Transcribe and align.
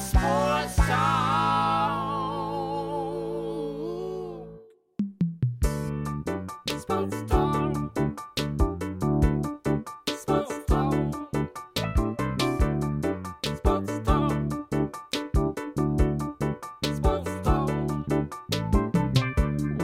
Sports. 0.00 0.78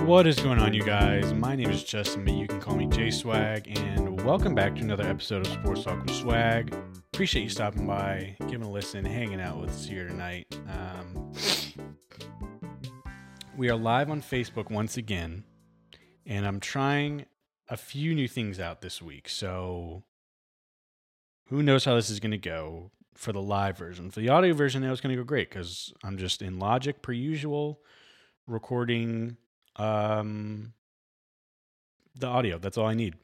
What 0.06 0.26
is 0.26 0.38
going 0.40 0.58
on, 0.60 0.72
you 0.72 0.82
guys? 0.82 1.34
My 1.34 1.54
name 1.56 1.68
is 1.68 1.84
Justin, 1.84 2.24
but 2.24 2.32
you 2.32 2.46
can 2.46 2.58
call 2.60 2.74
me 2.74 2.86
J 2.86 3.10
Swag, 3.10 3.68
and 3.78 4.22
welcome 4.22 4.54
back 4.54 4.76
to 4.76 4.82
another 4.82 5.04
episode 5.04 5.46
of 5.46 5.52
Sports 5.52 5.84
Talk 5.84 6.00
with 6.06 6.14
Swag. 6.14 6.74
Appreciate 7.16 7.44
you 7.44 7.48
stopping 7.48 7.86
by, 7.86 8.36
giving 8.40 8.66
a 8.66 8.70
listen, 8.70 9.02
hanging 9.02 9.40
out 9.40 9.58
with 9.58 9.70
us 9.70 9.86
here 9.86 10.06
tonight. 10.06 10.54
Um, 10.68 11.32
we 13.56 13.70
are 13.70 13.74
live 13.74 14.10
on 14.10 14.20
Facebook 14.20 14.70
once 14.70 14.98
again, 14.98 15.44
and 16.26 16.46
I'm 16.46 16.60
trying 16.60 17.24
a 17.70 17.76
few 17.78 18.14
new 18.14 18.28
things 18.28 18.60
out 18.60 18.82
this 18.82 19.00
week. 19.00 19.30
So, 19.30 20.04
who 21.46 21.62
knows 21.62 21.86
how 21.86 21.94
this 21.94 22.10
is 22.10 22.20
going 22.20 22.32
to 22.32 22.36
go 22.36 22.90
for 23.14 23.32
the 23.32 23.40
live 23.40 23.78
version? 23.78 24.10
For 24.10 24.20
the 24.20 24.28
audio 24.28 24.52
version, 24.52 24.82
now 24.82 24.92
it's 24.92 25.00
going 25.00 25.16
to 25.16 25.22
go 25.22 25.24
great 25.24 25.48
because 25.48 25.94
I'm 26.04 26.18
just 26.18 26.42
in 26.42 26.58
Logic 26.58 27.00
per 27.00 27.12
usual, 27.12 27.80
recording 28.46 29.38
um 29.76 30.74
the 32.18 32.26
audio 32.26 32.58
that's 32.58 32.78
all 32.78 32.86
i 32.86 32.94
need 32.94 33.14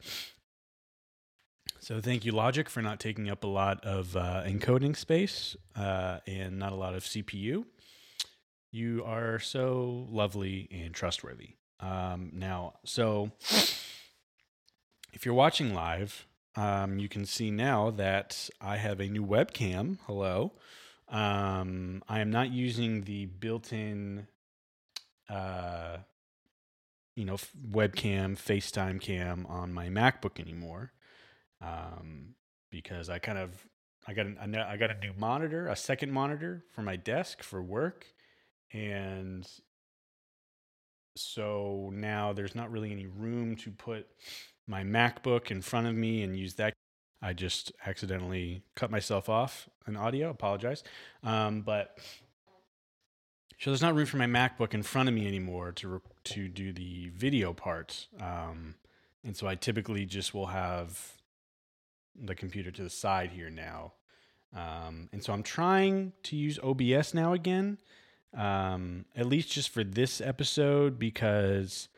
so 1.82 2.00
thank 2.00 2.24
you 2.24 2.30
logic 2.30 2.70
for 2.70 2.80
not 2.80 3.00
taking 3.00 3.28
up 3.28 3.42
a 3.42 3.48
lot 3.48 3.84
of 3.84 4.16
uh, 4.16 4.42
encoding 4.46 4.96
space 4.96 5.56
uh, 5.74 6.18
and 6.28 6.56
not 6.58 6.72
a 6.72 6.76
lot 6.76 6.94
of 6.94 7.02
cpu 7.02 7.64
you 8.70 9.02
are 9.04 9.38
so 9.38 10.06
lovely 10.10 10.66
and 10.70 10.94
trustworthy. 10.94 11.56
Um, 11.80 12.30
now 12.32 12.74
so 12.84 13.32
if 15.12 15.26
you're 15.26 15.34
watching 15.34 15.74
live 15.74 16.26
um, 16.54 16.98
you 16.98 17.08
can 17.08 17.26
see 17.26 17.50
now 17.50 17.90
that 17.90 18.48
i 18.60 18.76
have 18.76 19.00
a 19.00 19.08
new 19.08 19.24
webcam. 19.24 19.98
Hello. 20.06 20.52
Um, 21.08 22.02
i 22.08 22.20
am 22.20 22.30
not 22.30 22.52
using 22.52 23.02
the 23.02 23.26
built-in 23.26 24.28
uh, 25.28 25.96
you 27.14 27.24
know, 27.24 27.34
f- 27.34 27.52
webcam, 27.70 28.36
FaceTime 28.36 29.00
cam 29.00 29.46
on 29.48 29.72
my 29.72 29.88
MacBook 29.88 30.40
anymore, 30.40 30.92
um, 31.62 32.34
because 32.70 33.08
I 33.08 33.18
kind 33.18 33.38
of 33.38 33.66
I 34.06 34.14
got 34.14 34.26
an, 34.26 34.54
a 34.54 34.66
I 34.68 34.76
got 34.76 34.90
a 34.90 34.98
new 34.98 35.12
monitor, 35.16 35.68
a 35.68 35.76
second 35.76 36.10
monitor 36.10 36.64
for 36.74 36.82
my 36.82 36.96
desk 36.96 37.42
for 37.42 37.62
work, 37.62 38.06
and 38.72 39.48
so 41.16 41.90
now 41.92 42.32
there's 42.32 42.54
not 42.54 42.70
really 42.70 42.90
any 42.90 43.06
room 43.06 43.54
to 43.56 43.70
put 43.70 44.06
my 44.66 44.82
MacBook 44.82 45.50
in 45.50 45.60
front 45.60 45.86
of 45.86 45.94
me 45.94 46.22
and 46.22 46.36
use 46.36 46.54
that. 46.54 46.72
I 47.24 47.32
just 47.32 47.70
accidentally 47.86 48.64
cut 48.74 48.90
myself 48.90 49.28
off 49.28 49.68
in 49.86 49.96
audio. 49.96 50.30
Apologize, 50.30 50.82
um, 51.22 51.62
but 51.62 51.98
so 53.60 53.70
there's 53.70 53.82
not 53.82 53.94
room 53.94 54.06
for 54.06 54.16
my 54.16 54.26
MacBook 54.26 54.74
in 54.74 54.82
front 54.82 55.08
of 55.08 55.14
me 55.14 55.28
anymore 55.28 55.70
to 55.72 55.88
re- 55.88 56.00
to 56.24 56.48
do 56.48 56.72
the 56.72 57.10
video 57.10 57.52
part, 57.52 58.08
um, 58.20 58.74
and 59.22 59.36
so 59.36 59.46
I 59.46 59.54
typically 59.54 60.04
just 60.06 60.34
will 60.34 60.46
have 60.46 61.21
the 62.20 62.34
computer 62.34 62.70
to 62.70 62.82
the 62.82 62.90
side 62.90 63.30
here 63.30 63.50
now, 63.50 63.92
um, 64.54 65.08
and 65.12 65.22
so 65.22 65.32
I'm 65.32 65.42
trying 65.42 66.12
to 66.24 66.36
use 66.36 66.58
OBS 66.62 67.14
now 67.14 67.32
again, 67.32 67.78
um, 68.36 69.06
at 69.16 69.26
least 69.26 69.50
just 69.50 69.70
for 69.70 69.82
this 69.82 70.20
episode 70.20 70.98
because 70.98 71.88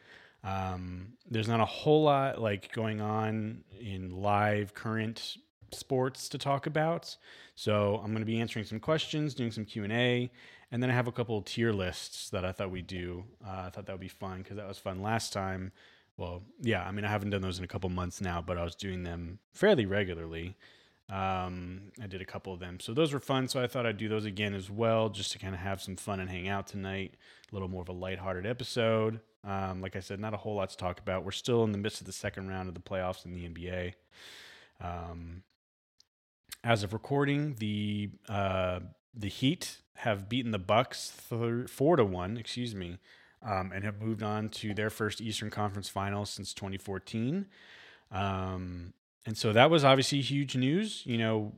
um, 0.44 1.14
there's 1.28 1.48
not 1.48 1.60
a 1.60 1.64
whole 1.64 2.04
lot 2.04 2.40
like 2.40 2.72
going 2.72 3.00
on 3.00 3.64
in 3.80 4.10
live 4.10 4.74
current 4.74 5.36
sports 5.72 6.28
to 6.28 6.38
talk 6.38 6.66
about. 6.66 7.16
So 7.56 7.96
I'm 7.96 8.10
going 8.10 8.20
to 8.20 8.26
be 8.26 8.40
answering 8.40 8.64
some 8.64 8.80
questions, 8.80 9.34
doing 9.34 9.50
some 9.50 9.64
Q 9.64 9.84
and 9.84 9.92
A, 9.92 10.30
and 10.70 10.82
then 10.82 10.90
I 10.90 10.94
have 10.94 11.08
a 11.08 11.12
couple 11.12 11.40
tier 11.42 11.72
lists 11.72 12.30
that 12.30 12.44
I 12.44 12.52
thought 12.52 12.70
we'd 12.70 12.86
do. 12.86 13.24
Uh, 13.44 13.64
I 13.66 13.70
thought 13.70 13.86
that 13.86 13.92
would 13.92 14.00
be 14.00 14.08
fun 14.08 14.38
because 14.38 14.56
that 14.56 14.68
was 14.68 14.78
fun 14.78 15.02
last 15.02 15.32
time. 15.32 15.72
Well, 16.16 16.42
yeah, 16.60 16.84
I 16.84 16.92
mean 16.92 17.04
I 17.04 17.08
haven't 17.08 17.30
done 17.30 17.42
those 17.42 17.58
in 17.58 17.64
a 17.64 17.68
couple 17.68 17.90
months 17.90 18.20
now, 18.20 18.40
but 18.40 18.56
I 18.56 18.64
was 18.64 18.74
doing 18.74 19.02
them 19.02 19.38
fairly 19.52 19.86
regularly. 19.86 20.56
Um, 21.10 21.92
I 22.02 22.06
did 22.06 22.22
a 22.22 22.24
couple 22.24 22.52
of 22.52 22.60
them, 22.60 22.80
so 22.80 22.94
those 22.94 23.12
were 23.12 23.20
fun. 23.20 23.48
So 23.48 23.62
I 23.62 23.66
thought 23.66 23.84
I'd 23.84 23.98
do 23.98 24.08
those 24.08 24.24
again 24.24 24.54
as 24.54 24.70
well, 24.70 25.08
just 25.10 25.32
to 25.32 25.38
kind 25.38 25.54
of 25.54 25.60
have 25.60 25.82
some 25.82 25.96
fun 25.96 26.20
and 26.20 26.30
hang 26.30 26.48
out 26.48 26.66
tonight. 26.66 27.14
A 27.50 27.54
little 27.54 27.68
more 27.68 27.82
of 27.82 27.88
a 27.88 27.92
lighthearted 27.92 28.46
episode. 28.46 29.20
Um, 29.44 29.82
like 29.82 29.96
I 29.96 30.00
said, 30.00 30.20
not 30.20 30.32
a 30.32 30.38
whole 30.38 30.54
lot 30.54 30.70
to 30.70 30.76
talk 30.76 30.98
about. 31.00 31.24
We're 31.24 31.32
still 31.32 31.64
in 31.64 31.72
the 31.72 31.78
midst 31.78 32.00
of 32.00 32.06
the 32.06 32.12
second 32.12 32.48
round 32.48 32.68
of 32.68 32.74
the 32.74 32.80
playoffs 32.80 33.26
in 33.26 33.34
the 33.34 33.48
NBA. 33.48 33.94
Um, 34.80 35.42
as 36.62 36.82
of 36.82 36.92
recording, 36.94 37.56
the 37.58 38.10
uh, 38.28 38.80
the 39.14 39.28
Heat 39.28 39.78
have 39.96 40.28
beaten 40.28 40.50
the 40.50 40.58
Bucks 40.58 41.12
th- 41.28 41.68
four 41.68 41.96
to 41.96 42.04
one, 42.04 42.36
excuse 42.38 42.74
me, 42.74 42.98
um, 43.44 43.72
and 43.74 43.84
have 43.84 44.00
moved 44.00 44.22
on 44.22 44.48
to 44.48 44.74
their 44.74 44.90
first 44.90 45.20
Eastern 45.20 45.50
Conference 45.50 45.88
Finals 45.88 46.30
since 46.30 46.54
2014. 46.54 47.46
Um, 48.10 48.94
and 49.26 49.36
so 49.36 49.52
that 49.52 49.70
was 49.70 49.84
obviously 49.84 50.20
huge 50.20 50.56
news. 50.56 51.02
You 51.04 51.18
know, 51.18 51.52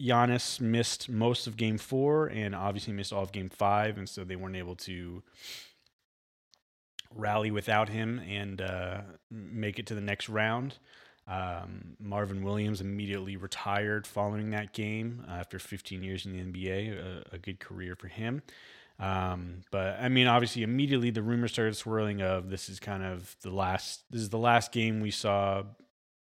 Giannis 0.00 0.60
missed 0.60 1.08
most 1.08 1.46
of 1.46 1.56
Game 1.56 1.78
Four 1.78 2.26
and 2.26 2.54
obviously 2.54 2.92
missed 2.92 3.12
all 3.12 3.22
of 3.22 3.32
Game 3.32 3.50
Five, 3.50 3.98
and 3.98 4.08
so 4.08 4.24
they 4.24 4.36
weren't 4.36 4.56
able 4.56 4.76
to 4.76 5.22
rally 7.14 7.50
without 7.50 7.88
him 7.88 8.20
and 8.20 8.60
uh, 8.60 9.00
make 9.30 9.78
it 9.78 9.86
to 9.86 9.94
the 9.94 10.00
next 10.00 10.28
round. 10.28 10.78
Um, 11.26 11.96
Marvin 12.00 12.42
Williams 12.42 12.80
immediately 12.80 13.36
retired 13.36 14.06
following 14.06 14.50
that 14.50 14.72
game 14.72 15.24
uh, 15.28 15.32
after 15.32 15.58
15 15.58 16.02
years 16.02 16.26
in 16.26 16.32
the 16.32 16.42
NBA, 16.42 16.98
a, 16.98 17.34
a 17.34 17.38
good 17.38 17.60
career 17.60 17.94
for 17.94 18.08
him. 18.08 18.42
Um, 19.00 19.62
but 19.70 19.98
I 19.98 20.10
mean, 20.10 20.26
obviously, 20.26 20.62
immediately 20.62 21.10
the 21.10 21.22
rumors 21.22 21.52
started 21.52 21.74
swirling 21.74 22.20
of 22.20 22.50
this 22.50 22.68
is 22.68 22.78
kind 22.78 23.02
of 23.02 23.34
the 23.40 23.50
last. 23.50 24.02
This 24.10 24.20
is 24.20 24.28
the 24.28 24.38
last 24.38 24.72
game 24.72 25.00
we 25.00 25.10
saw 25.10 25.62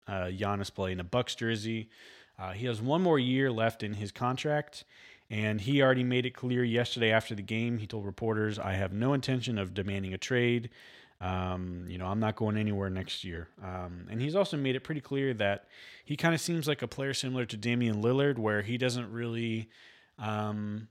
uh, 0.07 0.27
Giannis 0.27 0.73
play 0.73 0.93
in 0.93 1.01
a 1.01 1.05
Bucks 1.05 1.35
jersey. 1.35 1.91
Uh, 2.39 2.53
he 2.53 2.67
has 2.67 2.81
one 2.81 3.03
more 3.03 3.19
year 3.19 3.51
left 3.51 3.83
in 3.83 3.95
his 3.95 4.13
contract, 4.13 4.85
and 5.29 5.61
he 5.61 5.83
already 5.83 6.05
made 6.05 6.25
it 6.25 6.35
clear 6.37 6.63
yesterday 6.63 7.11
after 7.11 7.35
the 7.35 7.43
game. 7.43 7.79
He 7.79 7.87
told 7.89 8.07
reporters, 8.07 8.61
"I 8.61 8.75
have 8.75 8.93
no 8.93 9.13
intention 9.13 9.59
of 9.59 9.75
demanding 9.75 10.15
a 10.15 10.19
trade. 10.19 10.71
Um, 11.21 11.87
you 11.89 11.99
know, 11.99 12.07
I'm 12.07 12.21
not 12.21 12.37
going 12.37 12.57
anywhere 12.57 12.91
next 12.91 13.25
year." 13.25 13.49
Um, 13.61 14.07
and 14.09 14.23
he's 14.23 14.37
also 14.37 14.57
made 14.57 14.77
it 14.77 14.85
pretty 14.85 15.01
clear 15.01 15.35
that 15.35 15.67
he 16.05 16.17
kind 16.17 16.33
of 16.33 16.41
seems 16.41 16.69
like 16.69 16.83
a 16.83 16.87
player 16.87 17.13
similar 17.13 17.45
to 17.47 17.57
Damian 17.57 18.01
Lillard, 18.01 18.39
where 18.39 18.63
he 18.63 18.79
doesn't 18.79 19.11
really. 19.11 19.69
Um, 20.17 20.87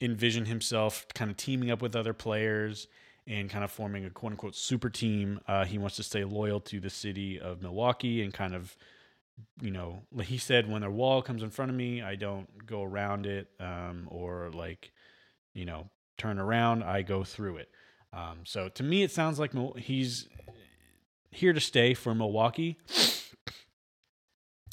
envision 0.00 0.44
himself 0.46 1.06
kind 1.14 1.30
of 1.30 1.36
teaming 1.36 1.70
up 1.70 1.80
with 1.80 1.96
other 1.96 2.12
players 2.12 2.86
and 3.26 3.50
kind 3.50 3.64
of 3.64 3.70
forming 3.70 4.04
a 4.04 4.10
quote 4.10 4.32
unquote 4.32 4.54
super 4.54 4.90
team. 4.90 5.40
Uh, 5.48 5.64
he 5.64 5.78
wants 5.78 5.96
to 5.96 6.02
stay 6.02 6.24
loyal 6.24 6.60
to 6.60 6.80
the 6.80 6.90
city 6.90 7.40
of 7.40 7.62
Milwaukee 7.62 8.22
and 8.22 8.32
kind 8.32 8.54
of, 8.54 8.76
you 9.60 9.70
know, 9.70 10.02
he 10.22 10.38
said, 10.38 10.70
when 10.70 10.82
a 10.82 10.90
wall 10.90 11.22
comes 11.22 11.42
in 11.42 11.50
front 11.50 11.70
of 11.70 11.76
me, 11.76 12.02
I 12.02 12.14
don't 12.14 12.66
go 12.66 12.82
around 12.82 13.26
it 13.26 13.48
um, 13.58 14.06
or 14.10 14.50
like, 14.52 14.92
you 15.54 15.64
know, 15.64 15.90
turn 16.18 16.38
around. 16.38 16.82
I 16.84 17.02
go 17.02 17.24
through 17.24 17.56
it. 17.56 17.70
Um, 18.12 18.40
so 18.44 18.68
to 18.68 18.82
me, 18.82 19.02
it 19.02 19.10
sounds 19.10 19.38
like 19.38 19.52
he's 19.76 20.28
here 21.30 21.52
to 21.52 21.60
stay 21.60 21.94
for 21.94 22.14
Milwaukee. 22.14 22.78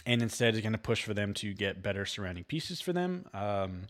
And 0.06 0.22
instead, 0.22 0.54
is 0.54 0.62
going 0.62 0.74
to 0.74 0.78
push 0.78 1.02
for 1.04 1.14
them 1.14 1.34
to 1.36 1.54
get 1.54 1.82
better 1.82 2.06
surrounding 2.06 2.44
pieces 2.44 2.82
for 2.82 2.92
them. 2.92 3.26
Um, 3.34 3.84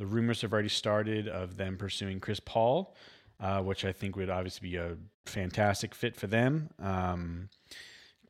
the 0.00 0.06
rumors 0.06 0.40
have 0.40 0.54
already 0.54 0.70
started 0.70 1.28
of 1.28 1.58
them 1.58 1.76
pursuing 1.76 2.20
Chris 2.20 2.40
Paul, 2.40 2.96
uh, 3.38 3.60
which 3.60 3.84
I 3.84 3.92
think 3.92 4.16
would 4.16 4.30
obviously 4.30 4.70
be 4.70 4.76
a 4.76 4.96
fantastic 5.26 5.94
fit 5.94 6.16
for 6.16 6.26
them. 6.26 6.70
Um, 6.78 7.50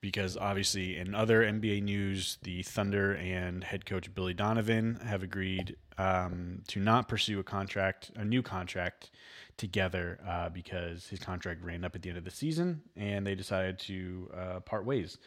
because 0.01 0.37
obviously, 0.37 0.97
in 0.97 1.15
other 1.15 1.45
NBA 1.45 1.85
news, 1.85 2.39
the 2.43 2.65
Thunder 2.65 3.15
and 3.15 3.63
head 3.63 3.87
coach 3.87 4.13
Billy 4.13 4.35
Donovan 4.35 4.99
have 5.05 5.23
agreed 5.23 5.77
um, 5.97 6.63
to 6.67 6.81
not 6.81 7.07
pursue 7.07 7.39
a 7.39 7.45
contract, 7.45 8.11
a 8.17 8.25
new 8.25 8.43
contract 8.43 9.13
together, 9.57 10.19
uh, 10.27 10.49
because 10.49 11.07
his 11.07 11.21
contract 11.21 11.63
ran 11.63 11.85
up 11.85 11.95
at 11.95 12.03
the 12.03 12.09
end 12.09 12.19
of 12.19 12.25
the 12.25 12.33
season, 12.33 12.83
and 12.97 13.25
they 13.25 13.37
decided 13.37 13.79
to 13.81 14.29
uh, 14.37 14.61
part 14.61 14.85
ways. 14.85 15.19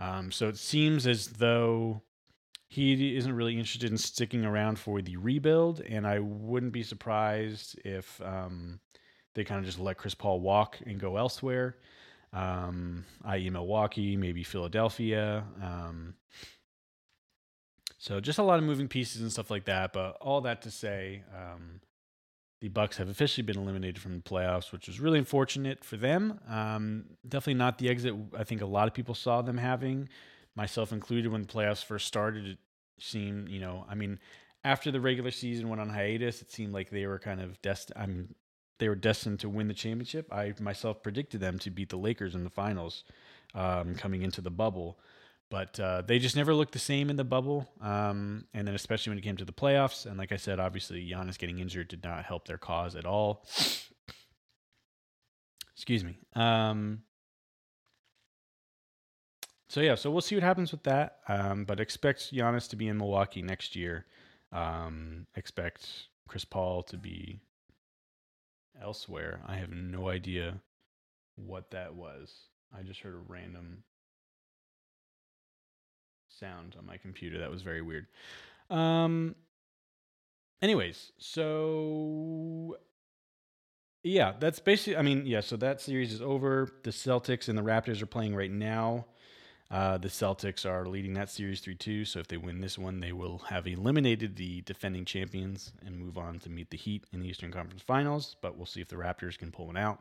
Um, 0.00 0.32
so 0.32 0.48
it 0.48 0.56
seems 0.56 1.06
as 1.06 1.28
though 1.28 2.02
he 2.74 3.16
isn't 3.16 3.32
really 3.32 3.56
interested 3.58 3.90
in 3.90 3.98
sticking 3.98 4.44
around 4.44 4.78
for 4.78 5.00
the 5.02 5.16
rebuild, 5.16 5.80
and 5.80 6.06
I 6.06 6.18
wouldn't 6.18 6.72
be 6.72 6.82
surprised 6.82 7.78
if 7.84 8.20
um, 8.22 8.80
they 9.34 9.44
kind 9.44 9.58
of 9.60 9.64
just 9.64 9.78
let 9.78 9.96
Chris 9.96 10.14
Paul 10.14 10.40
walk 10.40 10.78
and 10.86 10.98
go 10.98 11.16
elsewhere, 11.16 11.76
um, 12.32 13.04
i.e., 13.24 13.50
Milwaukee, 13.50 14.16
maybe 14.16 14.42
Philadelphia. 14.42 15.44
Um, 15.62 16.14
So 17.98 18.20
just 18.20 18.38
a 18.38 18.42
lot 18.42 18.58
of 18.58 18.64
moving 18.64 18.88
pieces 18.88 19.22
and 19.22 19.32
stuff 19.32 19.50
like 19.50 19.64
that. 19.64 19.92
But 19.94 20.18
all 20.20 20.42
that 20.42 20.60
to 20.62 20.70
say, 20.70 21.22
um, 21.34 21.80
the 22.60 22.68
Bucks 22.68 22.98
have 22.98 23.08
officially 23.08 23.44
been 23.44 23.56
eliminated 23.56 23.98
from 23.98 24.14
the 24.16 24.22
playoffs, 24.22 24.72
which 24.72 24.86
was 24.88 25.00
really 25.00 25.18
unfortunate 25.18 25.82
for 25.84 25.96
them. 25.96 26.38
Um, 26.48 27.04
definitely 27.26 27.54
not 27.54 27.78
the 27.78 27.88
exit 27.88 28.14
I 28.36 28.44
think 28.44 28.60
a 28.60 28.66
lot 28.66 28.88
of 28.88 28.94
people 28.94 29.14
saw 29.14 29.42
them 29.42 29.56
having, 29.56 30.08
myself 30.56 30.92
included. 30.92 31.30
When 31.30 31.42
the 31.42 31.48
playoffs 31.48 31.84
first 31.84 32.06
started, 32.06 32.46
it 32.46 32.58
seemed, 32.98 33.48
you 33.48 33.60
know, 33.60 33.84
I 33.88 33.94
mean, 33.94 34.18
after 34.64 34.90
the 34.90 35.00
regular 35.00 35.30
season 35.30 35.68
went 35.68 35.80
on 35.80 35.90
hiatus, 35.90 36.42
it 36.42 36.50
seemed 36.50 36.72
like 36.72 36.90
they 36.90 37.06
were 37.06 37.18
kind 37.18 37.40
of 37.40 37.60
destined. 37.60 37.98
I 37.98 38.06
mean, 38.06 38.34
they 38.78 38.88
were 38.88 38.94
destined 38.94 39.40
to 39.40 39.48
win 39.48 39.68
the 39.68 39.74
championship. 39.74 40.32
I 40.32 40.54
myself 40.60 41.02
predicted 41.02 41.40
them 41.40 41.58
to 41.60 41.70
beat 41.70 41.90
the 41.90 41.96
Lakers 41.96 42.34
in 42.34 42.44
the 42.44 42.50
finals 42.50 43.04
um, 43.54 43.94
coming 43.94 44.22
into 44.22 44.40
the 44.40 44.50
bubble. 44.50 44.98
But 45.50 45.78
uh, 45.78 46.02
they 46.04 46.18
just 46.18 46.34
never 46.34 46.54
looked 46.54 46.72
the 46.72 46.78
same 46.78 47.10
in 47.10 47.16
the 47.16 47.24
bubble. 47.24 47.68
Um, 47.80 48.46
and 48.54 48.66
then, 48.66 48.74
especially 48.74 49.10
when 49.10 49.18
it 49.18 49.22
came 49.22 49.36
to 49.36 49.44
the 49.44 49.52
playoffs. 49.52 50.06
And 50.06 50.16
like 50.16 50.32
I 50.32 50.36
said, 50.36 50.58
obviously, 50.58 51.08
Giannis 51.08 51.38
getting 51.38 51.58
injured 51.58 51.88
did 51.88 52.02
not 52.02 52.24
help 52.24 52.48
their 52.48 52.58
cause 52.58 52.96
at 52.96 53.04
all. 53.04 53.46
Excuse 55.76 56.02
me. 56.02 56.16
Um, 56.34 57.02
so, 59.74 59.80
yeah, 59.80 59.96
so 59.96 60.08
we'll 60.08 60.20
see 60.20 60.36
what 60.36 60.44
happens 60.44 60.70
with 60.70 60.84
that. 60.84 61.18
Um, 61.26 61.64
but 61.64 61.80
expect 61.80 62.32
Giannis 62.32 62.68
to 62.70 62.76
be 62.76 62.86
in 62.86 62.96
Milwaukee 62.96 63.42
next 63.42 63.74
year. 63.74 64.06
Um, 64.52 65.26
expect 65.34 65.88
Chris 66.28 66.44
Paul 66.44 66.84
to 66.84 66.96
be 66.96 67.40
elsewhere. 68.80 69.40
I 69.44 69.56
have 69.56 69.70
no 69.70 70.08
idea 70.08 70.60
what 71.34 71.72
that 71.72 71.96
was. 71.96 72.32
I 72.72 72.82
just 72.82 73.00
heard 73.00 73.14
a 73.14 73.18
random 73.26 73.82
sound 76.28 76.76
on 76.78 76.86
my 76.86 76.96
computer. 76.96 77.40
That 77.40 77.50
was 77.50 77.62
very 77.62 77.82
weird. 77.82 78.06
Um 78.70 79.34
anyways, 80.62 81.10
so 81.18 82.78
yeah, 84.04 84.34
that's 84.38 84.60
basically 84.60 84.96
I 84.96 85.02
mean, 85.02 85.26
yeah, 85.26 85.40
so 85.40 85.56
that 85.56 85.80
series 85.80 86.12
is 86.12 86.22
over. 86.22 86.68
The 86.84 86.90
Celtics 86.90 87.48
and 87.48 87.58
the 87.58 87.62
Raptors 87.62 88.00
are 88.02 88.06
playing 88.06 88.36
right 88.36 88.52
now. 88.52 89.06
Uh, 89.74 89.98
the 89.98 90.06
Celtics 90.06 90.64
are 90.64 90.86
leading 90.86 91.14
that 91.14 91.28
series 91.28 91.60
3 91.60 91.74
2. 91.74 92.04
So 92.04 92.20
if 92.20 92.28
they 92.28 92.36
win 92.36 92.60
this 92.60 92.78
one, 92.78 93.00
they 93.00 93.10
will 93.10 93.38
have 93.48 93.66
eliminated 93.66 94.36
the 94.36 94.60
defending 94.60 95.04
champions 95.04 95.72
and 95.84 95.98
move 95.98 96.16
on 96.16 96.38
to 96.40 96.48
meet 96.48 96.70
the 96.70 96.76
Heat 96.76 97.02
in 97.12 97.18
the 97.18 97.28
Eastern 97.28 97.50
Conference 97.50 97.82
Finals. 97.82 98.36
But 98.40 98.56
we'll 98.56 98.66
see 98.66 98.80
if 98.80 98.88
the 98.88 98.94
Raptors 98.94 99.36
can 99.36 99.50
pull 99.50 99.66
one 99.66 99.76
out. 99.76 99.98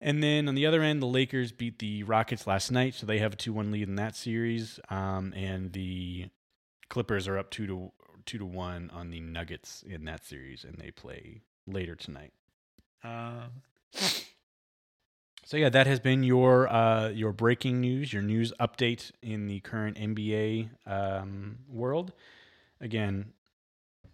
And 0.00 0.20
then 0.20 0.48
on 0.48 0.56
the 0.56 0.66
other 0.66 0.82
end, 0.82 1.00
the 1.00 1.06
Lakers 1.06 1.52
beat 1.52 1.78
the 1.78 2.02
Rockets 2.02 2.44
last 2.48 2.72
night. 2.72 2.94
So 2.94 3.06
they 3.06 3.18
have 3.18 3.34
a 3.34 3.36
2 3.36 3.52
1 3.52 3.70
lead 3.70 3.86
in 3.86 3.94
that 3.94 4.16
series. 4.16 4.80
Um, 4.90 5.32
and 5.36 5.72
the 5.72 6.30
Clippers 6.88 7.28
are 7.28 7.38
up 7.38 7.52
2 7.52 7.68
to, 7.68 7.92
2 8.24 8.38
to 8.38 8.44
1 8.44 8.90
on 8.92 9.10
the 9.10 9.20
Nuggets 9.20 9.84
in 9.86 10.06
that 10.06 10.24
series. 10.24 10.64
And 10.64 10.76
they 10.78 10.90
play 10.90 11.42
later 11.68 11.94
tonight. 11.94 12.32
Uh, 13.04 13.46
so 15.46 15.56
yeah, 15.56 15.68
that 15.68 15.86
has 15.86 16.00
been 16.00 16.24
your 16.24 16.68
uh, 16.68 17.10
your 17.10 17.32
breaking 17.32 17.80
news, 17.80 18.12
your 18.12 18.20
news 18.20 18.52
update 18.58 19.12
in 19.22 19.46
the 19.46 19.60
current 19.60 19.96
NBA 19.96 20.70
um, 20.88 21.58
world. 21.68 22.12
Again, 22.80 23.26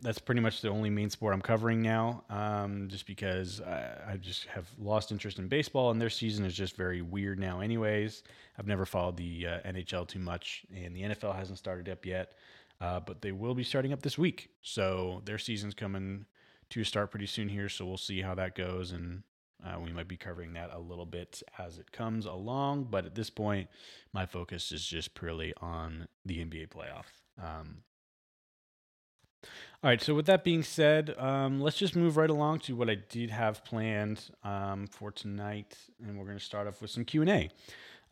that's 0.03 0.19
pretty 0.19 0.43
much 0.43 0.61
the 0.61 0.69
only 0.69 0.91
main 0.91 1.09
sport 1.09 1.33
I'm 1.33 1.41
covering 1.41 1.81
now, 1.81 2.23
um, 2.29 2.87
just 2.89 3.07
because 3.07 3.63
I, 3.63 4.13
I 4.13 4.17
just 4.19 4.45
have 4.45 4.69
lost 4.79 5.11
interest 5.11 5.39
in 5.39 5.49
baseball, 5.49 5.91
and 5.91 5.99
their 5.99 6.11
season 6.11 6.45
is 6.45 6.53
just 6.53 6.77
very 6.77 7.01
weird 7.01 7.39
now. 7.39 7.61
Anyways, 7.61 8.25
I've 8.59 8.67
never 8.67 8.85
followed 8.85 9.17
the 9.17 9.47
uh, 9.47 9.61
NHL 9.61 10.07
too 10.07 10.19
much, 10.19 10.67
and 10.77 10.95
the 10.95 11.01
NFL 11.01 11.35
hasn't 11.35 11.57
started 11.57 11.89
up 11.89 12.05
yet, 12.05 12.35
uh, 12.83 13.01
but 13.01 13.23
they 13.23 13.33
will 13.33 13.55
be 13.55 13.65
starting 13.65 13.95
up 13.95 14.03
this 14.03 14.19
week. 14.19 14.51
So 14.61 15.23
their 15.25 15.39
season's 15.39 15.73
coming 15.73 16.27
to 16.69 16.85
start 16.85 17.11
pretty 17.11 17.25
soon 17.27 17.49
here. 17.49 17.71
So 17.71 17.87
we'll 17.87 17.97
see 17.97 18.21
how 18.21 18.35
that 18.35 18.55
goes 18.55 18.93
and 18.93 19.23
uh, 19.65 19.79
we 19.81 19.93
might 19.93 20.09
be 20.09 20.17
covering 20.17 20.55
that 20.55 20.71
a 20.73 20.79
little 20.79 21.07
bit 21.07 21.43
as 21.59 21.79
it 21.79 21.93
comes 21.93 22.27
along, 22.27 22.89
but 22.91 23.07
at 23.07 23.15
this 23.15 23.31
point, 23.31 23.69
my 24.13 24.27
focus 24.27 24.73
is 24.73 24.85
just 24.85 25.15
purely 25.15 25.53
on 25.61 26.09
the 26.25 26.39
NBA 26.39 26.69
playoff. 26.69 27.07
Um, 27.43 27.79
all 29.85 29.91
right, 29.91 30.01
so 30.01 30.15
with 30.15 30.27
that 30.27 30.45
being 30.45 30.63
said, 30.63 31.15
um, 31.19 31.61
let's 31.61 31.77
just 31.77 31.97
move 31.97 32.17
right 32.17 32.31
along 32.31 32.61
to 32.61 32.77
what 32.77 32.89
I 32.89 32.95
did 32.95 33.31
have 33.31 33.65
planned 33.65 34.31
um, 34.45 34.87
for 34.87 35.11
tonight, 35.11 35.77
and 36.05 36.17
we're 36.17 36.25
going 36.25 36.39
to 36.39 36.45
start 36.45 36.69
off 36.69 36.81
with 36.81 36.91
some 36.91 37.05
Q 37.05 37.23
and 37.23 37.31
A. 37.31 37.51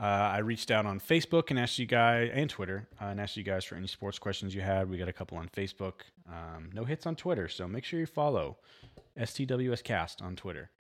Uh, 0.01 0.05
I 0.05 0.39
reached 0.39 0.71
out 0.71 0.87
on 0.87 0.99
Facebook 0.99 1.51
and 1.51 1.59
asked 1.59 1.79
you 1.79 1.85
guys 1.85 2.31
and 2.33 2.49
Twitter 2.49 2.89
uh, 3.01 3.07
and 3.07 3.21
asked 3.21 3.37
you 3.37 3.43
guys 3.43 3.65
for 3.65 3.75
any 3.75 3.87
sports 3.87 4.19
questions 4.19 4.55
you 4.55 4.63
had. 4.63 4.89
We 4.89 4.97
got 4.97 5.09
a 5.09 5.13
couple 5.13 5.37
on 5.37 5.49
Facebook, 5.49 6.01
um, 6.27 6.71
no 6.73 6.85
hits 6.85 7.07
on 7.07 7.17
Twitter, 7.17 7.49
so 7.49 7.69
make 7.69 7.85
sure 7.85 8.01
you 8.01 8.07
follow 8.07 8.57
STWS 9.19 9.85
Cast 9.85 10.23
on 10.23 10.37
Twitter. 10.37 10.71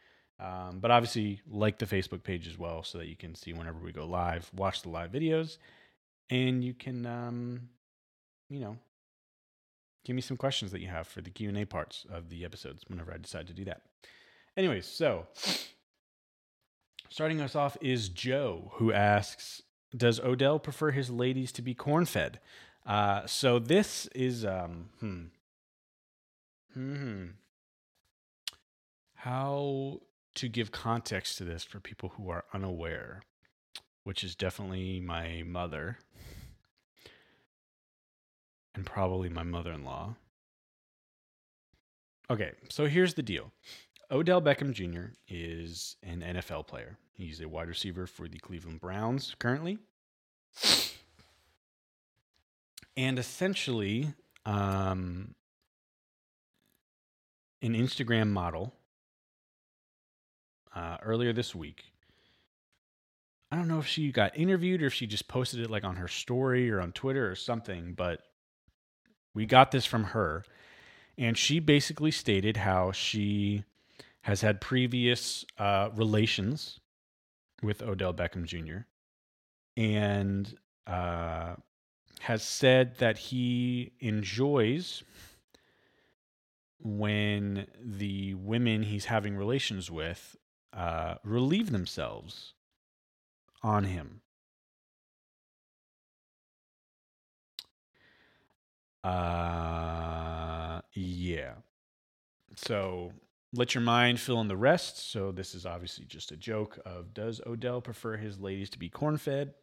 Um, 0.40 0.78
but 0.80 0.90
obviously, 0.90 1.42
like 1.50 1.78
the 1.78 1.86
Facebook 1.86 2.22
page 2.22 2.48
as 2.48 2.56
well, 2.58 2.82
so 2.82 2.96
that 2.98 3.08
you 3.08 3.16
can 3.16 3.34
see 3.34 3.52
whenever 3.52 3.78
we 3.78 3.92
go 3.92 4.06
live, 4.06 4.50
watch 4.56 4.80
the 4.82 4.88
live 4.88 5.12
videos, 5.12 5.58
and 6.30 6.64
you 6.64 6.72
can, 6.72 7.04
um, 7.04 7.68
you 8.48 8.60
know, 8.60 8.78
give 10.06 10.16
me 10.16 10.22
some 10.22 10.38
questions 10.38 10.72
that 10.72 10.80
you 10.80 10.88
have 10.88 11.06
for 11.06 11.20
the 11.20 11.28
Q 11.28 11.50
and 11.50 11.58
A 11.58 11.66
parts 11.66 12.06
of 12.10 12.30
the 12.30 12.44
episodes 12.44 12.84
whenever 12.88 13.12
I 13.12 13.18
decide 13.18 13.48
to 13.48 13.52
do 13.52 13.66
that. 13.66 13.82
Anyways, 14.56 14.86
so 14.86 15.26
starting 17.10 17.42
us 17.42 17.54
off 17.54 17.76
is 17.82 18.08
Joe, 18.08 18.72
who 18.76 18.94
asks, 18.94 19.60
"Does 19.94 20.20
Odell 20.20 20.58
prefer 20.58 20.92
his 20.92 21.10
ladies 21.10 21.52
to 21.52 21.60
be 21.60 21.74
corn 21.74 22.06
fed?" 22.06 22.40
Uh, 22.86 23.26
so 23.26 23.58
this 23.58 24.06
is, 24.14 24.46
um, 24.46 24.88
hmm, 25.00 25.24
hmm, 26.72 27.26
how 29.16 30.00
to 30.34 30.48
give 30.48 30.72
context 30.72 31.38
to 31.38 31.44
this 31.44 31.64
for 31.64 31.80
people 31.80 32.10
who 32.10 32.30
are 32.30 32.44
unaware, 32.52 33.22
which 34.04 34.22
is 34.22 34.34
definitely 34.34 35.00
my 35.00 35.42
mother 35.46 35.98
and 38.74 38.86
probably 38.86 39.28
my 39.28 39.42
mother 39.42 39.72
in 39.72 39.84
law. 39.84 40.14
Okay, 42.30 42.52
so 42.68 42.86
here's 42.86 43.14
the 43.14 43.22
deal 43.22 43.50
Odell 44.10 44.40
Beckham 44.40 44.72
Jr. 44.72 45.12
is 45.28 45.96
an 46.02 46.20
NFL 46.20 46.66
player, 46.66 46.96
he's 47.12 47.40
a 47.40 47.48
wide 47.48 47.68
receiver 47.68 48.06
for 48.06 48.28
the 48.28 48.38
Cleveland 48.38 48.80
Browns 48.80 49.34
currently. 49.38 49.78
And 52.96 53.18
essentially, 53.18 54.12
um, 54.44 55.34
an 57.62 57.74
Instagram 57.74 58.28
model 58.28 58.74
uh, 60.74 60.96
earlier 61.02 61.32
this 61.32 61.54
week. 61.54 61.84
I 63.52 63.56
don't 63.56 63.68
know 63.68 63.80
if 63.80 63.86
she 63.86 64.12
got 64.12 64.36
interviewed 64.38 64.82
or 64.82 64.86
if 64.86 64.94
she 64.94 65.06
just 65.06 65.26
posted 65.26 65.60
it 65.60 65.70
like 65.70 65.84
on 65.84 65.96
her 65.96 66.06
story 66.06 66.70
or 66.70 66.80
on 66.80 66.92
Twitter 66.92 67.30
or 67.30 67.34
something, 67.34 67.94
but 67.94 68.20
we 69.34 69.46
got 69.46 69.72
this 69.72 69.84
from 69.84 70.04
her. 70.04 70.44
And 71.18 71.36
she 71.36 71.58
basically 71.58 72.12
stated 72.12 72.58
how 72.58 72.92
she 72.92 73.64
has 74.22 74.40
had 74.40 74.60
previous 74.60 75.44
uh, 75.58 75.90
relations 75.94 76.78
with 77.62 77.82
Odell 77.82 78.14
Beckham 78.14 78.44
Jr. 78.44 78.86
and 79.76 80.54
uh, 80.86 81.54
has 82.20 82.42
said 82.42 82.98
that 82.98 83.18
he 83.18 83.92
enjoys 84.00 85.02
when 86.82 87.66
the 87.82 88.34
women 88.34 88.82
he's 88.82 89.06
having 89.06 89.36
relations 89.36 89.90
with 89.90 90.36
uh, 90.72 91.14
relieve 91.24 91.70
themselves 91.70 92.54
on 93.62 93.84
him. 93.84 94.20
Uh, 99.02 100.80
yeah. 100.92 101.54
So 102.56 103.12
let 103.52 103.74
your 103.74 103.82
mind 103.82 104.20
fill 104.20 104.40
in 104.40 104.48
the 104.48 104.56
rest. 104.56 105.10
So 105.10 105.32
this 105.32 105.54
is 105.54 105.66
obviously 105.66 106.04
just 106.04 106.32
a 106.32 106.36
joke 106.36 106.78
of 106.84 107.14
does 107.14 107.40
Odell 107.46 107.80
prefer 107.80 108.16
his 108.16 108.38
ladies 108.38 108.70
to 108.70 108.78
be 108.78 108.88
corn 108.88 109.16
fed? 109.16 109.54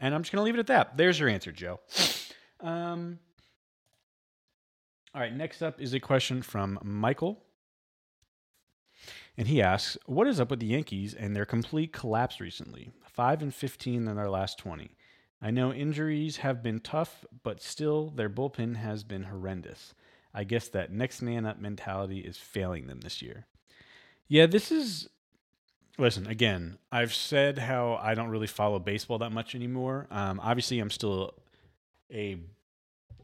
And 0.00 0.14
I'm 0.14 0.22
just 0.22 0.30
to 0.40 0.44
leave 0.44 0.54
it 0.54 0.60
at 0.60 0.68
that. 0.68 0.96
There's 0.96 1.18
your 1.18 1.28
answer, 1.28 1.50
Joe. 1.50 1.80
Um, 2.60 3.18
all 5.14 5.20
right, 5.20 5.34
next 5.34 5.62
up 5.62 5.80
is 5.80 5.94
a 5.94 6.00
question 6.00 6.42
from 6.42 6.78
Michael. 6.82 7.42
And 9.38 9.46
he 9.46 9.62
asks, 9.62 9.96
What 10.06 10.26
is 10.26 10.40
up 10.40 10.50
with 10.50 10.58
the 10.58 10.66
Yankees 10.66 11.14
and 11.14 11.34
their 11.34 11.46
complete 11.46 11.92
collapse 11.92 12.40
recently? 12.40 12.90
5 13.04 13.42
and 13.42 13.54
15 13.54 14.08
in 14.08 14.16
their 14.16 14.28
last 14.28 14.58
20. 14.58 14.90
I 15.40 15.52
know 15.52 15.72
injuries 15.72 16.38
have 16.38 16.60
been 16.60 16.80
tough, 16.80 17.24
but 17.44 17.62
still, 17.62 18.10
their 18.10 18.28
bullpen 18.28 18.76
has 18.76 19.04
been 19.04 19.22
horrendous. 19.22 19.94
I 20.34 20.42
guess 20.42 20.66
that 20.70 20.90
next 20.90 21.22
man 21.22 21.46
up 21.46 21.60
mentality 21.60 22.18
is 22.18 22.36
failing 22.36 22.88
them 22.88 23.00
this 23.00 23.22
year. 23.22 23.46
Yeah, 24.26 24.46
this 24.46 24.72
is. 24.72 25.08
Listen, 25.96 26.26
again, 26.26 26.78
I've 26.92 27.14
said 27.14 27.58
how 27.58 27.98
I 28.00 28.14
don't 28.14 28.28
really 28.28 28.46
follow 28.46 28.78
baseball 28.80 29.18
that 29.18 29.32
much 29.32 29.54
anymore. 29.54 30.08
Um, 30.10 30.40
obviously, 30.40 30.80
I'm 30.80 30.90
still 30.90 31.34
a 32.12 32.38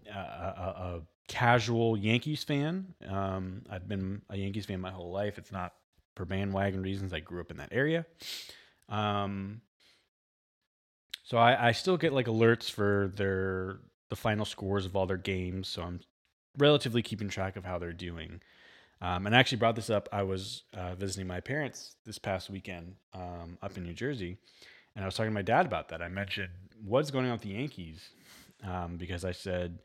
a, 0.08 0.16
a, 0.16 0.74
a 0.96 1.00
casual 1.26 1.96
Yankees 1.96 2.44
fan. 2.44 2.94
Um, 3.08 3.62
I've 3.68 3.88
been 3.88 4.22
a 4.30 4.36
Yankees 4.36 4.66
fan 4.66 4.80
my 4.80 4.90
whole 4.90 5.10
life. 5.12 5.38
It's 5.38 5.52
not 5.52 5.72
for 6.14 6.24
bandwagon 6.24 6.82
reasons. 6.82 7.12
I 7.12 7.20
grew 7.20 7.40
up 7.40 7.50
in 7.50 7.56
that 7.58 7.70
area. 7.72 8.06
Um, 8.88 9.60
so 11.22 11.38
I, 11.38 11.68
I 11.68 11.72
still 11.72 11.96
get 11.96 12.12
like 12.12 12.26
alerts 12.26 12.70
for 12.70 13.10
their 13.16 13.78
the 14.10 14.16
final 14.16 14.44
scores 14.44 14.86
of 14.86 14.94
all 14.94 15.06
their 15.06 15.16
games. 15.16 15.68
So 15.68 15.82
I'm 15.82 16.00
relatively 16.58 17.02
keeping 17.02 17.28
track 17.28 17.56
of 17.56 17.64
how 17.64 17.78
they're 17.78 17.92
doing. 17.92 18.40
Um, 19.00 19.26
and 19.26 19.34
I 19.34 19.40
actually 19.40 19.58
brought 19.58 19.76
this 19.76 19.90
up. 19.90 20.08
I 20.12 20.22
was 20.22 20.62
uh, 20.72 20.94
visiting 20.94 21.26
my 21.26 21.40
parents 21.40 21.96
this 22.06 22.18
past 22.18 22.48
weekend 22.48 22.94
um, 23.12 23.58
up 23.62 23.76
in 23.76 23.82
New 23.82 23.92
Jersey, 23.92 24.38
and 24.94 25.04
I 25.04 25.06
was 25.06 25.14
talking 25.14 25.30
to 25.30 25.34
my 25.34 25.42
dad 25.42 25.66
about 25.66 25.88
that. 25.88 26.00
I 26.00 26.08
mentioned 26.08 26.50
what's 26.82 27.10
going 27.10 27.26
on 27.26 27.32
with 27.32 27.42
the 27.42 27.50
Yankees 27.50 28.08
um, 28.66 28.96
because 28.96 29.24
I 29.24 29.32
said 29.32 29.80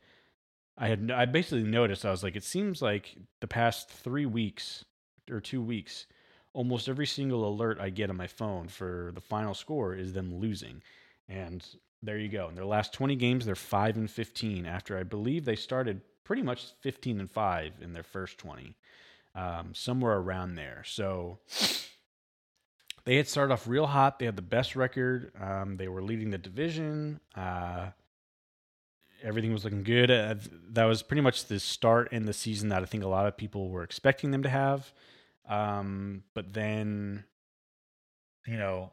I 0.78 0.88
had 0.88 1.10
I 1.10 1.26
basically 1.26 1.64
noticed 1.64 2.06
I 2.06 2.10
was 2.10 2.22
like 2.22 2.36
it 2.36 2.44
seems 2.44 2.80
like 2.80 3.16
the 3.40 3.46
past 3.46 3.90
three 3.90 4.26
weeks 4.26 4.84
or 5.30 5.40
two 5.40 5.62
weeks, 5.62 6.06
almost 6.52 6.88
every 6.88 7.06
single 7.06 7.46
alert 7.46 7.78
I 7.80 7.90
get 7.90 8.10
on 8.10 8.16
my 8.16 8.26
phone 8.26 8.68
for 8.68 9.12
the 9.14 9.20
final 9.20 9.54
score 9.54 9.94
is 9.94 10.12
them 10.12 10.38
losing, 10.40 10.82
and 11.28 11.64
there 12.02 12.18
you 12.18 12.28
go. 12.28 12.48
In 12.48 12.54
their 12.54 12.64
last 12.64 12.92
20 12.92 13.14
games, 13.16 13.44
they're 13.44 13.54
five 13.54 13.96
and 13.96 14.10
15 14.10 14.66
after 14.66 14.98
I 14.98 15.02
believe 15.02 15.44
they 15.44 15.56
started 15.56 16.00
pretty 16.24 16.42
much 16.42 16.72
15 16.80 17.20
and 17.20 17.30
five 17.30 17.72
in 17.80 17.92
their 17.92 18.02
first 18.02 18.38
20 18.38 18.74
um, 19.34 19.74
somewhere 19.74 20.16
around 20.16 20.54
there. 20.54 20.82
So 20.86 21.38
they 23.04 23.16
had 23.16 23.28
started 23.28 23.52
off 23.52 23.66
real 23.66 23.86
hot. 23.86 24.18
They 24.18 24.26
had 24.26 24.36
the 24.36 24.42
best 24.42 24.76
record. 24.76 25.32
Um, 25.40 25.76
they 25.76 25.88
were 25.88 26.02
leading 26.02 26.30
the 26.30 26.38
division. 26.38 27.20
Uh, 27.34 27.88
everything 29.22 29.52
was 29.52 29.64
looking 29.64 29.82
good. 29.82 30.10
Uh, 30.10 30.34
that 30.70 30.84
was 30.84 31.02
pretty 31.02 31.20
much 31.20 31.46
the 31.46 31.60
start 31.60 32.12
in 32.12 32.26
the 32.26 32.32
season 32.32 32.68
that 32.70 32.82
I 32.82 32.86
think 32.86 33.04
a 33.04 33.08
lot 33.08 33.26
of 33.26 33.36
people 33.36 33.68
were 33.68 33.82
expecting 33.82 34.30
them 34.30 34.42
to 34.42 34.48
have. 34.48 34.92
Um, 35.48 36.22
but 36.34 36.52
then, 36.52 37.24
you 38.46 38.56
know, 38.56 38.92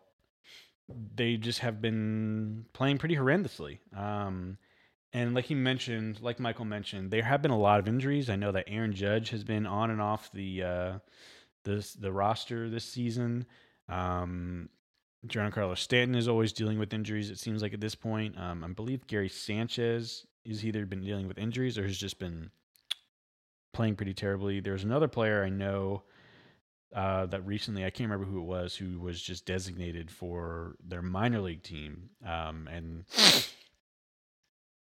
they 1.16 1.38
just 1.38 1.60
have 1.60 1.82
been 1.82 2.66
playing 2.74 2.98
pretty 2.98 3.16
horrendously. 3.16 3.80
Um, 3.96 4.58
and 5.13 5.34
like 5.34 5.46
he 5.46 5.56
mentioned, 5.56 6.22
like 6.22 6.39
Michael 6.39 6.66
mentioned, 6.66 7.12
there 7.12 7.24
have 7.24 7.42
been 7.42 7.51
a 7.51 7.58
lot 7.58 7.80
of 7.80 7.88
injuries. 7.88 8.30
I 8.30 8.36
know 8.36 8.51
that 8.51 8.66
Aaron 8.68 8.94
Judge 8.94 9.30
has 9.30 9.44
been 9.44 9.66
on 9.66 9.89
and 9.92 10.01
off 10.01 10.32
the 10.32 10.63
uh, 10.63 11.00
this 11.63 11.94
the 11.94 12.12
roster 12.12 12.70
this 12.70 12.86
season. 12.86 13.46
Um, 13.89 14.70
Giancarlo 15.25 15.77
Stanton 15.77 16.16
is 16.16 16.27
always 16.27 16.54
dealing 16.54 16.80
with 16.80 16.94
injuries. 16.94 17.30
It 17.30 17.39
seems 17.39 17.62
like 17.62 17.74
at 17.74 17.82
this 17.82 17.96
point, 17.96 18.38
um, 18.38 18.63
I 18.63 18.68
believe 18.68 19.08
Gary 19.08 19.30
Sanchez 19.30 20.25
has 20.46 20.63
either 20.63 20.86
been 20.86 21.01
dealing 21.01 21.27
with 21.27 21.38
injuries 21.38 21.77
or 21.77 21.84
has 21.84 21.98
just 21.98 22.20
been 22.20 22.51
playing 23.74 23.96
pretty 23.96 24.13
terribly. 24.13 24.60
There's 24.60 24.84
another 24.84 25.08
player 25.08 25.44
I 25.44 25.50
know 25.50 26.04
uh, 26.96 27.25
that 27.27 27.46
recently 27.46 27.86
I 27.86 27.89
can't 27.89 28.10
remember 28.10 28.29
who 28.32 28.39
it 28.39 28.46
was 28.46 28.75
who 28.75 29.00
was 29.00 29.22
just 29.22 29.46
designated 29.46 30.10
for 30.10 30.75
their 30.86 31.01
minor 31.01 31.41
league 31.41 31.63
team, 31.63 32.10
um, 32.25 32.67
and 32.72 33.06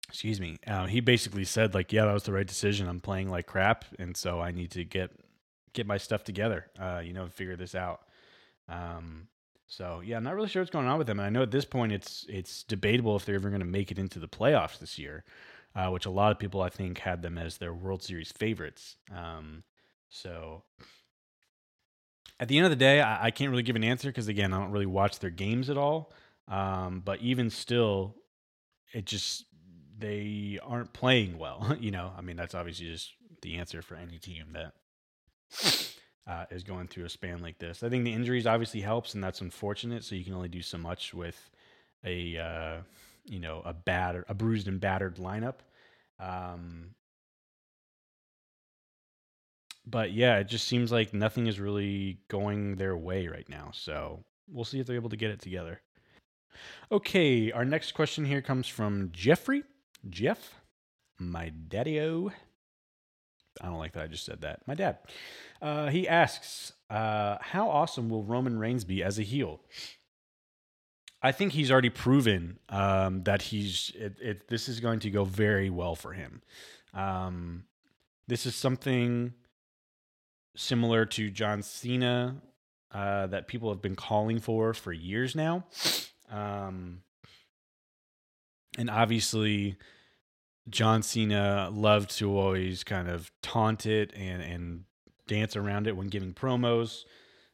excuse 0.08 0.40
me, 0.40 0.58
uh, 0.66 0.86
he 0.86 1.00
basically 1.00 1.44
said 1.44 1.74
like, 1.74 1.92
yeah, 1.92 2.04
that 2.04 2.12
was 2.12 2.24
the 2.24 2.32
right 2.32 2.46
decision. 2.46 2.88
I'm 2.88 3.00
playing 3.00 3.28
like 3.30 3.46
crap, 3.46 3.84
and 3.98 4.16
so 4.16 4.40
I 4.40 4.50
need 4.50 4.72
to 4.72 4.84
get 4.84 5.10
get 5.72 5.86
my 5.86 5.96
stuff 5.96 6.24
together, 6.24 6.66
uh, 6.78 7.00
you 7.04 7.12
know, 7.12 7.26
figure 7.28 7.56
this 7.56 7.74
out. 7.74 8.02
Um, 8.68 9.28
so 9.66 10.02
yeah, 10.04 10.16
I'm 10.16 10.24
not 10.24 10.34
really 10.34 10.48
sure 10.48 10.60
what's 10.60 10.70
going 10.70 10.86
on 10.86 10.98
with 10.98 11.06
them. 11.06 11.18
And 11.18 11.26
I 11.26 11.30
know 11.30 11.42
at 11.42 11.50
this 11.50 11.64
point 11.64 11.92
it's 11.92 12.26
it's 12.28 12.62
debatable 12.62 13.16
if 13.16 13.24
they're 13.24 13.36
ever 13.36 13.48
going 13.48 13.60
to 13.60 13.66
make 13.66 13.90
it 13.90 13.98
into 13.98 14.18
the 14.18 14.28
playoffs 14.28 14.78
this 14.78 14.98
year, 14.98 15.24
uh, 15.74 15.88
which 15.88 16.04
a 16.04 16.10
lot 16.10 16.32
of 16.32 16.38
people 16.38 16.60
I 16.60 16.68
think 16.68 16.98
had 16.98 17.22
them 17.22 17.38
as 17.38 17.56
their 17.56 17.72
World 17.72 18.02
Series 18.02 18.32
favorites. 18.32 18.96
Um, 19.14 19.62
so 20.10 20.64
at 22.42 22.48
the 22.48 22.56
end 22.58 22.64
of 22.64 22.70
the 22.70 22.76
day, 22.76 23.00
I, 23.00 23.26
I 23.26 23.30
can't 23.30 23.52
really 23.52 23.62
give 23.62 23.76
an 23.76 23.84
answer 23.84 24.08
because 24.08 24.26
again, 24.26 24.52
I 24.52 24.58
don't 24.58 24.72
really 24.72 24.84
watch 24.84 25.20
their 25.20 25.30
games 25.30 25.70
at 25.70 25.78
all. 25.78 26.12
Um, 26.48 27.00
but 27.04 27.20
even 27.20 27.50
still, 27.50 28.16
it 28.92 29.04
just 29.04 29.44
they 29.96 30.58
aren't 30.60 30.92
playing 30.92 31.38
well. 31.38 31.76
you 31.80 31.92
know, 31.92 32.12
I 32.18 32.20
mean 32.20 32.34
that's 32.34 32.56
obviously 32.56 32.86
just 32.86 33.12
the 33.42 33.58
answer 33.58 33.80
for 33.80 33.94
any 33.94 34.18
team 34.18 34.54
that 34.54 34.72
uh, 36.26 36.46
is 36.50 36.64
going 36.64 36.88
through 36.88 37.04
a 37.04 37.08
span 37.08 37.40
like 37.40 37.58
this. 37.58 37.84
I 37.84 37.88
think 37.88 38.04
the 38.04 38.12
injuries 38.12 38.44
obviously 38.44 38.80
helps, 38.80 39.14
and 39.14 39.22
that's 39.22 39.40
unfortunate. 39.40 40.02
So 40.02 40.16
you 40.16 40.24
can 40.24 40.34
only 40.34 40.48
do 40.48 40.62
so 40.62 40.78
much 40.78 41.14
with 41.14 41.48
a 42.04 42.38
uh, 42.38 42.76
you 43.24 43.38
know 43.38 43.62
a 43.64 43.72
bad 43.72 44.24
a 44.28 44.34
bruised 44.34 44.66
and 44.66 44.80
battered 44.80 45.14
lineup. 45.14 45.58
Um, 46.18 46.96
but 49.86 50.12
yeah, 50.12 50.38
it 50.38 50.48
just 50.48 50.68
seems 50.68 50.92
like 50.92 51.12
nothing 51.12 51.46
is 51.46 51.58
really 51.60 52.18
going 52.28 52.76
their 52.76 52.96
way 52.96 53.26
right 53.28 53.48
now. 53.48 53.70
So 53.72 54.24
we'll 54.48 54.64
see 54.64 54.80
if 54.80 54.86
they're 54.86 54.96
able 54.96 55.10
to 55.10 55.16
get 55.16 55.30
it 55.30 55.40
together. 55.40 55.80
Okay, 56.90 57.50
our 57.50 57.64
next 57.64 57.92
question 57.92 58.24
here 58.24 58.42
comes 58.42 58.68
from 58.68 59.10
Jeffrey. 59.12 59.64
Jeff, 60.08 60.60
my 61.18 61.48
daddy 61.48 62.00
o. 62.00 62.30
I 63.60 63.66
don't 63.66 63.78
like 63.78 63.92
that 63.92 64.04
I 64.04 64.06
just 64.06 64.24
said 64.24 64.40
that. 64.42 64.60
My 64.66 64.74
dad. 64.74 64.98
Uh, 65.60 65.88
he 65.88 66.08
asks, 66.08 66.72
uh, 66.90 67.36
How 67.40 67.68
awesome 67.68 68.08
will 68.08 68.24
Roman 68.24 68.58
Reigns 68.58 68.84
be 68.84 69.02
as 69.02 69.18
a 69.18 69.22
heel? 69.22 69.60
I 71.22 71.32
think 71.32 71.52
he's 71.52 71.70
already 71.70 71.90
proven 71.90 72.58
um, 72.68 73.22
that 73.24 73.42
he's 73.42 73.92
it, 73.94 74.16
it, 74.20 74.48
this 74.48 74.68
is 74.68 74.80
going 74.80 75.00
to 75.00 75.10
go 75.10 75.24
very 75.24 75.70
well 75.70 75.94
for 75.94 76.12
him. 76.12 76.42
Um, 76.94 77.64
this 78.26 78.44
is 78.44 78.56
something 78.56 79.32
similar 80.56 81.06
to 81.06 81.30
John 81.30 81.62
Cena 81.62 82.36
uh, 82.92 83.26
that 83.28 83.48
people 83.48 83.70
have 83.70 83.82
been 83.82 83.96
calling 83.96 84.38
for 84.38 84.74
for 84.74 84.92
years 84.92 85.34
now. 85.34 85.64
Um, 86.30 87.02
and 88.78 88.88
obviously, 88.90 89.76
John 90.68 91.02
Cena 91.02 91.70
loved 91.72 92.16
to 92.18 92.38
always 92.38 92.84
kind 92.84 93.08
of 93.08 93.30
taunt 93.42 93.86
it 93.86 94.12
and, 94.14 94.42
and 94.42 94.84
dance 95.26 95.56
around 95.56 95.86
it 95.86 95.96
when 95.96 96.08
giving 96.08 96.32
promos. 96.32 97.04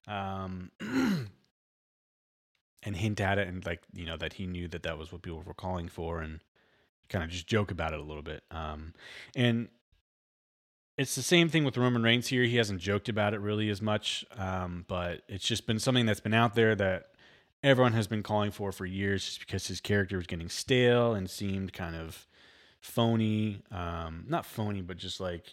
Um, 0.07 0.71
and 2.83 2.97
hint 2.97 3.21
at 3.21 3.39
it 3.39 3.49
and 3.49 3.65
like 3.67 3.83
you 3.93 4.07
know 4.07 4.17
that 4.17 4.35
he 4.35 4.47
knew 4.47 4.69
that 4.69 4.83
that 4.85 4.99
was 4.99 5.13
what 5.13 5.23
people 5.23 5.43
were 5.45 5.55
calling 5.55 5.89
for 5.89 6.21
and 6.21 6.41
kind 7.09 7.25
of 7.25 7.31
just 7.31 7.47
joke 7.47 7.71
about 7.71 7.93
it 7.93 8.01
a 8.01 8.03
little 8.03 8.23
bit 8.23 8.43
um 8.51 8.95
and 9.35 9.69
it's 10.99 11.15
the 11.15 11.23
same 11.23 11.49
thing 11.49 11.65
with 11.65 11.77
Roman 11.77 12.03
Reigns 12.03 12.27
here. 12.27 12.43
He 12.43 12.57
hasn't 12.57 12.81
joked 12.81 13.09
about 13.09 13.33
it 13.33 13.41
really 13.41 13.71
as 13.71 13.81
much, 13.81 14.25
um, 14.37 14.85
but 14.89 15.23
it's 15.29 15.45
just 15.47 15.65
been 15.65 15.79
something 15.79 16.07
that's 16.07 16.21
been 16.21 16.35
out 16.35 16.55
there 16.55 16.75
that 16.75 17.13
everyone 17.63 17.93
has 17.93 18.09
been 18.09 18.25
calling 18.25 18.51
for 18.51 18.73
for 18.73 18.85
years, 18.85 19.25
just 19.25 19.41
because 19.41 19.69
his 19.69 19.81
character 19.81 20.17
was 20.17 20.27
getting 20.27 20.49
stale 20.49 21.15
and 21.15 21.31
seemed 21.31 21.73
kind 21.73 21.95
of 21.95 22.27
phony. 22.81 23.63
Um, 23.71 24.25
not 24.27 24.45
phony, 24.45 24.83
but 24.83 24.97
just 24.97 25.21
like 25.21 25.45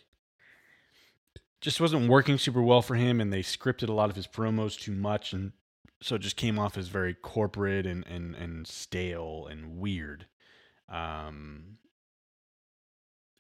just 1.62 1.80
wasn't 1.80 2.10
working 2.10 2.40
super 2.40 2.62
well 2.62 2.82
for 2.82 2.96
him, 2.96 3.22
and 3.22 3.32
they 3.32 3.42
scripted 3.42 3.90
a 3.90 3.94
lot 3.94 4.10
of 4.10 4.16
his 4.16 4.28
promos 4.28 4.80
too 4.80 4.94
much, 4.94 5.32
and 5.32 5.52
so 6.02 6.16
it 6.16 6.22
just 6.22 6.38
came 6.38 6.58
off 6.58 6.76
as 6.76 6.88
very 6.88 7.14
corporate 7.14 7.86
and 7.86 8.04
and 8.08 8.34
and 8.34 8.66
stale 8.66 9.48
and 9.50 9.78
weird. 9.78 10.26
Um, 10.90 11.78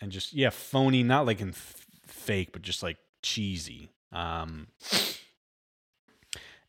and 0.01 0.11
just 0.11 0.33
yeah, 0.33 0.51
phony, 0.51 1.03
not 1.03 1.25
like 1.25 1.41
in 1.41 1.49
f- 1.49 1.84
fake, 2.05 2.51
but 2.51 2.61
just 2.61 2.83
like 2.83 2.97
cheesy. 3.21 3.89
Um, 4.11 4.67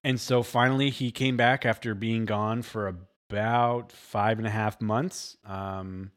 and 0.03 0.21
so 0.21 0.43
finally, 0.43 0.91
he 0.91 1.11
came 1.11 1.37
back 1.37 1.67
after 1.67 1.95
being 1.95 2.25
gone 2.25 2.63
for 2.63 2.87
about 3.29 3.93
five 3.93 4.39
and 4.39 4.47
a 4.47 4.51
half 4.51 4.81
months 4.81 5.37
um, 5.45 6.13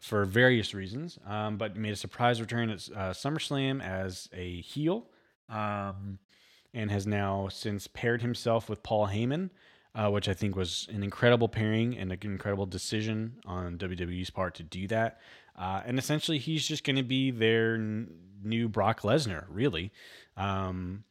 for 0.00 0.24
various 0.24 0.74
reasons, 0.74 1.18
um, 1.26 1.56
but 1.56 1.76
made 1.76 1.92
a 1.92 1.96
surprise 1.96 2.40
return 2.40 2.70
at 2.70 2.88
uh, 2.94 3.12
SummerSlam 3.12 3.82
as 3.82 4.28
a 4.32 4.60
heel 4.60 5.06
um, 5.48 6.18
and 6.74 6.90
has 6.90 7.06
now 7.06 7.48
since 7.48 7.86
paired 7.86 8.22
himself 8.22 8.68
with 8.68 8.82
Paul 8.82 9.08
Heyman. 9.08 9.50
Uh, 9.94 10.10
which 10.10 10.28
I 10.28 10.34
think 10.34 10.56
was 10.56 10.86
an 10.92 11.02
incredible 11.02 11.48
pairing 11.48 11.96
and 11.96 12.12
an 12.12 12.18
incredible 12.22 12.66
decision 12.66 13.36
on 13.46 13.78
WWE's 13.78 14.28
part 14.28 14.54
to 14.56 14.62
do 14.62 14.86
that. 14.88 15.20
Uh, 15.56 15.82
and 15.86 15.98
essentially, 15.98 16.38
he's 16.38 16.66
just 16.66 16.84
going 16.84 16.96
to 16.96 17.02
be 17.02 17.30
their 17.30 17.74
n- 17.74 18.10
new 18.42 18.68
Brock 18.68 19.00
Lesnar, 19.00 19.44
really. 19.48 19.90
Um, 20.36 21.04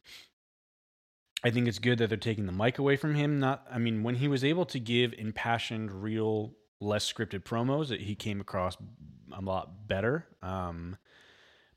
I 1.42 1.50
think 1.50 1.68
it's 1.68 1.78
good 1.78 1.98
that 1.98 2.08
they're 2.08 2.16
taking 2.16 2.46
the 2.46 2.52
mic 2.52 2.78
away 2.78 2.96
from 2.96 3.14
him. 3.14 3.38
Not, 3.38 3.66
I 3.70 3.78
mean, 3.78 4.02
when 4.02 4.16
he 4.16 4.28
was 4.28 4.44
able 4.44 4.64
to 4.66 4.80
give 4.80 5.14
impassioned, 5.14 6.02
real, 6.02 6.54
less 6.80 7.10
scripted 7.10 7.42
promos, 7.42 7.88
that 7.88 8.00
he 8.00 8.14
came 8.14 8.40
across 8.40 8.76
a 9.32 9.40
lot 9.40 9.88
better. 9.88 10.26
Um, 10.42 10.96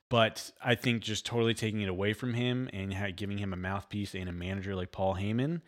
but 0.10 0.52
I 0.64 0.76
think 0.76 1.04
just 1.04 1.26
totally 1.26 1.54
taking 1.54 1.82
it 1.82 1.90
away 1.90 2.14
from 2.14 2.34
him 2.34 2.70
and 2.74 3.16
giving 3.16 3.38
him 3.38 3.54
a 3.54 3.58
mouthpiece 3.58 4.16
and 4.16 4.28
a 4.28 4.34
manager 4.34 4.76
like 4.76 4.92
Paul 4.92 5.16
Heyman 5.16 5.62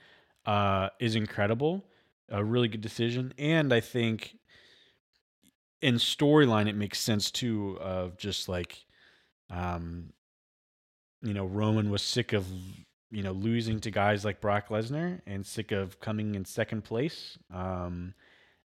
uh, 0.45 0.89
is 0.99 1.15
incredible. 1.15 1.85
A 2.29 2.43
really 2.43 2.69
good 2.69 2.81
decision, 2.81 3.33
and 3.37 3.73
I 3.73 3.81
think 3.81 4.37
in 5.81 5.95
storyline, 5.95 6.67
it 6.67 6.75
makes 6.75 6.99
sense 6.99 7.31
too 7.31 7.77
of 7.81 8.17
just 8.17 8.47
like, 8.47 8.85
um, 9.49 10.13
you 11.21 11.33
know, 11.33 11.45
Roman 11.45 11.89
was 11.89 12.01
sick 12.01 12.33
of 12.33 12.47
you 13.13 13.23
know 13.23 13.33
losing 13.33 13.79
to 13.81 13.91
guys 13.91 14.23
like 14.23 14.39
Brock 14.39 14.69
Lesnar 14.69 15.21
and 15.27 15.45
sick 15.45 15.71
of 15.71 15.99
coming 15.99 16.35
in 16.35 16.45
second 16.45 16.83
place. 16.83 17.37
Um, 17.53 18.13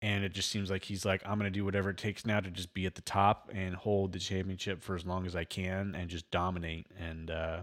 and 0.03 0.25
it 0.25 0.33
just 0.33 0.51
seems 0.51 0.71
like 0.71 0.85
he's 0.85 1.05
like, 1.05 1.23
I'm 1.27 1.39
gonna 1.39 1.51
do 1.51 1.65
whatever 1.65 1.91
it 1.91 1.99
takes 1.99 2.25
now 2.25 2.41
to 2.41 2.51
just 2.51 2.73
be 2.73 2.87
at 2.87 2.95
the 2.95 3.03
top 3.03 3.51
and 3.55 3.75
hold 3.75 4.13
the 4.13 4.19
championship 4.19 4.83
for 4.83 4.95
as 4.95 5.05
long 5.05 5.27
as 5.27 5.37
I 5.37 5.45
can 5.45 5.95
and 5.95 6.09
just 6.09 6.31
dominate. 6.31 6.87
And 6.99 7.31
uh, 7.31 7.63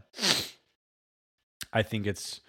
I 1.74 1.84
think 1.84 2.06
it's 2.06 2.42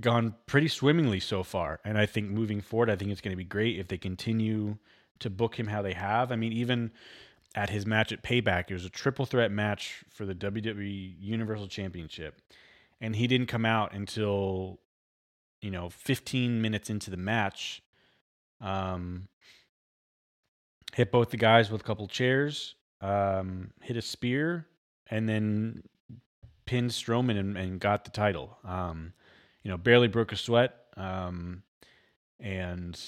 gone 0.00 0.34
pretty 0.46 0.68
swimmingly 0.68 1.20
so 1.20 1.42
far. 1.42 1.80
And 1.84 1.98
I 1.98 2.06
think 2.06 2.30
moving 2.30 2.60
forward, 2.60 2.90
I 2.90 2.96
think 2.96 3.10
it's 3.10 3.20
going 3.20 3.32
to 3.32 3.36
be 3.36 3.44
great 3.44 3.78
if 3.78 3.88
they 3.88 3.98
continue 3.98 4.78
to 5.20 5.30
book 5.30 5.58
him 5.58 5.66
how 5.66 5.82
they 5.82 5.92
have. 5.92 6.32
I 6.32 6.36
mean, 6.36 6.52
even 6.52 6.92
at 7.54 7.70
his 7.70 7.86
match 7.86 8.12
at 8.12 8.22
Payback, 8.22 8.70
it 8.70 8.74
was 8.74 8.84
a 8.84 8.90
triple 8.90 9.26
threat 9.26 9.50
match 9.50 10.04
for 10.10 10.26
the 10.26 10.34
WWE 10.34 11.14
Universal 11.20 11.68
Championship. 11.68 12.40
And 13.00 13.16
he 13.16 13.26
didn't 13.26 13.46
come 13.46 13.64
out 13.64 13.92
until, 13.92 14.80
you 15.60 15.70
know, 15.70 15.88
15 15.90 16.60
minutes 16.60 16.90
into 16.90 17.10
the 17.10 17.16
match. 17.16 17.82
Um, 18.60 19.28
hit 20.94 21.12
both 21.12 21.30
the 21.30 21.36
guys 21.36 21.70
with 21.70 21.82
a 21.82 21.84
couple 21.84 22.06
chairs, 22.06 22.74
um, 23.00 23.72
hit 23.82 23.96
a 23.96 24.02
spear, 24.02 24.66
and 25.10 25.28
then 25.28 25.82
pinned 26.66 26.90
Strowman 26.90 27.38
and, 27.38 27.56
and 27.56 27.80
got 27.80 28.04
the 28.04 28.10
title. 28.10 28.56
Um, 28.64 29.12
you 29.62 29.70
know, 29.70 29.76
barely 29.76 30.08
broke 30.08 30.32
a 30.32 30.36
sweat. 30.36 30.74
Um, 30.96 31.62
and 32.40 32.98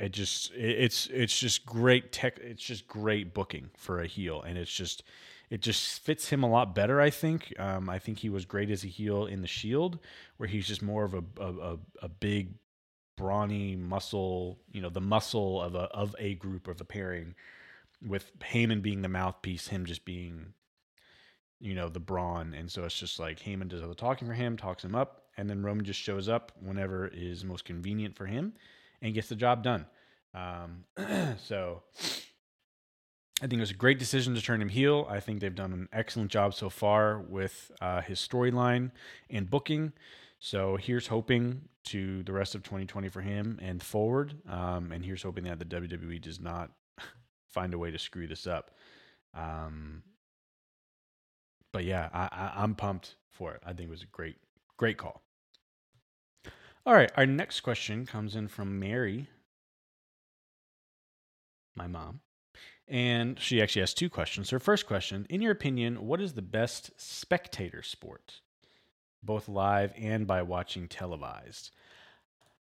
it 0.00 0.12
just 0.12 0.50
it's 0.54 1.08
it's 1.08 1.38
just 1.38 1.66
great 1.66 2.10
tech. 2.10 2.38
It's 2.38 2.62
just 2.62 2.88
great 2.88 3.34
booking 3.34 3.68
for 3.76 4.00
a 4.00 4.06
heel, 4.06 4.40
and 4.40 4.56
it's 4.56 4.72
just 4.72 5.02
it 5.50 5.60
just 5.60 6.00
fits 6.00 6.30
him 6.30 6.42
a 6.42 6.48
lot 6.48 6.74
better. 6.74 7.02
I 7.02 7.10
think. 7.10 7.52
Um, 7.58 7.90
I 7.90 7.98
think 7.98 8.18
he 8.18 8.30
was 8.30 8.46
great 8.46 8.70
as 8.70 8.82
a 8.82 8.86
heel 8.86 9.26
in 9.26 9.42
the 9.42 9.46
Shield, 9.46 9.98
where 10.38 10.48
he's 10.48 10.66
just 10.66 10.80
more 10.80 11.04
of 11.04 11.12
a 11.12 11.22
a, 11.38 11.76
a, 12.00 12.08
big, 12.08 12.54
brawny 13.18 13.76
muscle. 13.76 14.58
You 14.72 14.80
know, 14.80 14.88
the 14.88 15.02
muscle 15.02 15.60
of 15.60 15.74
a 15.74 15.84
of 15.92 16.16
a 16.18 16.34
group 16.34 16.66
of 16.66 16.80
a 16.80 16.84
pairing, 16.84 17.34
with 18.00 18.32
Heyman 18.38 18.80
being 18.80 19.02
the 19.02 19.08
mouthpiece, 19.10 19.68
him 19.68 19.84
just 19.84 20.06
being 20.06 20.54
you 21.62 21.74
know, 21.74 21.90
the 21.90 22.00
brawn. 22.00 22.54
And 22.54 22.70
so 22.70 22.84
it's 22.84 22.98
just 22.98 23.18
like 23.18 23.38
Heyman 23.38 23.68
does 23.68 23.82
all 23.82 23.88
the 23.90 23.94
talking 23.94 24.26
for 24.26 24.32
him, 24.32 24.56
talks 24.56 24.82
him 24.82 24.94
up, 24.94 25.26
and 25.36 25.50
then 25.50 25.62
Roman 25.62 25.84
just 25.84 26.00
shows 26.00 26.26
up 26.26 26.52
whenever 26.58 27.06
is 27.08 27.44
most 27.44 27.66
convenient 27.66 28.16
for 28.16 28.24
him 28.24 28.54
and 29.02 29.14
gets 29.14 29.28
the 29.28 29.36
job 29.36 29.62
done. 29.62 29.86
Um, 30.34 30.84
so 31.44 31.82
I 33.42 33.46
think 33.46 33.54
it 33.54 33.60
was 33.60 33.70
a 33.70 33.74
great 33.74 33.98
decision 33.98 34.34
to 34.34 34.42
turn 34.42 34.60
him 34.60 34.68
heel. 34.68 35.06
I 35.08 35.20
think 35.20 35.40
they've 35.40 35.54
done 35.54 35.72
an 35.72 35.88
excellent 35.92 36.30
job 36.30 36.54
so 36.54 36.68
far 36.68 37.18
with 37.18 37.70
uh, 37.80 38.02
his 38.02 38.18
storyline 38.18 38.90
and 39.30 39.48
booking. 39.48 39.92
So 40.38 40.76
here's 40.76 41.06
hoping 41.06 41.62
to 41.84 42.22
the 42.22 42.32
rest 42.32 42.54
of 42.54 42.62
2020 42.62 43.08
for 43.08 43.22
him 43.22 43.58
and 43.62 43.82
forward. 43.82 44.34
Um, 44.48 44.92
and 44.92 45.04
here's 45.04 45.22
hoping 45.22 45.44
that 45.44 45.58
the 45.58 45.64
WWE 45.64 46.20
does 46.20 46.40
not 46.40 46.70
find 47.50 47.72
a 47.72 47.78
way 47.78 47.90
to 47.90 47.98
screw 47.98 48.26
this 48.26 48.46
up. 48.46 48.70
Um, 49.34 50.02
but 51.72 51.84
yeah, 51.84 52.08
I, 52.12 52.28
I, 52.32 52.62
I'm 52.62 52.74
pumped 52.74 53.16
for 53.30 53.54
it. 53.54 53.62
I 53.64 53.72
think 53.72 53.88
it 53.88 53.90
was 53.90 54.02
a 54.02 54.06
great, 54.06 54.36
great 54.76 54.98
call. 54.98 55.22
All 56.86 56.94
right, 56.94 57.12
our 57.14 57.26
next 57.26 57.60
question 57.60 58.06
comes 58.06 58.34
in 58.34 58.48
from 58.48 58.78
Mary, 58.78 59.28
my 61.76 61.86
mom, 61.86 62.20
and 62.88 63.38
she 63.38 63.60
actually 63.60 63.82
has 63.82 63.92
two 63.92 64.08
questions. 64.08 64.48
Her 64.48 64.58
first 64.58 64.86
question, 64.86 65.26
in 65.28 65.42
your 65.42 65.52
opinion, 65.52 66.06
what 66.06 66.22
is 66.22 66.32
the 66.32 66.42
best 66.42 66.90
spectator 66.96 67.82
sport, 67.82 68.40
both 69.22 69.46
live 69.46 69.92
and 69.94 70.26
by 70.26 70.40
watching 70.40 70.88
televised? 70.88 71.70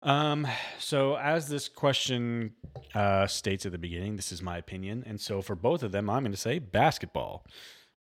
Um, 0.05 0.47
so 0.79 1.17
as 1.17 1.49
this 1.49 1.69
question 1.69 2.53
uh, 2.95 3.27
states 3.27 3.67
at 3.67 3.73
the 3.73 3.79
beginning, 3.79 4.15
this 4.15 4.31
is 4.31 4.41
my 4.41 4.57
opinion, 4.57 5.03
and 5.05 5.21
so 5.21 5.43
for 5.43 5.57
both 5.57 5.83
of 5.83 5.91
them, 5.91 6.09
I'm 6.09 6.23
going 6.23 6.31
to 6.31 6.39
say 6.39 6.61
basketball. 6.61 7.45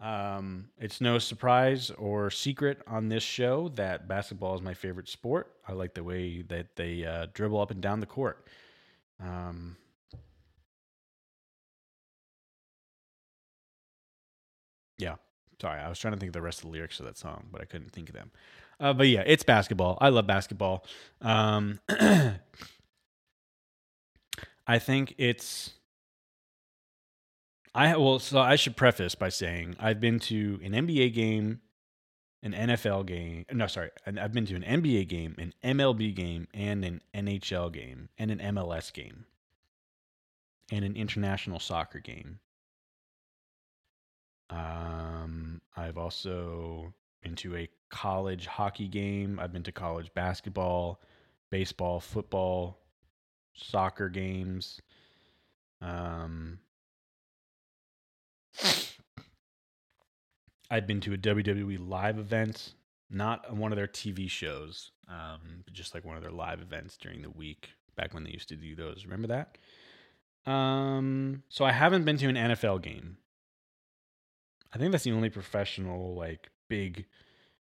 Um, 0.03 0.67
it's 0.77 0.99
no 0.99 1.17
surprise 1.17 1.89
or 1.91 2.29
secret 2.29 2.81
on 2.85 3.07
this 3.07 3.23
show 3.23 3.69
that 3.75 4.05
basketball 4.05 4.53
is 4.53 4.61
my 4.61 4.73
favorite 4.73 5.07
sport. 5.07 5.53
I 5.65 5.71
like 5.71 5.93
the 5.93 6.03
way 6.03 6.41
that 6.41 6.75
they 6.75 7.05
uh, 7.05 7.27
dribble 7.33 7.61
up 7.61 7.71
and 7.71 7.81
down 7.81 8.01
the 8.01 8.05
court. 8.05 8.45
Um, 9.21 9.77
yeah, 14.97 15.15
sorry, 15.61 15.79
I 15.79 15.87
was 15.87 15.97
trying 15.99 16.15
to 16.15 16.19
think 16.19 16.31
of 16.31 16.33
the 16.33 16.41
rest 16.41 16.59
of 16.59 16.65
the 16.65 16.71
lyrics 16.71 16.99
of 16.99 17.05
that 17.05 17.17
song, 17.17 17.45
but 17.49 17.61
I 17.61 17.65
couldn't 17.65 17.93
think 17.93 18.09
of 18.09 18.15
them. 18.15 18.31
Uh, 18.81 18.91
but 18.91 19.07
yeah, 19.07 19.23
it's 19.25 19.43
basketball. 19.43 19.97
I 20.01 20.09
love 20.09 20.27
basketball. 20.27 20.85
Um, 21.21 21.79
I 24.67 24.79
think 24.79 25.15
it's 25.17 25.71
I 27.75 27.97
well, 27.97 28.19
so 28.19 28.39
I 28.39 28.55
should 28.55 28.77
preface 28.77 29.15
by 29.15 29.29
saying 29.29 29.75
I've 29.79 29.99
been 29.99 30.19
to 30.21 30.59
an 30.63 30.73
NBA 30.73 31.13
game, 31.13 31.61
an 32.43 32.53
NFL 32.53 33.05
game. 33.07 33.45
No, 33.51 33.65
sorry, 33.67 33.89
I've 34.05 34.31
been 34.31 34.45
to 34.45 34.55
an 34.55 34.63
NBA 34.63 35.07
game, 35.07 35.35
an 35.39 35.53
MLB 35.63 36.13
game, 36.15 36.47
and 36.53 36.85
an 36.85 37.01
NHL 37.15 37.73
game, 37.73 38.09
and 38.17 38.29
an 38.29 38.39
MLS 38.39 38.93
game, 38.93 39.25
and 40.71 40.85
an 40.85 40.95
international 40.95 41.59
soccer 41.59 41.99
game. 41.99 42.39
Um, 44.51 45.61
I've 45.75 45.97
also 45.97 46.93
been 47.23 47.35
to 47.37 47.55
a 47.55 47.69
college 47.89 48.45
hockey 48.45 48.87
game. 48.87 49.39
I've 49.39 49.51
been 49.51 49.63
to 49.63 49.71
college 49.71 50.13
basketball, 50.13 51.01
baseball, 51.49 51.99
football, 51.99 52.77
soccer 53.55 54.09
games. 54.09 54.79
Um, 55.81 56.59
I'd 60.69 60.87
been 60.87 61.01
to 61.01 61.13
a 61.13 61.17
WWE 61.17 61.77
live 61.87 62.17
event, 62.17 62.73
not 63.09 63.55
one 63.55 63.71
of 63.71 63.75
their 63.75 63.87
TV 63.87 64.29
shows, 64.29 64.91
um, 65.07 65.63
just 65.71 65.93
like 65.93 66.03
one 66.03 66.15
of 66.15 66.23
their 66.23 66.31
live 66.31 66.61
events 66.61 66.97
during 66.97 67.21
the 67.21 67.29
week 67.29 67.69
back 67.95 68.13
when 68.13 68.23
they 68.23 68.31
used 68.31 68.49
to 68.49 68.55
do 68.55 68.75
those. 68.75 69.05
Remember 69.05 69.27
that? 69.27 69.57
Um, 70.51 71.43
so 71.49 71.63
I 71.63 71.71
haven't 71.71 72.05
been 72.05 72.17
to 72.17 72.27
an 72.27 72.35
NFL 72.35 72.81
game. 72.81 73.17
I 74.73 74.77
think 74.77 74.91
that's 74.91 75.03
the 75.03 75.11
only 75.11 75.29
professional 75.29 76.15
like 76.15 76.49
big 76.67 77.05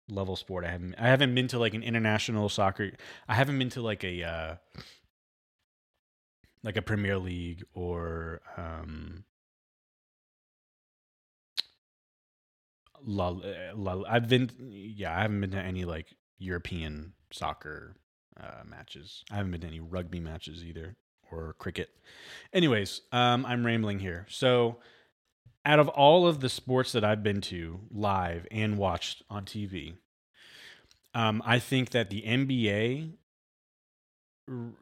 level 0.09 0.37
sport 0.37 0.64
I 0.64 0.70
haven't. 0.70 0.94
I 0.99 1.09
haven't 1.09 1.35
been 1.35 1.49
to 1.49 1.59
like 1.59 1.75
an 1.75 1.83
international 1.83 2.49
soccer. 2.49 2.92
I 3.29 3.35
haven't 3.35 3.59
been 3.59 3.68
to 3.70 3.83
like 3.83 4.03
a 4.03 4.23
uh, 4.23 4.55
like 6.62 6.77
a 6.77 6.83
Premier 6.83 7.18
League 7.18 7.64
or 7.75 8.40
um, 8.57 9.25
La, 13.07 13.37
La, 13.75 14.03
I've 14.09 14.29
been 14.29 14.51
yeah, 14.59 15.17
I 15.17 15.23
haven't 15.23 15.40
been 15.40 15.51
to 15.51 15.61
any 15.61 15.85
like 15.85 16.14
European 16.38 17.12
soccer 17.31 17.97
uh, 18.40 18.64
matches. 18.64 19.25
I 19.31 19.37
haven't 19.37 19.53
been 19.53 19.61
to 19.62 19.67
any 19.67 19.81
rugby 19.81 20.21
matches 20.21 20.64
either 20.64 20.97
or 21.31 21.55
cricket. 21.59 21.90
Anyways, 22.53 23.03
um, 23.12 23.45
I'm 23.47 23.64
rambling 23.64 23.99
here. 23.99 24.27
So, 24.29 24.79
out 25.64 25.79
of 25.79 25.88
all 25.88 26.27
of 26.27 26.40
the 26.40 26.49
sports 26.49 26.93
that 26.93 27.05
I've 27.05 27.23
been 27.23 27.40
to 27.43 27.81
live 27.90 28.47
and 28.51 28.79
watched 28.79 29.23
on 29.31 29.45
TV, 29.45 29.95
um, 31.14 31.43
I 31.45 31.59
think 31.59 31.90
that 31.90 32.11
the 32.11 32.23
NBA 32.23 33.12
r- 34.49 34.73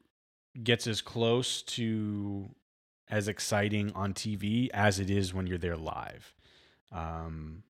gets 0.63 0.87
as 0.87 1.01
close 1.01 1.63
to 1.63 2.51
as 3.09 3.29
exciting 3.29 3.93
on 3.93 4.15
TV 4.15 4.69
as 4.73 4.99
it 4.99 5.11
is 5.11 5.35
when 5.35 5.47
you're 5.47 5.59
there 5.59 5.77
live. 5.77 6.35
Um, 6.91 7.63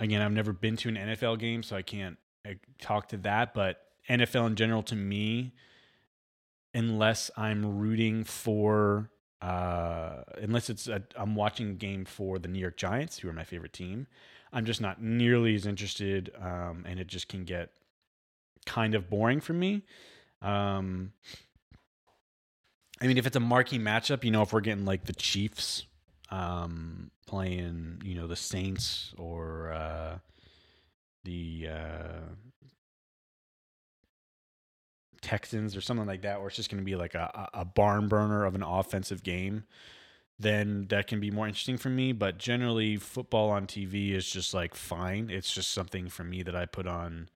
again, 0.00 0.22
I've 0.22 0.32
never 0.32 0.52
been 0.52 0.76
to 0.78 0.88
an 0.88 0.96
NFL 0.96 1.38
game, 1.38 1.62
so 1.62 1.76
I 1.76 1.82
can't 1.82 2.16
uh, 2.48 2.54
talk 2.80 3.08
to 3.08 3.18
that. 3.18 3.54
But 3.54 3.80
NFL 4.08 4.48
in 4.48 4.56
general, 4.56 4.82
to 4.84 4.96
me, 4.96 5.52
unless 6.74 7.30
I'm 7.36 7.78
rooting 7.78 8.24
for, 8.24 9.10
uh, 9.42 10.22
unless 10.38 10.70
it's 10.70 10.88
I'm 11.16 11.36
watching 11.36 11.70
a 11.70 11.74
game 11.74 12.04
for 12.04 12.38
the 12.38 12.48
New 12.48 12.58
York 12.58 12.76
Giants, 12.76 13.18
who 13.18 13.28
are 13.28 13.32
my 13.32 13.44
favorite 13.44 13.72
team, 13.72 14.06
I'm 14.52 14.64
just 14.64 14.80
not 14.80 15.00
nearly 15.00 15.54
as 15.54 15.66
interested, 15.66 16.32
um, 16.40 16.84
and 16.86 16.98
it 16.98 17.06
just 17.06 17.28
can 17.28 17.44
get 17.44 17.70
kind 18.66 18.94
of 18.94 19.08
boring 19.08 19.40
for 19.40 19.52
me. 19.52 19.82
Um, 20.42 21.12
I 23.02 23.06
mean, 23.06 23.16
if 23.16 23.26
it's 23.26 23.36
a 23.36 23.40
marquee 23.40 23.78
matchup, 23.78 24.24
you 24.24 24.30
know, 24.30 24.42
if 24.42 24.52
we're 24.52 24.60
getting 24.60 24.84
like 24.84 25.04
the 25.04 25.12
Chiefs 25.12 25.84
um, 26.30 27.10
playing, 27.26 28.02
you 28.04 28.14
know, 28.14 28.26
the 28.26 28.36
Saints 28.36 29.12
or 29.18 29.72
uh, 29.72 30.18
the 31.24 31.68
uh, 31.70 32.20
Texans 35.20 35.76
or 35.76 35.80
something 35.80 36.06
like 36.06 36.22
that, 36.22 36.38
where 36.38 36.48
it's 36.48 36.56
just 36.56 36.70
going 36.70 36.80
to 36.80 36.84
be 36.84 36.96
like 36.96 37.14
a, 37.14 37.48
a 37.54 37.60
a 37.60 37.64
barn 37.64 38.08
burner 38.08 38.44
of 38.44 38.54
an 38.54 38.62
offensive 38.62 39.22
game, 39.22 39.64
then 40.38 40.86
that 40.88 41.06
can 41.06 41.20
be 41.20 41.30
more 41.30 41.46
interesting 41.46 41.76
for 41.76 41.90
me. 41.90 42.12
But 42.12 42.38
generally, 42.38 42.96
football 42.96 43.50
on 43.50 43.66
TV 43.66 44.12
is 44.12 44.28
just 44.28 44.54
like 44.54 44.74
fine. 44.74 45.30
It's 45.30 45.52
just 45.52 45.70
something 45.70 46.08
for 46.08 46.24
me 46.24 46.42
that 46.42 46.56
I 46.56 46.66
put 46.66 46.86
on 46.86 47.28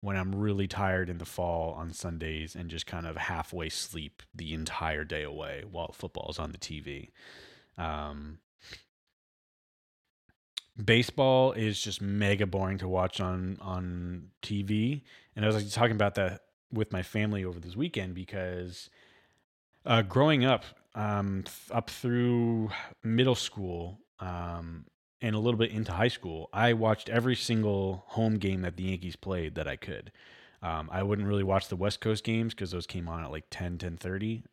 when 0.00 0.16
I'm 0.16 0.34
really 0.34 0.66
tired 0.66 1.10
in 1.10 1.18
the 1.18 1.26
fall 1.26 1.74
on 1.74 1.92
Sundays 1.92 2.54
and 2.54 2.70
just 2.70 2.86
kind 2.86 3.06
of 3.06 3.16
halfway 3.16 3.68
sleep 3.68 4.22
the 4.34 4.54
entire 4.54 5.04
day 5.04 5.22
away 5.22 5.64
while 5.70 5.92
football 5.92 6.30
is 6.30 6.38
on 6.38 6.52
the 6.52 6.58
TV. 6.58 7.08
Um, 7.80 8.38
baseball 10.82 11.52
is 11.52 11.80
just 11.80 12.00
mega 12.00 12.46
boring 12.46 12.78
to 12.78 12.88
watch 12.88 13.20
on 13.20 13.58
on 13.60 14.28
TV, 14.42 15.02
and 15.34 15.44
I 15.44 15.48
was 15.48 15.56
like 15.56 15.70
talking 15.70 15.96
about 15.96 16.14
that 16.16 16.42
with 16.72 16.92
my 16.92 17.02
family 17.02 17.44
over 17.44 17.58
this 17.58 17.76
weekend 17.76 18.14
because 18.14 18.90
uh, 19.84 20.02
growing 20.02 20.44
up, 20.44 20.64
um, 20.94 21.42
th- 21.44 21.76
up 21.76 21.90
through 21.90 22.70
middle 23.02 23.34
school, 23.34 23.98
um, 24.20 24.84
and 25.22 25.34
a 25.34 25.38
little 25.38 25.58
bit 25.58 25.70
into 25.70 25.92
high 25.92 26.08
school, 26.08 26.48
I 26.52 26.72
watched 26.72 27.08
every 27.08 27.36
single 27.36 28.04
home 28.08 28.36
game 28.38 28.62
that 28.62 28.76
the 28.76 28.84
Yankees 28.84 29.16
played 29.16 29.54
that 29.54 29.68
I 29.68 29.76
could. 29.76 30.12
Um, 30.62 30.88
I 30.92 31.02
wouldn't 31.02 31.26
really 31.26 31.42
watch 31.42 31.68
the 31.68 31.76
West 31.76 32.00
Coast 32.00 32.24
games 32.24 32.54
because 32.54 32.70
those 32.70 32.86
came 32.86 33.08
on 33.08 33.24
at 33.24 33.30
like 33.30 33.44
10, 33.50 33.78
10 33.78 33.98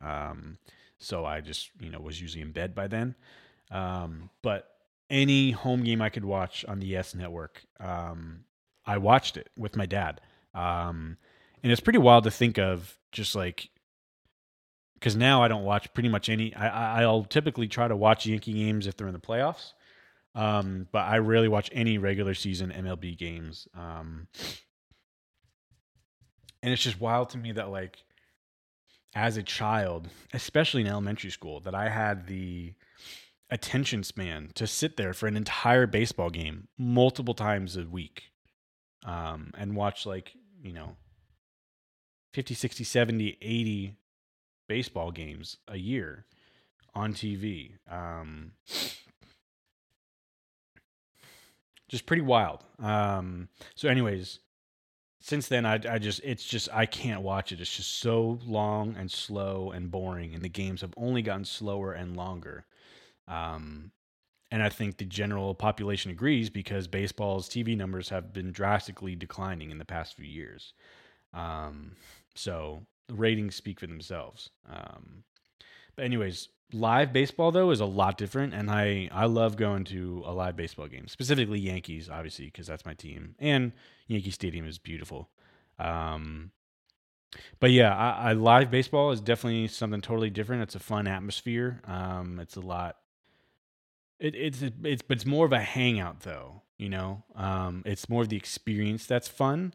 Um, 0.00 0.58
so 0.98 1.24
I 1.24 1.40
just, 1.40 1.70
you 1.80 1.90
know, 1.90 2.00
was 2.00 2.20
usually 2.20 2.42
in 2.42 2.52
bed 2.52 2.74
by 2.74 2.88
then. 2.88 3.14
Um, 3.70 4.30
but 4.42 4.68
any 5.10 5.52
home 5.52 5.84
game 5.84 6.02
I 6.02 6.08
could 6.08 6.24
watch 6.24 6.64
on 6.66 6.80
the 6.80 6.86
Yes 6.86 7.14
Network, 7.14 7.62
um, 7.80 8.44
I 8.84 8.98
watched 8.98 9.36
it 9.36 9.50
with 9.56 9.76
my 9.76 9.86
dad. 9.86 10.20
Um, 10.54 11.16
and 11.62 11.72
it's 11.72 11.80
pretty 11.80 11.98
wild 11.98 12.24
to 12.24 12.30
think 12.30 12.58
of 12.58 12.98
just 13.12 13.34
like, 13.34 13.70
because 14.94 15.14
now 15.14 15.42
I 15.42 15.48
don't 15.48 15.64
watch 15.64 15.92
pretty 15.94 16.08
much 16.08 16.28
any. 16.28 16.54
I, 16.54 17.02
I'll 17.02 17.24
typically 17.24 17.68
try 17.68 17.86
to 17.86 17.96
watch 17.96 18.26
Yankee 18.26 18.54
games 18.54 18.86
if 18.86 18.96
they're 18.96 19.06
in 19.06 19.12
the 19.12 19.20
playoffs, 19.20 19.72
um, 20.34 20.88
but 20.90 21.00
I 21.00 21.18
rarely 21.18 21.46
watch 21.46 21.70
any 21.72 21.98
regular 21.98 22.34
season 22.34 22.72
MLB 22.76 23.16
games. 23.16 23.68
Um, 23.76 24.26
and 26.62 26.72
it's 26.72 26.82
just 26.82 27.00
wild 27.00 27.30
to 27.30 27.38
me 27.38 27.52
that 27.52 27.70
like 27.70 27.98
as 29.14 29.36
a 29.36 29.42
child, 29.42 30.08
especially 30.32 30.82
in 30.82 30.86
elementary 30.86 31.30
school, 31.30 31.60
that 31.60 31.74
I 31.74 31.88
had 31.88 32.26
the 32.26 32.74
attention 33.50 34.04
span 34.04 34.50
to 34.54 34.66
sit 34.66 34.96
there 34.96 35.14
for 35.14 35.26
an 35.26 35.36
entire 35.36 35.86
baseball 35.86 36.30
game 36.30 36.68
multiple 36.76 37.34
times 37.34 37.76
a 37.76 37.84
week 37.84 38.24
um, 39.04 39.52
and 39.56 39.74
watch 39.74 40.04
like, 40.04 40.32
you 40.62 40.72
know, 40.72 40.96
50, 42.34 42.54
60, 42.54 42.84
70, 42.84 43.38
80 43.40 43.96
baseball 44.68 45.10
games 45.10 45.56
a 45.66 45.78
year 45.78 46.26
on 46.94 47.14
TV. 47.14 47.72
Um, 47.90 48.52
just 51.88 52.06
pretty 52.06 52.22
wild. 52.22 52.64
Um, 52.78 53.48
so, 53.74 53.88
anyways, 53.88 54.40
since 55.20 55.48
then, 55.48 55.66
I, 55.66 55.80
I 55.88 55.98
just, 55.98 56.20
it's 56.22 56.44
just, 56.44 56.68
I 56.72 56.86
can't 56.86 57.22
watch 57.22 57.52
it. 57.52 57.60
It's 57.60 57.76
just 57.76 57.98
so 58.00 58.38
long 58.46 58.94
and 58.96 59.10
slow 59.10 59.72
and 59.72 59.90
boring. 59.90 60.34
And 60.34 60.42
the 60.42 60.48
games 60.48 60.80
have 60.82 60.94
only 60.96 61.22
gotten 61.22 61.44
slower 61.44 61.92
and 61.92 62.16
longer. 62.16 62.66
Um, 63.26 63.90
and 64.50 64.62
I 64.62 64.68
think 64.68 64.96
the 64.96 65.04
general 65.04 65.54
population 65.54 66.10
agrees 66.10 66.48
because 66.48 66.86
baseball's 66.86 67.48
TV 67.48 67.76
numbers 67.76 68.08
have 68.08 68.32
been 68.32 68.52
drastically 68.52 69.14
declining 69.14 69.70
in 69.70 69.78
the 69.78 69.84
past 69.84 70.16
few 70.16 70.24
years. 70.24 70.72
Um, 71.34 71.92
so 72.34 72.86
the 73.08 73.14
ratings 73.14 73.56
speak 73.56 73.80
for 73.80 73.86
themselves. 73.86 74.50
Um, 74.70 75.24
but 75.96 76.04
anyways, 76.04 76.48
live 76.72 77.12
baseball 77.12 77.50
though 77.50 77.70
is 77.70 77.80
a 77.80 77.86
lot 77.86 78.18
different, 78.18 78.54
and 78.54 78.70
I 78.70 79.08
I 79.12 79.26
love 79.26 79.56
going 79.56 79.84
to 79.84 80.22
a 80.26 80.32
live 80.32 80.56
baseball 80.56 80.86
game, 80.88 81.08
specifically 81.08 81.58
Yankees, 81.58 82.08
obviously 82.08 82.46
because 82.46 82.66
that's 82.66 82.84
my 82.84 82.94
team, 82.94 83.34
and 83.38 83.72
Yankee 84.06 84.30
Stadium 84.30 84.66
is 84.66 84.78
beautiful. 84.78 85.30
Um, 85.78 86.50
but 87.60 87.70
yeah, 87.70 87.94
I, 87.94 88.30
I 88.30 88.32
live 88.32 88.70
baseball 88.70 89.10
is 89.10 89.20
definitely 89.20 89.68
something 89.68 90.00
totally 90.00 90.30
different. 90.30 90.62
It's 90.62 90.74
a 90.74 90.80
fun 90.80 91.06
atmosphere. 91.06 91.80
Um, 91.86 92.38
it's 92.40 92.56
a 92.56 92.60
lot. 92.60 92.96
It, 94.18 94.34
it's 94.34 94.62
it's 94.62 95.02
but 95.02 95.16
it's 95.16 95.26
more 95.26 95.46
of 95.46 95.52
a 95.52 95.60
hangout 95.60 96.20
though. 96.20 96.62
You 96.76 96.88
know, 96.88 97.24
um, 97.34 97.82
it's 97.86 98.08
more 98.08 98.22
of 98.22 98.28
the 98.28 98.36
experience 98.36 99.06
that's 99.06 99.28
fun. 99.28 99.74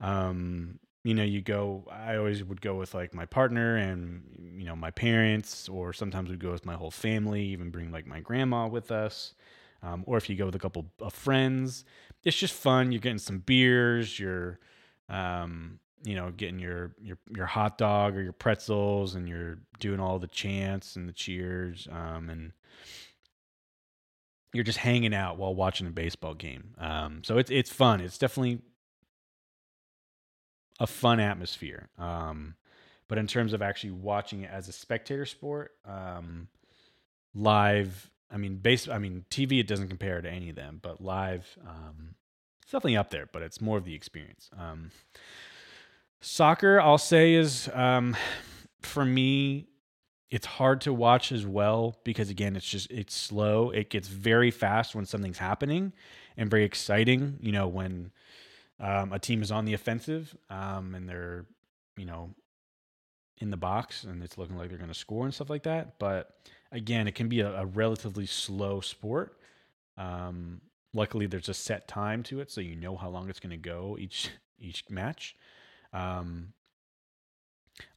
Um, 0.00 0.80
you 1.04 1.14
know, 1.14 1.24
you 1.24 1.40
go. 1.40 1.84
I 1.90 2.16
always 2.16 2.44
would 2.44 2.60
go 2.60 2.76
with 2.76 2.94
like 2.94 3.12
my 3.12 3.26
partner 3.26 3.76
and 3.76 4.22
you 4.56 4.64
know 4.64 4.76
my 4.76 4.90
parents, 4.90 5.68
or 5.68 5.92
sometimes 5.92 6.30
we'd 6.30 6.38
go 6.38 6.52
with 6.52 6.64
my 6.64 6.74
whole 6.74 6.90
family. 6.90 7.42
Even 7.46 7.70
bring 7.70 7.90
like 7.90 8.06
my 8.06 8.20
grandma 8.20 8.68
with 8.68 8.92
us, 8.92 9.34
um, 9.82 10.04
or 10.06 10.16
if 10.16 10.30
you 10.30 10.36
go 10.36 10.46
with 10.46 10.54
a 10.54 10.60
couple 10.60 10.86
of 11.00 11.12
friends, 11.12 11.84
it's 12.24 12.36
just 12.36 12.54
fun. 12.54 12.92
You're 12.92 13.00
getting 13.00 13.18
some 13.18 13.38
beers. 13.38 14.18
You're 14.18 14.60
um, 15.08 15.80
you 16.04 16.14
know, 16.14 16.30
getting 16.30 16.58
your 16.58 16.94
your 17.00 17.18
your 17.28 17.46
hot 17.46 17.78
dog 17.78 18.16
or 18.16 18.22
your 18.22 18.32
pretzels, 18.32 19.14
and 19.14 19.28
you're 19.28 19.58
doing 19.80 20.00
all 20.00 20.18
the 20.18 20.28
chants 20.28 20.96
and 20.96 21.08
the 21.08 21.12
cheers, 21.12 21.88
um, 21.90 22.28
and 22.28 22.52
you're 24.52 24.64
just 24.64 24.78
hanging 24.78 25.14
out 25.14 25.36
while 25.36 25.54
watching 25.54 25.86
a 25.86 25.90
baseball 25.90 26.34
game. 26.34 26.74
Um, 26.78 27.22
so 27.24 27.38
it's 27.38 27.50
it's 27.50 27.72
fun. 27.72 28.00
It's 28.00 28.18
definitely 28.18 28.60
a 30.80 30.86
fun 30.86 31.20
atmosphere. 31.20 31.88
Um, 31.98 32.54
but 33.08 33.18
in 33.18 33.26
terms 33.26 33.52
of 33.52 33.62
actually 33.62 33.92
watching 33.92 34.42
it 34.42 34.50
as 34.50 34.68
a 34.68 34.72
spectator 34.72 35.26
sport, 35.26 35.72
um, 35.84 36.48
live, 37.34 38.10
I 38.30 38.36
mean, 38.38 38.56
base, 38.56 38.88
I 38.88 38.98
mean, 38.98 39.24
TV, 39.30 39.60
it 39.60 39.66
doesn't 39.66 39.88
compare 39.88 40.20
to 40.20 40.30
any 40.30 40.50
of 40.50 40.56
them, 40.56 40.78
but 40.80 41.02
live, 41.02 41.58
um, 41.66 42.14
it's 42.62 42.72
definitely 42.72 42.96
up 42.96 43.10
there, 43.10 43.28
but 43.30 43.42
it's 43.42 43.60
more 43.60 43.76
of 43.76 43.84
the 43.84 43.94
experience. 43.94 44.50
Um, 44.58 44.90
soccer, 46.20 46.80
I'll 46.80 46.96
say, 46.96 47.34
is 47.34 47.68
um, 47.74 48.16
for 48.80 49.04
me, 49.04 49.68
it's 50.30 50.46
hard 50.46 50.80
to 50.82 50.94
watch 50.94 51.30
as 51.30 51.44
well 51.44 51.98
because 52.04 52.30
again, 52.30 52.56
it's 52.56 52.66
just 52.66 52.90
it's 52.90 53.14
slow. 53.14 53.70
It 53.70 53.90
gets 53.90 54.08
very 54.08 54.50
fast 54.50 54.94
when 54.94 55.04
something's 55.04 55.36
happening, 55.36 55.92
and 56.38 56.48
very 56.48 56.64
exciting. 56.64 57.38
You 57.42 57.52
know 57.52 57.68
when 57.68 58.12
um, 58.80 59.12
a 59.12 59.18
team 59.18 59.42
is 59.42 59.50
on 59.50 59.64
the 59.64 59.74
offensive 59.74 60.36
um, 60.50 60.94
and 60.94 61.08
they're 61.08 61.46
you 61.96 62.04
know 62.04 62.34
in 63.38 63.50
the 63.50 63.56
box 63.56 64.04
and 64.04 64.22
it's 64.22 64.38
looking 64.38 64.56
like 64.56 64.68
they're 64.68 64.78
going 64.78 64.88
to 64.88 64.94
score 64.94 65.24
and 65.24 65.34
stuff 65.34 65.50
like 65.50 65.64
that. 65.64 65.98
But 65.98 66.30
again, 66.70 67.08
it 67.08 67.14
can 67.14 67.28
be 67.28 67.40
a, 67.40 67.52
a 67.52 67.66
relatively 67.66 68.26
slow 68.26 68.80
sport. 68.80 69.38
Um, 69.98 70.60
luckily, 70.94 71.26
there's 71.26 71.48
a 71.48 71.54
set 71.54 71.88
time 71.88 72.22
to 72.24 72.40
it, 72.40 72.50
so 72.50 72.60
you 72.60 72.76
know 72.76 72.96
how 72.96 73.08
long 73.08 73.28
it's 73.28 73.40
going 73.40 73.50
to 73.50 73.56
go 73.56 73.96
each 73.98 74.30
each 74.58 74.84
match. 74.88 75.36
Um, 75.92 76.52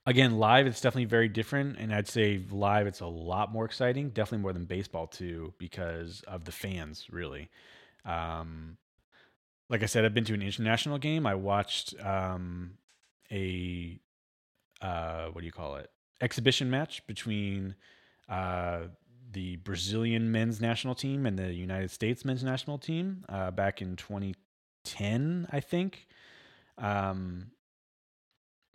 again, 0.06 0.38
live 0.38 0.66
it's 0.66 0.82
definitely 0.82 1.06
very 1.06 1.30
different, 1.30 1.78
and 1.78 1.94
I'd 1.94 2.08
say 2.08 2.42
live 2.50 2.88
it's 2.88 3.02
a 3.02 3.08
lot 3.08 3.52
more 3.52 3.66
exciting, 3.66 4.10
definitely 4.10 4.42
more 4.42 4.54
than 4.54 4.66
baseball 4.66 5.08
too, 5.08 5.54
because 5.58 6.24
of 6.28 6.44
the 6.46 6.52
fans. 6.52 7.06
Really, 7.12 7.50
um, 8.04 8.78
like 9.70 9.84
I 9.84 9.86
said, 9.88 10.06
I've 10.06 10.14
been 10.14 10.26
to 10.26 10.34
an 10.34 10.42
international 10.42 10.98
game. 10.98 11.26
I 11.26 11.36
watched 11.36 11.96
um, 12.04 12.78
a 13.32 14.00
uh, 14.82 15.28
what 15.28 15.42
do 15.42 15.46
you 15.46 15.52
call 15.52 15.76
it 15.76 15.90
exhibition 16.22 16.70
match 16.70 17.06
between 17.08 17.76
uh, 18.30 18.82
the 19.32 19.58
Brazilian 19.58 20.32
men's 20.32 20.62
national 20.62 20.96
team 20.96 21.26
and 21.26 21.38
the 21.38 21.54
United 21.54 21.92
States 21.92 22.24
men's 22.24 22.44
national 22.44 22.78
team 22.78 23.26
uh, 23.30 23.52
back 23.52 23.82
in 23.82 23.96
2010, 23.96 25.48
I 25.52 25.60
think. 25.60 26.08
Um, 26.78 27.52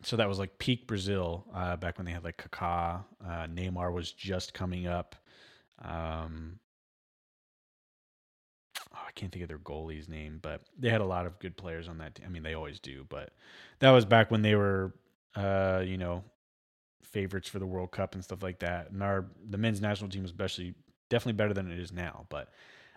so 0.02 0.16
that 0.16 0.28
was 0.28 0.38
like 0.38 0.58
peak 0.58 0.86
Brazil 0.86 1.46
uh, 1.54 1.76
back 1.76 1.98
when 1.98 2.06
they 2.06 2.12
had 2.12 2.24
like 2.24 2.36
Kaká. 2.36 3.04
Uh, 3.24 3.46
Neymar 3.46 3.92
was 3.92 4.12
just 4.12 4.54
coming 4.54 4.86
up. 4.86 5.14
Um, 5.82 6.58
I 9.10 9.12
can't 9.18 9.32
think 9.32 9.42
of 9.42 9.48
their 9.48 9.58
goalie's 9.58 10.08
name, 10.08 10.38
but 10.40 10.62
they 10.78 10.88
had 10.88 11.00
a 11.00 11.06
lot 11.06 11.26
of 11.26 11.38
good 11.40 11.56
players 11.56 11.88
on 11.88 11.98
that. 11.98 12.14
Team. 12.14 12.26
I 12.26 12.28
mean, 12.28 12.44
they 12.44 12.54
always 12.54 12.78
do, 12.78 13.04
but 13.08 13.30
that 13.80 13.90
was 13.90 14.04
back 14.04 14.30
when 14.30 14.42
they 14.42 14.54
were, 14.54 14.94
uh, 15.34 15.82
you 15.84 15.96
know, 15.96 16.22
favorites 17.02 17.48
for 17.48 17.58
the 17.58 17.66
World 17.66 17.90
Cup 17.90 18.14
and 18.14 18.22
stuff 18.22 18.40
like 18.40 18.60
that. 18.60 18.92
And 18.92 19.02
our 19.02 19.26
the 19.48 19.58
men's 19.58 19.80
national 19.80 20.10
team 20.10 20.22
was 20.22 20.30
especially 20.30 20.74
definitely 21.08 21.38
better 21.38 21.52
than 21.52 21.72
it 21.72 21.80
is 21.80 21.92
now. 21.92 22.26
But 22.28 22.52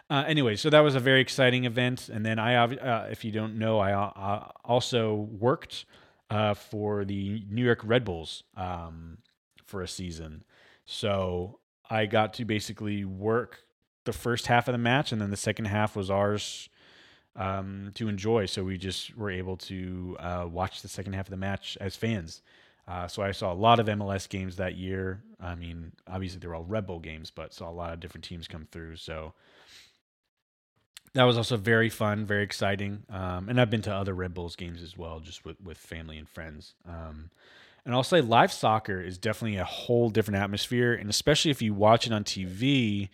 uh, 0.07 0.23
anyway, 0.27 0.55
so 0.55 0.69
that 0.69 0.81
was 0.81 0.93
a 0.93 0.99
very 0.99 1.19
exciting 1.19 1.65
event. 1.65 2.09
And 2.09 2.23
then 2.23 2.37
I, 2.37 2.55
uh, 2.55 3.07
if 3.09 3.25
you 3.25 3.31
don't 3.31 3.57
know, 3.57 3.79
I 3.79 3.93
uh, 3.93 4.49
also 4.63 5.15
worked 5.15 5.85
uh, 6.29 6.53
for 6.53 7.05
the 7.05 7.43
New 7.49 7.65
York 7.65 7.79
Red 7.83 8.05
Bulls 8.05 8.43
um, 8.55 9.17
for 9.65 9.81
a 9.81 9.87
season. 9.87 10.43
So 10.85 11.57
I 11.89 12.05
got 12.05 12.35
to 12.35 12.45
basically 12.45 13.03
work 13.03 13.62
the 14.05 14.13
first 14.13 14.47
half 14.47 14.67
of 14.67 14.73
the 14.73 14.77
match, 14.77 15.11
and 15.11 15.21
then 15.21 15.29
the 15.31 15.37
second 15.37 15.65
half 15.65 15.95
was 15.95 16.09
ours 16.09 16.69
um, 17.35 17.91
to 17.95 18.07
enjoy. 18.07 18.45
So 18.45 18.63
we 18.63 18.77
just 18.77 19.15
were 19.17 19.31
able 19.31 19.57
to 19.57 20.17
uh, 20.19 20.47
watch 20.49 20.81
the 20.81 20.87
second 20.87 21.13
half 21.13 21.27
of 21.27 21.31
the 21.31 21.37
match 21.37 21.77
as 21.79 21.95
fans. 21.95 22.41
Uh, 22.87 23.07
so 23.07 23.23
I 23.23 23.31
saw 23.31 23.53
a 23.53 23.55
lot 23.55 23.79
of 23.79 23.87
MLS 23.87 24.27
games 24.27 24.57
that 24.57 24.75
year. 24.75 25.23
I 25.39 25.55
mean, 25.55 25.93
obviously 26.07 26.39
they're 26.39 26.53
all 26.53 26.65
Red 26.65 26.85
Bull 26.85 26.99
games, 26.99 27.31
but 27.31 27.53
saw 27.53 27.69
a 27.69 27.71
lot 27.71 27.93
of 27.93 27.99
different 27.99 28.25
teams 28.25 28.47
come 28.47 28.67
through. 28.71 28.97
So 28.97 29.33
that 31.13 31.23
was 31.23 31.37
also 31.37 31.55
very 31.55 31.89
fun, 31.89 32.25
very 32.25 32.43
exciting. 32.43 33.03
Um, 33.09 33.47
and 33.47 33.59
I've 33.59 33.69
been 33.69 33.81
to 33.83 33.93
other 33.93 34.13
Red 34.13 34.33
Bulls 34.33 34.55
games 34.55 34.81
as 34.81 34.97
well, 34.97 35.19
just 35.21 35.45
with, 35.45 35.61
with 35.61 35.77
family 35.77 36.17
and 36.17 36.27
friends. 36.27 36.73
Um, 36.85 37.29
and 37.85 37.93
I'll 37.93 38.03
say 38.03 38.19
live 38.19 38.51
soccer 38.51 39.01
is 39.01 39.17
definitely 39.17 39.57
a 39.57 39.65
whole 39.65 40.09
different 40.09 40.41
atmosphere. 40.41 40.93
And 40.93 41.09
especially 41.09 41.51
if 41.51 41.61
you 41.61 41.73
watch 41.73 42.05
it 42.05 42.13
on 42.13 42.23
TV 42.23 43.09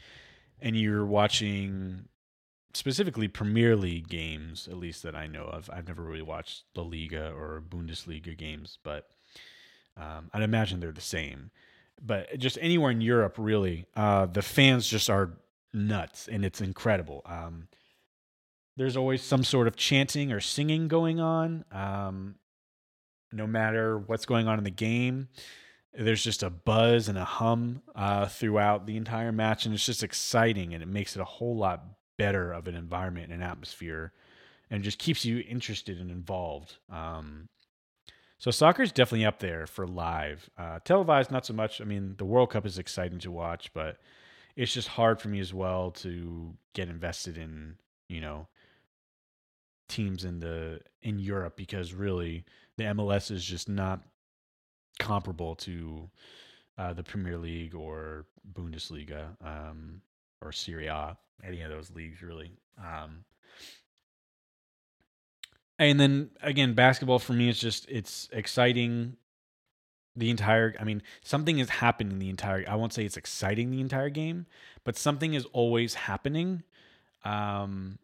and 0.62 0.76
you're 0.76 1.06
watching 1.06 2.06
specifically 2.74 3.28
Premier 3.28 3.76
League 3.76 4.08
games, 4.08 4.68
at 4.70 4.78
least 4.78 5.04
that 5.04 5.16
I 5.16 5.28
know 5.28 5.44
of. 5.44 5.70
I've 5.72 5.88
never 5.88 6.04
really 6.04 6.22
watched 6.22 6.64
La 6.76 6.84
Liga 6.84 7.32
or 7.32 7.64
Bundesliga 7.68 8.38
games, 8.38 8.78
but 8.84 9.10
um, 9.98 10.30
I'd 10.34 10.44
imagine 10.44 10.80
they're 10.80 10.92
the 10.92 11.02
same. 11.02 11.52
But 12.02 12.38
just 12.38 12.58
anywhere 12.62 12.92
in 12.92 13.02
Europe, 13.02 13.36
really, 13.38 13.86
uh, 13.96 14.28
the 14.28 14.42
fans 14.42 14.88
just 14.88 15.10
are 15.10 15.32
nuts, 15.74 16.28
and 16.28 16.46
it's 16.46 16.62
incredible. 16.62 17.22
Um, 17.26 17.68
there's 18.78 18.96
always 18.96 19.22
some 19.22 19.44
sort 19.44 19.68
of 19.68 19.76
chanting 19.76 20.32
or 20.32 20.40
singing 20.40 20.88
going 20.88 21.20
on. 21.20 21.66
Um, 21.72 22.36
no 23.32 23.46
matter 23.46 23.98
what's 23.98 24.26
going 24.26 24.48
on 24.48 24.58
in 24.58 24.64
the 24.64 24.72
game, 24.72 25.28
there's 25.94 26.24
just 26.24 26.44
a 26.44 26.50
buzz 26.50 27.08
and 27.08 27.18
a 27.18 27.26
hum 27.26 27.82
uh, 27.96 28.28
throughout 28.28 28.86
the 28.86 28.98
entire 28.98 29.32
match, 29.32 29.66
and 29.66 29.74
it's 29.74 29.86
just 29.86 30.04
exciting, 30.04 30.74
and 30.74 30.84
it 30.84 30.88
makes 30.88 31.16
it 31.16 31.22
a 31.22 31.26
whole 31.26 31.58
lot 31.58 31.84
better 32.18 32.52
of 32.52 32.68
an 32.68 32.76
environment 32.76 33.32
and 33.32 33.42
an 33.42 33.50
atmosphere, 33.50 34.14
and 34.70 34.84
just 34.84 35.00
keeps 35.00 35.26
you 35.26 35.44
interested 35.48 36.00
and 36.00 36.12
involved. 36.12 36.78
Um, 36.92 37.50
so 38.38 38.52
soccer 38.52 38.84
is 38.84 38.92
definitely 38.92 39.26
up 39.26 39.40
there 39.40 39.68
for 39.68 39.86
live. 39.86 40.50
Uh, 40.58 40.80
televised, 40.86 41.32
not 41.32 41.46
so 41.46 41.54
much. 41.54 41.82
I 41.82 41.84
mean, 41.84 42.16
the 42.18 42.26
World 42.26 42.52
Cup 42.52 42.66
is 42.66 42.78
exciting 42.78 43.20
to 43.20 43.32
watch, 43.32 43.74
but 43.74 43.98
it's 44.56 44.74
just 44.74 44.88
hard 44.88 45.20
for 45.20 45.28
me 45.28 45.40
as 45.40 45.54
well 45.54 45.92
to 45.92 46.54
get 46.74 46.88
invested 46.88 47.38
in, 47.38 47.76
you 48.08 48.22
know, 48.22 48.48
teams 49.90 50.24
in 50.24 50.40
the 50.40 50.80
in 51.02 51.20
Europe 51.20 51.58
because 51.58 51.94
really 51.94 52.46
the 52.78 52.84
MLS 52.86 53.32
is 53.32 53.44
just 53.44 53.68
not 53.68 54.04
comparable 54.98 55.56
to 55.56 56.10
uh, 56.78 56.94
the 56.94 57.04
Premier 57.04 57.38
League 57.38 57.76
or 57.76 58.26
Bundesliga 58.54 59.36
um, 59.46 60.02
or 60.42 60.52
Serie 60.52 60.88
A, 60.88 61.18
any 61.44 61.62
of 61.62 61.70
those 61.70 61.92
leagues 61.92 62.22
really. 62.22 62.52
Um, 62.78 63.26
and 65.78 66.00
then 66.00 66.32
again, 66.42 66.74
basketball 66.74 67.20
for 67.20 67.34
me 67.34 67.50
is 67.50 67.60
just 67.60 67.88
it's 67.90 68.30
exciting. 68.32 69.18
The 70.16 70.30
entire, 70.30 70.76
I 70.78 70.84
mean, 70.84 71.02
something 71.22 71.60
is 71.60 71.70
happening 71.70 72.20
the 72.20 72.30
entire. 72.30 72.66
I 72.68 72.76
won't 72.76 72.92
say 72.92 73.06
it's 73.06 73.16
exciting 73.16 73.72
the 73.72 73.80
entire 73.80 74.10
game, 74.10 74.48
but 74.84 74.98
something 74.98 75.34
is 75.34 75.46
always 75.54 75.94
happening. 75.94 76.64
Um, 77.24 78.00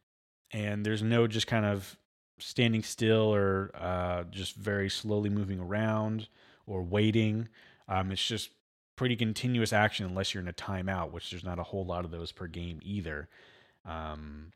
and 0.51 0.85
there's 0.85 1.01
no 1.01 1.27
just 1.27 1.47
kind 1.47 1.65
of 1.65 1.97
standing 2.39 2.83
still 2.83 3.33
or 3.33 3.71
uh, 3.73 4.23
just 4.29 4.55
very 4.55 4.89
slowly 4.89 5.29
moving 5.29 5.59
around 5.59 6.27
or 6.65 6.81
waiting. 6.83 7.47
Um, 7.87 8.11
it's 8.11 8.25
just 8.25 8.49
pretty 8.95 9.15
continuous 9.15 9.73
action 9.73 10.05
unless 10.05 10.33
you're 10.33 10.43
in 10.43 10.49
a 10.49 10.53
timeout, 10.53 11.11
which 11.11 11.29
there's 11.29 11.43
not 11.43 11.59
a 11.59 11.63
whole 11.63 11.85
lot 11.85 12.05
of 12.05 12.11
those 12.11 12.31
per 12.31 12.47
game 12.47 12.79
either. 12.81 13.27
Um, 13.85 14.51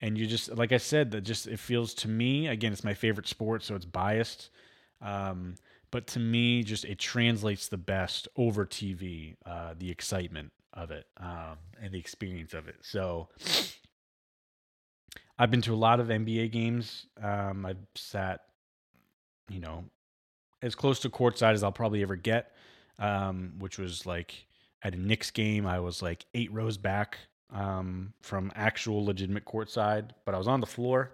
and 0.00 0.18
you 0.18 0.26
just 0.26 0.56
like 0.56 0.72
I 0.72 0.78
said, 0.78 1.12
that 1.12 1.20
just 1.22 1.46
it 1.46 1.58
feels 1.58 1.94
to 1.94 2.08
me 2.08 2.48
again, 2.48 2.72
it's 2.72 2.84
my 2.84 2.94
favorite 2.94 3.28
sport, 3.28 3.62
so 3.62 3.74
it's 3.74 3.84
biased. 3.84 4.50
Um, 5.00 5.56
but 5.90 6.06
to 6.08 6.18
me, 6.18 6.62
just 6.62 6.84
it 6.84 6.98
translates 6.98 7.68
the 7.68 7.76
best 7.76 8.26
over 8.36 8.64
TV, 8.66 9.36
uh, 9.46 9.74
the 9.78 9.90
excitement 9.90 10.50
of 10.72 10.90
it 10.90 11.06
um, 11.18 11.58
and 11.80 11.92
the 11.92 11.98
experience 11.98 12.54
of 12.54 12.66
it. 12.66 12.76
So 12.80 13.28
I've 15.38 15.50
been 15.50 15.62
to 15.62 15.74
a 15.74 15.76
lot 15.76 16.00
of 16.00 16.08
NBA 16.08 16.50
games. 16.50 17.06
Um, 17.22 17.66
I've 17.66 17.76
sat, 17.94 18.40
you 19.48 19.60
know, 19.60 19.84
as 20.62 20.74
close 20.74 21.00
to 21.00 21.10
courtside 21.10 21.52
as 21.52 21.62
I'll 21.62 21.72
probably 21.72 22.02
ever 22.02 22.16
get, 22.16 22.52
um, 22.98 23.54
which 23.58 23.78
was 23.78 24.06
like 24.06 24.46
at 24.82 24.94
a 24.94 24.98
Knicks 24.98 25.30
game. 25.30 25.66
I 25.66 25.80
was 25.80 26.02
like 26.02 26.24
eight 26.34 26.52
rows 26.52 26.76
back 26.76 27.18
um, 27.52 28.12
from 28.22 28.52
actual 28.54 29.04
legitimate 29.04 29.44
courtside, 29.44 30.10
but 30.24 30.34
I 30.34 30.38
was 30.38 30.48
on 30.48 30.60
the 30.60 30.66
floor, 30.66 31.12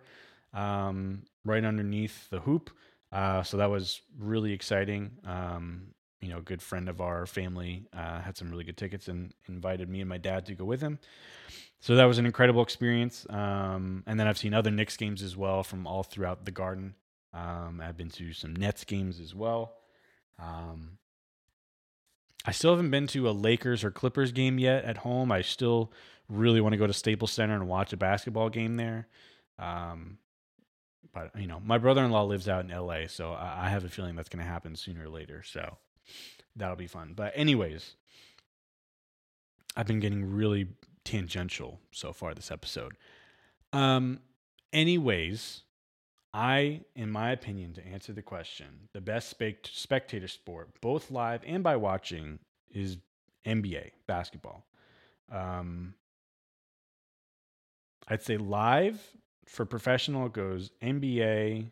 um, 0.55 1.23
right 1.45 1.65
underneath 1.65 2.29
the 2.31 2.41
hoop. 2.41 2.71
Uh, 3.11 3.43
so 3.43 3.57
that 3.57 3.71
was 3.71 4.03
really 4.19 4.53
exciting. 4.53 5.11
Um, 5.25 5.95
you 6.21 6.29
know, 6.29 6.39
a 6.39 6.43
good 6.43 6.61
friend 6.61 6.89
of 6.89 7.01
our 7.01 7.27
family 7.27 7.87
uh, 7.93 8.21
had 8.21 8.37
some 8.37 8.51
really 8.51 8.65
good 8.65 8.77
tickets 8.77 9.09
and 9.09 9.33
invited 9.49 9.89
me 9.89 10.01
and 10.01 10.09
my 10.09 10.19
dad 10.19 10.47
to 10.47 10.55
go 10.55 10.65
with 10.65 10.81
him. 10.81 10.99
So 11.81 11.95
that 11.95 12.05
was 12.05 12.19
an 12.19 12.27
incredible 12.27 12.63
experience. 12.63 13.25
Um, 13.31 14.03
and 14.07 14.19
then 14.19 14.27
I've 14.27 14.39
seen 14.39 14.53
other 14.53 14.71
Knicks 14.71 14.97
games 14.97 15.23
as 15.23 15.37
well 15.37 15.63
from 15.63 15.87
all 15.87 16.03
throughout 16.03 16.45
the 16.45 16.51
garden. 16.51 16.95
Um, 17.33 17.81
I've 17.85 17.97
been 17.97 18.11
to 18.11 18.33
some 18.33 18.55
Nets 18.55 18.85
games 18.85 19.21
as 19.21 19.35
well. 19.35 19.75
Um, 20.39 20.99
I 22.45 22.53
still 22.53 22.71
haven't 22.71 22.91
been 22.91 23.07
to 23.09 23.29
a 23.29 23.33
Lakers 23.33 23.85
or 23.85 23.91
Clippers 23.91 24.33
game 24.33 24.59
yet 24.59 24.85
at 24.85 24.99
home. 24.99 25.31
I 25.31 25.43
still 25.43 25.93
really 26.29 26.61
want 26.61 26.73
to 26.73 26.79
go 26.79 26.87
to 26.87 26.93
Staples 26.93 27.33
Center 27.33 27.55
and 27.55 27.69
watch 27.69 27.93
a 27.93 27.97
basketball 27.97 28.49
game 28.49 28.77
there. 28.77 29.09
Um, 29.59 30.19
but 31.13 31.31
you 31.39 31.47
know, 31.47 31.61
my 31.65 31.79
brother-in-law 31.79 32.25
lives 32.25 32.49
out 32.49 32.65
in 32.65 32.71
LA, 32.71 33.07
so 33.09 33.33
I, 33.33 33.69
have 33.69 33.85
a 33.85 33.89
feeling 33.89 34.15
that's 34.15 34.29
going 34.29 34.45
to 34.45 34.51
happen 34.51 34.77
sooner 34.77 35.05
or 35.05 35.09
later. 35.09 35.43
So 35.43 35.77
that'll 36.55 36.77
be 36.77 36.87
fun. 36.87 37.13
But 37.15 37.33
anyways, 37.35 37.97
I've 39.77 39.87
been 39.87 40.01
getting 40.01 40.33
really 40.33 40.69
tangential 41.05 41.81
so 41.91 42.13
far 42.13 42.35
this 42.35 42.51
episode. 42.51 42.97
Um, 43.73 44.21
anyways, 44.73 45.63
I, 46.33 46.83
in 46.95 47.11
my 47.11 47.31
opinion, 47.33 47.73
to 47.75 47.87
answer 47.87 48.13
the 48.13 48.23
question, 48.23 48.89
the 48.93 49.01
best 49.01 49.35
spectator 49.65 50.29
sport, 50.29 50.81
both 50.81 51.11
live 51.11 51.43
and 51.47 51.63
by 51.63 51.77
watching, 51.77 52.39
is 52.71 52.99
NBA 53.47 53.93
basketball. 54.07 54.67
Um, 55.33 55.95
I'd 58.09 58.23
say 58.23 58.37
live 58.37 59.01
for 59.47 59.65
professional 59.65 60.29
goes 60.29 60.71
NBA, 60.83 61.71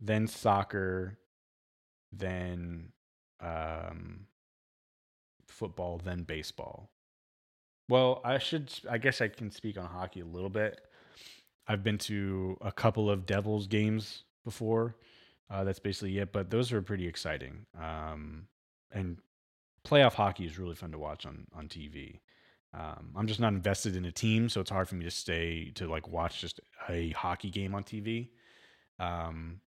then 0.00 0.26
soccer, 0.26 1.18
then 2.12 2.92
um, 3.40 4.26
football, 5.46 6.00
then 6.02 6.22
baseball. 6.22 6.90
Well, 7.88 8.20
I 8.24 8.38
should. 8.38 8.72
I 8.88 8.98
guess 8.98 9.20
I 9.20 9.28
can 9.28 9.50
speak 9.50 9.78
on 9.78 9.86
hockey 9.86 10.20
a 10.20 10.26
little 10.26 10.50
bit. 10.50 10.80
I've 11.68 11.84
been 11.84 11.98
to 11.98 12.56
a 12.62 12.72
couple 12.72 13.10
of 13.10 13.26
Devils 13.26 13.66
games 13.66 14.24
before. 14.44 14.96
Uh, 15.50 15.64
that's 15.64 15.78
basically 15.78 16.18
it. 16.18 16.32
But 16.32 16.50
those 16.50 16.72
are 16.72 16.82
pretty 16.82 17.06
exciting. 17.06 17.66
Um, 17.78 18.48
and 18.90 19.18
playoff 19.86 20.14
hockey 20.14 20.46
is 20.46 20.58
really 20.58 20.74
fun 20.74 20.92
to 20.92 20.98
watch 20.98 21.26
on 21.26 21.46
on 21.54 21.68
TV. 21.68 22.20
Um, 22.74 23.12
I'm 23.16 23.26
just 23.26 23.40
not 23.40 23.52
invested 23.52 23.96
in 23.96 24.04
a 24.04 24.12
team, 24.12 24.48
so 24.48 24.60
it's 24.60 24.70
hard 24.70 24.88
for 24.88 24.94
me 24.94 25.04
to 25.04 25.10
stay 25.10 25.70
to 25.74 25.86
like 25.86 26.08
watch 26.08 26.40
just 26.40 26.60
a 26.88 27.10
hockey 27.10 27.50
game 27.50 27.74
on 27.74 27.84
TV. 27.84 28.28
Um, 28.98 29.60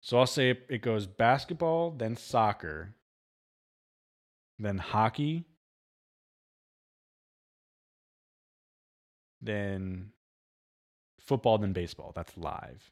so 0.00 0.18
I'll 0.18 0.26
say 0.26 0.50
it 0.68 0.82
goes 0.82 1.06
basketball, 1.06 1.92
then 1.92 2.16
soccer, 2.16 2.94
then 4.58 4.78
hockey, 4.78 5.44
then 9.40 10.10
football, 11.26 11.58
than 11.58 11.72
baseball. 11.72 12.12
That's 12.14 12.36
live. 12.36 12.90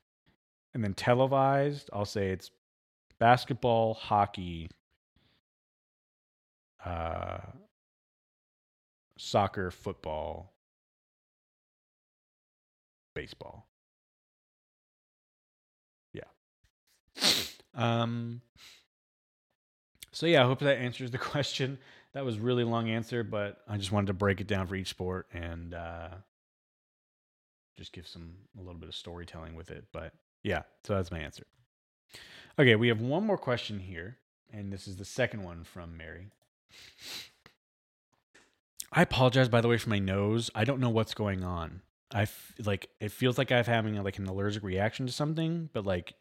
And 0.75 0.85
then 0.85 0.95
televised, 0.95 1.91
I'll 1.93 2.05
say 2.05 2.31
it's 2.31 2.51
basketball, 3.19 3.95
hockey, 3.95 4.71
uh, 6.85 7.39
soccer, 9.19 9.71
football, 9.71 10.53
baseball. 13.15 13.67
Yeah. 16.13 16.23
Um, 17.75 18.41
so 20.13 20.27
yeah, 20.27 20.43
I 20.43 20.47
hope 20.47 20.61
that 20.61 20.79
answers 20.79 21.11
the 21.11 21.19
question. 21.19 21.79
That 22.13 22.25
was 22.25 22.39
really 22.39 22.65
long 22.65 22.89
answer, 22.89 23.23
but 23.23 23.59
I 23.69 23.77
just 23.77 23.93
wanted 23.93 24.09
to 24.09 24.15
break 24.15 24.41
it 24.41 24.47
down 24.47 24.67
for 24.67 24.75
each 24.75 24.89
sport 24.89 25.29
and 25.33 25.75
uh, 25.75 26.09
just 27.81 27.93
give 27.93 28.07
some 28.07 28.35
a 28.59 28.61
little 28.61 28.79
bit 28.79 28.91
of 28.91 28.95
storytelling 28.95 29.55
with 29.55 29.71
it. 29.71 29.87
But 29.91 30.13
yeah, 30.43 30.63
so 30.85 30.95
that's 30.95 31.11
my 31.11 31.19
answer. 31.19 31.45
Okay, 32.59 32.77
we 32.77 32.89
have 32.89 33.01
one 33.01 33.25
more 33.25 33.39
question 33.39 33.81
here, 33.81 34.19
and 34.53 34.71
this 34.71 34.87
is 34.87 34.97
the 34.97 35.05
second 35.05 35.43
one 35.43 35.65
from 35.65 35.97
Mary. 35.97 36.27
I 38.93 39.03
apologize, 39.03 39.49
by 39.49 39.63
the 39.63 39.69
way, 39.69 39.79
for 39.79 39.89
my 39.89 39.99
nose. 39.99 40.51
I 40.55 40.65
don't 40.65 40.81
know 40.81 40.91
what's 40.91 41.15
going 41.15 41.43
on. 41.43 41.81
I 42.13 42.23
f- 42.23 42.55
like 42.65 42.91
it 43.01 43.13
feels 43.13 43.39
like 43.39 43.51
I'm 43.51 43.65
having 43.65 44.03
like 44.03 44.19
an 44.19 44.27
allergic 44.27 44.63
reaction 44.63 45.07
to 45.07 45.13
something, 45.13 45.71
but 45.73 45.87
like 45.87 46.15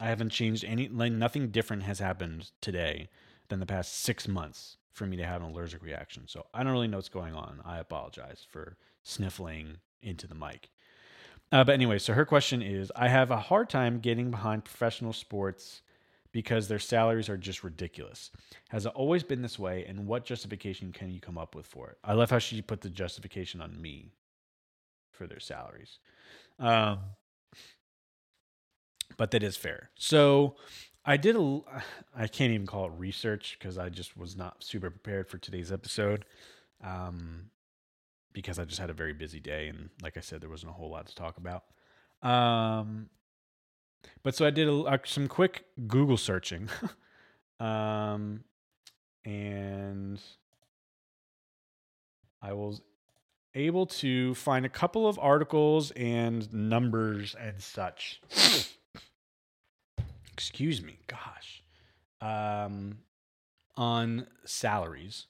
I 0.00 0.06
haven't 0.06 0.30
changed 0.30 0.64
any 0.64 0.88
like 0.88 1.12
nothing 1.12 1.48
different 1.48 1.82
has 1.82 1.98
happened 1.98 2.52
today 2.60 3.10
than 3.48 3.60
the 3.60 3.66
past 3.66 4.00
six 4.00 4.26
months 4.26 4.78
for 4.92 5.06
me 5.06 5.16
to 5.16 5.26
have 5.26 5.42
an 5.42 5.50
allergic 5.50 5.82
reaction. 5.82 6.24
So 6.26 6.46
I 6.54 6.62
don't 6.62 6.72
really 6.72 6.88
know 6.88 6.98
what's 6.98 7.08
going 7.08 7.34
on. 7.34 7.60
I 7.64 7.78
apologize 7.78 8.46
for 8.48 8.76
sniffling 9.02 9.78
into 10.02 10.26
the 10.26 10.34
mic. 10.34 10.70
Uh, 11.50 11.64
but 11.64 11.74
anyway, 11.74 11.98
so 11.98 12.14
her 12.14 12.24
question 12.24 12.62
is 12.62 12.90
I 12.96 13.08
have 13.08 13.30
a 13.30 13.36
hard 13.36 13.68
time 13.68 13.98
getting 13.98 14.30
behind 14.30 14.64
professional 14.64 15.12
sports 15.12 15.82
because 16.32 16.66
their 16.66 16.78
salaries 16.78 17.28
are 17.28 17.36
just 17.36 17.62
ridiculous. 17.62 18.30
Has 18.70 18.86
it 18.86 18.92
always 18.94 19.22
been 19.22 19.42
this 19.42 19.58
way? 19.58 19.84
And 19.86 20.06
what 20.06 20.24
justification 20.24 20.92
can 20.92 21.10
you 21.10 21.20
come 21.20 21.36
up 21.36 21.54
with 21.54 21.66
for 21.66 21.90
it? 21.90 21.98
I 22.02 22.14
love 22.14 22.30
how 22.30 22.38
she 22.38 22.62
put 22.62 22.80
the 22.80 22.88
justification 22.88 23.60
on 23.60 23.80
me 23.80 24.12
for 25.10 25.26
their 25.26 25.40
salaries. 25.40 25.98
Um, 26.58 27.00
but 29.18 29.30
that 29.32 29.42
is 29.42 29.56
fair. 29.58 29.90
So 29.94 30.56
I 31.04 31.18
did 31.18 31.36
a, 31.36 31.60
I 32.16 32.28
can't 32.28 32.52
even 32.52 32.66
call 32.66 32.86
it 32.86 32.92
research 32.96 33.56
because 33.58 33.76
I 33.76 33.90
just 33.90 34.16
was 34.16 34.34
not 34.36 34.64
super 34.64 34.88
prepared 34.88 35.28
for 35.28 35.36
today's 35.36 35.70
episode. 35.70 36.24
Um, 36.82 37.50
because 38.32 38.58
I 38.58 38.64
just 38.64 38.80
had 38.80 38.90
a 38.90 38.94
very 38.94 39.12
busy 39.12 39.40
day. 39.40 39.68
And 39.68 39.90
like 40.02 40.16
I 40.16 40.20
said, 40.20 40.40
there 40.40 40.50
wasn't 40.50 40.70
a 40.70 40.74
whole 40.74 40.90
lot 40.90 41.06
to 41.06 41.14
talk 41.14 41.36
about. 41.36 41.64
Um, 42.22 43.08
but 44.22 44.34
so 44.34 44.46
I 44.46 44.50
did 44.50 44.68
a, 44.68 44.74
uh, 44.82 44.98
some 45.04 45.28
quick 45.28 45.64
Google 45.86 46.16
searching. 46.16 46.68
um, 47.60 48.44
and 49.24 50.20
I 52.40 52.52
was 52.52 52.80
able 53.54 53.86
to 53.86 54.34
find 54.34 54.64
a 54.64 54.68
couple 54.68 55.06
of 55.06 55.18
articles 55.18 55.90
and 55.92 56.52
numbers 56.52 57.36
and 57.38 57.60
such. 57.60 58.20
Excuse 60.32 60.82
me, 60.82 60.98
gosh. 61.06 61.62
Um, 62.20 62.98
on 63.76 64.26
salaries. 64.44 65.26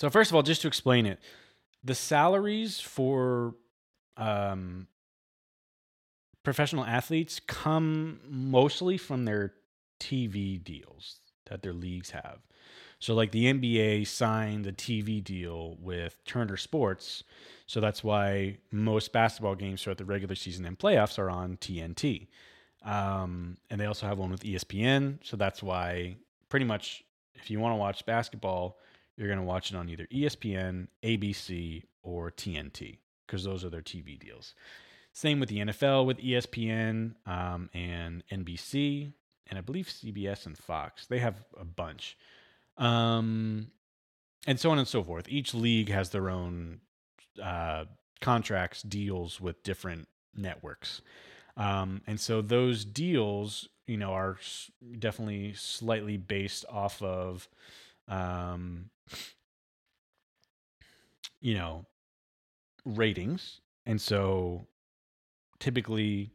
So 0.00 0.08
first 0.08 0.30
of 0.30 0.34
all, 0.34 0.42
just 0.42 0.62
to 0.62 0.68
explain 0.68 1.04
it, 1.04 1.20
the 1.84 1.94
salaries 1.94 2.80
for 2.80 3.54
um, 4.16 4.86
professional 6.42 6.86
athletes 6.86 7.38
come 7.46 8.20
mostly 8.26 8.96
from 8.96 9.26
their 9.26 9.52
TV 10.00 10.62
deals 10.64 11.20
that 11.50 11.60
their 11.60 11.74
leagues 11.74 12.12
have. 12.12 12.38
So, 12.98 13.12
like 13.12 13.30
the 13.30 13.52
NBA 13.52 14.06
signed 14.06 14.66
a 14.66 14.72
TV 14.72 15.22
deal 15.22 15.76
with 15.78 16.24
Turner 16.24 16.56
Sports. 16.56 17.22
So, 17.66 17.78
that's 17.78 18.02
why 18.02 18.56
most 18.72 19.12
basketball 19.12 19.54
games 19.54 19.82
throughout 19.82 19.98
the 19.98 20.06
regular 20.06 20.34
season 20.34 20.64
and 20.64 20.78
playoffs 20.78 21.18
are 21.18 21.28
on 21.28 21.58
TNT. 21.58 22.28
Um, 22.82 23.58
and 23.68 23.78
they 23.78 23.84
also 23.84 24.06
have 24.06 24.18
one 24.18 24.30
with 24.30 24.44
ESPN. 24.44 25.18
So, 25.22 25.36
that's 25.36 25.62
why 25.62 26.16
pretty 26.48 26.64
much 26.64 27.04
if 27.34 27.50
you 27.50 27.60
want 27.60 27.72
to 27.72 27.76
watch 27.76 28.06
basketball, 28.06 28.78
you're 29.20 29.28
going 29.28 29.38
to 29.38 29.44
watch 29.44 29.70
it 29.70 29.76
on 29.76 29.90
either 29.90 30.06
ESPN, 30.06 30.88
ABC, 31.02 31.84
or 32.02 32.30
TNT 32.30 32.96
because 33.26 33.44
those 33.44 33.64
are 33.64 33.68
their 33.68 33.82
TV 33.82 34.18
deals. 34.18 34.54
Same 35.12 35.40
with 35.40 35.50
the 35.50 35.58
NFL 35.58 36.06
with 36.06 36.18
ESPN 36.18 37.14
um, 37.26 37.68
and 37.74 38.24
NBC, 38.32 39.12
and 39.48 39.58
I 39.58 39.62
believe 39.62 39.88
CBS 39.88 40.46
and 40.46 40.56
Fox. 40.56 41.06
They 41.06 41.18
have 41.18 41.42
a 41.58 41.64
bunch. 41.64 42.16
Um, 42.78 43.66
and 44.46 44.58
so 44.58 44.70
on 44.70 44.78
and 44.78 44.88
so 44.88 45.04
forth. 45.04 45.28
Each 45.28 45.52
league 45.52 45.90
has 45.90 46.10
their 46.10 46.30
own 46.30 46.80
uh, 47.42 47.84
contracts, 48.22 48.80
deals 48.80 49.38
with 49.38 49.62
different 49.62 50.08
networks. 50.34 51.02
Um, 51.58 52.00
and 52.06 52.18
so 52.18 52.40
those 52.40 52.86
deals, 52.86 53.68
you 53.86 53.98
know, 53.98 54.12
are 54.12 54.38
definitely 54.98 55.52
slightly 55.52 56.16
based 56.16 56.64
off 56.70 57.02
of, 57.02 57.48
um, 58.08 58.86
you 61.40 61.54
know, 61.54 61.86
ratings. 62.84 63.60
And 63.86 64.00
so 64.00 64.66
typically 65.58 66.32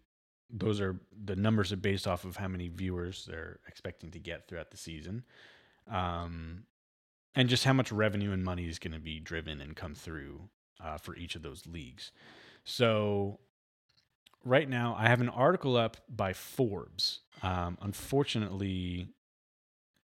those 0.49 0.79
are 0.79 0.99
the 1.25 1.35
numbers 1.35 1.71
are 1.71 1.77
based 1.77 2.07
off 2.07 2.23
of 2.23 2.37
how 2.37 2.47
many 2.47 2.69
viewers 2.69 3.25
they're 3.25 3.59
expecting 3.67 4.11
to 4.11 4.19
get 4.19 4.47
throughout 4.47 4.71
the 4.71 4.77
season. 4.77 5.23
Um, 5.89 6.63
and 7.35 7.49
just 7.49 7.65
how 7.65 7.73
much 7.73 7.91
revenue 7.91 8.31
and 8.31 8.43
money 8.43 8.67
is 8.67 8.79
going 8.79 8.93
to 8.93 8.99
be 8.99 9.19
driven 9.19 9.59
and 9.59 9.75
come 9.75 9.93
through 9.93 10.49
uh, 10.83 10.97
for 10.97 11.15
each 11.15 11.35
of 11.35 11.41
those 11.41 11.65
leagues. 11.65 12.11
So 12.63 13.39
right 14.43 14.69
now 14.69 14.95
i 14.97 15.07
have 15.07 15.21
an 15.21 15.29
article 15.29 15.75
up 15.75 15.97
by 16.07 16.33
forbes. 16.33 17.21
Um, 17.43 17.77
unfortunately 17.81 19.07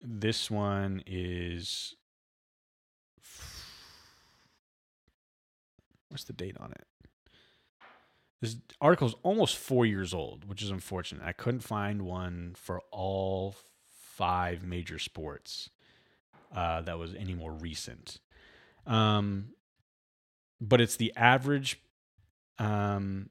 this 0.03 0.51
one 0.51 1.03
is 1.07 1.95
what's 6.09 6.25
the 6.25 6.33
date 6.33 6.57
on 6.59 6.73
it 6.73 6.87
this 8.41 8.57
article 8.81 9.09
is 9.09 9.15
almost 9.23 9.57
four 9.57 9.87
years 9.87 10.13
old, 10.13 10.45
which 10.49 10.63
is 10.63 10.71
unfortunate. 10.71 11.23
I 11.25 11.33
couldn't 11.33 11.61
find 11.61 12.03
one 12.03 12.53
for 12.55 12.83
all 12.91 13.57
five 14.17 14.63
major 14.63 14.99
sports 14.99 15.71
uh, 16.55 16.83
that 16.83 16.99
was 16.99 17.15
any 17.15 17.35
more 17.35 17.53
recent. 17.53 18.21
Um, 18.87 19.51
but 20.61 20.81
it's 20.81 20.97
the 20.97 21.13
average. 21.17 21.81
Um, 22.59 23.31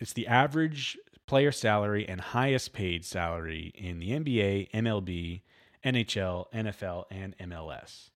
it's 0.00 0.12
the 0.12 0.26
average 0.26 0.98
player 1.26 1.52
salary 1.52 2.06
and 2.06 2.20
highest 2.20 2.72
paid 2.72 3.04
salary 3.04 3.72
in 3.74 3.98
the 3.98 4.10
NBA, 4.10 4.70
MLB, 4.72 5.42
NHL, 5.84 6.46
NFL, 6.52 7.04
and 7.10 7.36
MLS. 7.38 8.10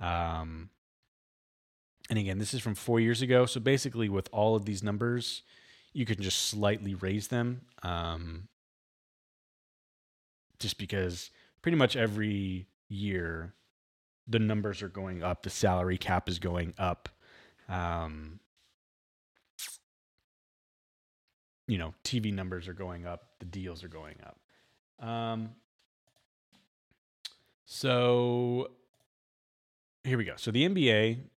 Um, 0.00 0.70
and 2.12 2.18
again, 2.18 2.38
this 2.38 2.52
is 2.52 2.60
from 2.60 2.74
four 2.74 3.00
years 3.00 3.22
ago. 3.22 3.46
So 3.46 3.58
basically, 3.58 4.10
with 4.10 4.28
all 4.32 4.54
of 4.54 4.66
these 4.66 4.82
numbers, 4.82 5.40
you 5.94 6.04
can 6.04 6.20
just 6.20 6.50
slightly 6.50 6.94
raise 6.94 7.28
them. 7.28 7.62
Um, 7.82 8.48
just 10.58 10.76
because 10.76 11.30
pretty 11.62 11.78
much 11.78 11.96
every 11.96 12.66
year, 12.90 13.54
the 14.28 14.38
numbers 14.38 14.82
are 14.82 14.90
going 14.90 15.22
up, 15.22 15.42
the 15.42 15.48
salary 15.48 15.96
cap 15.96 16.28
is 16.28 16.38
going 16.38 16.74
up. 16.76 17.08
Um, 17.66 18.40
you 21.66 21.78
know, 21.78 21.94
TV 22.04 22.30
numbers 22.30 22.68
are 22.68 22.74
going 22.74 23.06
up, 23.06 23.22
the 23.38 23.46
deals 23.46 23.82
are 23.82 23.88
going 23.88 24.16
up. 24.22 25.08
Um, 25.08 25.52
so 27.64 28.68
here 30.04 30.18
we 30.18 30.24
go. 30.24 30.34
So 30.36 30.50
the 30.50 30.68
NBA 30.68 31.30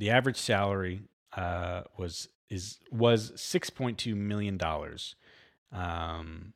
the 0.00 0.10
average 0.10 0.38
salary 0.38 1.02
uh, 1.36 1.82
was 1.96 2.28
is 2.48 2.80
was 2.90 3.32
six 3.36 3.68
point 3.70 3.98
two 3.98 4.16
million 4.16 4.56
dollars 4.56 5.14
um, 5.72 6.54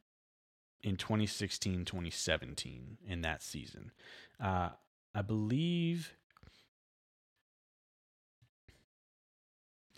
in 0.83 0.96
2016 0.96 1.85
2017 1.85 2.96
in 3.07 3.20
that 3.20 3.42
season. 3.42 3.92
Uh, 4.42 4.70
I 5.14 5.22
believe 5.22 6.14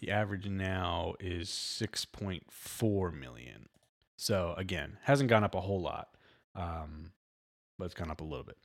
the 0.00 0.10
average 0.10 0.46
now 0.46 1.14
is 1.18 1.48
6.4 1.48 3.18
million. 3.18 3.70
So 4.16 4.54
again, 4.58 4.98
hasn't 5.04 5.30
gone 5.30 5.42
up 5.42 5.54
a 5.54 5.60
whole 5.62 5.80
lot. 5.80 6.08
Um, 6.54 7.12
but 7.78 7.86
it's 7.86 7.94
gone 7.94 8.10
up 8.10 8.20
a 8.20 8.24
little 8.24 8.44
bit. 8.44 8.58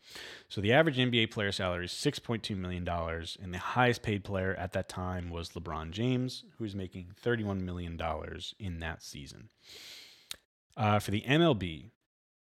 So 0.50 0.62
the 0.62 0.74
average 0.74 0.98
NBA 0.98 1.32
player 1.32 1.52
salary 1.52 1.86
is 1.86 1.92
$6.2 1.92 2.56
million, 2.58 2.88
and 2.88 3.54
the 3.54 3.58
highest 3.58 4.02
paid 4.02 4.24
player 4.24 4.56
at 4.56 4.74
that 4.74 4.90
time 4.90 5.30
was 5.30 5.50
LeBron 5.50 5.92
James, 5.92 6.44
who 6.58 6.64
was 6.64 6.76
making 6.76 7.08
$31 7.24 7.62
million 7.62 8.00
in 8.60 8.80
that 8.80 9.04
season. 9.04 9.50
Uh, 10.78 11.00
for 11.00 11.12
the 11.12 11.22
MLB, 11.22 11.92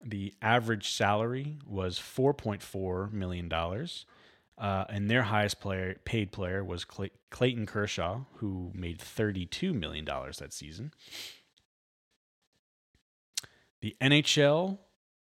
the 0.04 0.34
average 0.42 0.92
salary 0.92 1.58
was 1.66 1.98
$4.4 2.00 3.12
million, 3.12 3.52
uh, 3.52 4.86
and 4.90 5.10
their 5.10 5.24
highest 5.24 5.60
player 5.60 5.98
paid 6.04 6.32
player 6.32 6.64
was 6.64 6.86
Clay- 6.86 7.12
Clayton 7.30 7.66
Kershaw, 7.66 8.22
who 8.36 8.72
made 8.74 9.00
$32 9.00 9.74
million 9.74 10.06
that 10.06 10.54
season. 10.54 10.94
The 13.82 13.96
NHL 14.02 14.80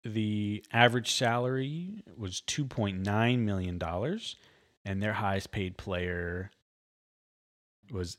the 0.05 0.65
average 0.73 1.13
salary 1.13 2.05
was 2.17 2.43
$2.9 2.47 3.39
million 3.39 3.81
and 4.85 5.03
their 5.03 5.13
highest 5.13 5.51
paid 5.51 5.77
player 5.77 6.51
was 7.91 8.19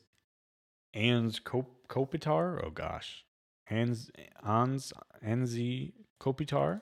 Ans 0.94 1.40
Kop- 1.40 1.66
Kopitar? 1.88 2.62
Oh 2.64 2.70
gosh. 2.70 3.24
Ans 3.70 4.10
Ans 4.46 4.92
Anzi 5.26 5.92
Kopitar 6.20 6.80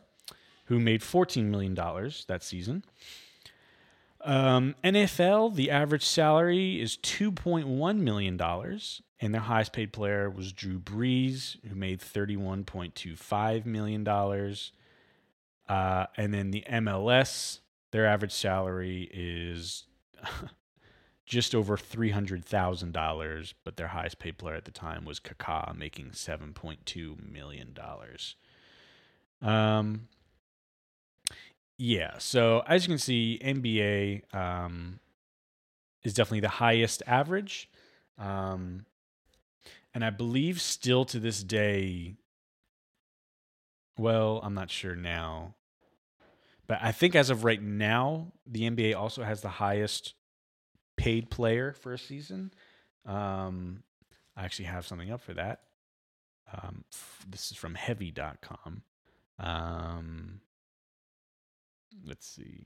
who 0.67 0.79
made 0.79 1.01
$14 1.01 1.45
million 1.45 1.75
that 1.75 2.43
season. 2.43 2.85
Um, 4.25 4.75
NFL, 4.85 5.55
the 5.55 5.71
average 5.71 6.05
salary 6.05 6.81
is 6.81 6.97
$2.1 6.99 7.99
million, 7.99 8.41
and 9.21 9.35
their 9.35 9.41
highest 9.41 9.73
paid 9.73 9.93
player 9.93 10.31
was 10.31 10.53
Drew 10.53 10.79
Brees, 10.79 11.57
who 11.69 11.75
made 11.75 12.01
$31.25 12.01 13.67
million. 13.67 14.05
Uh, 15.69 16.07
and 16.17 16.35
then 16.35 16.51
the 16.51 16.65
MLS, 16.71 17.61
their 17.93 18.07
average 18.07 18.33
salary 18.33 19.09
is 19.13 19.85
just 21.27 21.55
over 21.55 21.77
$300,000, 21.77 23.55
but 23.65 23.77
their 23.77 23.89
highest 23.89 24.19
paid 24.19 24.39
player 24.39 24.55
at 24.55 24.65
the 24.65 24.71
time 24.71 25.05
was 25.05 25.21
Kaká, 25.21 25.77
making 25.77 26.11
$7.2 26.11 27.33
million. 27.33 27.77
Um, 29.41 30.09
yeah, 31.79 32.19
so 32.19 32.63
as 32.67 32.85
you 32.85 32.91
can 32.91 32.99
see, 32.99 33.41
NBA 33.43 34.35
um, 34.35 35.01
is 36.03 36.15
definitely 36.15 36.41
the 36.41 36.49
highest 36.49 37.03
average. 37.07 37.69
Um, 38.19 38.87
and 39.95 40.05
I 40.05 40.11
believe 40.11 40.61
still 40.61 41.05
to 41.07 41.19
this 41.19 41.43
day, 41.43 42.17
well, 43.99 44.41
I'm 44.43 44.55
not 44.55 44.71
sure 44.71 44.95
now, 44.95 45.55
but 46.67 46.79
I 46.81 46.93
think 46.93 47.15
as 47.15 47.31
of 47.31 47.45
right 47.45 47.63
now, 47.63 48.33
the 48.47 48.63
NBA 48.71 48.97
also 48.97 49.23
has 49.23 49.41
the 49.41 49.49
highest 49.49 50.15
paid 50.97 51.31
player 51.31 51.73
for 51.73 51.93
a 51.93 51.99
season. 51.99 52.53
Um, 53.05 53.83
I 54.37 54.45
actually 54.45 54.67
have 54.67 54.87
something 54.87 55.11
up 55.11 55.21
for 55.21 55.35
that. 55.35 55.61
Um, 56.53 56.85
this 57.29 57.51
is 57.51 57.57
from 57.57 57.75
heavy.com. 57.75 58.83
Um, 59.39 60.41
let's 62.05 62.27
see. 62.27 62.65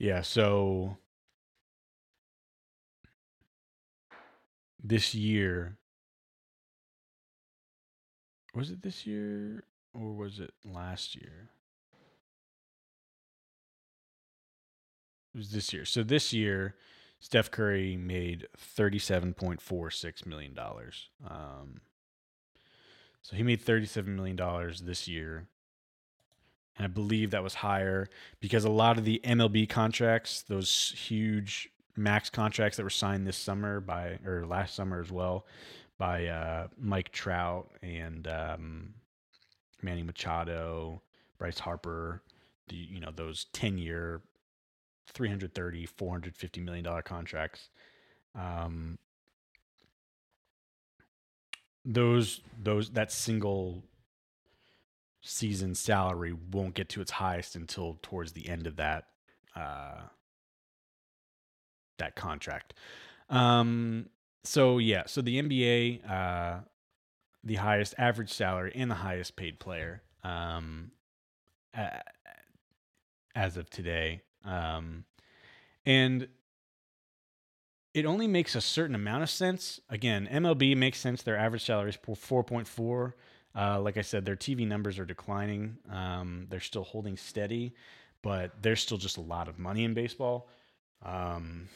Yeah, 0.00 0.22
so 0.22 0.96
this 4.82 5.14
year 5.14 5.76
was 8.54 8.70
it 8.70 8.80
this 8.80 9.06
year 9.06 9.62
or 9.92 10.14
was 10.14 10.40
it 10.40 10.54
last 10.64 11.14
year? 11.14 11.50
It 15.34 15.38
was 15.38 15.50
this 15.50 15.70
year. 15.74 15.84
So 15.84 16.02
this 16.02 16.32
year, 16.32 16.76
Steph 17.20 17.50
Curry 17.50 17.98
made 17.98 18.48
thirty-seven 18.56 19.34
point 19.34 19.60
four 19.60 19.90
six 19.90 20.24
million 20.24 20.54
dollars. 20.54 21.10
Um, 21.28 21.82
so 23.20 23.36
he 23.36 23.42
made 23.42 23.60
thirty-seven 23.60 24.16
million 24.16 24.36
dollars 24.36 24.80
this 24.80 25.06
year, 25.06 25.46
and 26.80 26.86
I 26.86 26.88
believe 26.88 27.32
that 27.32 27.42
was 27.42 27.52
higher 27.52 28.08
because 28.40 28.64
a 28.64 28.70
lot 28.70 28.96
of 28.96 29.04
the 29.04 29.20
MLB 29.22 29.68
contracts, 29.68 30.40
those 30.40 30.94
huge 30.96 31.68
max 31.94 32.30
contracts 32.30 32.78
that 32.78 32.84
were 32.84 32.88
signed 32.88 33.26
this 33.26 33.36
summer 33.36 33.80
by 33.80 34.18
or 34.24 34.46
last 34.46 34.76
summer 34.76 34.98
as 34.98 35.12
well, 35.12 35.44
by 35.98 36.24
uh, 36.24 36.68
Mike 36.80 37.12
Trout 37.12 37.70
and 37.82 38.26
um, 38.28 38.94
Manny 39.82 40.02
Machado, 40.02 41.02
Bryce 41.36 41.58
Harper, 41.58 42.22
the 42.68 42.76
you 42.76 42.98
know 42.98 43.10
those 43.14 43.44
ten-year 43.52 44.22
330 45.12 45.84
450 45.84 46.60
million 46.62 46.84
dollar 46.84 47.02
contracts. 47.02 47.68
Um 48.34 48.96
those 51.84 52.40
those 52.62 52.90
that 52.92 53.12
single 53.12 53.82
season 55.22 55.74
salary 55.74 56.34
won't 56.52 56.74
get 56.74 56.88
to 56.88 57.00
its 57.00 57.10
highest 57.12 57.54
until 57.56 57.98
towards 58.02 58.32
the 58.32 58.48
end 58.48 58.66
of 58.66 58.76
that 58.76 59.06
uh 59.54 60.00
that 61.98 62.16
contract 62.16 62.72
um 63.28 64.06
so 64.44 64.78
yeah 64.78 65.02
so 65.06 65.20
the 65.20 65.40
nba 65.42 66.10
uh 66.10 66.60
the 67.44 67.56
highest 67.56 67.94
average 67.98 68.32
salary 68.32 68.72
and 68.74 68.90
the 68.90 68.94
highest 68.96 69.36
paid 69.36 69.58
player 69.58 70.02
um 70.24 70.90
a- 71.74 72.02
as 73.34 73.56
of 73.56 73.68
today 73.70 74.22
um, 74.44 75.04
and 75.84 76.28
it 77.92 78.06
only 78.06 78.26
makes 78.26 78.54
a 78.54 78.60
certain 78.60 78.94
amount 78.94 79.22
of 79.22 79.30
sense. 79.30 79.80
Again, 79.88 80.28
MLB 80.30 80.76
makes 80.76 80.98
sense. 80.98 81.22
Their 81.22 81.36
average 81.36 81.64
salary 81.64 81.90
is 81.90 81.98
four 82.16 82.44
point 82.44 82.68
four. 82.68 83.16
Uh, 83.54 83.80
like 83.80 83.96
I 83.96 84.02
said, 84.02 84.24
their 84.24 84.36
TV 84.36 84.66
numbers 84.66 84.98
are 84.98 85.04
declining. 85.04 85.76
Um, 85.90 86.46
they're 86.48 86.60
still 86.60 86.84
holding 86.84 87.16
steady, 87.16 87.74
but 88.22 88.52
there's 88.62 88.80
still 88.80 88.98
just 88.98 89.16
a 89.16 89.22
lot 89.22 89.48
of 89.48 89.58
money 89.58 89.84
in 89.84 89.94
baseball. 89.94 90.48
Um, 91.02 91.68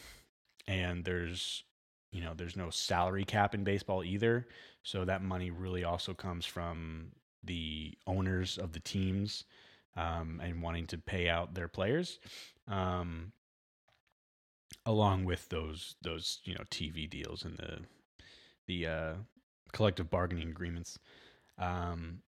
and 0.67 1.05
there's, 1.05 1.65
you 2.13 2.23
know, 2.23 2.33
there's 2.37 2.57
no 2.57 2.71
salary 2.71 3.25
cap 3.25 3.55
in 3.55 3.65
baseball 3.65 4.05
either. 4.05 4.47
So 4.83 5.05
that 5.05 5.23
money 5.23 5.51
really 5.51 5.85
also 5.85 6.15
comes 6.15 6.47
from 6.47 7.13
the 7.43 7.97
owners 8.07 8.59
of 8.59 8.73
the 8.73 8.81
teams 8.81 9.45
um, 9.97 10.41
and 10.43 10.63
wanting 10.63 10.87
to 10.89 10.99
pay 10.99 11.29
out 11.29 11.55
their 11.55 11.69
players 11.69 12.19
um, 12.69 13.33
along 14.87 15.25
with 15.25 15.49
those 15.49 15.97
those 16.03 16.41
you 16.45 16.55
know 16.55 16.65
TV 16.71 17.09
deals 17.09 17.45
and 17.45 17.57
the 17.59 17.79
the 18.67 18.87
uh, 18.87 19.15
collective 19.73 20.11
bargaining 20.11 20.49
agreements. 20.49 20.99
Um, 21.59 22.21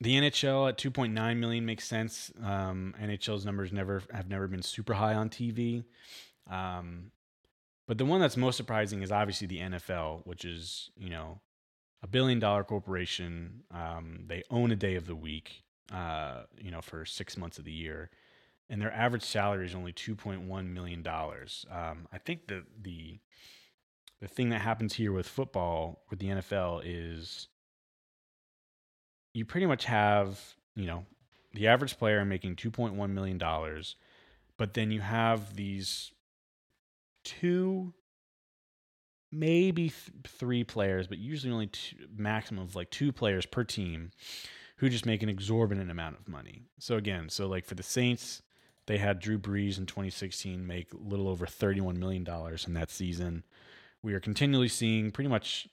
the 0.00 0.14
NHL 0.14 0.68
at 0.68 0.78
2.9 0.78 1.36
million 1.36 1.66
makes 1.66 1.86
sense. 1.86 2.32
Um, 2.42 2.94
NHL's 3.00 3.44
numbers 3.44 3.72
never 3.72 4.02
have 4.12 4.28
never 4.28 4.48
been 4.48 4.62
super 4.62 4.94
high 4.94 5.14
on 5.14 5.28
TV. 5.28 5.84
Um, 6.50 7.10
but 7.86 7.98
the 7.98 8.04
one 8.04 8.20
that's 8.20 8.36
most 8.36 8.56
surprising 8.56 9.02
is 9.02 9.12
obviously 9.12 9.46
the 9.46 9.58
NFL, 9.58 10.26
which 10.26 10.44
is 10.44 10.90
you 10.96 11.10
know 11.10 11.40
a 12.02 12.06
billion 12.06 12.38
dollar 12.38 12.64
corporation. 12.64 13.64
Um, 13.70 14.24
they 14.26 14.42
own 14.50 14.70
a 14.70 14.76
day 14.76 14.94
of 14.94 15.06
the 15.06 15.16
week, 15.16 15.64
uh, 15.92 16.42
you 16.58 16.70
know, 16.70 16.80
for 16.80 17.04
six 17.04 17.36
months 17.36 17.58
of 17.58 17.64
the 17.64 17.72
year 17.72 18.10
and 18.70 18.80
their 18.80 18.92
average 18.92 19.24
salary 19.24 19.66
is 19.66 19.74
only 19.74 19.92
two 19.92 20.14
point 20.14 20.42
one 20.42 20.72
million 20.72 21.02
dollars. 21.02 21.66
Um, 21.70 22.06
I 22.12 22.18
think 22.18 22.46
the 22.46 22.64
the 22.80 23.18
the 24.20 24.28
thing 24.28 24.50
that 24.50 24.60
happens 24.60 24.94
here 24.94 25.12
with 25.12 25.26
football 25.26 26.04
with 26.08 26.20
the 26.20 26.28
NFL 26.28 26.82
is 26.84 27.48
you 29.32 29.44
pretty 29.44 29.66
much 29.66 29.84
have 29.84 30.38
you 30.74 30.86
know 30.86 31.04
the 31.54 31.68
average 31.68 31.98
player 31.98 32.24
making 32.24 32.56
two 32.56 32.70
point 32.70 32.94
one 32.94 33.14
million 33.14 33.38
dollars, 33.38 33.96
but 34.56 34.74
then 34.74 34.90
you 34.90 35.00
have 35.00 35.56
these 35.56 36.12
two 37.24 37.92
maybe 39.32 39.90
th- 39.90 40.12
three 40.26 40.64
players, 40.64 41.06
but 41.06 41.18
usually 41.18 41.52
only 41.52 41.68
two, 41.68 41.96
maximum 42.16 42.64
of 42.64 42.74
like 42.74 42.90
two 42.90 43.12
players 43.12 43.46
per 43.46 43.64
team 43.64 44.10
who 44.76 44.88
just 44.88 45.06
make 45.06 45.22
an 45.22 45.28
exorbitant 45.28 45.90
amount 45.90 46.18
of 46.18 46.28
money. 46.28 46.62
So 46.78 46.96
again, 46.96 47.28
so 47.28 47.46
like 47.46 47.64
for 47.64 47.74
the 47.74 47.82
Saints, 47.82 48.42
they 48.86 48.98
had 48.98 49.20
Drew 49.20 49.38
Brees 49.38 49.78
in 49.78 49.86
2016 49.86 50.66
make 50.66 50.92
a 50.92 50.96
little 50.96 51.28
over 51.28 51.46
$31 51.46 51.96
million 51.96 52.26
in 52.66 52.74
that 52.74 52.90
season. 52.90 53.44
We 54.02 54.14
are 54.14 54.20
continually 54.20 54.68
seeing 54.68 55.10
pretty 55.10 55.28
much 55.28 55.68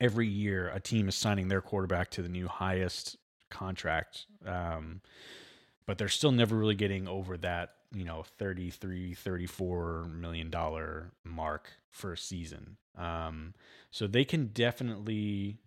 every 0.00 0.26
year 0.26 0.68
a 0.68 0.80
team 0.80 1.08
is 1.08 1.14
signing 1.14 1.48
their 1.48 1.60
quarterback 1.60 2.10
to 2.12 2.22
the 2.22 2.28
new 2.28 2.48
highest 2.48 3.16
contract. 3.50 4.26
Um, 4.46 5.00
but 5.86 5.98
they're 5.98 6.08
still 6.08 6.32
never 6.32 6.56
really 6.56 6.74
getting 6.74 7.08
over 7.08 7.36
that, 7.38 7.70
you 7.94 8.04
know, 8.04 8.24
33, 8.38 9.14
34 9.14 10.04
million 10.14 10.50
dollar 10.50 11.12
mark 11.24 11.70
for 11.90 12.12
a 12.12 12.18
season. 12.18 12.76
Um, 12.96 13.54
so 13.90 14.06
they 14.06 14.24
can 14.24 14.46
definitely 14.46 15.58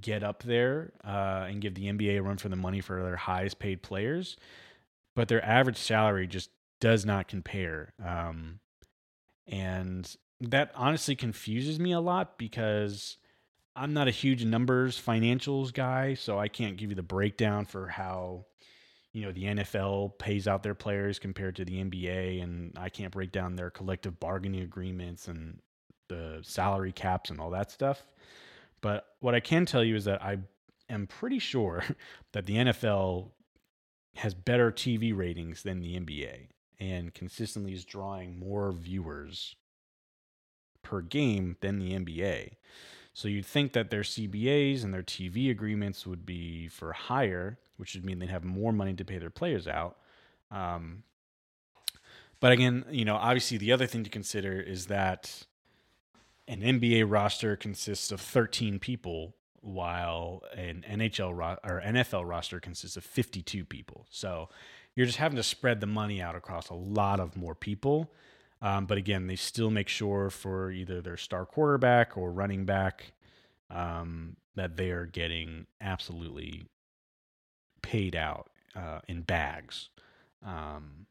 get 0.00 0.22
up 0.22 0.42
there 0.42 0.92
uh, 1.04 1.46
and 1.48 1.60
give 1.60 1.74
the 1.74 1.86
NBA 1.86 2.18
a 2.18 2.22
run 2.22 2.38
for 2.38 2.48
the 2.48 2.56
money 2.56 2.80
for 2.80 3.02
their 3.02 3.16
highest 3.16 3.58
paid 3.58 3.82
players 3.82 4.36
but 5.14 5.28
their 5.28 5.44
average 5.44 5.76
salary 5.76 6.26
just 6.26 6.50
does 6.80 7.04
not 7.04 7.28
compare. 7.28 7.92
Um, 8.04 8.60
and 9.46 10.14
that 10.50 10.72
honestly 10.74 11.14
confuses 11.14 11.78
me 11.78 11.92
a 11.92 12.00
lot 12.00 12.36
because 12.36 13.16
I'm 13.76 13.94
not 13.94 14.08
a 14.08 14.12
huge 14.12 14.44
numbers 14.44 15.00
financials 15.00 15.72
guy, 15.72 16.14
so 16.14 16.38
I 16.38 16.48
can't 16.48 16.76
give 16.76 16.90
you 16.90 16.96
the 16.96 17.02
breakdown 17.02 17.64
for 17.64 17.86
how 17.86 18.46
you 19.12 19.22
know 19.22 19.32
the 19.32 19.44
NFL 19.44 20.18
pays 20.18 20.48
out 20.48 20.62
their 20.62 20.74
players 20.74 21.18
compared 21.18 21.56
to 21.56 21.64
the 21.64 21.82
NBA, 21.82 22.42
and 22.42 22.76
I 22.76 22.88
can't 22.88 23.12
break 23.12 23.30
down 23.30 23.56
their 23.56 23.70
collective 23.70 24.18
bargaining 24.18 24.62
agreements 24.62 25.28
and 25.28 25.60
the 26.08 26.40
salary 26.42 26.92
caps 26.92 27.30
and 27.30 27.40
all 27.40 27.50
that 27.50 27.70
stuff. 27.70 28.02
But 28.80 29.06
what 29.20 29.34
I 29.34 29.40
can 29.40 29.64
tell 29.64 29.84
you 29.84 29.94
is 29.94 30.04
that 30.04 30.22
I 30.22 30.38
am 30.90 31.06
pretty 31.06 31.38
sure 31.38 31.84
that 32.32 32.46
the 32.46 32.56
NFL 32.56 33.30
has 34.16 34.34
better 34.34 34.70
TV 34.70 35.16
ratings 35.16 35.62
than 35.62 35.80
the 35.80 35.98
NBA 35.98 36.48
and 36.80 37.14
consistently 37.14 37.72
is 37.72 37.84
drawing 37.84 38.38
more 38.38 38.72
viewers 38.72 39.54
per 40.82 41.00
game 41.00 41.56
than 41.60 41.78
the 41.78 41.92
NBA. 41.92 42.56
So 43.14 43.28
you'd 43.28 43.46
think 43.46 43.72
that 43.72 43.90
their 43.90 44.02
CBAs 44.02 44.84
and 44.84 44.92
their 44.92 45.02
TV 45.02 45.50
agreements 45.50 46.06
would 46.06 46.24
be 46.24 46.68
for 46.68 46.92
higher, 46.92 47.58
which 47.76 47.94
would 47.94 48.04
mean 48.04 48.18
they'd 48.18 48.30
have 48.30 48.44
more 48.44 48.72
money 48.72 48.94
to 48.94 49.04
pay 49.04 49.18
their 49.18 49.30
players 49.30 49.68
out. 49.68 49.98
Um, 50.50 51.02
but 52.40 52.52
again, 52.52 52.84
you 52.90 53.04
know, 53.04 53.16
obviously 53.16 53.58
the 53.58 53.72
other 53.72 53.86
thing 53.86 54.02
to 54.04 54.10
consider 54.10 54.60
is 54.60 54.86
that 54.86 55.44
an 56.48 56.60
NBA 56.60 57.04
roster 57.08 57.54
consists 57.56 58.10
of 58.10 58.20
13 58.20 58.78
people, 58.78 59.34
while 59.60 60.42
an 60.56 60.84
NHL 60.90 61.36
ro- 61.36 61.58
or 61.62 61.80
NFL 61.80 62.28
roster 62.28 62.58
consists 62.58 62.96
of 62.96 63.04
52 63.04 63.64
people. 63.64 64.06
So 64.10 64.48
you're 64.94 65.06
just 65.06 65.18
having 65.18 65.36
to 65.36 65.42
spread 65.42 65.80
the 65.80 65.86
money 65.86 66.20
out 66.20 66.34
across 66.34 66.68
a 66.68 66.74
lot 66.74 67.20
of 67.20 67.36
more 67.36 67.54
people. 67.54 68.12
Um, 68.62 68.86
but 68.86 68.96
again, 68.96 69.26
they 69.26 69.34
still 69.36 69.70
make 69.70 69.88
sure 69.88 70.30
for 70.30 70.70
either 70.70 71.02
their 71.02 71.16
star 71.16 71.44
quarterback 71.44 72.16
or 72.16 72.30
running 72.30 72.64
back 72.64 73.12
um, 73.70 74.36
that 74.54 74.76
they 74.76 74.90
are 74.90 75.04
getting 75.04 75.66
absolutely 75.80 76.66
paid 77.82 78.14
out 78.14 78.50
uh, 78.76 79.00
in 79.08 79.22
bags. 79.22 79.88
Um, 80.46 81.06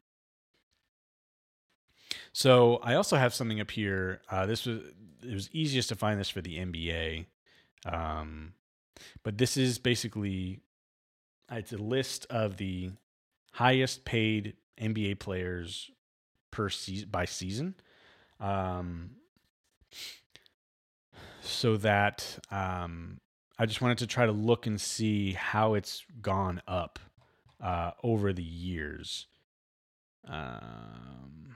so 2.32 2.76
I 2.82 2.94
also 2.94 3.16
have 3.16 3.34
something 3.34 3.60
up 3.60 3.70
here. 3.70 4.22
Uh, 4.30 4.46
this 4.46 4.64
was 4.64 4.80
it 5.22 5.34
was 5.34 5.50
easiest 5.52 5.90
to 5.90 5.94
find 5.94 6.18
this 6.18 6.30
for 6.30 6.40
the 6.40 6.56
NBA, 6.56 7.26
um, 7.84 8.54
but 9.22 9.38
this 9.38 9.56
is 9.56 9.78
basically 9.78 10.60
it's 11.50 11.72
a 11.72 11.76
list 11.76 12.26
of 12.30 12.56
the 12.56 12.90
highest 13.52 14.04
paid 14.04 14.54
NBA 14.80 15.18
players 15.18 15.90
per 16.52 16.68
season 16.68 17.08
by 17.10 17.24
season. 17.24 17.74
Um, 18.38 19.16
so 21.40 21.76
that 21.78 22.38
um, 22.52 23.18
I 23.58 23.66
just 23.66 23.82
wanted 23.82 23.98
to 23.98 24.06
try 24.06 24.26
to 24.26 24.32
look 24.32 24.66
and 24.66 24.80
see 24.80 25.32
how 25.32 25.74
it's 25.74 26.04
gone 26.20 26.62
up 26.68 27.00
uh, 27.60 27.90
over 28.02 28.32
the 28.32 28.42
years. 28.42 29.26
Um, 30.26 31.54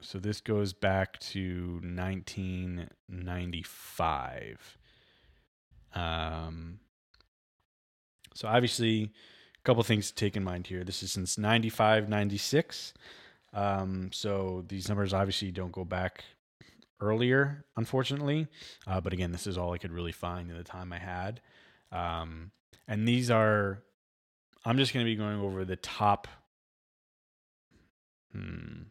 so 0.00 0.18
this 0.18 0.40
goes 0.40 0.72
back 0.72 1.20
to 1.20 1.80
1995. 1.82 4.78
Um, 5.94 6.80
so 8.34 8.48
obviously, 8.48 9.12
a 9.58 9.62
couple 9.64 9.82
things 9.82 10.08
to 10.08 10.14
take 10.14 10.36
in 10.36 10.44
mind 10.44 10.66
here. 10.66 10.84
This 10.84 11.02
is 11.02 11.12
since 11.12 11.38
95, 11.38 12.08
96. 12.08 12.94
Um, 13.52 14.10
so 14.12 14.64
these 14.68 14.88
numbers 14.88 15.12
obviously 15.12 15.50
don't 15.50 15.72
go 15.72 15.84
back 15.84 16.24
earlier, 17.00 17.64
unfortunately. 17.76 18.48
Uh, 18.86 19.00
but 19.00 19.12
again, 19.12 19.32
this 19.32 19.46
is 19.46 19.56
all 19.58 19.72
I 19.72 19.78
could 19.78 19.92
really 19.92 20.12
find 20.12 20.50
in 20.50 20.56
the 20.56 20.64
time 20.64 20.92
I 20.92 20.98
had. 20.98 21.40
Um, 21.92 22.50
and 22.86 23.06
these 23.06 23.30
are, 23.30 23.82
I'm 24.64 24.76
just 24.76 24.92
going 24.92 25.04
to 25.04 25.10
be 25.10 25.16
going 25.16 25.40
over 25.40 25.64
the 25.64 25.76
top. 25.76 26.28
Hmm. 28.32 28.82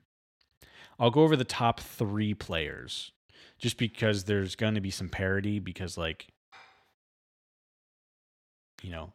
I'll 1.00 1.12
go 1.12 1.22
over 1.22 1.36
the 1.36 1.44
top 1.44 1.80
three 1.80 2.34
players 2.34 3.12
just 3.60 3.78
because 3.78 4.24
there's 4.24 4.56
going 4.56 4.76
to 4.76 4.82
be 4.82 4.90
some 4.90 5.10
parity 5.10 5.60
because, 5.60 5.98
like, 5.98 6.28
you 8.82 8.92
know, 8.92 9.14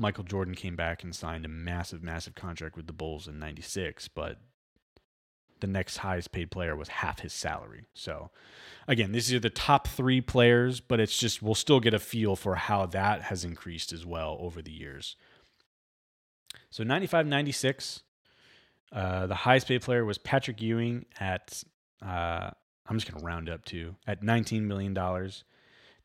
Michael 0.00 0.24
Jordan 0.24 0.54
came 0.54 0.76
back 0.76 1.04
and 1.04 1.14
signed 1.14 1.44
a 1.44 1.48
massive, 1.48 2.02
massive 2.02 2.34
contract 2.34 2.74
with 2.74 2.86
the 2.86 2.92
Bulls 2.92 3.28
in 3.28 3.38
96, 3.38 4.08
but 4.08 4.38
the 5.60 5.66
next 5.66 5.98
highest 5.98 6.32
paid 6.32 6.50
player 6.50 6.74
was 6.74 6.88
half 6.88 7.20
his 7.20 7.34
salary. 7.34 7.84
So, 7.92 8.30
again, 8.88 9.12
these 9.12 9.30
are 9.34 9.38
the 9.38 9.50
top 9.50 9.86
three 9.86 10.22
players, 10.22 10.80
but 10.80 11.00
it's 11.00 11.18
just, 11.18 11.42
we'll 11.42 11.54
still 11.54 11.80
get 11.80 11.92
a 11.92 11.98
feel 11.98 12.34
for 12.34 12.54
how 12.54 12.86
that 12.86 13.22
has 13.24 13.44
increased 13.44 13.92
as 13.92 14.06
well 14.06 14.38
over 14.40 14.62
the 14.62 14.72
years. 14.72 15.16
So, 16.70 16.82
95 16.82 17.26
96, 17.26 18.00
uh, 18.92 19.26
the 19.26 19.34
highest 19.34 19.68
paid 19.68 19.82
player 19.82 20.06
was 20.06 20.16
Patrick 20.16 20.62
Ewing 20.62 21.04
at, 21.20 21.62
uh, 22.02 22.50
I'm 22.86 22.98
just 22.98 23.06
going 23.06 23.20
to 23.20 23.26
round 23.26 23.50
up 23.50 23.66
to, 23.66 23.96
at 24.06 24.22
$19 24.22 24.62
million 24.62 24.94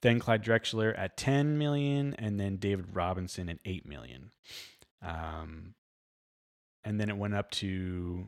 then 0.06 0.20
Clyde 0.20 0.44
Drexler 0.44 0.94
at 0.96 1.18
10 1.18 1.58
million, 1.58 2.14
and 2.20 2.40
then 2.40 2.58
David 2.58 2.96
Robinson 2.96 3.50
at 3.50 3.58
8 3.66 3.88
million. 3.88 4.30
Um, 5.02 5.74
and 6.84 7.00
then 7.00 7.10
it 7.10 7.18
went 7.18 7.34
up 7.34 7.50
to 7.52 8.28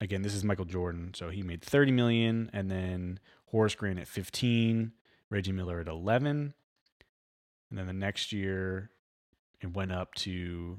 again, 0.00 0.22
this 0.22 0.34
is 0.34 0.44
Michael 0.44 0.64
Jordan, 0.64 1.12
so 1.12 1.28
he 1.28 1.42
made 1.42 1.60
30 1.60 1.92
million, 1.92 2.50
and 2.54 2.70
then 2.70 3.20
Horace 3.46 3.74
Grant 3.74 3.98
at 3.98 4.08
15, 4.08 4.92
Reggie 5.28 5.52
Miller 5.52 5.80
at 5.80 5.88
11, 5.88 6.54
and 7.68 7.78
then 7.78 7.86
the 7.86 7.92
next 7.92 8.32
year 8.32 8.90
it 9.60 9.74
went 9.74 9.92
up 9.92 10.14
to 10.14 10.78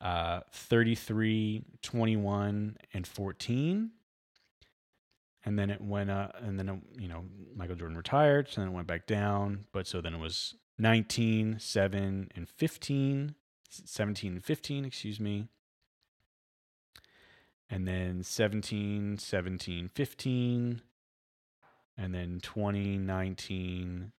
uh, 0.00 0.40
33, 0.52 1.64
21, 1.82 2.76
and 2.94 3.06
14 3.06 3.90
and 5.44 5.58
then 5.58 5.70
it 5.70 5.80
went 5.80 6.10
up 6.10 6.36
and 6.42 6.58
then 6.58 6.82
you 6.98 7.08
know 7.08 7.24
michael 7.54 7.76
jordan 7.76 7.96
retired 7.96 8.48
so 8.48 8.60
then 8.60 8.68
it 8.68 8.74
went 8.74 8.86
back 8.86 9.06
down. 9.06 9.66
But 9.72 9.86
so 9.86 10.00
then 10.00 10.14
it 10.14 10.20
was 10.20 10.54
19 10.78 11.58
7 11.58 12.30
and 12.34 12.48
15 12.48 13.34
17 13.68 14.32
and 14.32 14.44
15 14.44 14.84
excuse 14.84 15.20
me. 15.20 15.48
And 17.68 17.86
then 17.86 18.22
17 18.22 19.18
17 19.18 19.88
15 19.88 20.82
and 21.96 22.14
then 22.14 22.40
20 22.42 22.98
19 22.98 24.12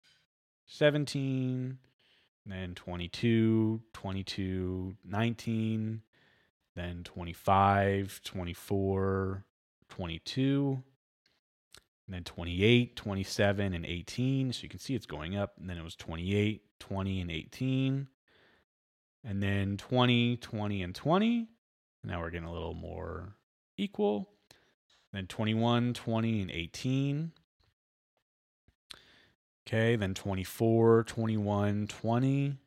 17 0.66 1.78
and 2.46 2.54
then 2.54 2.76
22 2.76 3.82
22 3.92 4.96
19 5.04 6.02
then 6.74 7.04
25 7.04 8.22
24 8.24 9.44
22 9.90 10.84
and 12.08 12.16
then 12.16 12.24
28, 12.24 12.96
27, 12.96 13.74
and 13.74 13.86
18. 13.86 14.54
So 14.54 14.64
you 14.64 14.70
can 14.70 14.80
see 14.80 14.96
it's 14.96 15.06
going 15.06 15.38
up. 15.38 15.54
And 15.60 15.70
then 15.70 15.78
it 15.78 15.84
was 15.84 15.96
28, 15.96 16.62
20, 16.80 17.22
and 17.22 17.32
18. 17.32 18.08
And 19.24 19.44
then 19.44 19.78
20, 19.78 20.38
20, 20.38 20.84
and 20.84 20.96
20. 20.96 21.48
Now 22.04 22.22
we're 22.22 22.32
getting 22.32 22.48
a 22.48 22.54
little 22.54 22.74
more 22.74 23.36
equal. 23.78 24.30
Then 25.14 25.28
21, 25.28 25.94
20, 25.94 26.42
and 26.42 26.52
18. 26.52 27.32
Okay, 29.68 29.96
then 29.96 30.14
24, 30.14 31.04
21, 31.04 31.88
20. 31.88 32.58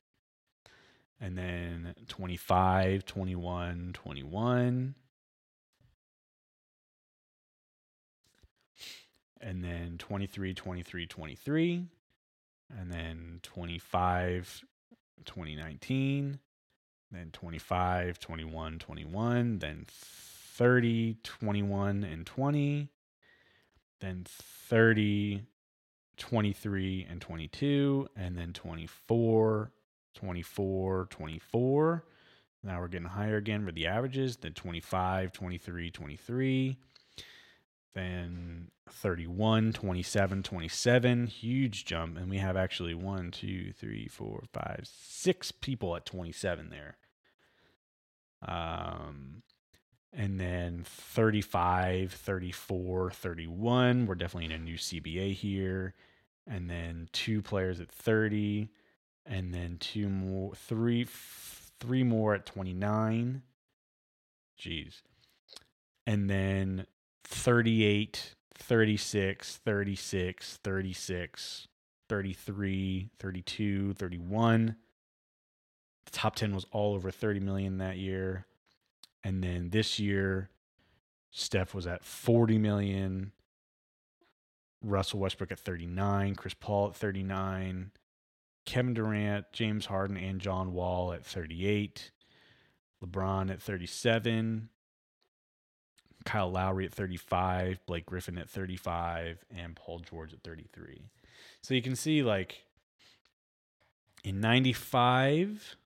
And 1.21 1.39
then 1.39 1.95
25, 2.09 3.05
21, 3.05 3.91
21. 3.93 4.95
And 9.45 9.63
then 9.63 9.97
23, 9.99 10.55
23, 10.55 11.07
23, 11.07 11.85
and 12.79 12.91
then 12.91 13.41
25, 13.43 14.65
2019, 15.25 16.39
then 17.11 17.31
25, 17.31 18.19
21, 18.19 18.79
21, 18.79 19.59
then 19.59 19.85
30, 19.89 21.19
21, 21.23 22.05
and 22.05 22.27
20, 22.27 22.89
then 24.01 24.25
30, 24.27 25.43
23, 26.17 27.07
and 27.11 27.21
22, 27.21 28.09
and 28.17 28.39
then 28.39 28.53
24, 28.55 29.73
24, 30.15 31.07
24. 31.11 32.05
Now 32.63 32.81
we're 32.81 32.89
getting 32.89 33.09
higher 33.09 33.37
again 33.37 33.67
for 33.67 33.73
the 33.73 33.87
averages, 33.87 34.39
then 34.39 34.55
25, 34.55 35.33
23, 35.33 35.91
23 35.91 36.79
then 37.95 38.71
31, 38.91 39.73
27, 39.73 40.43
27, 40.43 41.27
huge 41.27 41.85
jump. 41.85 42.17
And 42.17 42.29
we 42.29 42.39
have 42.39 42.57
actually 42.57 42.95
one, 42.95 43.31
two, 43.31 43.73
three, 43.73 44.09
four, 44.09 44.45
five, 44.53 44.83
six 44.85 45.53
people 45.53 45.97
at 45.97 46.07
27 46.07 46.71
there. 46.71 46.97
Um, 48.47 49.43
and 50.13 50.39
then 50.39 50.85
35, 50.85 52.13
34, 52.13 53.11
31. 53.11 54.07
We're 54.07 54.15
definitely 54.15 54.47
in 54.47 54.61
a 54.61 54.65
new 54.65 54.77
CBA 54.77 55.35
here. 55.35 55.95
And 56.47 56.69
then 56.69 57.09
two 57.13 57.43
players 57.43 57.81
at 57.81 57.91
30. 57.91 58.69
And 59.27 59.55
then 59.55 59.79
two 59.81 60.09
more, 60.09 60.55
three, 60.55 61.07
three 61.81 62.05
more 62.05 62.35
at 62.35 62.47
29. 62.47 63.43
Jeez. 64.61 65.01
And 66.07 66.29
then 66.29 66.87
38, 67.25 68.35
36, 68.55 69.57
36, 69.57 70.59
36, 70.63 71.69
33, 72.09 73.11
32, 73.19 73.93
31. 73.95 74.77
The 76.05 76.11
top 76.11 76.37
10 76.37 76.55
was 76.55 76.67
all 76.71 76.95
over 76.95 77.11
30 77.11 77.41
million 77.41 77.79
that 77.79 77.97
year. 77.97 78.47
And 79.23 79.43
then 79.43 79.71
this 79.71 79.99
year, 79.99 80.51
Steph 81.31 81.75
was 81.75 81.87
at 81.87 82.05
40 82.05 82.59
million. 82.59 83.33
Russell 84.83 85.21
Westbrook 85.21 85.51
at 85.51 85.59
39, 85.59 86.35
Chris 86.35 86.55
Paul 86.55 86.89
at 86.89 86.95
39, 86.95 87.91
Kevin 88.67 88.95
Durant, 88.95 89.47
James 89.53 89.87
Harden, 89.87 90.17
and 90.17 90.41
John 90.41 90.73
Wall 90.73 91.13
at 91.13 91.25
38, 91.25 92.11
LeBron 93.03 93.51
at 93.51 93.63
37, 93.63 94.69
Kyle 96.25 96.51
Lowry 96.51 96.87
at 96.87 96.93
35, 96.93 97.85
Blake 97.87 98.07
Griffin 98.07 98.39
at 98.39 98.49
35, 98.49 99.45
and 99.55 99.77
Paul 99.77 100.01
George 100.01 100.33
at 100.33 100.43
33. 100.43 101.03
So 101.61 101.75
you 101.75 101.83
can 101.83 101.97
see, 101.97 102.23
like, 102.23 102.65
in 104.23 104.41
95, 104.41 105.77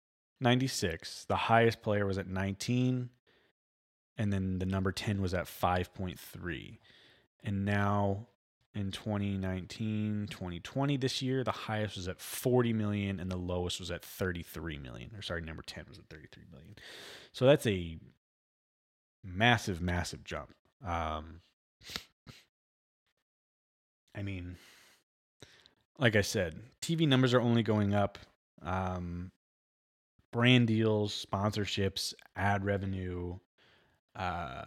96, 0.41 1.25
the 1.25 1.37
highest 1.37 1.83
player 1.83 2.07
was 2.07 2.19
at 2.19 2.29
19, 2.29 3.11
and 4.17 4.33
then 4.33 4.59
the 4.59 4.67
number 4.67 4.93
10 4.93 5.21
was 5.21 5.35
at 5.35 5.47
5.3. 5.47 6.79
And 7.45 7.65
now 7.65 8.27
in 8.75 8.91
2019, 8.91 10.29
2020 10.31 10.97
this 10.97 11.23
year, 11.23 11.43
the 11.43 11.51
highest 11.51 11.97
was 11.97 12.09
at 12.09 12.21
40 12.21 12.73
million 12.73 13.19
and 13.19 13.31
the 13.31 13.37
lowest 13.37 13.81
was 13.81 13.91
at 13.91 14.05
33 14.05 14.79
million. 14.79 15.11
Or 15.17 15.23
sorry, 15.23 15.41
number 15.41 15.63
10 15.63 15.87
was 15.89 15.99
at 15.99 16.07
33 16.09 16.45
million. 16.53 16.77
So 17.33 17.47
that's 17.47 17.67
a 17.67 17.99
massive, 19.25 19.81
massive 19.81 20.25
jump. 20.25 20.55
Um, 20.85 21.41
I 24.15 24.23
mean, 24.23 24.57
like 25.99 26.17
I 26.17 26.23
said, 26.23 26.61
TV 26.81 27.07
numbers 27.07 27.35
are 27.35 27.41
only 27.41 27.63
going 27.63 27.95
up. 27.95 28.19
Um, 28.63 29.31
brand 30.33 30.67
deals, 30.67 31.25
sponsorships, 31.31 32.15
ad 32.37 32.65
revenue, 32.65 33.39
uh, 34.17 34.65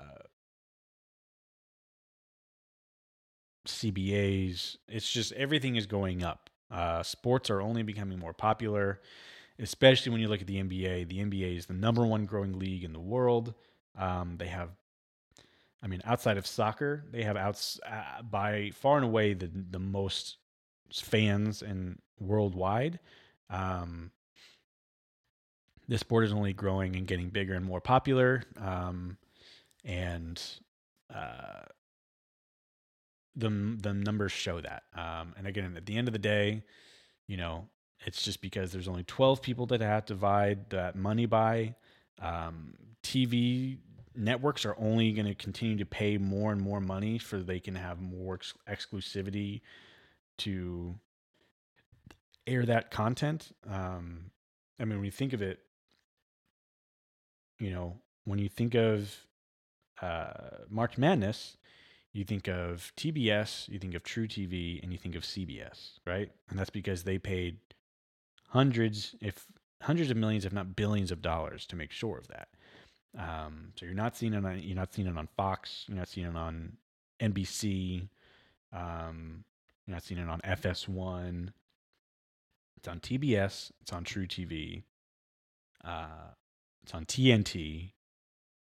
CBAs. 3.67 4.77
It's 4.87 5.11
just 5.11 5.31
everything 5.33 5.75
is 5.75 5.85
going 5.85 6.23
up. 6.23 6.49
Uh, 6.69 7.03
sports 7.03 7.49
are 7.49 7.61
only 7.61 7.83
becoming 7.83 8.17
more 8.17 8.33
popular, 8.33 9.01
especially 9.59 10.11
when 10.11 10.21
you 10.21 10.27
look 10.27 10.41
at 10.41 10.47
the 10.47 10.57
NBA. 10.61 11.07
The 11.07 11.19
NBA 11.19 11.57
is 11.57 11.65
the 11.65 11.73
number 11.73 12.05
one 12.05 12.25
growing 12.25 12.57
league 12.57 12.83
in 12.83 12.93
the 12.93 12.99
world. 12.99 13.53
Um, 13.97 14.35
they 14.37 14.47
have, 14.47 14.69
I 15.83 15.87
mean, 15.87 16.01
outside 16.05 16.37
of 16.37 16.47
soccer, 16.47 17.05
they 17.11 17.23
have 17.23 17.37
outs 17.37 17.79
uh, 17.85 18.21
by 18.21 18.71
far 18.73 18.97
and 18.97 19.05
away 19.05 19.33
the 19.33 19.49
the 19.69 19.79
most 19.79 20.37
fans 20.93 21.61
and 21.61 21.99
worldwide. 22.19 22.99
Um, 23.49 24.11
this 25.87 26.01
sport 26.01 26.23
is 26.23 26.31
only 26.31 26.53
growing 26.53 26.95
and 26.95 27.07
getting 27.07 27.29
bigger 27.29 27.53
and 27.53 27.65
more 27.65 27.81
popular. 27.81 28.43
Um, 28.57 29.17
and 29.83 30.41
uh, 31.13 31.63
the 33.35 33.49
the 33.49 33.93
numbers 33.93 34.31
show 34.31 34.61
that. 34.61 34.83
Um, 34.95 35.33
and 35.37 35.47
again, 35.47 35.73
at 35.75 35.85
the 35.85 35.97
end 35.97 36.07
of 36.07 36.13
the 36.13 36.19
day, 36.19 36.63
you 37.27 37.37
know, 37.37 37.67
it's 38.05 38.23
just 38.23 38.41
because 38.41 38.71
there's 38.71 38.87
only 38.87 39.03
12 39.03 39.41
people 39.41 39.65
that 39.67 39.81
have 39.81 40.05
to 40.05 40.13
divide 40.13 40.69
that 40.69 40.95
money 40.95 41.25
by. 41.25 41.75
Um, 42.19 42.73
TV 43.03 43.77
networks 44.15 44.65
are 44.65 44.75
only 44.77 45.11
going 45.13 45.25
to 45.25 45.35
continue 45.35 45.77
to 45.77 45.85
pay 45.85 46.17
more 46.17 46.51
and 46.51 46.61
more 46.61 46.79
money 46.79 47.17
for 47.17 47.37
they 47.37 47.59
can 47.59 47.75
have 47.75 48.01
more 48.01 48.35
ex- 48.35 48.53
exclusivity 48.69 49.61
to 50.37 50.95
air 52.47 52.65
that 52.65 52.91
content. 52.91 53.55
Um, 53.69 54.31
I 54.79 54.85
mean, 54.85 54.97
when 54.97 55.05
you 55.05 55.11
think 55.11 55.33
of 55.33 55.41
it, 55.41 55.59
you 57.59 57.71
know, 57.71 57.97
when 58.25 58.39
you 58.39 58.49
think 58.49 58.75
of 58.75 59.15
uh, 60.01 60.31
March 60.69 60.97
Madness, 60.97 61.57
you 62.13 62.23
think 62.23 62.47
of 62.47 62.91
TBS, 62.97 63.69
you 63.69 63.79
think 63.79 63.93
of 63.93 64.03
truTV, 64.03 64.81
and 64.83 64.91
you 64.91 64.97
think 64.97 65.15
of 65.15 65.23
CBS, 65.23 65.99
right? 66.05 66.29
And 66.49 66.59
that's 66.59 66.69
because 66.69 67.03
they 67.03 67.17
paid 67.17 67.59
hundreds, 68.49 69.15
if 69.21 69.45
hundreds 69.81 70.11
of 70.11 70.17
millions, 70.17 70.45
if 70.45 70.53
not 70.53 70.75
billions 70.75 71.11
of 71.11 71.21
dollars 71.21 71.65
to 71.67 71.75
make 71.75 71.91
sure 71.91 72.17
of 72.17 72.27
that. 72.27 72.49
Um, 73.17 73.73
so 73.75 73.85
you're 73.85 73.95
not 73.95 74.15
seeing 74.15 74.33
it 74.33 74.45
on 74.45 74.59
you're 74.61 74.75
not 74.75 74.93
seeing 74.93 75.07
it 75.07 75.17
on 75.17 75.27
Fox, 75.35 75.85
you're 75.87 75.97
not 75.97 76.07
seeing 76.07 76.27
it 76.27 76.35
on 76.35 76.77
NBC, 77.19 78.07
um, 78.71 79.43
you're 79.85 79.95
not 79.95 80.03
seeing 80.03 80.19
it 80.19 80.29
on 80.29 80.39
FS1. 80.41 81.49
It's 82.77 82.87
on 82.87 82.99
TBS, 82.99 83.71
it's 83.81 83.93
on 83.93 84.03
truTV, 84.03 84.81
uh, 85.85 86.33
it's 86.81 86.95
on 86.95 87.05
TNT, 87.05 87.91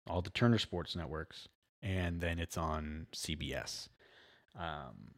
all 0.08 0.22
the 0.22 0.30
Turner 0.30 0.58
Sports 0.58 0.94
networks, 0.94 1.48
and 1.82 2.20
then 2.20 2.38
it's 2.38 2.56
on 2.56 3.08
CBS. 3.12 3.88
Um, 4.56 5.14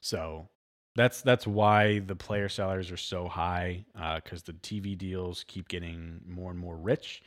so 0.00 0.48
that's 0.96 1.22
that's 1.22 1.46
why 1.46 1.98
the 2.00 2.14
player 2.14 2.48
salaries 2.48 2.90
are 2.90 2.96
so 2.96 3.26
high 3.26 3.84
because 4.16 4.42
the 4.42 4.52
TV 4.52 4.96
deals 4.96 5.44
keep 5.48 5.68
getting 5.68 6.20
more 6.26 6.50
and 6.50 6.58
more 6.58 6.76
rich, 6.76 7.22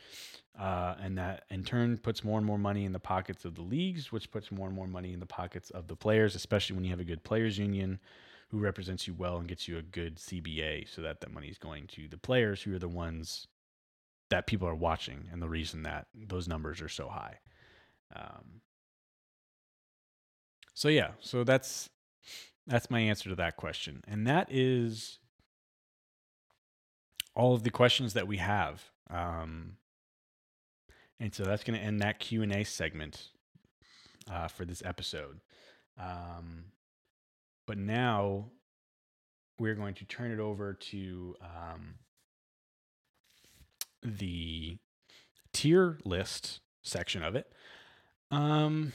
uh, 0.58 0.94
and 1.02 1.18
that 1.18 1.44
in 1.50 1.64
turn 1.64 1.98
puts 1.98 2.24
more 2.24 2.38
and 2.38 2.46
more 2.46 2.58
money 2.58 2.84
in 2.84 2.92
the 2.92 2.98
pockets 2.98 3.44
of 3.44 3.54
the 3.54 3.62
leagues, 3.62 4.10
which 4.10 4.30
puts 4.30 4.50
more 4.50 4.66
and 4.66 4.74
more 4.74 4.86
money 4.86 5.12
in 5.12 5.20
the 5.20 5.26
pockets 5.26 5.70
of 5.70 5.86
the 5.86 5.96
players, 5.96 6.34
especially 6.34 6.76
when 6.76 6.84
you 6.84 6.90
have 6.90 7.00
a 7.00 7.04
good 7.04 7.22
players 7.24 7.58
union 7.58 7.98
who 8.50 8.58
represents 8.58 9.06
you 9.06 9.12
well 9.12 9.36
and 9.36 9.48
gets 9.48 9.68
you 9.68 9.76
a 9.76 9.82
good 9.82 10.16
CBA, 10.16 10.88
so 10.88 11.02
that 11.02 11.20
that 11.20 11.30
money 11.30 11.48
is 11.48 11.58
going 11.58 11.86
to 11.88 12.08
the 12.08 12.16
players 12.16 12.62
who 12.62 12.74
are 12.74 12.78
the 12.78 12.88
ones 12.88 13.46
that 14.30 14.46
people 14.46 14.66
are 14.66 14.74
watching, 14.74 15.28
and 15.30 15.42
the 15.42 15.48
reason 15.48 15.82
that 15.82 16.06
those 16.14 16.48
numbers 16.48 16.80
are 16.80 16.88
so 16.88 17.08
high. 17.08 17.38
Um, 18.16 18.62
so 20.72 20.88
yeah, 20.88 21.10
so 21.20 21.44
that's 21.44 21.90
that's 22.68 22.90
my 22.90 23.00
answer 23.00 23.30
to 23.30 23.34
that 23.36 23.56
question. 23.56 24.04
And 24.06 24.26
that 24.26 24.48
is 24.50 25.18
all 27.34 27.54
of 27.54 27.62
the 27.62 27.70
questions 27.70 28.12
that 28.12 28.28
we 28.28 28.36
have. 28.36 28.84
Um, 29.10 29.78
and 31.18 31.34
so 31.34 31.44
that's 31.44 31.64
going 31.64 31.78
to 31.78 31.84
end 31.84 32.00
that 32.00 32.20
Q&A 32.20 32.64
segment 32.64 33.28
uh, 34.30 34.48
for 34.48 34.64
this 34.64 34.82
episode. 34.84 35.40
Um, 35.98 36.66
but 37.66 37.78
now 37.78 38.50
we're 39.58 39.74
going 39.74 39.94
to 39.94 40.04
turn 40.04 40.30
it 40.30 40.38
over 40.38 40.74
to 40.74 41.34
um, 41.40 41.94
the 44.02 44.78
tier 45.52 45.98
list 46.04 46.60
section 46.82 47.22
of 47.22 47.34
it. 47.34 47.50
Um, 48.30 48.92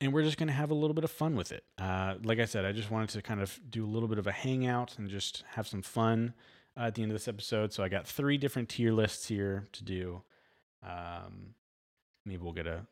and 0.00 0.12
we're 0.12 0.22
just 0.22 0.36
going 0.36 0.48
to 0.48 0.54
have 0.54 0.70
a 0.70 0.74
little 0.74 0.94
bit 0.94 1.04
of 1.04 1.10
fun 1.10 1.36
with 1.36 1.52
it. 1.52 1.64
Uh, 1.78 2.14
like 2.22 2.38
I 2.38 2.44
said, 2.44 2.64
I 2.64 2.72
just 2.72 2.90
wanted 2.90 3.10
to 3.10 3.22
kind 3.22 3.40
of 3.40 3.58
do 3.70 3.84
a 3.84 3.88
little 3.88 4.08
bit 4.08 4.18
of 4.18 4.26
a 4.26 4.32
hangout 4.32 4.98
and 4.98 5.08
just 5.08 5.44
have 5.54 5.66
some 5.66 5.82
fun 5.82 6.34
uh, 6.76 6.84
at 6.84 6.94
the 6.94 7.02
end 7.02 7.10
of 7.10 7.14
this 7.14 7.28
episode. 7.28 7.72
So 7.72 7.82
I 7.82 7.88
got 7.88 8.06
three 8.06 8.36
different 8.36 8.68
tier 8.68 8.92
lists 8.92 9.26
here 9.28 9.66
to 9.72 9.84
do. 9.84 10.22
Um, 10.82 11.54
maybe 12.24 12.42
we'll 12.42 12.52
get 12.52 12.66
a 12.66 12.86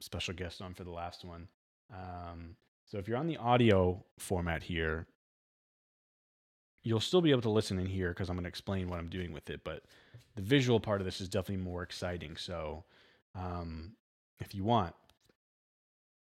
special 0.00 0.34
guest 0.34 0.60
on 0.60 0.74
for 0.74 0.84
the 0.84 0.90
last 0.90 1.24
one. 1.24 1.48
Um, 1.92 2.56
so 2.86 2.98
if 2.98 3.06
you're 3.06 3.16
on 3.16 3.26
the 3.26 3.36
audio 3.36 4.04
format 4.18 4.64
here, 4.64 5.06
you'll 6.82 7.00
still 7.00 7.20
be 7.20 7.30
able 7.30 7.42
to 7.42 7.50
listen 7.50 7.78
in 7.78 7.86
here 7.86 8.08
because 8.10 8.28
I'm 8.28 8.36
going 8.36 8.44
to 8.44 8.48
explain 8.48 8.88
what 8.88 8.98
I'm 8.98 9.08
doing 9.08 9.32
with 9.32 9.50
it. 9.50 9.60
But 9.62 9.84
the 10.34 10.42
visual 10.42 10.80
part 10.80 11.00
of 11.00 11.04
this 11.04 11.20
is 11.20 11.28
definitely 11.28 11.64
more 11.64 11.82
exciting. 11.82 12.36
So 12.36 12.84
um, 13.34 13.92
if 14.40 14.54
you 14.54 14.64
want, 14.64 14.94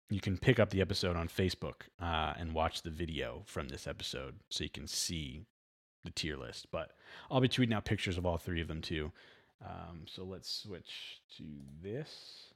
you 0.09 0.21
can 0.21 0.39
pick 0.39 0.61
up 0.61 0.71
the 0.71 0.81
episode 0.81 1.17
on 1.17 1.29
Facebook 1.29 1.89
uh, 2.01 2.35
and 2.39 2.53
watch 2.53 2.83
the 2.83 2.91
video 2.91 3.43
from 3.45 3.69
this 3.69 3.87
episode 3.87 4.37
so 4.49 4.65
you 4.65 4.71
can 4.71 4.87
see 4.87 5.47
the 6.05 6.11
tier 6.11 6.37
list. 6.37 6.69
But 6.71 6.93
I'll 7.31 7.41
be 7.41 7.49
tweeting 7.49 7.75
out 7.75 7.85
pictures 7.85 8.17
of 8.17 8.25
all 8.25 8.39
three 8.39 8.61
of 8.61 8.69
them 8.69 8.81
too. 8.81 9.11
Um, 9.65 10.03
so 10.07 10.25
let's 10.25 10.51
switch 10.51 11.21
to 11.39 11.45
this. 11.83 12.53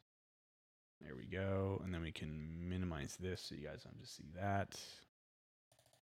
There 1.00 1.16
we 1.16 1.24
go. 1.24 1.80
And 1.84 1.92
then 1.92 2.02
we 2.02 2.12
can 2.12 2.68
minimize 2.68 3.16
this 3.18 3.42
so 3.42 3.54
you 3.54 3.66
guys 3.66 3.82
don't 3.82 3.98
just 4.00 4.16
see 4.16 4.28
that. 4.36 4.78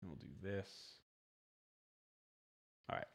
And 0.01 0.11
we'll 0.11 0.19
do 0.19 0.27
this. 0.41 0.69
All 2.89 2.95
right. 2.95 3.07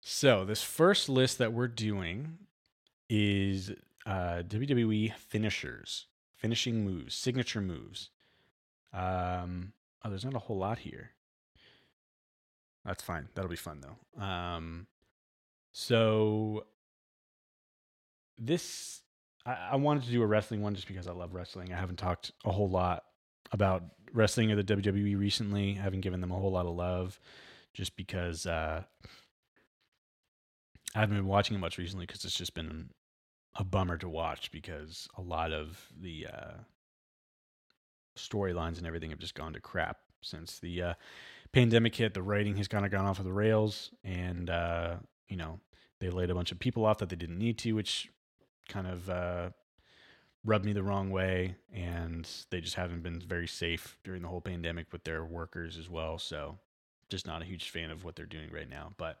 So 0.00 0.44
this 0.44 0.62
first 0.62 1.08
list 1.08 1.38
that 1.38 1.52
we're 1.52 1.66
doing 1.66 2.38
is 3.10 3.72
uh, 4.06 4.42
WWE 4.46 5.14
finishers, 5.14 6.06
finishing 6.34 6.84
moves, 6.84 7.14
signature 7.14 7.60
moves. 7.60 8.10
Um, 8.92 9.72
oh, 10.04 10.10
there's 10.10 10.24
not 10.24 10.34
a 10.34 10.40
whole 10.40 10.58
lot 10.58 10.78
here. 10.78 11.10
That's 12.84 13.02
fine. 13.02 13.28
That'll 13.34 13.50
be 13.50 13.56
fun 13.56 13.80
though. 13.80 14.22
Um, 14.22 14.86
so 15.72 16.66
this 18.38 19.00
I, 19.46 19.70
I 19.72 19.76
wanted 19.76 20.04
to 20.04 20.10
do 20.10 20.22
a 20.22 20.26
wrestling 20.26 20.62
one 20.62 20.74
just 20.74 20.88
because 20.88 21.08
I 21.08 21.12
love 21.12 21.34
wrestling. 21.34 21.72
I 21.72 21.78
haven't 21.78 21.98
talked 21.98 22.32
a 22.44 22.52
whole 22.52 22.68
lot 22.68 23.04
about 23.52 23.84
wrestling 24.12 24.52
or 24.52 24.56
the 24.56 24.64
WWE 24.64 25.18
recently. 25.18 25.76
I 25.78 25.82
haven't 25.82 26.00
given 26.00 26.20
them 26.20 26.30
a 26.30 26.38
whole 26.38 26.52
lot 26.52 26.66
of 26.66 26.74
love 26.74 27.18
just 27.72 27.96
because 27.96 28.46
uh, 28.46 28.82
I 30.94 31.00
haven't 31.00 31.16
been 31.16 31.26
watching 31.26 31.56
it 31.56 31.60
much 31.60 31.78
recently 31.78 32.06
because 32.06 32.24
it's 32.24 32.36
just 32.36 32.54
been 32.54 32.90
a 33.56 33.64
bummer 33.64 33.96
to 33.98 34.08
watch 34.08 34.50
because 34.50 35.08
a 35.16 35.22
lot 35.22 35.52
of 35.52 35.86
the 36.00 36.26
uh, 36.32 36.52
storylines 38.16 38.78
and 38.78 38.86
everything 38.86 39.10
have 39.10 39.18
just 39.18 39.34
gone 39.34 39.52
to 39.52 39.60
crap 39.60 39.98
since 40.20 40.58
the 40.58 40.82
uh, 40.82 40.94
pandemic 41.52 41.94
hit. 41.94 42.14
The 42.14 42.22
writing 42.22 42.56
has 42.56 42.68
kind 42.68 42.84
of 42.84 42.90
gone 42.90 43.06
off 43.06 43.18
of 43.18 43.24
the 43.24 43.32
rails, 43.32 43.90
and 44.02 44.50
uh, 44.50 44.96
you 45.28 45.36
know 45.36 45.60
they 46.00 46.10
laid 46.10 46.30
a 46.30 46.34
bunch 46.34 46.52
of 46.52 46.58
people 46.58 46.84
off 46.84 46.98
that 46.98 47.08
they 47.08 47.16
didn't 47.16 47.38
need 47.38 47.58
to, 47.58 47.72
which 47.72 48.10
kind 48.68 48.86
of 48.86 49.08
uh, 49.08 49.50
rubbed 50.44 50.64
me 50.64 50.72
the 50.72 50.82
wrong 50.82 51.10
way. 51.10 51.56
And 51.72 52.28
they 52.50 52.60
just 52.60 52.74
haven't 52.74 53.02
been 53.02 53.20
very 53.20 53.46
safe 53.46 53.98
during 54.04 54.22
the 54.22 54.28
whole 54.28 54.40
pandemic 54.40 54.92
with 54.92 55.04
their 55.04 55.24
workers 55.24 55.78
as 55.78 55.88
well. 55.88 56.18
So 56.18 56.58
just 57.08 57.26
not 57.26 57.42
a 57.42 57.46
huge 57.46 57.70
fan 57.70 57.90
of 57.90 58.04
what 58.04 58.16
they're 58.16 58.26
doing 58.26 58.50
right 58.52 58.68
now. 58.68 58.92
But 58.96 59.18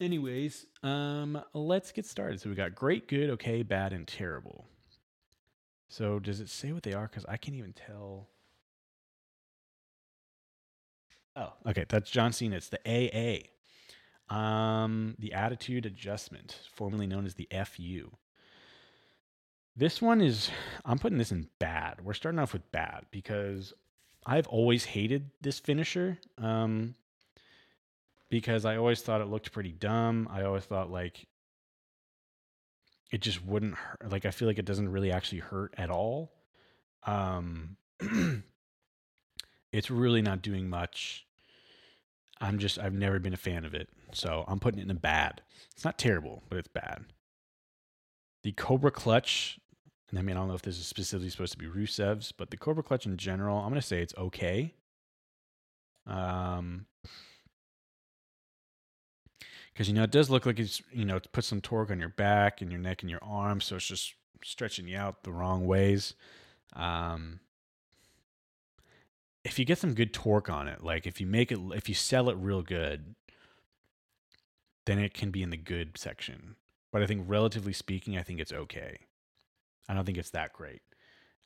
anyways, 0.00 0.66
um, 0.82 1.42
let's 1.52 1.92
get 1.92 2.06
started. 2.06 2.40
So 2.40 2.48
we 2.48 2.54
got 2.54 2.74
great, 2.74 3.08
good, 3.08 3.30
okay, 3.30 3.62
bad, 3.62 3.92
and 3.92 4.06
terrible. 4.06 4.66
So 5.88 6.18
does 6.18 6.40
it 6.40 6.48
say 6.48 6.72
what 6.72 6.82
they 6.82 6.92
are? 6.92 7.06
Because 7.06 7.24
I 7.28 7.36
can't 7.36 7.56
even 7.56 7.72
tell. 7.72 8.28
Oh, 11.36 11.52
okay. 11.66 11.84
That's 11.88 12.10
John 12.10 12.32
Cena. 12.32 12.56
It's 12.56 12.70
the 12.70 12.80
AA. 12.84 14.34
Um, 14.34 15.16
the 15.18 15.34
attitude 15.34 15.86
adjustment, 15.86 16.60
formerly 16.72 17.06
known 17.06 17.26
as 17.26 17.34
the 17.34 17.48
FU. 17.64 18.10
This 19.76 20.00
one 20.00 20.20
is, 20.20 20.50
I'm 20.84 20.98
putting 20.98 21.18
this 21.18 21.32
in 21.32 21.48
bad. 21.58 22.04
We're 22.04 22.14
starting 22.14 22.38
off 22.38 22.52
with 22.52 22.70
bad 22.70 23.06
because 23.10 23.72
I've 24.24 24.46
always 24.46 24.84
hated 24.84 25.30
this 25.40 25.58
finisher. 25.58 26.18
Um, 26.38 26.94
because 28.34 28.64
I 28.64 28.78
always 28.78 29.00
thought 29.00 29.20
it 29.20 29.28
looked 29.28 29.52
pretty 29.52 29.70
dumb. 29.70 30.28
I 30.28 30.42
always 30.42 30.64
thought 30.64 30.90
like 30.90 31.28
it 33.12 33.20
just 33.20 33.46
wouldn't 33.46 33.76
hurt. 33.76 34.10
Like 34.10 34.26
I 34.26 34.32
feel 34.32 34.48
like 34.48 34.58
it 34.58 34.64
doesn't 34.64 34.88
really 34.88 35.12
actually 35.12 35.38
hurt 35.38 35.72
at 35.78 35.88
all. 35.88 36.32
Um, 37.06 37.76
it's 39.72 39.88
really 39.88 40.20
not 40.20 40.42
doing 40.42 40.68
much. 40.68 41.28
I'm 42.40 42.58
just 42.58 42.76
I've 42.76 42.92
never 42.92 43.20
been 43.20 43.34
a 43.34 43.36
fan 43.36 43.64
of 43.64 43.72
it, 43.72 43.88
so 44.12 44.44
I'm 44.48 44.58
putting 44.58 44.80
it 44.80 44.82
in 44.82 44.90
a 44.90 44.94
bad. 44.94 45.42
It's 45.72 45.84
not 45.84 45.96
terrible, 45.96 46.42
but 46.48 46.58
it's 46.58 46.66
bad. 46.66 47.04
The 48.42 48.50
Cobra 48.50 48.90
Clutch, 48.90 49.60
and 50.10 50.18
I 50.18 50.22
mean 50.22 50.36
I 50.36 50.40
don't 50.40 50.48
know 50.48 50.54
if 50.54 50.62
this 50.62 50.80
is 50.80 50.88
specifically 50.88 51.30
supposed 51.30 51.52
to 51.52 51.58
be 51.58 51.66
Rusev's, 51.66 52.32
but 52.32 52.50
the 52.50 52.56
Cobra 52.56 52.82
Clutch 52.82 53.06
in 53.06 53.16
general, 53.16 53.58
I'm 53.58 53.68
gonna 53.68 53.80
say 53.80 54.02
it's 54.02 54.14
okay. 54.18 54.74
Um, 56.04 56.86
because 59.74 59.88
you 59.88 59.94
know 59.94 60.04
it 60.04 60.10
does 60.10 60.30
look 60.30 60.46
like 60.46 60.58
it's 60.58 60.80
you 60.92 61.04
know 61.04 61.20
put 61.32 61.44
some 61.44 61.60
torque 61.60 61.90
on 61.90 61.98
your 61.98 62.08
back 62.08 62.62
and 62.62 62.70
your 62.70 62.80
neck 62.80 63.02
and 63.02 63.10
your 63.10 63.22
arms, 63.22 63.64
so 63.64 63.76
it's 63.76 63.86
just 63.86 64.14
stretching 64.42 64.86
you 64.86 64.96
out 64.96 65.24
the 65.24 65.32
wrong 65.32 65.66
ways. 65.66 66.14
Um, 66.74 67.40
if 69.44 69.58
you 69.58 69.64
get 69.64 69.78
some 69.78 69.94
good 69.94 70.12
torque 70.12 70.48
on 70.48 70.68
it, 70.68 70.82
like 70.82 71.06
if 71.06 71.20
you 71.20 71.26
make 71.26 71.52
it, 71.52 71.58
if 71.74 71.88
you 71.88 71.94
sell 71.94 72.30
it 72.30 72.36
real 72.38 72.62
good, 72.62 73.14
then 74.86 74.98
it 74.98 75.12
can 75.12 75.30
be 75.30 75.42
in 75.42 75.50
the 75.50 75.56
good 75.56 75.98
section. 75.98 76.56
But 76.92 77.02
I 77.02 77.06
think, 77.06 77.24
relatively 77.26 77.72
speaking, 77.72 78.16
I 78.16 78.22
think 78.22 78.38
it's 78.38 78.52
okay. 78.52 78.98
I 79.88 79.94
don't 79.94 80.04
think 80.04 80.18
it's 80.18 80.30
that 80.30 80.52
great. 80.52 80.82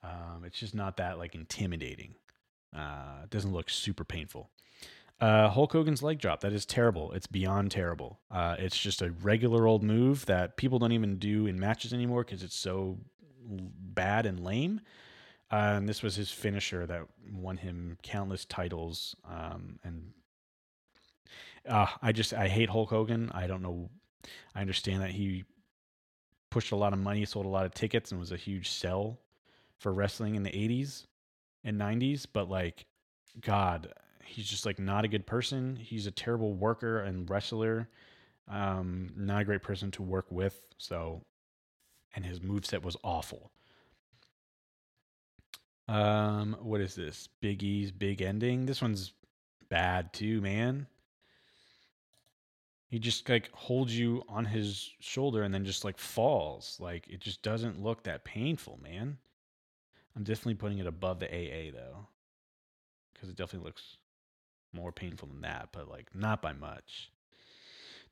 Um, 0.03 0.45
it's 0.45 0.59
just 0.59 0.74
not 0.74 0.99
that 0.99 1.18
like 1.18 1.35
intimidating. 1.35 2.14
Uh, 2.76 3.22
it 3.24 3.31
doesn't 3.31 3.53
look 3.53 3.70
super 3.70 4.05
painful. 4.05 4.51
Uh, 5.21 5.49
Hulk 5.49 5.73
Hogan's 5.73 6.03
leg 6.03 6.19
drop. 6.19 6.41
That 6.41 6.53
is 6.53 6.64
terrible. 6.64 7.12
It's 7.12 7.27
beyond 7.27 7.73
terrible. 7.73 8.21
Uh, 8.31 8.55
it's 8.59 8.79
just 8.79 9.03
a 9.03 9.11
regular 9.11 9.66
old 9.66 9.83
move 9.83 10.27
that 10.27 10.57
people 10.57 10.79
don't 10.79 10.93
even 10.93 11.16
do 11.16 11.47
in 11.47 11.59
matches 11.59 11.93
anymore 11.93 12.23
because 12.23 12.43
it's 12.43 12.57
so 12.57 12.99
bad 13.45 14.27
and 14.27 14.41
lame. 14.41 14.81
Uh, 15.51 15.75
and 15.77 15.89
this 15.89 16.03
was 16.03 16.14
his 16.14 16.31
finisher 16.31 16.87
that 16.87 17.03
won 17.33 17.57
him 17.57 17.97
countless 18.03 18.45
titles. 18.45 19.16
Um, 19.25 19.79
and 19.83 20.12
uh, 21.66 21.87
I 22.03 22.12
just 22.12 22.33
I 22.35 22.49
hate 22.49 22.69
Hulk 22.69 22.91
Hogan. 22.91 23.31
I 23.35 23.47
don't 23.47 23.62
know. 23.62 23.91
I 24.55 24.61
understand 24.61 25.03
that 25.03 25.11
he 25.11 25.45
pushed 26.51 26.73
a 26.73 26.77
lot 26.77 26.93
of 26.93 26.99
money, 26.99 27.25
sold 27.25 27.47
a 27.47 27.51
lot 27.51 27.66
of 27.66 27.75
tickets, 27.75 28.11
and 28.11 28.21
was 28.21 28.33
a 28.33 28.37
huge 28.37 28.71
sell 28.71 29.19
for 29.79 29.93
wrestling 29.93 30.35
in 30.35 30.43
the 30.43 30.51
'80s 30.51 31.07
and 31.64 31.81
'90s. 31.81 32.27
But 32.31 32.51
like, 32.51 32.87
God, 33.41 33.93
he's 34.29 34.49
just 34.49 34.66
like 34.66 34.79
not 34.79 35.05
a 35.05 35.09
good 35.09 35.26
person. 35.26 35.76
He's 35.76 36.07
a 36.07 36.11
terrible 36.11 36.55
worker 36.55 37.01
and 37.01 37.29
wrestler. 37.29 37.89
Um, 38.47 39.11
not 39.16 39.43
a 39.43 39.45
great 39.45 39.62
person 39.62 39.91
to 39.93 40.03
work 40.03 40.26
with. 40.31 40.61
So, 40.79 41.22
and 42.14 42.24
his 42.24 42.41
moveset 42.41 42.83
was 42.83 42.97
awful. 43.03 43.51
Um, 45.89 46.57
what 46.61 46.81
is 46.81 46.95
this? 46.95 47.29
Big 47.41 47.62
E's 47.62 47.91
big 47.91 48.20
ending. 48.20 48.66
This 48.66 48.83
one's 48.83 49.12
bad 49.68 50.12
too, 50.12 50.41
man. 50.41 50.87
He 52.89 52.99
just 52.99 53.29
like 53.29 53.51
holds 53.53 53.99
you 53.99 54.22
on 54.29 54.47
his 54.47 54.91
shoulder 55.01 55.43
and 55.43 55.53
then 55.53 55.64
just 55.64 55.85
like 55.85 55.99
falls. 55.99 56.79
Like 56.81 57.07
it 57.09 57.20
just 57.20 57.43
doesn't 57.43 57.83
look 57.83 58.05
that 58.05 58.24
painful, 58.24 58.79
man. 58.83 59.18
I'm 60.16 60.24
definitely 60.24 60.55
putting 60.55 60.79
it 60.79 60.87
above 60.87 61.20
the 61.20 61.26
AA 61.26 61.70
though. 61.72 62.07
Because 63.12 63.29
it 63.29 63.37
definitely 63.37 63.66
looks 63.66 63.97
more 64.73 64.93
painful 64.93 65.29
than 65.29 65.43
that, 65.43 65.69
but 65.73 65.89
like 65.89 66.14
not 66.14 66.43
by 66.43 66.53
much. 66.53 67.11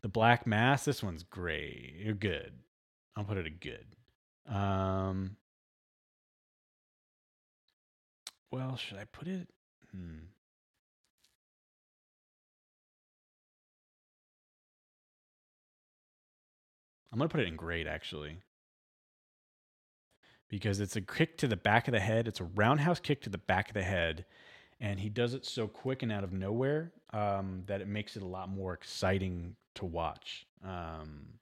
The 0.03 0.09
Black 0.09 0.47
Mass, 0.47 0.85
this 0.85 1.03
one's 1.03 1.23
great. 1.23 1.95
You're 1.99 2.15
good. 2.15 2.53
I'll 3.17 3.25
put 3.25 3.39
it 3.39 3.47
a 3.47 3.51
good. 3.51 3.87
Um 4.47 5.37
well, 8.51 8.77
should 8.77 8.99
I 8.99 9.05
put 9.05 9.29
it? 9.29 9.49
Hmm. 9.91 10.27
I'm 17.13 17.19
gonna 17.19 17.29
put 17.29 17.41
it 17.41 17.49
in 17.49 17.57
great 17.57 17.87
actually. 17.87 18.39
Because 20.49 20.81
it's 20.81 20.97
a 20.97 21.01
kick 21.01 21.39
to 21.39 21.49
the 21.49 21.57
back 21.57 21.89
of 21.89 21.93
the 21.93 22.01
head. 22.01 22.29
It's 22.29 22.41
a 22.41 22.45
roundhouse 22.45 23.01
kick 23.01 23.23
to 23.23 23.31
the 23.31 23.39
back 23.39 23.69
of 23.69 23.75
the 23.75 23.83
head. 23.83 24.27
And 24.81 25.01
he 25.01 25.09
does 25.09 25.35
it 25.35 25.45
so 25.47 25.66
quick 25.68 26.03
and 26.03 26.12
out 26.12 26.24
of 26.24 26.33
nowhere 26.33 26.93
um, 27.12 27.62
that 27.66 27.81
it 27.81 27.89
makes 27.89 28.16
it 28.16 28.22
a 28.22 28.27
lot 28.27 28.49
more 28.49 28.74
exciting 28.74 29.57
to 29.74 29.87
watch. 29.87 30.47
Um, 30.64 31.39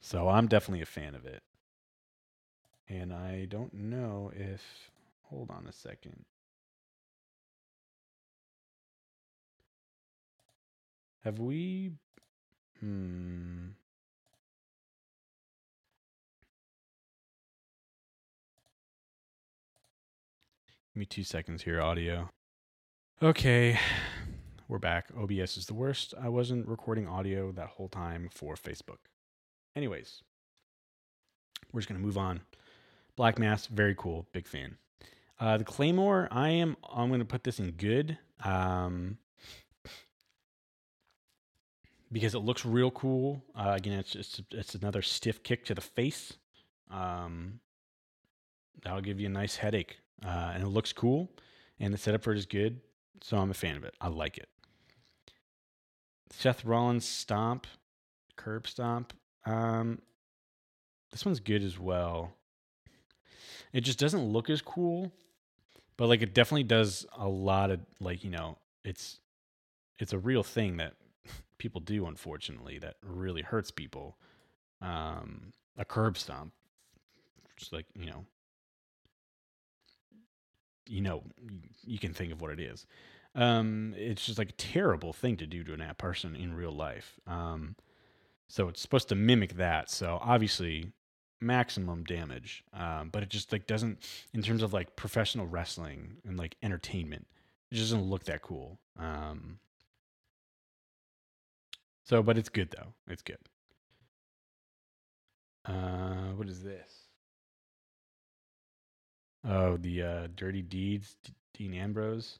so 0.00 0.28
I'm 0.28 0.46
definitely 0.46 0.82
a 0.82 0.86
fan 0.86 1.14
of 1.16 1.26
it. 1.26 1.42
And 2.88 3.12
I 3.12 3.44
don't 3.44 3.74
know 3.74 4.32
if. 4.34 4.90
Hold 5.24 5.50
on 5.50 5.66
a 5.66 5.72
second. 5.72 6.24
Have 11.24 11.40
we. 11.40 11.90
Hmm. 12.80 13.70
Give 20.94 21.00
me 21.00 21.06
two 21.06 21.24
seconds 21.24 21.64
here, 21.64 21.82
audio. 21.82 22.30
Okay, 23.20 23.80
we're 24.68 24.78
back. 24.78 25.08
OBS 25.18 25.56
is 25.56 25.66
the 25.66 25.74
worst. 25.74 26.14
I 26.22 26.28
wasn't 26.28 26.68
recording 26.68 27.08
audio 27.08 27.50
that 27.50 27.66
whole 27.66 27.88
time 27.88 28.28
for 28.30 28.54
Facebook. 28.54 28.98
Anyways, 29.74 30.22
we're 31.72 31.80
just 31.80 31.88
going 31.88 32.00
to 32.00 32.06
move 32.06 32.16
on. 32.16 32.42
Black 33.16 33.40
Mass, 33.40 33.66
very 33.66 33.96
cool. 33.96 34.28
Big 34.30 34.46
fan. 34.46 34.76
Uh, 35.40 35.58
the 35.58 35.64
Claymore, 35.64 36.28
I 36.30 36.50
am. 36.50 36.76
I'm 36.88 37.08
going 37.08 37.18
to 37.18 37.26
put 37.26 37.42
this 37.42 37.58
in 37.58 37.72
good. 37.72 38.16
Um, 38.44 39.18
because 42.12 42.36
it 42.36 42.44
looks 42.44 42.64
real 42.64 42.92
cool. 42.92 43.42
Uh, 43.56 43.72
again, 43.74 43.98
it's 43.98 44.12
just 44.12 44.42
it's 44.52 44.76
another 44.76 45.02
stiff 45.02 45.42
kick 45.42 45.64
to 45.64 45.74
the 45.74 45.80
face. 45.80 46.34
Um, 46.88 47.58
that'll 48.84 49.00
give 49.00 49.18
you 49.18 49.26
a 49.26 49.30
nice 49.30 49.56
headache, 49.56 49.98
uh, 50.24 50.52
and 50.54 50.62
it 50.62 50.68
looks 50.68 50.92
cool, 50.92 51.30
and 51.80 51.92
the 51.92 51.98
setup 51.98 52.22
for 52.22 52.32
it 52.32 52.38
is 52.38 52.46
good. 52.46 52.80
So 53.22 53.38
I'm 53.38 53.50
a 53.50 53.54
fan 53.54 53.76
of 53.76 53.84
it. 53.84 53.94
I 54.00 54.08
like 54.08 54.36
it. 54.36 54.48
Seth 56.30 56.64
Rollins 56.64 57.06
stomp, 57.06 57.66
curb 58.36 58.66
stomp. 58.66 59.12
Um, 59.46 60.00
this 61.10 61.24
one's 61.24 61.40
good 61.40 61.62
as 61.62 61.78
well. 61.78 62.34
It 63.72 63.82
just 63.82 63.98
doesn't 63.98 64.24
look 64.24 64.50
as 64.50 64.60
cool, 64.60 65.12
but 65.96 66.08
like 66.08 66.22
it 66.22 66.34
definitely 66.34 66.64
does 66.64 67.06
a 67.16 67.28
lot 67.28 67.70
of 67.70 67.80
like 68.00 68.24
you 68.24 68.30
know 68.30 68.58
it's 68.84 69.18
it's 69.98 70.12
a 70.12 70.18
real 70.18 70.42
thing 70.42 70.76
that 70.78 70.94
people 71.58 71.80
do 71.80 72.06
unfortunately 72.06 72.78
that 72.78 72.96
really 73.02 73.42
hurts 73.42 73.70
people 73.70 74.16
um, 74.80 75.52
a 75.76 75.84
curb 75.84 76.18
stomp, 76.18 76.52
just 77.56 77.72
like 77.72 77.86
you 77.98 78.06
know, 78.06 78.24
you 80.86 81.00
know, 81.00 81.22
you 81.84 81.98
can 81.98 82.12
think 82.12 82.32
of 82.32 82.40
what 82.40 82.50
it 82.50 82.60
is. 82.60 82.86
Um, 83.34 83.94
it's 83.96 84.24
just 84.24 84.38
like 84.38 84.50
a 84.50 84.54
terrible 84.54 85.12
thing 85.12 85.36
to 85.38 85.46
do 85.46 85.64
to 85.64 85.74
an 85.74 85.80
app 85.80 85.98
person 85.98 86.36
in 86.36 86.54
real 86.54 86.72
life. 86.72 87.18
Um, 87.26 87.76
so 88.48 88.68
it's 88.68 88.80
supposed 88.80 89.08
to 89.08 89.14
mimic 89.14 89.54
that. 89.54 89.90
So 89.90 90.18
obviously, 90.22 90.92
maximum 91.40 92.04
damage. 92.04 92.64
Um, 92.72 93.10
but 93.10 93.22
it 93.22 93.28
just 93.28 93.52
like 93.52 93.66
doesn't, 93.66 93.98
in 94.32 94.42
terms 94.42 94.62
of 94.62 94.72
like 94.72 94.96
professional 94.96 95.46
wrestling 95.46 96.16
and 96.26 96.36
like 96.36 96.56
entertainment, 96.62 97.26
it 97.70 97.76
just 97.76 97.90
doesn't 97.90 98.08
look 98.08 98.24
that 98.24 98.42
cool. 98.42 98.78
Um, 98.98 99.58
so, 102.04 102.22
but 102.22 102.38
it's 102.38 102.48
good 102.48 102.70
though. 102.70 102.92
It's 103.08 103.22
good. 103.22 103.38
Uh, 105.64 106.32
what 106.36 106.48
is 106.48 106.62
this? 106.62 107.03
Oh, 109.46 109.76
the 109.76 110.02
uh, 110.02 110.28
Dirty 110.34 110.62
Deeds, 110.62 111.16
D- 111.22 111.34
Dean 111.52 111.74
Ambrose. 111.74 112.38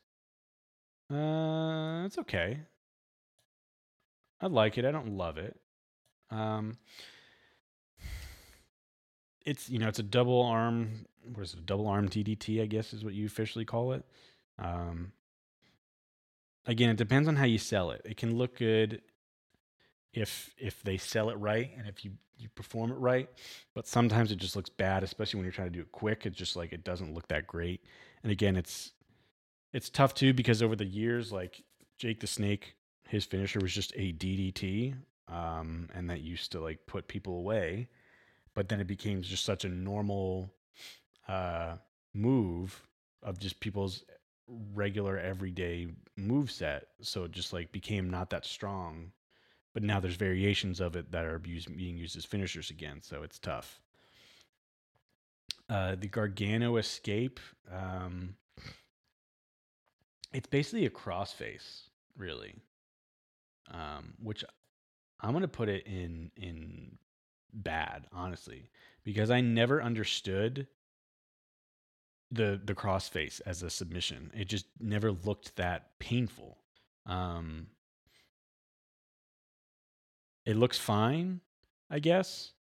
Uh, 1.10 2.04
it's 2.06 2.18
okay. 2.18 2.60
I 4.40 4.46
like 4.46 4.78
it. 4.78 4.84
I 4.84 4.90
don't 4.90 5.16
love 5.16 5.36
it. 5.38 5.56
Um, 6.30 6.78
it's 9.44 9.68
you 9.68 9.78
know 9.78 9.88
it's 9.88 9.98
a 9.98 10.04
double 10.04 10.42
arm. 10.42 11.06
What 11.32 11.42
is 11.42 11.54
it? 11.54 11.66
Double 11.66 11.86
arm 11.86 12.08
DDT, 12.08 12.62
I 12.62 12.66
guess 12.66 12.92
is 12.92 13.04
what 13.04 13.14
you 13.14 13.26
officially 13.26 13.64
call 13.64 13.92
it. 13.92 14.04
Um, 14.58 15.12
again, 16.66 16.90
it 16.90 16.96
depends 16.96 17.28
on 17.28 17.36
how 17.36 17.44
you 17.44 17.58
sell 17.58 17.90
it. 17.90 18.02
It 18.04 18.16
can 18.16 18.36
look 18.36 18.58
good 18.58 19.02
if 20.14 20.54
if 20.58 20.82
they 20.82 20.96
sell 20.96 21.30
it 21.30 21.34
right 21.34 21.70
and 21.76 21.86
if 21.86 22.04
you 22.04 22.12
you 22.38 22.48
perform 22.48 22.90
it 22.90 22.98
right, 22.98 23.28
but 23.74 23.86
sometimes 23.86 24.32
it 24.32 24.36
just 24.36 24.56
looks 24.56 24.68
bad, 24.68 25.02
especially 25.02 25.38
when 25.38 25.44
you're 25.44 25.52
trying 25.52 25.68
to 25.68 25.72
do 25.72 25.80
it 25.80 25.92
quick. 25.92 26.26
It's 26.26 26.36
just 26.36 26.56
like 26.56 26.72
it 26.72 26.84
doesn't 26.84 27.14
look 27.14 27.28
that 27.28 27.46
great. 27.46 27.84
And 28.22 28.32
again, 28.32 28.56
it's 28.56 28.92
it's 29.72 29.90
tough 29.90 30.14
too 30.14 30.32
because 30.32 30.62
over 30.62 30.76
the 30.76 30.84
years, 30.84 31.32
like 31.32 31.62
Jake 31.98 32.20
the 32.20 32.26
Snake, 32.26 32.74
his 33.08 33.24
finisher 33.24 33.60
was 33.60 33.72
just 33.72 33.92
a 33.96 34.12
DDT, 34.12 34.94
um, 35.28 35.88
and 35.94 36.08
that 36.10 36.20
used 36.20 36.52
to 36.52 36.60
like 36.60 36.86
put 36.86 37.08
people 37.08 37.36
away. 37.36 37.88
But 38.54 38.68
then 38.68 38.80
it 38.80 38.86
became 38.86 39.22
just 39.22 39.44
such 39.44 39.64
a 39.64 39.68
normal 39.68 40.52
uh, 41.26 41.74
move 42.14 42.86
of 43.22 43.38
just 43.38 43.58
people's 43.58 44.04
regular 44.74 45.18
everyday 45.18 45.88
move 46.16 46.50
set. 46.50 46.88
So 47.00 47.24
it 47.24 47.32
just 47.32 47.52
like 47.52 47.72
became 47.72 48.10
not 48.10 48.30
that 48.30 48.44
strong. 48.44 49.10
But 49.74 49.82
now 49.82 50.00
there's 50.00 50.14
variations 50.16 50.80
of 50.80 50.96
it 50.96 51.10
that 51.10 51.24
are 51.24 51.34
abused, 51.34 51.76
being 51.76 51.96
used 51.96 52.16
as 52.16 52.24
finishers 52.24 52.70
again. 52.70 53.00
So 53.02 53.22
it's 53.22 53.38
tough. 53.38 53.80
Uh, 55.68 55.96
the 55.96 56.08
Gargano 56.08 56.76
escape. 56.76 57.40
Um, 57.70 58.36
it's 60.32 60.46
basically 60.46 60.86
a 60.86 60.90
crossface, 60.90 61.88
really. 62.16 62.54
Um, 63.70 64.14
which 64.22 64.44
I'm 65.20 65.32
gonna 65.32 65.48
put 65.48 65.68
it 65.68 65.86
in 65.86 66.30
in 66.36 66.98
bad, 67.52 68.06
honestly, 68.12 68.70
because 69.04 69.30
I 69.30 69.40
never 69.40 69.82
understood 69.82 70.66
the 72.30 72.60
the 72.62 72.74
crossface 72.74 73.40
as 73.46 73.62
a 73.62 73.70
submission. 73.70 74.30
It 74.34 74.48
just 74.48 74.66
never 74.78 75.12
looked 75.12 75.56
that 75.56 75.98
painful. 75.98 76.58
Um, 77.06 77.68
it 80.46 80.56
looks 80.56 80.78
fine, 80.78 81.40
I 81.90 81.98
guess, 81.98 82.52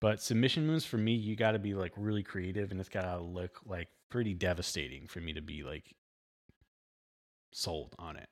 but 0.00 0.20
submission 0.20 0.66
moves 0.66 0.84
for 0.84 0.98
me, 0.98 1.12
you 1.12 1.36
got 1.36 1.52
to 1.52 1.58
be 1.58 1.74
like 1.74 1.92
really 1.96 2.22
creative, 2.22 2.70
and 2.70 2.80
it's 2.80 2.88
got 2.88 3.02
to 3.02 3.20
look 3.20 3.60
like 3.64 3.88
pretty 4.10 4.34
devastating 4.34 5.06
for 5.06 5.20
me 5.20 5.32
to 5.32 5.40
be 5.40 5.62
like 5.62 5.94
sold 7.52 7.94
on 7.98 8.16
it. 8.16 8.28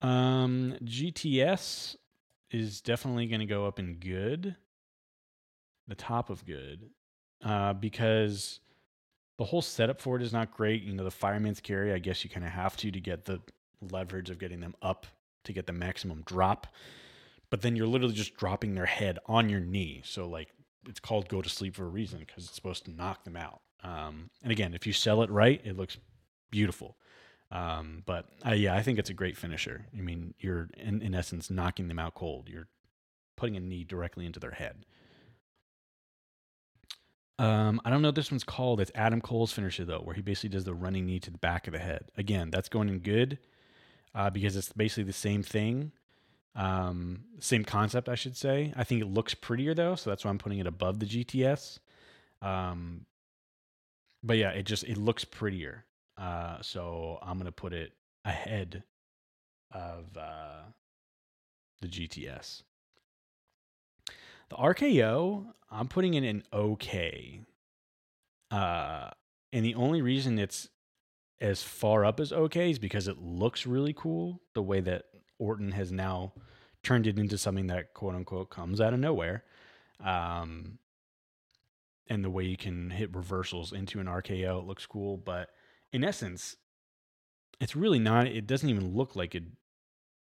Um, 0.00 0.76
GTS 0.84 1.96
is 2.50 2.80
definitely 2.80 3.26
going 3.26 3.40
to 3.40 3.46
go 3.46 3.66
up 3.66 3.78
in 3.78 3.94
good, 3.94 4.54
the 5.88 5.94
top 5.94 6.30
of 6.30 6.44
good, 6.46 6.88
uh, 7.44 7.72
because 7.72 8.60
the 9.38 9.44
whole 9.44 9.62
setup 9.62 10.00
for 10.00 10.16
it 10.16 10.22
is 10.22 10.32
not 10.32 10.52
great. 10.52 10.82
You 10.82 10.94
know, 10.94 11.04
the 11.04 11.10
fireman's 11.10 11.60
carry, 11.60 11.92
I 11.92 11.98
guess 11.98 12.22
you 12.24 12.30
kind 12.30 12.46
of 12.46 12.52
have 12.52 12.76
to 12.78 12.90
to 12.90 13.00
get 13.00 13.24
the 13.24 13.40
leverage 13.90 14.30
of 14.30 14.38
getting 14.38 14.60
them 14.60 14.74
up 14.82 15.06
to 15.44 15.52
get 15.52 15.66
the 15.66 15.72
maximum 15.72 16.22
drop. 16.22 16.66
But 17.50 17.62
then 17.62 17.76
you're 17.76 17.86
literally 17.86 18.14
just 18.14 18.36
dropping 18.36 18.74
their 18.74 18.86
head 18.86 19.18
on 19.26 19.48
your 19.48 19.60
knee. 19.60 20.02
So, 20.04 20.28
like, 20.28 20.48
it's 20.86 21.00
called 21.00 21.28
go 21.28 21.42
to 21.42 21.48
sleep 21.48 21.76
for 21.76 21.84
a 21.84 21.88
reason 21.88 22.18
because 22.20 22.44
it's 22.44 22.54
supposed 22.54 22.84
to 22.84 22.90
knock 22.90 23.24
them 23.24 23.36
out. 23.36 23.60
Um, 23.82 24.30
and 24.42 24.52
again, 24.52 24.74
if 24.74 24.86
you 24.86 24.92
sell 24.92 25.22
it 25.22 25.30
right, 25.30 25.60
it 25.64 25.76
looks 25.76 25.98
beautiful. 26.50 26.96
Um, 27.50 28.02
but 28.04 28.26
uh, 28.46 28.52
yeah, 28.52 28.74
I 28.74 28.82
think 28.82 28.98
it's 28.98 29.10
a 29.10 29.14
great 29.14 29.36
finisher. 29.36 29.86
I 29.96 30.00
mean, 30.00 30.34
you're 30.38 30.68
in, 30.76 31.00
in 31.00 31.14
essence 31.14 31.50
knocking 31.50 31.88
them 31.88 31.98
out 31.98 32.14
cold. 32.14 32.48
You're 32.48 32.68
putting 33.36 33.56
a 33.56 33.60
knee 33.60 33.84
directly 33.84 34.26
into 34.26 34.40
their 34.40 34.50
head. 34.50 34.84
Um, 37.38 37.80
I 37.84 37.90
don't 37.90 38.02
know 38.02 38.08
what 38.08 38.16
this 38.16 38.32
one's 38.32 38.44
called. 38.44 38.80
It's 38.80 38.90
Adam 38.94 39.20
Cole's 39.20 39.52
finisher 39.52 39.84
though, 39.84 40.00
where 40.00 40.14
he 40.14 40.22
basically 40.22 40.50
does 40.50 40.64
the 40.64 40.74
running 40.74 41.06
knee 41.06 41.20
to 41.20 41.30
the 41.30 41.38
back 41.38 41.66
of 41.68 41.72
the 41.72 41.78
head. 41.78 42.10
Again, 42.16 42.50
that's 42.50 42.68
going 42.68 42.88
in 42.88 42.98
good 42.98 43.38
uh, 44.14 44.28
because 44.28 44.56
it's 44.56 44.72
basically 44.72 45.04
the 45.04 45.12
same 45.12 45.42
thing, 45.42 45.92
um, 46.58 47.20
same 47.38 47.64
concept, 47.64 48.08
I 48.08 48.16
should 48.16 48.36
say. 48.36 48.74
I 48.76 48.82
think 48.82 49.00
it 49.00 49.06
looks 49.06 49.32
prettier 49.32 49.74
though, 49.74 49.94
so 49.94 50.10
that's 50.10 50.24
why 50.24 50.30
I'm 50.30 50.38
putting 50.38 50.58
it 50.58 50.66
above 50.66 50.98
the 50.98 51.06
GTS. 51.06 51.78
Um, 52.42 53.06
but 54.24 54.38
yeah, 54.38 54.50
it 54.50 54.64
just 54.64 54.82
it 54.84 54.98
looks 54.98 55.24
prettier. 55.24 55.84
Uh, 56.18 56.60
so 56.60 57.20
I'm 57.22 57.38
gonna 57.38 57.52
put 57.52 57.72
it 57.72 57.92
ahead 58.24 58.82
of 59.70 60.16
uh, 60.18 60.62
the 61.80 61.86
GTS. 61.86 62.64
The 64.50 64.56
RKO, 64.56 65.46
I'm 65.70 65.86
putting 65.86 66.14
it 66.14 66.24
in 66.24 66.42
okay. 66.52 67.42
Uh, 68.50 69.10
and 69.52 69.64
the 69.64 69.76
only 69.76 70.02
reason 70.02 70.40
it's 70.40 70.70
as 71.40 71.62
far 71.62 72.04
up 72.04 72.18
as 72.18 72.32
okay 72.32 72.70
is 72.72 72.80
because 72.80 73.06
it 73.06 73.18
looks 73.18 73.64
really 73.64 73.92
cool. 73.92 74.40
The 74.54 74.62
way 74.62 74.80
that 74.80 75.04
Orton 75.38 75.72
has 75.72 75.92
now 75.92 76.32
turned 76.82 77.06
it 77.06 77.18
into 77.18 77.38
something 77.38 77.66
that 77.68 77.94
quote 77.94 78.14
unquote 78.14 78.50
comes 78.50 78.80
out 78.80 78.92
of 78.94 79.00
nowhere. 79.00 79.44
Um, 80.04 80.78
and 82.08 82.24
the 82.24 82.30
way 82.30 82.44
you 82.44 82.56
can 82.56 82.90
hit 82.90 83.14
reversals 83.14 83.72
into 83.72 84.00
an 84.00 84.06
RKO, 84.06 84.60
it 84.60 84.66
looks 84.66 84.86
cool. 84.86 85.16
But 85.16 85.50
in 85.92 86.04
essence, 86.04 86.56
it's 87.60 87.76
really 87.76 87.98
not. 87.98 88.26
It 88.26 88.46
doesn't 88.46 88.68
even 88.68 88.94
look 88.94 89.16
like 89.16 89.34
it'd 89.34 89.56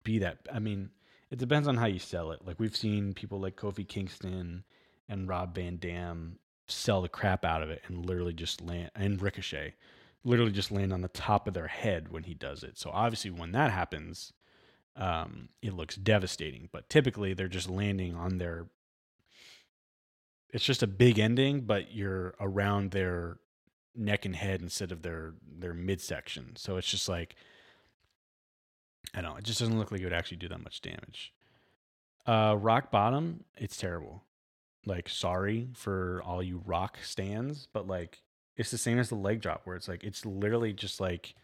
be 0.02 0.18
that. 0.18 0.38
I 0.52 0.58
mean, 0.58 0.90
it 1.30 1.38
depends 1.38 1.68
on 1.68 1.76
how 1.76 1.86
you 1.86 1.98
sell 1.98 2.32
it. 2.32 2.40
Like 2.44 2.58
we've 2.58 2.76
seen 2.76 3.14
people 3.14 3.40
like 3.40 3.56
Kofi 3.56 3.86
Kingston 3.86 4.64
and 5.08 5.28
Rob 5.28 5.54
Van 5.54 5.76
Dam 5.76 6.38
sell 6.68 7.02
the 7.02 7.08
crap 7.08 7.44
out 7.44 7.62
of 7.62 7.70
it 7.70 7.82
and 7.86 8.04
literally 8.04 8.32
just 8.32 8.60
land 8.60 8.90
and 8.96 9.22
Ricochet 9.22 9.74
literally 10.26 10.50
just 10.50 10.72
land 10.72 10.92
on 10.92 11.00
the 11.00 11.08
top 11.08 11.46
of 11.46 11.54
their 11.54 11.68
head 11.68 12.10
when 12.10 12.24
he 12.24 12.34
does 12.34 12.64
it. 12.64 12.76
So 12.76 12.90
obviously 12.92 13.30
when 13.30 13.52
that 13.52 13.70
happens, 13.70 14.32
um, 14.96 15.48
it 15.62 15.74
looks 15.74 15.96
devastating. 15.96 16.68
But 16.72 16.88
typically 16.88 17.34
they're 17.34 17.48
just 17.48 17.68
landing 17.68 18.14
on 18.14 18.38
their 18.38 18.66
it's 20.52 20.64
just 20.64 20.82
a 20.82 20.86
big 20.86 21.18
ending, 21.18 21.62
but 21.62 21.92
you're 21.94 22.34
around 22.40 22.92
their 22.92 23.38
neck 23.94 24.24
and 24.24 24.36
head 24.36 24.60
instead 24.62 24.92
of 24.92 25.02
their 25.02 25.34
their 25.58 25.74
midsection. 25.74 26.56
So 26.56 26.76
it's 26.76 26.88
just 26.88 27.08
like 27.08 27.36
I 29.14 29.20
don't 29.20 29.38
it 29.38 29.44
just 29.44 29.60
doesn't 29.60 29.78
look 29.78 29.90
like 29.90 30.00
it 30.00 30.04
would 30.04 30.12
actually 30.12 30.38
do 30.38 30.48
that 30.48 30.62
much 30.62 30.80
damage. 30.80 31.32
Uh 32.26 32.56
rock 32.58 32.90
bottom, 32.90 33.44
it's 33.56 33.76
terrible. 33.76 34.22
Like 34.84 35.08
sorry 35.08 35.68
for 35.74 36.22
all 36.24 36.42
you 36.42 36.62
rock 36.64 36.98
stands, 37.02 37.68
but 37.72 37.86
like 37.86 38.22
it's 38.56 38.70
the 38.70 38.78
same 38.78 38.98
as 38.98 39.08
the 39.08 39.14
leg 39.14 39.40
drop 39.40 39.62
where 39.64 39.76
it's 39.76 39.88
like 39.88 40.04
it's 40.04 40.24
literally 40.24 40.72
just 40.72 41.00
like 41.00 41.34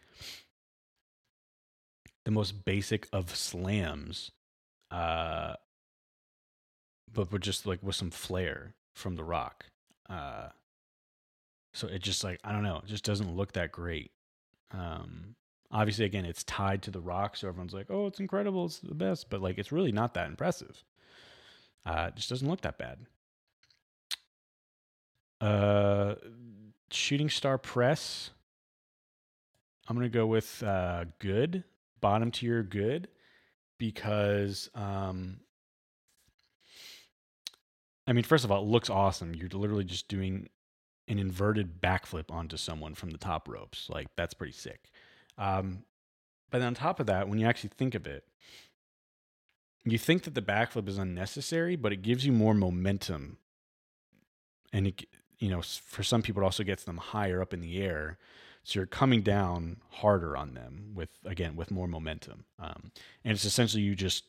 the 2.25 2.31
most 2.31 2.65
basic 2.65 3.07
of 3.11 3.35
slams 3.35 4.31
uh 4.91 5.53
but 7.11 7.31
with 7.31 7.41
just 7.41 7.65
like 7.65 7.81
with 7.83 7.95
some 7.95 8.11
flair 8.11 8.73
from 8.93 9.15
the 9.15 9.23
rock 9.23 9.65
uh 10.09 10.47
so 11.73 11.87
it 11.87 12.01
just 12.01 12.23
like 12.23 12.39
i 12.43 12.51
don't 12.51 12.63
know 12.63 12.77
it 12.77 12.87
just 12.87 13.03
doesn't 13.03 13.35
look 13.35 13.53
that 13.53 13.71
great. 13.71 14.11
Um 14.71 15.35
obviously 15.71 16.05
again 16.05 16.25
it's 16.25 16.43
tied 16.43 16.81
to 16.83 16.91
the 16.91 16.99
rock 17.01 17.35
so 17.35 17.47
everyone's 17.47 17.73
like 17.73 17.87
oh 17.89 18.07
it's 18.07 18.19
incredible 18.19 18.65
it's 18.65 18.79
the 18.79 18.93
best 18.93 19.29
but 19.29 19.41
like 19.41 19.57
it's 19.57 19.71
really 19.71 19.91
not 19.91 20.13
that 20.13 20.27
impressive. 20.27 20.83
Uh 21.85 22.05
it 22.09 22.15
just 22.15 22.29
doesn't 22.29 22.47
look 22.47 22.61
that 22.61 22.77
bad. 22.77 22.99
Uh 25.41 26.15
shooting 26.91 27.29
star 27.29 27.57
press 27.57 28.29
i'm 29.87 29.95
gonna 29.95 30.07
go 30.07 30.27
with 30.27 30.61
uh 30.61 31.05
good 31.19 31.63
bottom 32.03 32.29
tier 32.29 32.61
good 32.61 33.07
because 33.79 34.69
um 34.75 35.39
I 38.05 38.11
mean, 38.11 38.25
first 38.25 38.43
of 38.43 38.51
all, 38.51 38.61
it 38.61 38.67
looks 38.67 38.89
awesome. 38.89 39.33
You're 39.33 39.47
literally 39.49 39.85
just 39.85 40.09
doing 40.09 40.49
an 41.07 41.19
inverted 41.19 41.81
backflip 41.81 42.29
onto 42.29 42.57
someone 42.57 42.95
from 42.95 43.11
the 43.11 43.17
top 43.17 43.47
ropes. 43.47 43.89
Like 43.89 44.07
that's 44.17 44.33
pretty 44.33 44.53
sick. 44.53 44.91
Um, 45.37 45.85
but 46.51 46.61
on 46.61 46.73
top 46.73 46.99
of 46.99 47.07
that, 47.07 47.29
when 47.29 47.39
you 47.39 47.47
actually 47.47 47.71
think 47.77 47.95
of 47.95 48.05
it, 48.05 48.25
you 49.85 49.97
think 49.97 50.23
that 50.23 50.35
the 50.35 50.41
backflip 50.41 50.87
is 50.87 50.97
unnecessary, 50.97 51.75
but 51.75 51.91
it 51.91 52.01
gives 52.01 52.25
you 52.25 52.31
more 52.31 52.53
momentum, 52.53 53.37
and 54.71 54.87
it, 54.87 55.05
you 55.39 55.49
know, 55.49 55.61
for 55.61 56.03
some 56.03 56.21
people, 56.21 56.41
it 56.41 56.45
also 56.45 56.63
gets 56.63 56.83
them 56.83 56.97
higher 56.97 57.41
up 57.41 57.53
in 57.53 57.59
the 57.59 57.81
air. 57.81 58.17
So 58.63 58.79
you're 58.79 58.87
coming 58.87 59.21
down 59.21 59.77
harder 59.89 60.37
on 60.37 60.53
them 60.53 60.91
with 60.95 61.11
again 61.25 61.55
with 61.55 61.71
more 61.71 61.87
momentum, 61.87 62.45
um, 62.59 62.91
and 63.23 63.33
it's 63.33 63.45
essentially 63.45 63.83
you 63.83 63.95
just 63.95 64.23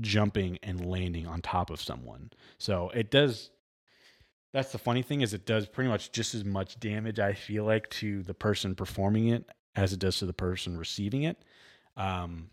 jumping 0.00 0.58
and 0.62 0.84
landing 0.84 1.26
on 1.26 1.40
top 1.40 1.70
of 1.70 1.80
someone. 1.80 2.30
So 2.58 2.90
it 2.90 3.10
does. 3.10 3.50
That's 4.52 4.72
the 4.72 4.78
funny 4.78 5.02
thing 5.02 5.20
is 5.20 5.32
it 5.32 5.46
does 5.46 5.66
pretty 5.66 5.88
much 5.88 6.12
just 6.12 6.34
as 6.34 6.44
much 6.44 6.78
damage 6.80 7.20
I 7.20 7.34
feel 7.34 7.64
like 7.64 7.88
to 7.90 8.22
the 8.22 8.34
person 8.34 8.74
performing 8.74 9.28
it 9.28 9.48
as 9.76 9.92
it 9.92 10.00
does 10.00 10.18
to 10.18 10.26
the 10.26 10.32
person 10.32 10.76
receiving 10.76 11.22
it. 11.22 11.38
Um, 11.96 12.50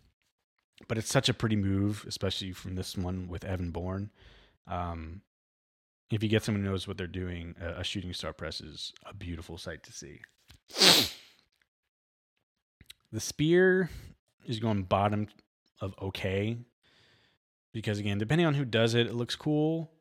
but 0.88 0.98
it's 0.98 1.12
such 1.12 1.28
a 1.28 1.34
pretty 1.34 1.56
move, 1.56 2.06
especially 2.08 2.52
from 2.52 2.76
this 2.76 2.96
one 2.96 3.28
with 3.28 3.44
Evan 3.44 3.72
Bourne. 3.72 4.12
Um, 4.68 5.22
if 6.12 6.22
you 6.24 6.30
get 6.30 6.44
someone 6.44 6.64
who 6.64 6.70
knows 6.70 6.88
what 6.88 6.98
they're 6.98 7.08
doing, 7.08 7.56
a, 7.60 7.80
a 7.80 7.84
shooting 7.84 8.14
star 8.14 8.32
press 8.32 8.62
is 8.62 8.94
a 9.06 9.14
beautiful 9.14 9.58
sight 9.58 9.84
to 9.84 9.92
see. 9.92 10.22
The 13.12 13.20
spear 13.20 13.90
is 14.46 14.60
going 14.60 14.84
bottom 14.84 15.28
of 15.82 15.96
okay 16.02 16.58
because 17.74 18.00
again, 18.00 18.18
depending 18.18 18.48
on 18.48 18.54
who 18.56 18.66
does 18.66 18.96
it, 18.96 19.08
it 19.08 19.14
looks 19.14 19.36
cool, 19.36 19.92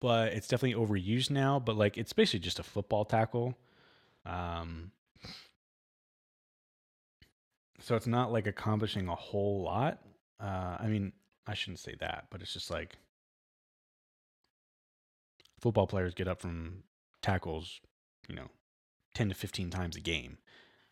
but 0.00 0.32
it's 0.32 0.48
definitely 0.48 0.82
overused 0.82 1.30
now. 1.30 1.58
But 1.58 1.76
like, 1.76 1.98
it's 1.98 2.12
basically 2.12 2.40
just 2.40 2.58
a 2.58 2.62
football 2.62 3.04
tackle. 3.04 3.54
Um, 4.24 4.92
so 7.80 7.94
it's 7.94 8.06
not 8.06 8.32
like 8.32 8.46
accomplishing 8.46 9.08
a 9.08 9.14
whole 9.14 9.62
lot. 9.62 10.00
Uh, 10.40 10.76
I 10.80 10.86
mean, 10.88 11.12
I 11.46 11.54
shouldn't 11.54 11.80
say 11.80 11.94
that, 12.00 12.26
but 12.30 12.42
it's 12.42 12.52
just 12.52 12.70
like 12.70 12.96
football 15.60 15.86
players 15.86 16.14
get 16.14 16.28
up 16.28 16.40
from 16.40 16.82
tackles, 17.22 17.80
you 18.28 18.34
know, 18.34 18.48
10 19.16 19.30
to 19.30 19.34
15 19.34 19.70
times 19.70 19.96
a 19.96 20.00
game. 20.00 20.36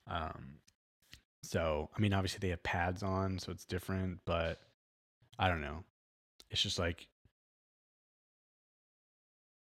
Um, 0.06 0.54
so, 1.42 1.90
I 1.94 2.00
mean, 2.00 2.14
obviously 2.14 2.38
they 2.40 2.48
have 2.48 2.62
pads 2.62 3.02
on, 3.02 3.38
so 3.38 3.52
it's 3.52 3.66
different, 3.66 4.20
but 4.24 4.60
I 5.38 5.48
don't 5.48 5.60
know. 5.60 5.84
It's 6.50 6.62
just 6.62 6.78
like 6.78 7.06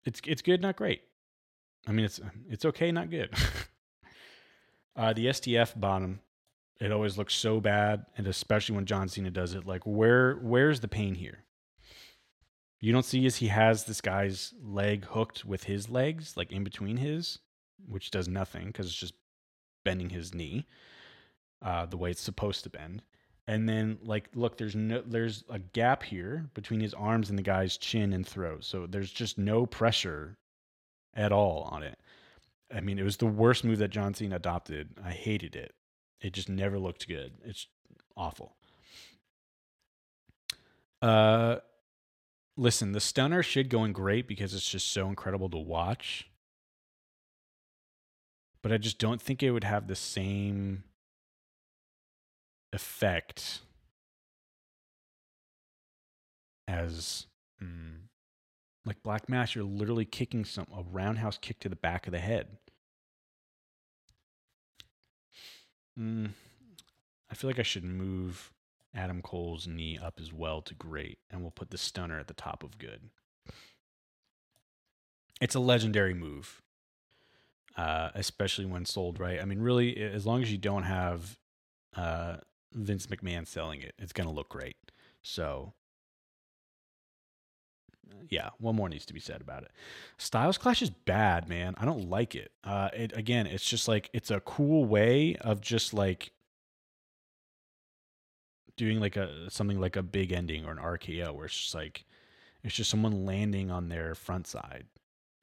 it's 0.05 0.21
it's 0.25 0.41
good, 0.41 0.59
not 0.61 0.75
great. 0.75 1.01
I 1.87 1.91
mean, 1.91 2.05
it's 2.05 2.19
it's 2.49 2.65
okay, 2.65 2.91
not 2.91 3.11
good. 3.11 3.31
uh, 4.95 5.13
the 5.13 5.27
STF 5.27 5.79
bottom, 5.79 6.21
it 6.81 6.91
always 6.91 7.15
looks 7.15 7.35
so 7.35 7.59
bad, 7.59 8.07
and 8.17 8.25
especially 8.25 8.75
when 8.75 8.85
John 8.85 9.07
Cena 9.07 9.29
does 9.29 9.53
it. 9.53 9.67
Like, 9.67 9.83
where 9.85 10.35
where's 10.35 10.79
the 10.79 10.87
pain 10.87 11.13
here? 11.13 11.43
You 12.79 12.91
don't 12.91 13.05
see 13.05 13.25
as 13.27 13.35
he 13.35 13.47
has 13.47 13.83
this 13.83 14.01
guy's 14.01 14.53
leg 14.63 15.05
hooked 15.05 15.45
with 15.45 15.65
his 15.65 15.89
legs, 15.89 16.35
like 16.35 16.51
in 16.51 16.63
between 16.63 16.97
his, 16.97 17.39
which 17.87 18.11
does 18.11 18.27
nothing 18.27 18.67
because 18.67 18.87
it's 18.87 18.95
just 18.95 19.13
bending 19.83 20.09
his 20.09 20.33
knee 20.33 20.65
uh, 21.61 21.85
the 21.85 21.97
way 21.97 22.11
it's 22.11 22.21
supposed 22.21 22.63
to 22.63 22.69
bend. 22.69 23.03
And 23.49 23.67
then, 23.67 23.97
like, 24.03 24.27
look, 24.35 24.57
there's 24.57 24.75
no, 24.75 25.01
there's 25.05 25.45
a 25.49 25.59
gap 25.59 26.03
here 26.03 26.49
between 26.53 26.81
his 26.81 26.93
arms 26.93 27.29
and 27.29 27.39
the 27.39 27.43
guy's 27.43 27.77
chin 27.77 28.11
and 28.11 28.27
throat. 28.27 28.65
So 28.65 28.87
there's 28.87 29.11
just 29.11 29.37
no 29.37 29.65
pressure 29.65 30.37
at 31.13 31.31
all 31.31 31.61
on 31.71 31.83
it. 31.83 31.97
I 32.75 32.81
mean, 32.81 32.99
it 32.99 33.03
was 33.03 33.17
the 33.17 33.25
worst 33.25 33.63
move 33.63 33.79
that 33.79 33.89
John 33.89 34.13
Cena 34.13 34.35
adopted. 34.35 34.89
I 35.03 35.11
hated 35.11 35.55
it. 35.55 35.73
It 36.19 36.33
just 36.33 36.49
never 36.49 36.77
looked 36.77 37.07
good. 37.07 37.33
It's 37.45 37.67
awful. 38.17 38.57
Uh, 41.01 41.57
listen, 42.57 42.91
the 42.91 42.99
stunner 42.99 43.43
should 43.43 43.69
go 43.69 43.85
in 43.85 43.93
great 43.93 44.27
because 44.27 44.53
it's 44.53 44.69
just 44.69 44.91
so 44.91 45.07
incredible 45.07 45.49
to 45.51 45.57
watch. 45.57 46.29
But 48.61 48.71
I 48.71 48.77
just 48.77 48.99
don't 48.99 49.21
think 49.21 49.41
it 49.41 49.51
would 49.51 49.63
have 49.63 49.87
the 49.87 49.95
same 49.95 50.83
effect 52.73 53.61
as 56.67 57.27
mm, 57.63 57.95
like 58.85 59.01
Black 59.03 59.29
Mass. 59.29 59.55
You're 59.55 59.63
literally 59.63 60.05
kicking 60.05 60.43
some 60.43 60.67
a 60.75 60.83
roundhouse 60.83 61.37
kick 61.37 61.59
to 61.59 61.69
the 61.69 61.75
back 61.75 62.07
of 62.07 62.11
the 62.11 62.19
head. 62.19 62.57
Mm, 65.97 66.31
I 67.29 67.35
feel 67.35 67.49
like 67.49 67.59
I 67.59 67.63
should 67.63 67.83
move 67.83 68.51
Adam 68.93 69.21
Cole's 69.21 69.67
knee 69.67 69.97
up 69.97 70.19
as 70.19 70.33
well 70.33 70.61
to 70.61 70.73
great, 70.73 71.19
and 71.29 71.41
we'll 71.41 71.51
put 71.51 71.71
the 71.71 71.77
stunner 71.77 72.19
at 72.19 72.27
the 72.27 72.33
top 72.33 72.63
of 72.63 72.77
good. 72.77 73.09
It's 75.39 75.55
a 75.55 75.59
legendary 75.59 76.13
move, 76.13 76.61
uh, 77.77 78.09
especially 78.15 78.65
when 78.65 78.85
sold 78.85 79.19
right. 79.19 79.39
I 79.39 79.45
mean, 79.45 79.59
really, 79.59 79.95
as 79.97 80.25
long 80.25 80.41
as 80.41 80.51
you 80.51 80.57
don't 80.57 80.83
have 80.83 81.37
uh, 81.95 82.37
Vince 82.73 83.07
McMahon 83.07 83.47
selling 83.47 83.81
it, 83.81 83.93
it's 83.99 84.13
going 84.13 84.27
to 84.27 84.33
look 84.33 84.49
great. 84.49 84.75
So, 85.21 85.73
yeah, 88.29 88.49
one 88.57 88.75
more 88.75 88.89
needs 88.89 89.05
to 89.05 89.13
be 89.13 89.19
said 89.19 89.41
about 89.41 89.63
it. 89.63 89.71
Styles 90.17 90.57
Clash 90.57 90.81
is 90.81 90.89
bad, 90.89 91.47
man. 91.47 91.75
I 91.77 91.85
don't 91.85 92.09
like 92.09 92.35
it. 92.35 92.51
Uh, 92.63 92.89
it 92.93 93.15
again, 93.15 93.45
it's 93.45 93.65
just 93.65 93.87
like 93.87 94.09
it's 94.13 94.31
a 94.31 94.39
cool 94.39 94.85
way 94.85 95.35
of 95.41 95.61
just 95.61 95.93
like 95.93 96.31
doing 98.75 98.99
like 98.99 99.17
a 99.17 99.49
something 99.49 99.79
like 99.79 99.95
a 99.95 100.03
big 100.03 100.31
ending 100.31 100.65
or 100.65 100.71
an 100.71 100.77
RKO 100.77 101.33
where 101.33 101.45
it's 101.45 101.57
just 101.57 101.75
like 101.75 102.05
it's 102.63 102.75
just 102.75 102.89
someone 102.89 103.25
landing 103.25 103.69
on 103.69 103.89
their 103.89 104.15
front 104.15 104.47
side, 104.47 104.85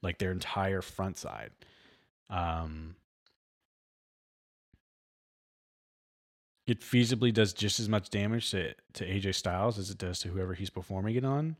like 0.03 0.19
their 0.19 0.33
entire 0.33 0.83
front 0.83 1.17
side. 1.17 1.51
Um, 2.35 2.97
it 6.67 6.81
feasibly 6.81 7.33
does 7.33 7.53
just 7.53 7.79
as 7.79 7.89
much 7.89 8.11
damage 8.11 8.51
to, 8.51 8.75
to 8.95 9.07
AJ 9.07 9.37
Styles 9.37 9.79
as 9.79 9.89
it 9.91 9.99
does 9.99 10.19
to 10.21 10.29
whoever 10.29 10.55
he's 10.55 10.71
performing 10.71 11.15
it 11.15 11.25
on 11.25 11.57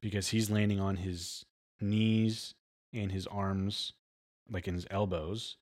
because 0.00 0.28
he's 0.28 0.50
landing 0.50 0.80
on 0.80 0.96
his 0.96 1.44
knees 1.78 2.54
and 2.94 3.12
his 3.12 3.26
arms, 3.26 3.92
like 4.50 4.66
in 4.66 4.74
his 4.74 4.86
elbows, 4.90 5.56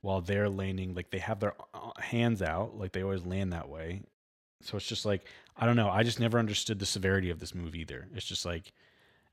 while 0.00 0.20
they're 0.20 0.48
landing, 0.48 0.94
like 0.94 1.10
they 1.10 1.18
have 1.18 1.38
their 1.38 1.54
uh, 1.72 1.90
hands 2.00 2.42
out, 2.42 2.76
like 2.76 2.92
they 2.92 3.04
always 3.04 3.24
land 3.24 3.52
that 3.52 3.68
way. 3.68 4.02
So 4.62 4.76
it's 4.76 4.86
just 4.86 5.06
like, 5.06 5.26
I 5.56 5.66
don't 5.66 5.76
know. 5.76 5.88
I 5.88 6.02
just 6.02 6.18
never 6.18 6.38
understood 6.38 6.80
the 6.80 6.86
severity 6.86 7.30
of 7.30 7.38
this 7.38 7.54
move 7.54 7.76
either. 7.76 8.08
It's 8.14 8.26
just 8.26 8.44
like, 8.44 8.72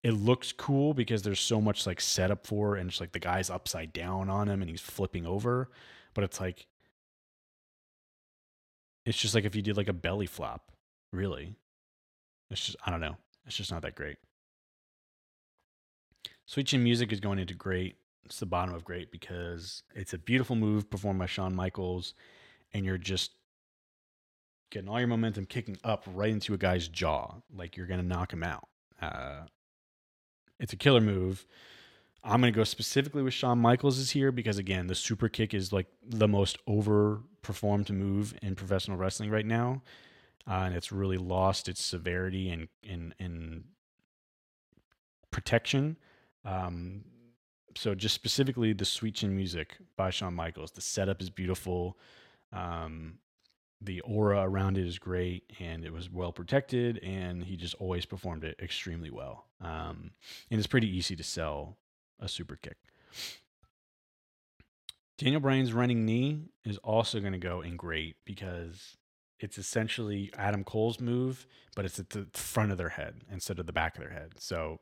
it 0.07 0.13
looks 0.13 0.53
cool 0.53 0.93
because 0.93 1.21
there's 1.21 1.41
so 1.41 1.59
much 1.59 1.85
like 1.85 1.99
setup 1.99 2.47
for 2.47 2.77
and 2.77 2.89
it's 2.89 3.01
like 3.01 3.11
the 3.11 3.19
guy's 3.19 3.49
upside 3.49 3.91
down 3.91 4.29
on 4.29 4.47
him 4.47 4.61
and 4.61 4.69
he's 4.69 4.79
flipping 4.79 5.25
over. 5.25 5.69
But 6.13 6.23
it's 6.23 6.39
like, 6.39 6.65
it's 9.05 9.17
just 9.17 9.35
like 9.35 9.43
if 9.43 9.53
you 9.53 9.61
did 9.61 9.75
like 9.75 9.89
a 9.89 9.93
belly 9.93 10.25
flop, 10.25 10.71
really. 11.11 11.55
It's 12.49 12.65
just 12.67 12.77
I 12.85 12.89
don't 12.89 13.01
know. 13.01 13.17
It's 13.45 13.57
just 13.57 13.69
not 13.69 13.81
that 13.81 13.95
great. 13.95 14.15
Sweet 16.45 16.67
Chin 16.67 16.85
Music 16.85 17.11
is 17.11 17.19
going 17.19 17.39
into 17.39 17.53
great. 17.53 17.97
It's 18.23 18.39
the 18.39 18.45
bottom 18.45 18.73
of 18.73 18.85
great 18.85 19.11
because 19.11 19.83
it's 19.93 20.13
a 20.13 20.17
beautiful 20.17 20.55
move 20.55 20.89
performed 20.89 21.19
by 21.19 21.25
Shawn 21.25 21.53
Michaels, 21.53 22.13
and 22.73 22.85
you're 22.85 22.97
just 22.97 23.31
getting 24.71 24.87
all 24.87 24.99
your 24.99 25.09
momentum 25.09 25.47
kicking 25.47 25.77
up 25.83 26.05
right 26.13 26.31
into 26.31 26.53
a 26.53 26.57
guy's 26.57 26.87
jaw, 26.87 27.33
like 27.53 27.75
you're 27.75 27.87
gonna 27.87 28.03
knock 28.03 28.31
him 28.31 28.43
out. 28.43 28.69
Uh, 29.01 29.41
it's 30.59 30.73
a 30.73 30.77
killer 30.77 31.01
move. 31.01 31.45
I'm 32.23 32.41
going 32.41 32.51
to 32.51 32.57
go 32.57 32.63
specifically 32.63 33.23
with 33.23 33.33
Shawn 33.33 33.59
Michaels 33.59 33.97
is 33.97 34.11
here 34.11 34.31
because 34.31 34.57
again, 34.57 34.87
the 34.87 34.95
super 34.95 35.29
kick 35.29 35.53
is 35.53 35.71
like 35.71 35.87
the 36.03 36.27
most 36.27 36.57
overperformed 36.67 37.89
move 37.89 38.33
in 38.41 38.55
professional 38.55 38.97
wrestling 38.97 39.29
right 39.29 39.45
now, 39.45 39.81
uh, 40.49 40.63
and 40.65 40.75
it's 40.75 40.91
really 40.91 41.17
lost 41.17 41.69
its 41.69 41.81
severity 41.81 42.49
and 42.49 42.67
and 42.87 43.13
and 43.19 43.63
protection. 45.31 45.97
Um, 46.43 47.03
so 47.75 47.93
just 47.93 48.15
specifically 48.15 48.73
the 48.73 48.85
sweet 48.85 49.15
chin 49.15 49.35
music 49.35 49.77
by 49.95 50.09
Shawn 50.09 50.33
Michaels, 50.33 50.71
the 50.71 50.81
setup 50.81 51.21
is 51.21 51.29
beautiful. 51.29 51.97
Um, 52.51 53.19
the 53.81 54.01
aura 54.01 54.41
around 54.41 54.77
it 54.77 54.85
is 54.85 54.97
great 54.97 55.43
and 55.59 55.85
it 55.85 55.93
was 55.93 56.09
well 56.11 56.31
protected 56.31 56.97
and 57.03 57.43
he 57.43 57.55
just 57.55 57.75
always 57.75 58.05
performed 58.05 58.43
it 58.43 58.59
extremely 58.61 59.11
well 59.11 59.45
um, 59.61 60.11
and 60.49 60.59
it's 60.59 60.67
pretty 60.67 60.89
easy 60.89 61.15
to 61.15 61.23
sell 61.23 61.77
a 62.19 62.27
super 62.27 62.55
kick 62.55 62.77
daniel 65.17 65.41
bryan's 65.41 65.73
running 65.73 66.05
knee 66.05 66.39
is 66.65 66.77
also 66.79 67.19
going 67.19 67.33
to 67.33 67.39
go 67.39 67.61
in 67.61 67.75
great 67.75 68.15
because 68.25 68.97
it's 69.39 69.59
essentially 69.59 70.31
adam 70.37 70.63
cole's 70.63 70.99
move 70.99 71.45
but 71.75 71.85
it's 71.85 71.99
at 71.99 72.09
the 72.09 72.27
front 72.33 72.71
of 72.71 72.77
their 72.77 72.89
head 72.89 73.21
instead 73.31 73.59
of 73.59 73.67
the 73.67 73.73
back 73.73 73.95
of 73.95 74.01
their 74.01 74.13
head 74.13 74.33
so 74.37 74.79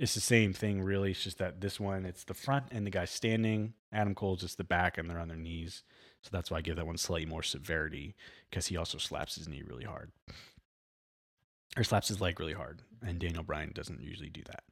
it's 0.00 0.14
the 0.14 0.20
same 0.20 0.54
thing, 0.54 0.80
really. 0.80 1.10
It's 1.10 1.22
just 1.22 1.36
that 1.38 1.60
this 1.60 1.78
one, 1.78 2.06
it's 2.06 2.24
the 2.24 2.32
front 2.32 2.64
and 2.70 2.86
the 2.86 2.90
guy's 2.90 3.10
standing. 3.10 3.74
Adam 3.92 4.14
Cole's 4.14 4.40
just 4.40 4.56
the 4.56 4.64
back 4.64 4.96
and 4.96 5.10
they're 5.10 5.18
on 5.18 5.28
their 5.28 5.36
knees. 5.36 5.82
So 6.22 6.28
that's 6.32 6.50
why 6.50 6.58
I 6.58 6.60
give 6.60 6.76
that 6.76 6.86
one 6.86 6.98
slightly 6.98 7.26
more 7.26 7.42
severity 7.42 8.14
because 8.48 8.66
he 8.66 8.76
also 8.76 8.98
slaps 8.98 9.36
his 9.36 9.48
knee 9.48 9.62
really 9.66 9.84
hard 9.84 10.10
or 11.76 11.84
slaps 11.84 12.08
his 12.08 12.20
leg 12.20 12.38
really 12.38 12.52
hard. 12.52 12.82
And 13.02 13.18
Daniel 13.18 13.42
Bryan 13.42 13.72
doesn't 13.74 14.02
usually 14.02 14.28
do 14.28 14.42
that. 14.46 14.64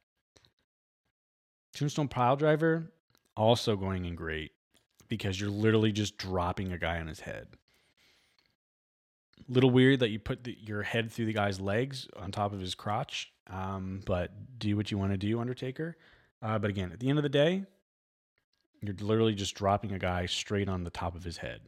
Tombstone 1.75 2.09
Pile 2.09 2.37
Driver, 2.37 2.93
also 3.37 3.77
going 3.77 4.05
in 4.05 4.15
great 4.15 4.53
because 5.09 5.41
you're 5.41 5.51
literally 5.51 5.93
just 5.93 6.19
dropping 6.19 6.73
a 6.73 6.79
guy 6.79 6.99
on 6.99 7.07
his 7.07 7.21
head. 7.21 7.49
Little 9.49 9.71
weird 9.71 10.01
that 10.01 10.11
you 10.11 10.19
put 10.19 10.45
the, 10.45 10.57
your 10.61 10.83
head 10.83 11.11
through 11.11 11.27
the 11.27 11.33
guy's 11.33 11.61
legs 11.61 12.09
on 12.17 12.31
top 12.31 12.53
of 12.53 12.61
his 12.61 12.75
crotch, 12.75 13.33
um, 13.49 14.03
but 14.05 14.59
do 14.59 14.77
what 14.77 14.91
you 14.91 14.99
want 14.99 15.13
to 15.13 15.17
do, 15.17 15.41
Undertaker. 15.41 15.97
Uh, 16.43 16.59
but 16.59 16.69
again, 16.69 16.93
at 16.93 17.01
the 17.01 17.09
end 17.09 17.19
of 17.19 17.23
the 17.23 17.31
day, 17.31 17.65
you're 18.81 18.95
literally 19.01 19.35
just 19.35 19.55
dropping 19.55 19.93
a 19.93 19.99
guy 19.99 20.27
straight 20.27 20.69
on 20.69 20.85
the 20.85 20.91
top 20.91 21.17
of 21.17 21.25
his 21.25 21.37
head. 21.39 21.61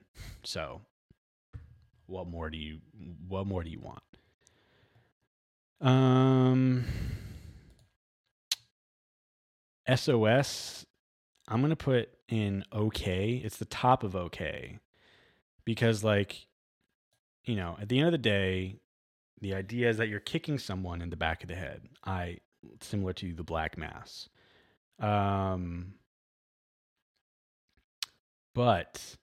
So, 0.45 0.81
what 2.07 2.27
more 2.27 2.51
do 2.51 2.59
you 2.59 2.79
what 3.29 3.47
more 3.47 3.63
do 3.63 3.71
you 3.71 3.81
want? 3.81 4.03
Um, 5.81 6.85
SOS, 9.93 10.85
I'm 11.49 11.61
gonna 11.61 11.77
put 11.77 12.11
in 12.29 12.65
okay. 12.73 13.41
It's 13.43 13.57
the 13.57 13.65
top 13.65 14.05
of 14.05 14.15
okay 14.15 14.79
because, 15.65 16.05
like, 16.05 16.47
you 17.45 17.57
know, 17.57 17.77
at 17.81 17.89
the 17.89 17.99
end 17.99 18.07
of 18.07 18.13
the 18.13 18.19
day, 18.19 18.77
the 19.41 19.55
idea 19.55 19.89
is 19.89 19.97
that 19.97 20.09
you're 20.09 20.21
kicking 20.21 20.59
someone 20.59 21.01
in 21.01 21.11
the 21.11 21.17
back 21.17 21.43
of 21.43 21.49
the 21.49 21.55
head. 21.55 21.89
I 22.05 22.39
similar 22.81 23.13
to 23.15 23.33
the 23.33 23.43
Black 23.43 23.79
Mass. 23.79 24.29
Um, 24.99 25.95
but 28.55 29.17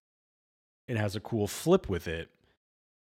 it 0.88 0.98
has 0.98 1.16
a 1.16 1.20
cool 1.20 1.48
flip 1.48 1.90
with 1.90 2.08
it, 2.08 2.30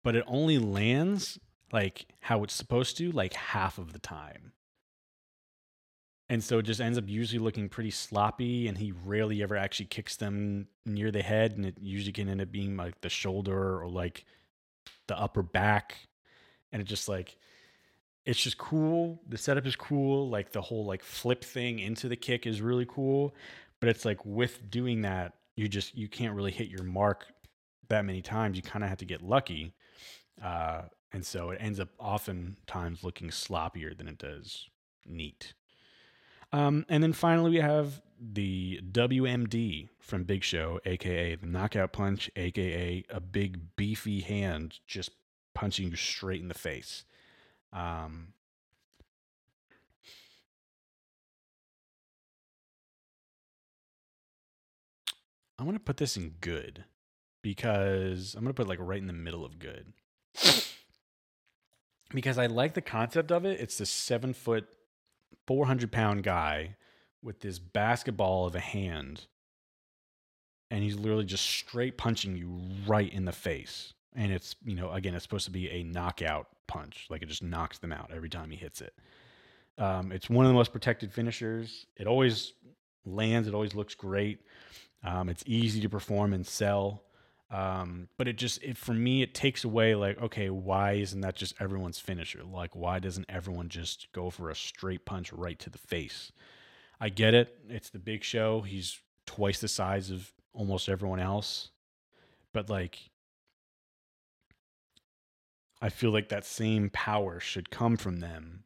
but 0.05 0.17
it 0.17 0.25
only 0.27 0.59
lands 0.59 1.39
like 1.73 2.07
how 2.21 2.45
it's 2.45 2.55
supposed 2.55 2.97
to, 2.99 3.11
like 3.13 3.33
half 3.33 3.79
of 3.79 3.93
the 3.93 3.99
time. 3.99 4.53
And 6.29 6.43
so 6.43 6.59
it 6.59 6.63
just 6.63 6.81
ends 6.81 6.97
up 6.97 7.09
usually 7.09 7.39
looking 7.39 7.69
pretty 7.69 7.91
sloppy, 7.91 8.67
and 8.67 8.79
he 8.79 8.93
rarely 9.05 9.43
ever 9.43 9.57
actually 9.57 9.87
kicks 9.87 10.17
them 10.17 10.69
near 10.87 11.11
the 11.11 11.23
head, 11.23 11.53
and 11.53 11.67
it 11.67 11.77
usually 11.81 12.13
can 12.13 12.29
end 12.29 12.41
up 12.41 12.51
being 12.51 12.77
like 12.77 13.01
the 13.01 13.11
shoulder 13.11 13.83
or 13.83 13.89
like 13.89 14.25
the 15.09 15.19
upper 15.19 15.43
back. 15.43 15.97
And 16.73 16.81
it 16.81 16.87
just 16.87 17.09
like 17.09 17.37
it's 18.25 18.41
just 18.41 18.57
cool. 18.57 19.21
The 19.29 19.37
setup 19.37 19.67
is 19.67 19.77
cool. 19.77 20.31
Like 20.31 20.53
the 20.53 20.63
whole 20.63 20.87
like 20.87 21.03
flip 21.03 21.45
thing 21.45 21.81
into 21.81 22.09
the 22.09 22.17
kick 22.17 22.47
is 22.47 22.63
really 22.63 22.87
cool. 22.89 23.35
But 23.81 23.89
it's 23.89 24.05
like 24.05 24.25
with 24.25 24.71
doing 24.71 25.03
that, 25.03 25.35
you 25.63 25.69
just 25.69 25.97
you 25.97 26.09
can't 26.09 26.35
really 26.35 26.51
hit 26.51 26.69
your 26.69 26.83
mark 26.83 27.27
that 27.89 28.05
many 28.05 28.21
times. 28.21 28.57
You 28.57 28.63
kind 28.63 28.83
of 28.83 28.89
have 28.89 28.99
to 28.99 29.05
get 29.05 29.23
lucky. 29.23 29.73
Uh, 30.43 30.83
and 31.13 31.25
so 31.25 31.51
it 31.51 31.59
ends 31.61 31.79
up 31.79 31.89
oftentimes 31.99 33.05
looking 33.05 33.29
sloppier 33.29 33.97
than 33.97 34.09
it 34.09 34.19
does 34.19 34.69
neat. 35.07 35.55
Um, 36.53 36.85
and 36.89 37.03
then 37.03 37.13
finally, 37.13 37.51
we 37.51 37.59
have 37.59 38.03
the 38.21 38.81
WMD 38.91 39.89
from 40.01 40.25
Big 40.25 40.45
Show, 40.45 40.81
aka 40.85 41.35
the 41.35 41.47
knockout 41.47 41.93
punch, 41.93 42.31
aka 42.37 43.05
a 43.09 43.21
big 43.21 43.77
beefy 43.77 44.21
hand 44.21 44.79
just 44.87 45.11
punching 45.55 45.91
you 45.91 45.97
straight 45.97 46.41
in 46.41 46.49
the 46.49 46.55
face. 46.55 47.05
Um, 47.73 48.35
I'm 55.63 55.69
gonna 55.69 55.79
put 55.79 55.97
this 55.97 56.17
in 56.17 56.31
good 56.41 56.83
because 57.41 58.35
I'm 58.35 58.43
gonna 58.43 58.53
put 58.53 58.67
like 58.67 58.81
right 58.81 58.99
in 58.99 59.07
the 59.07 59.13
middle 59.13 59.45
of 59.45 59.61
good 59.61 59.93
because 62.13 62.37
I 62.37 62.47
like 62.47 62.75
the 62.75 62.81
concept 62.81 63.31
of 63.31 63.45
it. 63.45 63.61
It's 63.61 63.79
this 63.79 63.89
seven 63.89 64.35
foot, 64.35 64.67
400 65.47 65.93
pound 65.93 66.25
guy 66.25 66.75
with 67.23 67.39
this 67.43 67.61
basketball 67.61 68.45
of 68.45 68.57
a 68.57 68.61
hand. 68.61 69.27
And 70.69 70.83
he's 70.83 70.97
literally 70.97 71.27
just 71.27 71.47
straight 71.47 71.97
punching 71.97 72.37
you 72.37 72.61
right 72.85 73.13
in 73.13 73.25
the 73.25 73.31
face. 73.31 73.95
And 74.17 74.33
it's, 74.33 74.57
you 74.65 74.75
know, 74.75 74.91
again, 74.91 75.15
it's 75.15 75.23
supposed 75.23 75.45
to 75.45 75.53
be 75.53 75.71
a 75.71 75.85
knockout 75.85 76.49
punch. 76.67 77.07
Like 77.09 77.23
it 77.23 77.29
just 77.29 77.45
knocks 77.45 77.79
them 77.79 77.93
out 77.93 78.11
every 78.13 78.31
time 78.31 78.51
he 78.51 78.57
hits 78.57 78.81
it. 78.81 78.95
Um, 79.79 80.11
it's 80.11 80.29
one 80.29 80.45
of 80.45 80.51
the 80.51 80.57
most 80.57 80.73
protected 80.73 81.13
finishers. 81.13 81.87
It 81.97 82.09
always 82.09 82.53
lands, 83.07 83.47
it 83.47 83.55
always 83.55 83.77
looks 83.77 83.95
great. 83.95 84.41
Um, 85.05 85.29
it's 85.29 85.43
easy 85.47 85.81
to 85.81 85.89
perform 85.89 86.33
and 86.33 86.47
sell. 86.47 87.03
Um, 87.51 88.09
but 88.17 88.29
it 88.29 88.37
just 88.39 88.63
it 88.63 88.79
for 88.79 88.95
me 88.95 89.21
it 89.21 89.35
takes 89.35 89.63
away 89.63 89.95
like 89.95 90.19
okay 90.23 90.49
why 90.49 90.93
isn't 90.93 91.21
that 91.21 91.37
just 91.37 91.55
everyone's 91.61 91.99
finisher? 91.99 92.43
Like 92.43 92.75
why 92.75 92.99
doesn't 92.99 93.27
everyone 93.29 93.69
just 93.69 94.11
go 94.13 94.31
for 94.31 94.49
a 94.49 94.55
straight 94.55 95.05
punch 95.05 95.33
right 95.33 95.59
to 95.59 95.69
the 95.69 95.79
face? 95.79 96.33
I 96.99 97.11
get 97.11 97.35
it. 97.35 97.59
It's 97.69 97.91
the 97.91 97.99
big 97.99 98.25
show. 98.25 98.63
He's 98.63 99.01
twice 99.27 99.61
the 99.61 99.69
size 99.69 100.11
of 100.11 100.33
almost 100.55 100.89
everyone 100.89 101.21
else. 101.21 101.71
But 102.53 102.71
like 102.71 102.99
i 105.83 105.89
feel 105.89 106.11
like 106.11 106.29
that 106.29 106.47
same 106.47 106.89
power 106.91 107.39
should 107.39 107.71
come 107.71 107.97
from 107.99 108.21
them. 108.21 108.65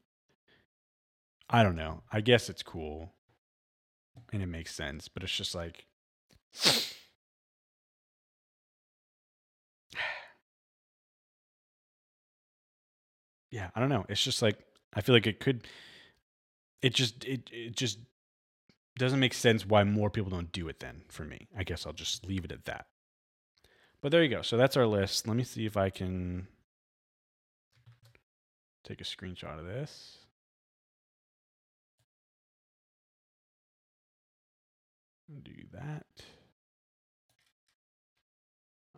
I 1.51 1.63
don't 1.65 1.77
know. 1.77 2.03
I 2.13 2.21
guess 2.21 2.49
it's 2.49 2.63
cool 2.63 3.13
and 4.33 4.43
it 4.43 4.47
makes 4.47 4.75
sense 4.75 5.09
but 5.09 5.25
it's 5.25 5.35
just 5.35 5.55
like 5.55 5.87
yeah, 13.51 13.71
I 13.75 13.81
don't 13.81 13.89
know. 13.89 14.05
It's 14.09 14.23
just 14.23 14.43
like 14.43 14.59
I 14.95 15.01
feel 15.01 15.15
like 15.15 15.27
it 15.27 15.41
could. 15.41 15.67
It 16.83 16.95
just 16.95 17.25
it 17.25 17.51
it 17.53 17.77
just 17.77 17.99
doesn't 18.99 19.21
make 19.21 19.35
sense 19.35 19.67
why 19.67 19.85
more 19.85 20.11
people 20.11 20.31
don't 20.31 20.53
do 20.53 20.69
it. 20.69 20.81
Then 20.81 21.03
for 21.09 21.25
me, 21.25 21.49
I 21.57 21.65
guess 21.65 21.87
I'll 21.87 21.93
just 21.93 22.27
leave 22.27 22.45
it 22.45 22.53
at 22.53 22.65
that. 22.65 22.87
But 24.01 24.13
there 24.13 24.23
you 24.23 24.29
go. 24.29 24.43
So 24.43 24.57
that's 24.57 24.77
our 24.77 24.87
list. 24.87 25.27
Let 25.27 25.37
me 25.37 25.45
see 25.45 25.67
if 25.67 25.77
I 25.77 25.91
can 25.91 26.49
take 28.85 29.01
a 29.01 29.05
screenshot 29.05 29.59
of 29.59 29.67
this. 29.67 30.19
Do 35.43 35.53
that. 35.73 36.07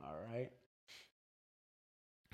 All 0.09 0.17
right. 0.33 0.51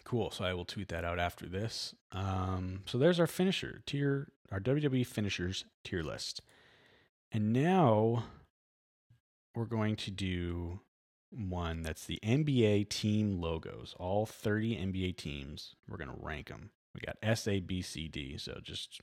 Cool. 0.05 0.31
So 0.31 0.45
I 0.45 0.55
will 0.55 0.65
tweet 0.65 0.89
that 0.89 1.05
out 1.05 1.19
after 1.19 1.47
this. 1.47 1.95
Um, 2.13 2.83
so 2.87 2.99
there's 2.99 3.19
our 3.19 3.27
finisher 3.27 3.83
tier, 3.87 4.29
our 4.53 4.61
WWE 4.61 5.07
finishers 5.07 5.65
tier 5.83 6.03
list. 6.03 6.41
And 7.33 7.53
now 7.53 8.25
we're 9.55 9.65
going 9.65 9.97
to 9.97 10.11
do 10.11 10.81
one 11.31 11.83
that's 11.83 12.05
the 12.05 12.21
NBA 12.23 12.91
team 12.91 13.41
logos, 13.41 13.95
all 13.99 14.25
30 14.27 14.77
NBA 14.77 15.17
teams. 15.17 15.75
We're 15.89 15.97
going 15.97 16.11
to 16.11 16.25
rank 16.25 16.49
them. 16.49 16.71
We 16.95 17.01
got 17.05 17.17
S, 17.23 17.49
A, 17.49 17.59
B, 17.59 17.83
C, 17.83 18.07
D. 18.07 18.37
So 18.39 18.61
just 18.63 19.01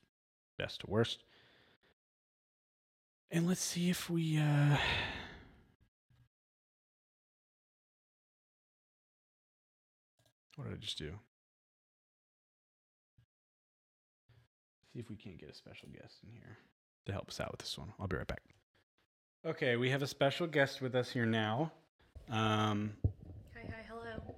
best 0.58 0.82
to 0.82 0.88
worst. 0.88 1.24
And 3.30 3.48
let's 3.48 3.62
see 3.62 3.90
if 3.90 4.10
we. 4.10 4.38
Uh, 4.38 4.78
What 10.62 10.70
did 10.70 10.78
I 10.78 10.80
just 10.80 11.00
do? 11.00 11.12
See 14.94 15.00
if 15.00 15.10
we 15.10 15.16
can't 15.16 15.40
get 15.40 15.50
a 15.50 15.56
special 15.56 15.90
guest 15.90 16.18
in 16.24 16.32
here 16.32 16.58
to 17.08 17.12
help 17.12 17.30
us 17.30 17.40
out 17.40 17.50
with 17.52 17.62
this 17.62 17.76
one. 17.80 17.92
I'll 18.00 18.08
be 18.08 18.16
right 18.16 18.28
back. 18.28 18.42
Okay, 19.44 19.76
we 19.76 19.90
have 19.90 20.04
a 20.04 20.08
special 20.08 20.46
guest 20.46 20.80
with 20.80 20.94
us 20.94 21.10
here 21.10 21.26
now. 21.26 21.72
Um, 22.30 22.92
Hi, 23.56 23.62
hi, 23.66 23.84
hello. 23.90 24.36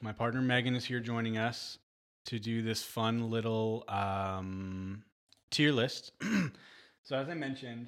my 0.00 0.10
partner 0.10 0.42
Megan 0.42 0.74
is 0.74 0.84
here 0.84 0.98
joining 0.98 1.38
us 1.38 1.78
to 2.26 2.40
do 2.40 2.62
this 2.62 2.82
fun 2.82 3.30
little 3.30 3.84
um, 3.86 5.04
tier 5.52 5.70
list. 5.70 6.10
so, 7.04 7.16
as 7.16 7.28
I 7.28 7.34
mentioned, 7.34 7.86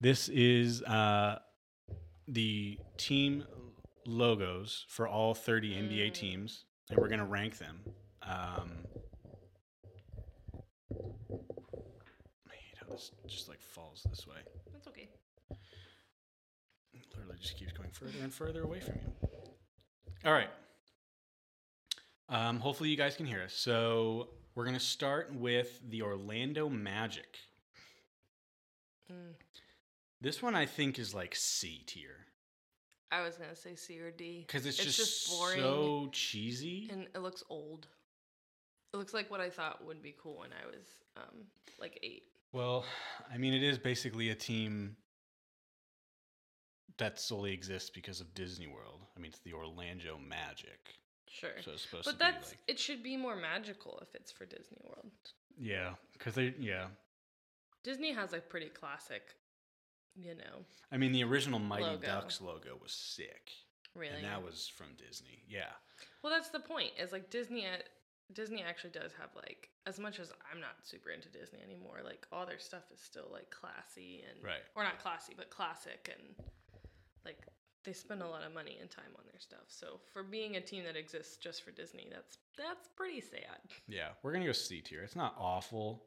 this 0.00 0.28
is 0.28 0.84
uh, 0.84 1.40
the 2.28 2.78
team 2.96 3.42
logos 4.06 4.84
for 4.88 5.08
all 5.08 5.34
30 5.34 5.74
NBA 5.74 6.14
teams, 6.14 6.64
and 6.90 6.98
we're 6.98 7.08
going 7.08 7.20
to 7.20 7.24
rank 7.24 7.58
them. 7.58 7.80
Um, 8.22 8.70
I 12.48 12.54
hate 12.54 12.76
how 12.80 12.86
this 12.90 13.10
just 13.26 13.48
like 13.48 13.60
falls 13.60 14.06
this 14.08 14.26
way. 14.26 14.36
That's 14.72 14.86
okay. 14.88 15.08
It 16.92 17.06
literally 17.14 17.38
just 17.40 17.56
keeps 17.56 17.72
going 17.72 17.90
further 17.90 18.18
and 18.22 18.32
further 18.32 18.62
away 18.62 18.80
from 18.80 18.94
you. 18.96 19.28
All 20.24 20.32
right. 20.32 20.50
Um, 22.28 22.58
hopefully, 22.58 22.90
you 22.90 22.96
guys 22.96 23.14
can 23.16 23.26
hear 23.26 23.42
us. 23.42 23.54
So, 23.54 24.30
we're 24.54 24.64
going 24.64 24.74
to 24.74 24.80
start 24.80 25.32
with 25.34 25.80
the 25.88 26.02
Orlando 26.02 26.68
Magic. 26.68 27.38
Mm. 29.12 29.34
This 30.20 30.42
one 30.42 30.54
I 30.56 30.66
think 30.66 30.98
is 30.98 31.14
like 31.14 31.36
C 31.36 31.84
tier 31.86 32.25
I 33.10 33.22
was 33.22 33.36
gonna 33.36 33.54
say 33.56 33.74
C 33.76 34.00
or 34.00 34.10
D. 34.10 34.44
because 34.46 34.66
it's, 34.66 34.78
It's 34.78 34.96
just, 34.96 35.26
just 35.26 35.30
boring 35.38 35.60
so 35.60 36.08
cheesy. 36.12 36.88
and 36.92 37.06
it 37.14 37.20
looks 37.20 37.42
old. 37.48 37.86
It 38.92 38.96
looks 38.96 39.14
like 39.14 39.30
what 39.30 39.40
I 39.40 39.50
thought 39.50 39.84
would 39.84 40.02
be 40.02 40.14
cool 40.20 40.38
when 40.38 40.50
I 40.52 40.66
was 40.66 40.86
um 41.16 41.44
like 41.78 41.98
eight. 42.02 42.24
Well, 42.52 42.84
I 43.32 43.36
mean, 43.38 43.52
it 43.54 43.62
is 43.62 43.78
basically 43.78 44.30
a 44.30 44.34
team 44.34 44.96
that 46.98 47.20
solely 47.20 47.52
exists 47.52 47.90
because 47.90 48.20
of 48.20 48.32
Disney 48.34 48.66
World. 48.66 49.00
I 49.16 49.20
mean, 49.20 49.30
it's 49.30 49.40
the 49.40 49.52
Orlando 49.52 50.18
Magic, 50.18 50.78
Sure. 51.28 51.50
so 51.62 51.72
it's 51.72 51.82
supposed 51.82 52.06
but 52.06 52.12
to 52.12 52.18
that's 52.18 52.50
like 52.50 52.58
it 52.68 52.78
should 52.78 53.02
be 53.02 53.16
more 53.16 53.36
magical 53.36 53.98
if 54.02 54.14
it's 54.14 54.32
for 54.32 54.46
Disney 54.46 54.78
World. 54.84 55.10
yeah, 55.58 55.90
because 56.14 56.34
they 56.34 56.54
yeah. 56.58 56.86
Disney 57.84 58.12
has 58.12 58.32
a 58.32 58.38
pretty 58.38 58.68
classic, 58.68 59.22
you 60.20 60.34
know, 60.34 60.64
I 60.92 60.96
mean, 60.96 61.12
the 61.12 61.24
original 61.24 61.58
Mighty 61.58 61.84
Logo. 61.84 62.06
Ducks 62.06 62.40
logo 62.40 62.78
was 62.82 62.92
sick, 62.92 63.50
really. 63.94 64.14
and 64.16 64.24
that 64.24 64.42
was 64.42 64.66
from 64.68 64.88
Disney. 64.96 65.42
Yeah, 65.48 65.72
Well, 66.22 66.32
that's 66.32 66.50
the 66.50 66.60
point. 66.60 66.90
Is 66.98 67.12
like 67.12 67.30
Disney. 67.30 67.66
uh, 67.66 67.78
Disney 68.32 68.62
actually 68.62 68.90
does 68.90 69.12
have 69.20 69.30
like 69.36 69.68
as 69.86 70.00
much 70.00 70.18
as 70.18 70.32
I'm 70.52 70.60
not 70.60 70.74
super 70.82 71.10
into 71.10 71.28
Disney 71.28 71.60
anymore. 71.62 72.00
Like 72.04 72.26
all 72.32 72.44
their 72.46 72.58
stuff 72.58 72.82
is 72.92 73.00
still 73.00 73.28
like 73.32 73.50
classy 73.50 74.24
and 74.28 74.42
Right. 74.42 74.62
or 74.74 74.82
not 74.82 74.98
classy, 74.98 75.32
but 75.36 75.48
classic 75.50 76.10
and 76.12 76.34
like 77.24 77.38
they 77.84 77.92
spend 77.92 78.22
a 78.22 78.26
lot 78.26 78.42
of 78.42 78.52
money 78.52 78.78
and 78.80 78.90
time 78.90 79.14
on 79.16 79.22
their 79.30 79.38
stuff. 79.38 79.66
So 79.68 80.00
for 80.12 80.24
being 80.24 80.56
a 80.56 80.60
team 80.60 80.82
that 80.84 80.96
exists 80.96 81.36
just 81.36 81.62
for 81.64 81.70
Disney, 81.70 82.08
that's 82.10 82.38
that's 82.58 82.88
pretty 82.96 83.20
sad. 83.20 83.60
yeah. 83.86 84.08
We're 84.24 84.32
gonna 84.32 84.46
go 84.46 84.52
C 84.52 84.80
tier. 84.80 85.02
It's 85.04 85.14
not 85.14 85.36
awful. 85.38 86.02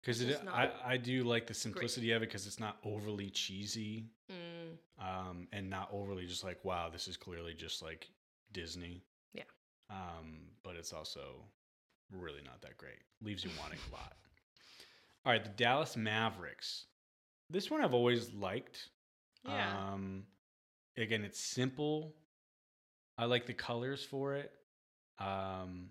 Because 0.00 0.22
I, 0.48 0.70
I 0.84 0.96
do 0.96 1.24
like 1.24 1.46
the 1.46 1.54
simplicity 1.54 2.12
of 2.12 2.22
it 2.22 2.26
because 2.28 2.46
it's 2.46 2.60
not 2.60 2.76
overly 2.84 3.30
cheesy, 3.30 4.06
Mm, 4.30 4.76
um, 5.02 5.48
and 5.52 5.68
not 5.70 5.88
overly 5.92 6.26
just 6.26 6.44
like 6.44 6.62
wow, 6.64 6.88
this 6.90 7.08
is 7.08 7.16
clearly 7.16 7.54
just 7.54 7.82
like 7.82 8.08
Disney. 8.52 9.02
Yeah. 9.34 9.42
Um, 9.90 10.50
but 10.62 10.76
it's 10.76 10.92
also 10.92 11.42
really 12.12 12.42
not 12.44 12.60
that 12.62 12.76
great. 12.76 12.98
Leaves 13.22 13.42
you 13.44 13.50
wanting 13.60 13.78
a 13.90 13.94
lot. 13.94 14.16
All 15.26 15.32
right, 15.32 15.42
the 15.42 15.50
Dallas 15.50 15.96
Mavericks. 15.96 16.84
This 17.50 17.70
one 17.70 17.82
I've 17.82 17.94
always 17.94 18.32
liked. 18.34 18.90
yeah. 19.44 19.92
Um, 19.92 20.24
again, 20.96 21.24
it's 21.24 21.40
simple. 21.40 22.14
I 23.16 23.24
like 23.24 23.46
the 23.46 23.54
colors 23.54 24.04
for 24.04 24.34
it. 24.34 24.52
Um, 25.18 25.88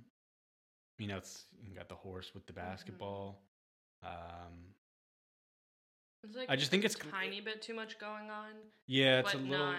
you 0.97 1.07
know, 1.07 1.17
it's 1.17 1.45
you 1.61 1.75
got 1.75 1.89
the 1.89 1.95
horse 1.95 2.31
with 2.34 2.45
the 2.47 2.53
Mm-hmm. 2.53 2.61
Um, 4.07 4.53
it's 6.23 6.35
like 6.35 6.49
I 6.49 6.55
just 6.55 6.71
think 6.71 6.85
it's 6.85 6.95
a 6.95 6.99
tiny 6.99 7.41
bit 7.41 7.61
too 7.61 7.73
much 7.73 7.99
going 7.99 8.29
on, 8.29 8.51
yeah, 8.88 9.19
it's 9.19 9.34
a 9.34 9.38
little 9.38 9.65
not 9.65 9.75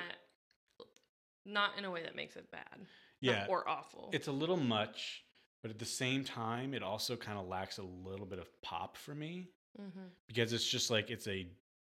not 1.45 1.71
in 1.79 1.85
a 1.85 1.91
way 1.91 2.03
that 2.03 2.15
makes 2.15 2.37
it 2.37 2.51
bad. 2.51 2.87
Yeah, 3.21 3.47
or 3.49 3.69
awful. 3.69 4.11
it's 4.13 4.29
a 4.29 4.33
little 4.33 4.57
much, 4.57 5.25
but 5.63 5.71
at 5.71 5.79
the 5.79 5.85
same 5.85 6.25
time, 6.25 6.75
it 6.75 6.83
also 6.83 7.17
kind 7.17 7.39
of 7.39 7.49
lacks 7.49 7.79
a 7.79 7.83
little 7.83 8.27
bit 8.27 8.39
of 8.39 8.49
pop 8.63 8.97
for 8.97 9.15
me 9.15 9.49
mm-hmm. 9.81 10.07
because 10.27 10.53
it's 10.53 10.67
just 10.67 10.91
like 10.91 11.11
it's 11.11 11.27
a 11.27 11.49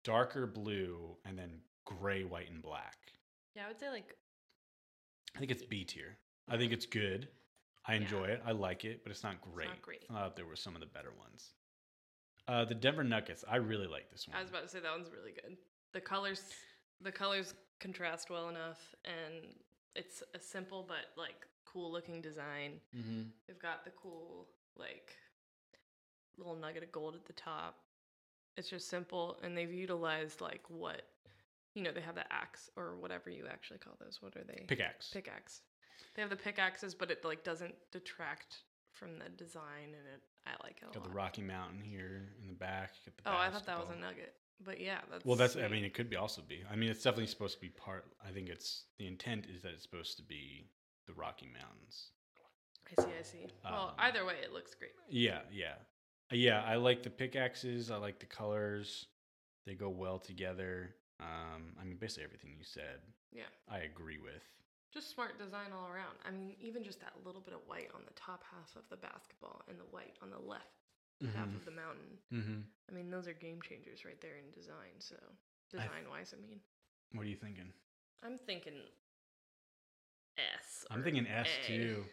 darker 0.05 0.47
blue 0.47 1.16
and 1.24 1.39
then 1.39 1.61
gray, 1.85 2.24
white, 2.24 2.51
and 2.51 2.62
black. 2.62 2.97
Yeah, 3.56 3.65
I 3.65 3.69
would 3.69 3.81
say 3.81 3.89
like 3.90 4.15
I 5.35 5.39
think 5.39 5.51
it's 5.51 5.62
B 5.62 5.85
tier. 5.85 6.16
I 6.48 6.56
think 6.56 6.73
it's 6.73 6.86
good. 6.86 7.28
I 7.86 7.94
Yeah. 7.94 8.02
enjoy 8.02 8.24
it. 8.27 8.43
I 8.44 8.52
like 8.52 8.85
it, 8.85 9.02
but 9.02 9.11
it's 9.11 9.23
not 9.23 9.40
great. 9.40 9.66
It's 9.66 9.77
not 9.77 9.82
great. 9.82 10.05
I 10.11 10.12
thought 10.12 10.36
there 10.36 10.47
were 10.47 10.56
some 10.56 10.74
of 10.74 10.81
the 10.81 10.86
better 10.86 11.12
ones. 11.19 11.52
Uh, 12.47 12.65
the 12.65 12.75
Denver 12.75 13.05
Nuggets. 13.05 13.45
I 13.49 13.57
really 13.57 13.87
like 13.87 14.11
this 14.11 14.29
one. 14.29 14.37
I 14.37 14.41
was 14.41 14.51
about 14.51 14.62
to 14.65 14.69
say 14.69 14.81
that 14.81 14.93
one's 14.93 15.11
really 15.11 15.33
good. 15.33 15.57
The 15.93 16.01
colors, 16.01 16.43
the 17.01 17.12
colors 17.12 17.55
contrast 17.81 18.31
well 18.31 18.49
enough, 18.49 18.95
and 19.05 19.55
it's 19.95 20.23
a 20.35 20.39
simple 20.39 20.85
but 20.87 21.19
like 21.21 21.47
cool 21.65 21.91
looking 21.91 22.21
design. 22.21 22.81
mm-hmm. 22.97 23.23
They've 23.47 23.59
got 23.59 23.85
the 23.85 23.93
cool 23.93 24.47
like 24.77 25.16
little 26.37 26.57
nugget 26.57 26.83
of 26.83 26.93
gold 26.93 27.15
at 27.15 27.25
the 27.27 27.33
top. 27.33 27.77
It's 28.57 28.69
just 28.69 28.89
simple, 28.89 29.39
and 29.43 29.57
they've 29.57 29.73
utilized 29.73 30.41
like 30.41 30.62
what 30.69 31.03
you 31.75 31.83
know. 31.83 31.93
They 31.93 32.01
have 32.03 32.15
the 32.15 32.31
axe 32.33 32.71
or 32.77 32.97
whatever 32.97 33.31
you 33.31 33.47
actually 33.51 33.79
call 33.79 33.95
those. 34.01 34.19
What 34.21 34.37
are 34.37 34.45
they? 34.45 34.65
Pickaxe. 34.66 35.11
Pickaxe. 35.12 35.62
They 36.15 36.23
have 36.23 36.31
the 36.31 36.37
pickaxes, 36.37 36.95
but 36.95 37.11
it 37.11 37.25
like 37.25 37.43
doesn't 37.43 37.75
detract 37.91 38.59
from 38.93 39.19
the 39.19 39.29
design, 39.31 39.87
and 39.87 40.07
it 40.15 40.23
I 40.47 40.51
like 40.62 40.77
it 40.83 40.89
a 40.91 40.95
Got 40.95 41.05
the. 41.05 41.11
Rocky 41.11 41.43
Mountain 41.43 41.81
here 41.81 42.29
in 42.43 42.49
the 42.49 42.55
back. 42.55 42.93
Got 43.05 43.16
the 43.16 43.31
oh, 43.31 43.37
I 43.37 43.51
thought 43.51 43.66
that 43.66 43.79
was 43.79 43.89
a 43.97 44.01
nugget, 44.01 44.35
but 44.65 44.81
yeah, 44.81 44.99
that's 45.11 45.25
Well, 45.25 45.37
that's. 45.37 45.57
I 45.57 45.69
mean, 45.69 45.85
it 45.85 45.95
could 45.95 46.11
be 46.11 46.16
also 46.16 46.43
be. 46.47 46.62
I 46.71 46.77
mean, 46.77 46.91
it's 46.91 47.03
definitely 47.03 47.27
supposed 47.29 47.55
to 47.55 47.61
be 47.61 47.71
part. 47.71 48.05
I 48.27 48.31
think 48.31 48.49
it's 48.49 48.85
the 48.99 49.07
intent 49.07 49.47
is 49.55 49.62
that 49.62 49.73
it's 49.73 49.83
supposed 49.83 50.16
to 50.19 50.23
be 50.23 50.66
the 51.07 51.15
Rocky 51.15 51.47
Mountains. 51.47 52.11
I 52.99 53.03
see, 53.03 53.11
I 53.19 53.23
see. 53.23 53.47
Well, 53.65 53.89
Um, 53.89 53.95
either 53.99 54.25
way, 54.27 54.35
it 54.43 54.53
looks 54.53 54.75
great. 54.75 54.93
Yeah, 55.09 55.41
yeah, 55.51 55.75
Uh, 56.31 56.37
yeah. 56.37 56.62
I 56.62 56.77
like 56.77 57.03
the 57.03 57.11
pickaxes. 57.11 57.91
I 57.91 57.97
like 57.97 58.19
the 58.21 58.27
colors. 58.27 59.07
They 59.65 59.75
go 59.75 59.89
well 59.89 60.19
together. 60.19 60.95
Um, 61.21 61.75
I 61.81 61.85
mean, 61.85 61.97
basically 61.97 62.25
everything 62.25 62.55
you 62.59 62.65
said, 62.65 63.01
Yeah, 63.33 63.45
I 63.69 63.79
agree 63.79 64.19
with. 64.19 64.43
Just 64.95 65.11
smart 65.11 65.39
design 65.39 65.75
all 65.75 65.89
around. 65.89 66.15
I 66.25 66.31
mean, 66.31 66.55
even 66.62 66.85
just 66.85 67.01
that 67.01 67.12
little 67.27 67.41
bit 67.41 67.53
of 67.53 67.61
white 67.66 67.91
on 67.95 68.03
the 68.07 68.15
top 68.15 68.45
half 68.51 68.75
of 68.77 68.89
the 68.89 68.97
basketball 68.97 69.62
and 69.69 69.77
the 69.79 69.91
white 69.91 70.15
on 70.23 70.31
the 70.31 70.39
left 70.39 70.71
half 71.35 71.49
of 71.55 71.65
the 71.65 71.71
mountain. 71.71 72.19
Mm-hmm. 72.33 72.61
I 72.89 72.93
mean, 72.93 73.11
those 73.11 73.27
are 73.27 73.33
game 73.33 73.61
changers 73.62 74.05
right 74.05 74.21
there 74.21 74.37
in 74.37 74.51
design. 74.55 74.93
So, 74.99 75.16
design 75.71 76.05
wise, 76.11 76.35
I 76.37 76.41
mean, 76.41 76.61
What 77.12 77.23
are 77.27 77.29
you 77.31 77.37
thinking? 77.37 77.73
I'm 78.23 78.37
thinking 78.39 78.75
S. 80.39 80.85
I'm 80.91 81.03
thinking 81.03 81.27
S 81.27 81.49
A, 81.65 81.66
too. 81.66 82.05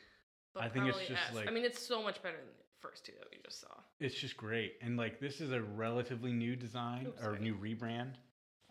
but 0.53 0.63
I 0.63 0.69
think 0.69 0.87
it's 0.87 0.99
just 0.99 1.29
S. 1.29 1.35
like- 1.35 1.47
I 1.47 1.51
mean, 1.51 1.65
it's 1.65 1.85
so 1.85 2.01
much 2.01 2.21
better 2.23 2.37
than 2.37 2.45
the 2.57 2.63
first 2.79 3.05
two 3.05 3.13
that 3.19 3.27
we 3.31 3.37
just 3.43 3.59
saw. 3.61 3.73
It's 3.99 4.15
just 4.15 4.37
great, 4.37 4.77
and 4.81 4.97
like 4.97 5.19
this 5.19 5.41
is 5.41 5.51
a 5.51 5.61
relatively 5.61 6.31
new 6.31 6.55
design 6.55 7.07
Oops, 7.07 7.19
or 7.19 7.23
sorry. 7.35 7.39
new 7.39 7.55
rebrand, 7.55 8.13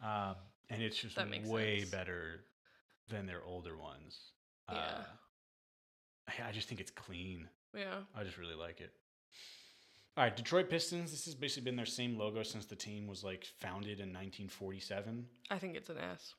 um, 0.03 0.37
and 0.69 0.83
it's 0.83 0.97
just 0.97 1.17
way 1.47 1.81
sense. 1.81 1.91
better 1.91 2.45
than 3.11 3.27
their 3.27 3.45
older 3.45 3.77
ones. 3.77 4.19
Yeah. 4.71 4.77
Uh, 4.79 5.05
I- 6.29 6.49
I 6.49 6.53
just 6.53 6.69
think 6.69 6.81
it's 6.81 6.91
clean. 6.93 7.49
Yeah. 7.77 8.03
I 8.15 8.25
just 8.25 8.39
really 8.39 8.55
like 8.55 8.81
it. 8.81 8.93
All 10.17 10.25
right, 10.25 10.35
Detroit 10.37 10.69
Pistons. 10.71 11.11
This 11.11 11.25
has 11.27 11.35
basically 11.35 11.65
been 11.71 11.77
their 11.77 11.87
same 11.87 12.17
logo 12.19 12.43
since 12.43 12.67
the 12.67 12.77
team 12.77 13.07
was 13.07 13.23
like 13.25 13.45
founded 13.61 14.01
in 14.01 14.09
1947. 14.13 15.27
I 15.51 15.59
think 15.59 15.77
it's 15.77 15.89
an 15.89 15.99
S. 15.99 16.35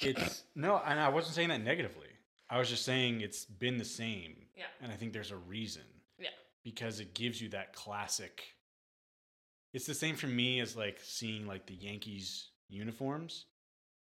It's 0.00 0.44
no, 0.54 0.80
and 0.84 1.00
I 1.00 1.08
wasn't 1.08 1.34
saying 1.34 1.48
that 1.48 1.62
negatively. 1.62 2.08
I 2.50 2.58
was 2.58 2.68
just 2.68 2.84
saying 2.84 3.20
it's 3.22 3.44
been 3.44 3.76
the 3.78 3.84
same, 3.84 4.36
Yeah. 4.56 4.64
and 4.80 4.92
I 4.92 4.94
think 4.96 5.12
there's 5.12 5.30
a 5.32 5.36
reason. 5.36 5.82
Yeah. 6.18 6.30
because 6.64 7.00
it 7.00 7.14
gives 7.14 7.40
you 7.40 7.48
that 7.50 7.72
classic. 7.74 8.42
It's 9.74 9.86
the 9.86 9.94
same 9.94 10.16
for 10.16 10.26
me 10.26 10.60
as 10.60 10.76
like 10.76 10.98
seeing 11.02 11.46
like 11.46 11.66
the 11.66 11.74
Yankees 11.74 12.50
uniforms. 12.68 13.46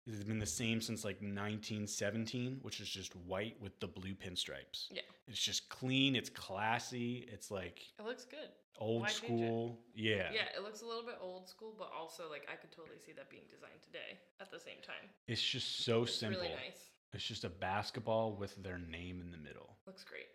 It's 0.06 0.24
been 0.24 0.38
the 0.40 0.46
same 0.46 0.80
since 0.80 1.04
like 1.04 1.16
1917, 1.22 2.58
which 2.62 2.80
is 2.80 2.88
just 2.88 3.14
white 3.14 3.56
with 3.60 3.78
the 3.80 3.86
blue 3.86 4.14
pinstripes. 4.14 4.88
Yeah. 4.90 5.02
It's 5.28 5.40
just 5.40 5.68
clean. 5.68 6.16
It's 6.16 6.28
classy. 6.28 7.28
It's 7.32 7.50
like 7.50 7.80
It 7.98 8.04
looks 8.04 8.24
good. 8.24 8.48
old 8.78 9.02
Why 9.02 9.08
school. 9.10 9.78
Yeah. 9.94 10.30
Yeah, 10.32 10.48
it 10.56 10.62
looks 10.62 10.82
a 10.82 10.86
little 10.86 11.04
bit 11.04 11.16
old 11.20 11.48
school, 11.48 11.74
but 11.78 11.90
also 11.96 12.28
like 12.28 12.48
I 12.52 12.56
could 12.56 12.72
totally 12.72 12.98
see 12.98 13.12
that 13.12 13.30
being 13.30 13.44
designed 13.48 13.80
today 13.82 14.18
at 14.40 14.50
the 14.50 14.58
same 14.58 14.82
time. 14.84 15.08
It's 15.28 15.42
just 15.42 15.84
so 15.84 16.02
It's 16.02 16.14
simple. 16.14 16.40
really 16.42 16.54
nice. 16.54 16.90
It's 17.12 17.24
just 17.24 17.44
a 17.44 17.50
basketball 17.50 18.32
with 18.34 18.60
their 18.62 18.78
name 18.78 19.20
in 19.20 19.30
the 19.30 19.36
middle. 19.38 19.76
Looks 19.86 20.02
great. 20.02 20.26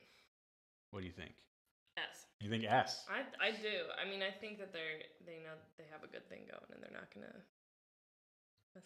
What 0.91 1.01
do 1.01 1.07
you 1.07 1.11
think? 1.13 1.33
S. 1.97 2.27
You 2.39 2.49
think 2.49 2.63
S? 2.63 3.03
I 3.09 3.25
I 3.43 3.51
do. 3.51 3.89
I 3.99 4.07
mean, 4.09 4.21
I 4.21 4.29
think 4.31 4.59
that 4.59 4.71
they're 4.71 5.01
they 5.25 5.41
know 5.43 5.57
they 5.77 5.85
have 5.91 6.03
a 6.03 6.07
good 6.07 6.29
thing 6.29 6.45
going, 6.45 6.69
and 6.71 6.81
they're 6.81 6.93
not 6.93 7.09
gonna 7.13 7.33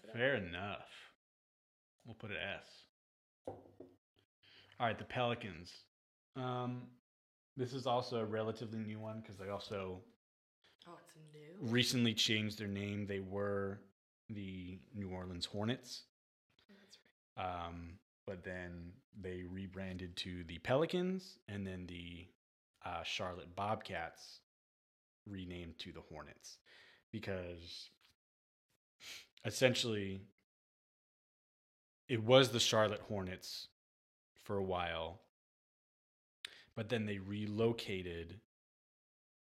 up. 0.10 0.14
Fair 0.14 0.36
enough. 0.36 0.88
We'll 2.06 2.16
put 2.16 2.32
it 2.32 2.38
S. 2.38 2.66
All 3.48 4.88
right, 4.88 4.98
the 4.98 5.04
Pelicans. 5.06 5.72
Um, 6.36 6.84
this 7.58 7.74
is 7.74 7.86
also 7.86 8.18
a 8.20 8.26
relatively 8.26 8.80
new 8.80 9.00
one 9.00 9.22
because 9.22 9.38
they 9.38 9.50
also 9.50 10.00
Oh, 10.88 10.98
it's 11.06 11.16
new. 11.34 11.70
recently 11.72 12.14
changed 12.14 12.58
their 12.58 12.68
name. 12.68 13.06
They 13.06 13.20
were 13.20 13.82
the 14.30 14.80
New 14.96 15.10
Orleans 15.10 15.46
Hornets, 15.46 16.04
That's 16.80 16.98
right. 17.38 17.66
um, 17.68 18.00
but 18.26 18.44
then 18.44 18.94
they 19.20 19.44
rebranded 19.44 20.16
to 20.18 20.44
the 20.46 20.58
Pelicans, 20.60 21.38
and 21.50 21.68
then 21.68 21.86
the 21.88 22.28
uh, 22.86 23.04
Charlotte 23.04 23.56
Bobcats 23.56 24.40
renamed 25.28 25.78
to 25.80 25.92
the 25.92 26.02
Hornets 26.02 26.58
because 27.12 27.90
essentially 29.46 30.22
it 32.08 32.24
was 32.24 32.50
the 32.50 32.60
Charlotte 32.60 33.02
Hornets 33.08 33.68
for 34.44 34.58
a 34.58 34.64
while, 34.64 35.22
but 36.76 36.90
then 36.90 37.06
they 37.06 37.20
relocated 37.20 38.40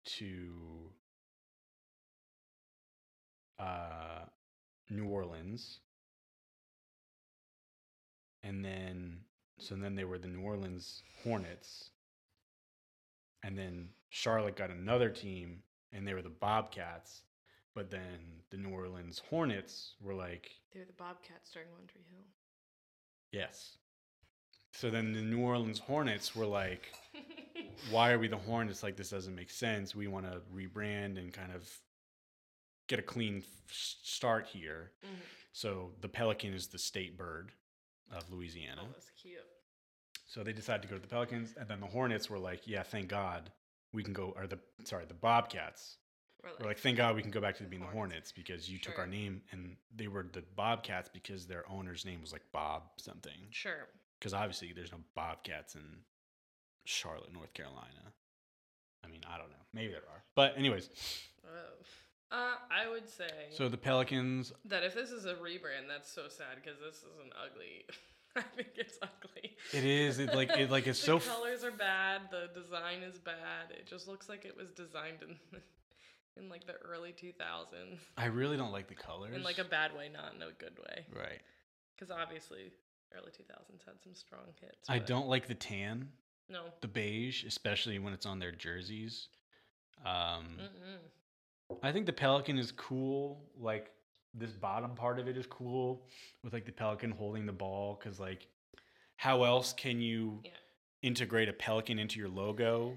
to 0.04 0.90
uh, 3.58 4.24
New 4.88 5.06
Orleans, 5.06 5.80
and 8.42 8.64
then 8.64 9.20
so 9.58 9.74
then 9.74 9.94
they 9.94 10.04
were 10.04 10.18
the 10.18 10.28
New 10.28 10.42
Orleans 10.42 11.02
Hornets, 11.22 11.90
and 13.42 13.56
then 13.56 13.88
Charlotte 14.08 14.56
got 14.56 14.70
another 14.70 15.10
team, 15.10 15.62
and 15.92 16.06
they 16.06 16.14
were 16.14 16.22
the 16.22 16.30
Bobcats. 16.30 17.22
But 17.80 17.90
then 17.90 18.42
the 18.50 18.58
New 18.58 18.68
Orleans 18.74 19.22
Hornets 19.30 19.94
were 20.02 20.12
like, 20.12 20.50
They're 20.70 20.84
the 20.84 20.92
Bobcats 20.92 21.50
during 21.50 21.70
One 21.72 21.86
Tree 21.86 22.02
Hill. 22.10 22.20
yes. 23.32 23.78
So 24.74 24.90
then 24.90 25.14
the 25.14 25.22
New 25.22 25.40
Orleans 25.40 25.78
Hornets 25.78 26.36
were 26.36 26.44
like, 26.44 26.92
why 27.90 28.10
are 28.12 28.18
we 28.18 28.28
the 28.28 28.36
Hornets? 28.36 28.82
Like, 28.82 28.96
this 28.96 29.08
doesn't 29.08 29.34
make 29.34 29.48
sense. 29.48 29.94
We 29.94 30.08
want 30.08 30.26
to 30.30 30.42
rebrand 30.54 31.16
and 31.18 31.32
kind 31.32 31.52
of 31.54 31.66
get 32.86 32.98
a 32.98 33.02
clean 33.02 33.38
f- 33.38 33.72
start 33.72 34.44
here. 34.44 34.90
Mhm. 35.02 35.16
So 35.52 35.92
the 36.02 36.08
Pelican 36.08 36.52
is 36.52 36.66
the 36.66 36.78
state 36.78 37.16
bird 37.16 37.50
of 38.12 38.30
Louisiana. 38.30 38.82
Oh, 38.84 38.88
that's 38.92 39.08
cute. 39.16 39.40
So 40.26 40.44
they 40.44 40.52
decided 40.52 40.82
to 40.82 40.88
go 40.88 40.96
to 40.96 41.00
the 41.02 41.08
Pelicans, 41.08 41.54
and 41.58 41.66
then 41.66 41.80
the 41.80 41.86
Hornets 41.86 42.28
were 42.28 42.38
like, 42.38 42.66
"Yeah, 42.68 42.82
thank 42.82 43.08
God 43.08 43.50
we 43.94 44.02
can 44.02 44.12
go." 44.12 44.34
Or 44.36 44.46
the 44.46 44.58
sorry, 44.84 45.06
the 45.06 45.14
Bobcats 45.14 45.96
Or 46.42 46.50
were 46.58 46.66
like, 46.66 46.78
"Thank 46.78 46.96
God 46.96 47.16
we 47.16 47.22
can 47.22 47.30
go 47.30 47.40
back 47.40 47.56
to 47.58 47.64
being 47.64 47.82
the 47.82 47.88
Hornets. 47.88 48.32
Because 48.32 48.68
you 48.70 48.78
took 48.78 48.98
our 48.98 49.06
name." 49.06 49.42
And 49.52 49.76
they 49.94 50.08
were 50.08 50.26
the 50.32 50.42
Bobcats 50.56 51.08
because 51.08 51.46
their 51.46 51.68
owner's 51.70 52.04
name 52.04 52.20
was 52.20 52.32
like 52.32 52.42
Bob 52.52 52.82
something. 52.96 53.48
sure. 53.50 53.88
Because 54.18 54.34
obviously 54.34 54.72
there's 54.74 54.92
no 54.92 54.98
Bobcats 55.14 55.74
in 55.74 56.02
Charlotte, 56.84 57.32
North 57.32 57.54
Carolina. 57.54 58.12
I 59.04 59.08
mean, 59.08 59.22
I 59.26 59.38
don't 59.38 59.48
know. 59.50 59.56
Maybe 59.72 59.92
there 59.92 60.02
are, 60.12 60.22
but 60.34 60.56
anyways. 60.58 60.90
Oh. 61.46 61.84
Uh, 62.32 62.54
I 62.70 62.88
would 62.88 63.08
say 63.08 63.28
So 63.50 63.68
the 63.68 63.76
Pelicans, 63.76 64.52
that 64.66 64.84
if 64.84 64.94
this 64.94 65.10
is 65.10 65.24
a 65.24 65.34
rebrand, 65.34 65.88
that's 65.88 66.10
so 66.12 66.28
sad 66.28 66.56
because 66.62 66.78
this 66.78 66.98
is 66.98 67.18
an 67.24 67.30
ugly. 67.42 67.84
I 68.36 68.42
think 68.42 68.68
it's 68.76 68.98
ugly. 69.02 69.56
It 69.72 69.84
is, 69.84 70.20
it, 70.20 70.32
like- 70.34 70.50
it, 70.50 70.70
like, 70.70 70.86
it's 70.86 71.00
the 71.00 71.06
so 71.06 71.16
f- 71.16 71.26
colors 71.26 71.64
are 71.64 71.72
bad. 71.72 72.22
The 72.30 72.48
design 72.54 73.02
is 73.02 73.18
bad. 73.18 73.70
It 73.70 73.86
just 73.86 74.06
looks 74.06 74.28
like 74.28 74.44
it 74.44 74.56
was 74.56 74.70
designed 74.70 75.22
in 75.22 75.36
in 76.36 76.48
like 76.48 76.66
the 76.66 76.74
early 76.74 77.12
2000s 77.12 77.98
I 78.16 78.26
really 78.26 78.56
don't 78.56 78.72
like 78.72 78.88
the 78.88 78.94
colors. 78.94 79.34
in 79.34 79.42
like 79.42 79.58
a 79.58 79.64
bad 79.64 79.94
way, 79.96 80.08
not 80.12 80.34
in 80.34 80.42
a 80.42 80.52
good 80.58 80.78
way. 80.78 81.04
right. 81.14 81.40
Because 81.96 82.10
obviously, 82.10 82.72
early 83.14 83.30
2000s 83.30 83.84
had 83.84 84.00
some 84.02 84.14
strong 84.14 84.46
hits. 84.60 84.88
I 84.88 84.98
don't 84.98 85.28
like 85.28 85.46
the 85.48 85.54
tan. 85.54 86.08
No. 86.48 86.62
the 86.80 86.88
beige, 86.88 87.44
especially 87.44 87.98
when 88.00 88.12
it's 88.12 88.26
on 88.26 88.38
their 88.40 88.50
jerseys. 88.50 89.28
Um, 90.04 90.56
Mm-mm. 90.58 91.76
I 91.82 91.92
think 91.92 92.06
the 92.06 92.12
pelican 92.12 92.58
is 92.58 92.72
cool. 92.72 93.44
Like 93.56 93.90
this 94.34 94.50
bottom 94.50 94.96
part 94.96 95.20
of 95.20 95.28
it 95.28 95.36
is 95.36 95.46
cool 95.46 96.06
with 96.42 96.52
like 96.52 96.64
the 96.66 96.72
pelican 96.72 97.12
holding 97.12 97.46
the 97.46 97.52
ball. 97.52 98.00
Because 98.02 98.18
like, 98.18 98.48
how 99.16 99.44
else 99.44 99.72
can 99.72 100.00
you 100.00 100.40
Yeah. 100.44 100.50
integrate 101.02 101.48
a 101.48 101.52
pelican 101.52 101.98
into 102.00 102.18
your 102.18 102.28
logo? 102.28 102.96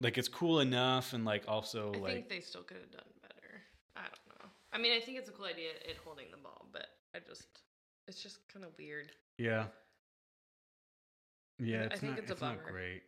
Like 0.00 0.16
it's 0.16 0.28
cool 0.28 0.60
enough, 0.60 1.12
and 1.12 1.24
like 1.24 1.44
also 1.48 1.88
like 1.92 1.96
I 1.96 2.00
like 2.02 2.12
think 2.14 2.28
they 2.28 2.40
still 2.40 2.62
could 2.62 2.76
have 2.78 2.90
done 2.92 3.02
better. 3.22 3.60
I 3.96 4.02
don't 4.02 4.38
know. 4.42 4.48
I 4.72 4.78
mean, 4.78 4.92
I 4.96 5.00
think 5.04 5.18
it's 5.18 5.28
a 5.28 5.32
cool 5.32 5.46
idea 5.46 5.70
it 5.84 5.96
holding 6.04 6.26
the 6.30 6.36
ball, 6.36 6.66
but 6.72 6.86
I 7.14 7.18
just 7.26 7.46
it's 8.06 8.22
just 8.22 8.38
kind 8.52 8.64
of 8.64 8.70
weird. 8.78 9.10
yeah, 9.38 9.64
yeah. 11.58 11.88
I 11.90 11.96
think 11.96 12.12
not, 12.12 12.18
it's 12.20 12.30
a 12.30 12.34
not 12.34 12.58
bummer. 12.58 12.70
great. 12.70 13.02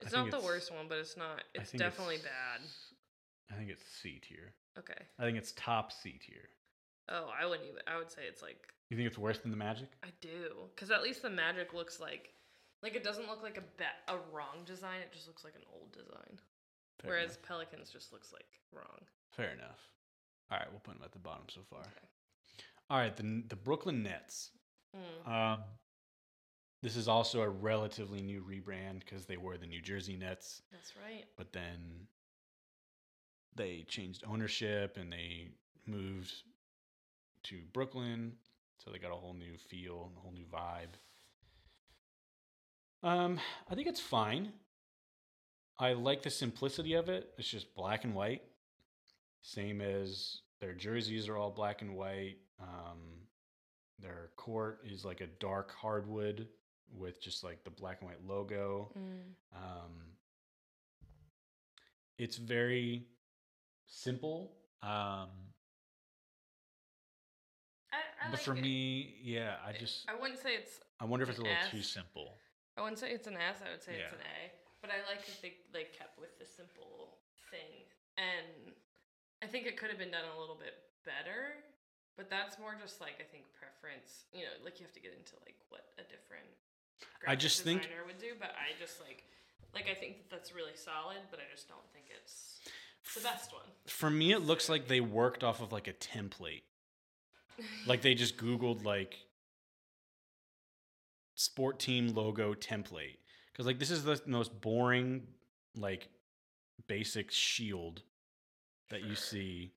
It's 0.00 0.12
not 0.12 0.30
the 0.30 0.36
it's- 0.36 0.44
worst 0.44 0.72
one, 0.72 0.86
but 0.88 0.98
it's 0.98 1.16
not. 1.16 1.42
It's 1.54 1.72
definitely 1.72 2.16
it's- 2.16 2.30
bad. 2.30 2.60
I 3.52 3.54
think 3.58 3.70
it's 3.70 3.82
C 3.84 4.20
tier. 4.20 4.52
Okay. 4.78 5.00
I 5.18 5.22
think 5.22 5.38
it's 5.38 5.52
top 5.52 5.92
C 5.92 6.18
tier. 6.24 6.48
Oh, 7.08 7.30
I 7.40 7.46
wouldn't 7.46 7.68
even. 7.68 7.80
I 7.86 7.96
would 7.96 8.10
say 8.10 8.22
it's 8.28 8.42
like 8.42 8.58
You 8.90 8.96
think 8.96 9.06
it's 9.08 9.18
worse 9.18 9.38
than 9.38 9.50
the 9.50 9.56
Magic? 9.56 9.88
I 10.02 10.08
do, 10.20 10.68
because 10.74 10.90
at 10.90 11.02
least 11.02 11.22
the 11.22 11.30
magic 11.30 11.72
looks 11.72 12.00
like, 12.00 12.30
like 12.82 12.94
it 12.94 13.04
doesn't 13.04 13.26
look 13.28 13.42
like 13.42 13.56
a 13.58 13.62
be- 13.78 13.84
a 14.08 14.16
wrong 14.32 14.64
design. 14.64 15.00
It 15.00 15.12
just 15.12 15.26
looks 15.26 15.44
like 15.44 15.54
an 15.54 15.62
old 15.72 15.92
design. 15.92 16.38
Fair 17.00 17.10
Whereas 17.10 17.30
enough. 17.30 17.42
Pelicans 17.42 17.90
just 17.90 18.12
looks 18.12 18.32
like 18.32 18.46
wrong. 18.72 19.00
Fair 19.30 19.50
enough. 19.50 19.80
All 20.50 20.58
right, 20.58 20.68
we'll 20.70 20.80
put 20.80 20.94
them 20.94 21.02
at 21.04 21.12
the 21.12 21.18
bottom 21.18 21.44
so 21.48 21.60
far. 21.68 21.80
Okay. 21.80 22.06
All 22.88 22.98
right, 22.98 23.16
the 23.16 23.42
the 23.48 23.56
Brooklyn 23.56 24.02
Nets. 24.02 24.50
Mm. 24.96 25.30
Um, 25.30 25.60
this 26.82 26.96
is 26.96 27.08
also 27.08 27.40
a 27.42 27.48
relatively 27.48 28.22
new 28.22 28.42
rebrand 28.42 29.00
because 29.00 29.26
they 29.26 29.36
were 29.36 29.58
the 29.58 29.66
New 29.66 29.82
Jersey 29.82 30.16
Nets, 30.16 30.62
That's 30.70 30.92
right. 30.96 31.24
but 31.36 31.52
then 31.52 32.06
they 33.56 33.84
changed 33.88 34.22
ownership 34.26 34.96
and 34.96 35.12
they 35.12 35.48
moved 35.86 36.32
to 37.44 37.56
Brooklyn, 37.72 38.32
so 38.78 38.90
they 38.90 38.98
got 38.98 39.10
a 39.12 39.16
whole 39.16 39.34
new 39.34 39.56
feel 39.56 40.04
and 40.08 40.16
a 40.16 40.20
whole 40.20 40.32
new 40.32 40.44
vibe. 40.44 40.94
Um, 43.02 43.38
I 43.70 43.74
think 43.74 43.86
it's 43.88 44.00
fine. 44.00 44.52
I 45.78 45.92
like 45.92 46.22
the 46.22 46.30
simplicity 46.30 46.94
of 46.94 47.08
it. 47.08 47.30
It's 47.38 47.48
just 47.48 47.74
black 47.74 48.04
and 48.04 48.14
white, 48.14 48.42
same 49.42 49.80
as 49.80 50.40
their 50.60 50.72
jerseys 50.72 51.28
are 51.28 51.36
all 51.36 51.50
black 51.50 51.82
and 51.82 51.94
white. 51.94 52.36
Um, 52.60 52.98
their 53.98 54.30
court 54.36 54.80
is 54.84 55.04
like 55.04 55.20
a 55.20 55.26
dark 55.26 55.72
hardwood 55.72 56.48
with 56.92 57.20
just 57.20 57.44
like 57.44 57.62
the 57.64 57.70
black 57.70 57.98
and 58.00 58.08
white 58.08 58.26
logo. 58.26 58.90
Mm. 58.98 59.56
Um, 59.56 59.92
it's 62.18 62.36
very 62.36 63.06
simple. 63.86 64.52
Um, 64.82 65.28
I, 67.92 67.98
I 68.22 68.30
but 68.30 68.32
like 68.32 68.40
for 68.40 68.54
it. 68.56 68.62
me, 68.62 69.14
yeah, 69.22 69.56
I 69.66 69.72
just 69.72 70.08
I 70.08 70.14
wouldn't 70.18 70.40
say 70.40 70.54
it's. 70.54 70.80
I 71.00 71.04
wonder 71.04 71.24
if 71.24 71.30
it's 71.30 71.38
a 71.38 71.42
little 71.42 71.56
too 71.70 71.82
simple. 71.82 72.34
I 72.76 72.82
wouldn't 72.82 72.98
say 72.98 73.10
it's 73.10 73.26
an 73.26 73.36
S. 73.40 73.62
I 73.66 73.70
would 73.72 73.82
say 73.82 73.92
it's 73.96 74.12
Yeah. 74.12 74.18
an 74.20 74.24
A. 74.24 74.52
But 74.82 74.90
I 74.92 75.00
like 75.08 75.24
that 75.26 75.40
they 75.42 75.56
they 75.72 75.84
kept 75.96 76.18
with 76.20 76.38
the 76.38 76.44
simple 76.46 77.18
thing, 77.50 77.84
and 78.18 78.72
I 79.42 79.46
think 79.46 79.66
it 79.66 79.76
could 79.76 79.88
have 79.90 79.98
been 79.98 80.10
done 80.12 80.24
a 80.36 80.38
little 80.38 80.54
bit 80.54 80.74
better. 81.04 81.56
But 82.16 82.30
that's 82.30 82.58
more 82.58 82.74
just 82.80 83.00
like 83.00 83.16
I 83.20 83.24
think 83.24 83.44
preference. 83.58 84.24
You 84.32 84.44
know, 84.44 84.54
like 84.64 84.78
you 84.78 84.84
have 84.86 84.94
to 84.94 85.00
get 85.00 85.12
into 85.16 85.34
like 85.44 85.56
what 85.70 85.92
a 85.98 86.02
different. 86.04 86.46
I 87.26 87.34
just 87.36 87.62
think- 87.62 87.82
designer 87.82 88.04
would 88.06 88.18
do, 88.18 88.34
but 88.38 88.52
I 88.56 88.78
just 88.78 89.00
like 89.00 89.24
like 89.74 89.88
I 89.88 89.94
think 89.94 90.18
that 90.18 90.30
that's 90.30 90.52
really 90.54 90.76
solid, 90.76 91.18
but 91.30 91.40
I 91.40 91.44
just 91.50 91.68
don't 91.68 91.84
think 91.92 92.06
it's 92.10 92.60
the 93.14 93.20
best 93.20 93.52
one. 93.52 93.66
For 93.86 94.10
me, 94.10 94.32
it 94.32 94.40
looks 94.40 94.68
like 94.68 94.88
they 94.88 95.00
worked 95.00 95.42
off 95.42 95.60
of 95.60 95.72
like 95.72 95.88
a 95.88 95.92
template. 95.94 96.62
Like 97.86 98.02
they 98.02 98.14
just 98.14 98.36
Googled 98.36 98.84
like 98.84 99.16
sport 101.36 101.78
team 101.78 102.08
logo 102.14 102.52
template. 102.54 103.18
Because 103.52 103.66
like 103.66 103.78
this 103.78 103.90
is 103.90 104.02
the 104.04 104.20
most 104.26 104.60
boring, 104.60 105.22
like 105.76 106.08
basic 106.88 107.30
shield 107.30 108.02
that 108.90 109.04
you 109.04 109.14
see. 109.14 109.72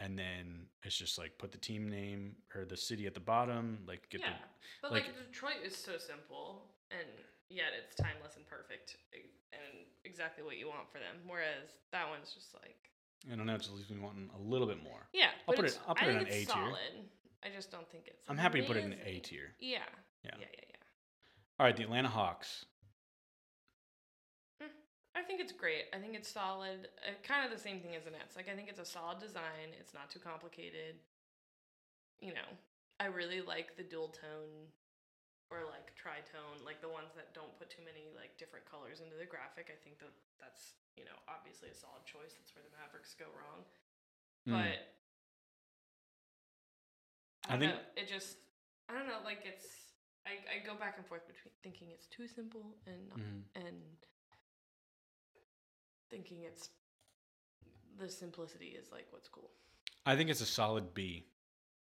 And 0.00 0.18
then 0.18 0.66
it's 0.82 0.96
just 0.98 1.16
like 1.18 1.38
put 1.38 1.52
the 1.52 1.58
team 1.58 1.88
name 1.88 2.34
or 2.54 2.64
the 2.66 2.76
city 2.76 3.06
at 3.06 3.14
the 3.14 3.20
bottom, 3.20 3.78
like 3.86 4.08
get 4.10 4.20
yeah, 4.20 4.34
but 4.82 4.92
like- 4.92 5.04
like, 5.06 5.32
Detroit 5.32 5.62
is 5.64 5.74
so 5.74 5.96
simple, 5.96 6.66
and 6.90 7.08
yet 7.48 7.68
it's 7.78 7.94
timeless 7.94 8.34
and 8.36 8.46
perfect, 8.46 8.96
and 9.52 9.86
exactly 10.04 10.44
what 10.44 10.58
you 10.58 10.66
want 10.68 10.90
for 10.92 10.98
them. 10.98 11.16
Whereas 11.26 11.70
that 11.92 12.08
one's 12.10 12.34
just 12.34 12.52
like, 12.54 12.76
I 13.32 13.36
don't 13.36 13.46
know, 13.46 13.56
just 13.56 13.72
leaves 13.72 13.88
me 13.88 13.98
wanting 14.00 14.28
a 14.36 14.42
little 14.42 14.66
bit 14.66 14.82
more. 14.82 15.06
yeah, 15.12 15.28
I'll 15.48 15.54
put 15.54 15.64
it- 15.64 15.78
I'll 15.86 15.94
put 15.94 16.08
I 16.08 16.10
it 16.10 16.16
on 16.18 16.26
A 16.26 16.44
tier. 16.44 16.76
I 17.44 17.48
just 17.54 17.70
don't 17.70 17.88
think 17.90 18.04
it's. 18.08 18.24
I'm 18.28 18.36
happy 18.36 18.60
to 18.62 18.66
put 18.66 18.76
it 18.76 18.84
in 18.84 18.92
A 18.92 18.96
amazing. 18.96 19.22
tier. 19.22 19.54
Yeah. 19.60 19.78
Yeah. 20.24 20.32
Yeah, 20.40 20.46
yeah, 20.52 20.66
yeah. 20.68 20.82
All 21.60 21.66
right, 21.66 21.76
the 21.76 21.84
Atlanta 21.84 22.08
Hawks. 22.08 22.64
I 25.14 25.22
think 25.22 25.38
it's 25.38 25.54
great. 25.54 25.86
I 25.94 26.02
think 26.02 26.18
it's 26.18 26.26
solid. 26.26 26.90
Uh, 27.06 27.14
kind 27.22 27.46
of 27.46 27.54
the 27.54 27.62
same 27.62 27.78
thing 27.78 27.94
as 27.94 28.02
the 28.02 28.10
Nets. 28.10 28.34
Like 28.34 28.50
I 28.50 28.58
think 28.58 28.66
it's 28.66 28.82
a 28.82 28.84
solid 28.84 29.22
design. 29.22 29.70
It's 29.78 29.94
not 29.94 30.10
too 30.10 30.18
complicated. 30.18 30.98
You 32.18 32.34
know, 32.34 32.50
I 32.98 33.06
really 33.06 33.38
like 33.38 33.78
the 33.78 33.86
dual 33.86 34.10
tone 34.10 34.74
or 35.54 35.70
like 35.70 35.94
tritone, 35.94 36.58
like 36.66 36.82
the 36.82 36.90
ones 36.90 37.14
that 37.14 37.30
don't 37.30 37.54
put 37.62 37.70
too 37.70 37.86
many 37.86 38.10
like 38.18 38.34
different 38.42 38.66
colors 38.66 38.98
into 38.98 39.14
the 39.14 39.28
graphic. 39.28 39.70
I 39.70 39.78
think 39.86 40.02
that 40.02 40.10
that's 40.42 40.74
you 40.98 41.06
know 41.06 41.14
obviously 41.30 41.70
a 41.70 41.76
solid 41.78 42.02
choice. 42.02 42.34
That's 42.34 42.50
where 42.58 42.66
the 42.66 42.74
Mavericks 42.74 43.14
go 43.14 43.30
wrong. 43.38 43.62
Hmm. 44.50 44.58
But 44.58 44.82
I, 47.46 47.54
I 47.54 47.58
think- 47.62 47.70
know, 47.70 47.78
it 47.94 48.10
just 48.10 48.42
I 48.90 48.98
don't 48.98 49.06
know. 49.06 49.22
Like 49.22 49.46
it's 49.46 49.83
I, 50.26 50.32
I 50.56 50.66
go 50.66 50.74
back 50.74 50.94
and 50.96 51.06
forth 51.06 51.26
between 51.26 51.52
thinking 51.62 51.88
it's 51.92 52.06
too 52.06 52.26
simple 52.26 52.76
and 52.86 53.08
not 53.08 53.18
Mhm. 53.18 53.42
and 53.66 53.82
thinking 56.10 56.42
it's 56.44 56.70
the 57.98 58.08
simplicity 58.08 58.68
is 58.68 58.90
like 58.90 59.06
what's 59.12 59.28
cool. 59.28 59.50
I 60.06 60.16
think 60.16 60.30
it's 60.30 60.40
a 60.40 60.46
solid 60.46 60.94
B 60.94 61.26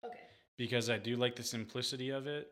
Okay. 0.03 0.19
because 0.57 0.89
I 0.89 0.97
do 0.97 1.15
like 1.15 1.35
the 1.35 1.43
simplicity 1.43 2.09
of 2.09 2.27
it. 2.27 2.51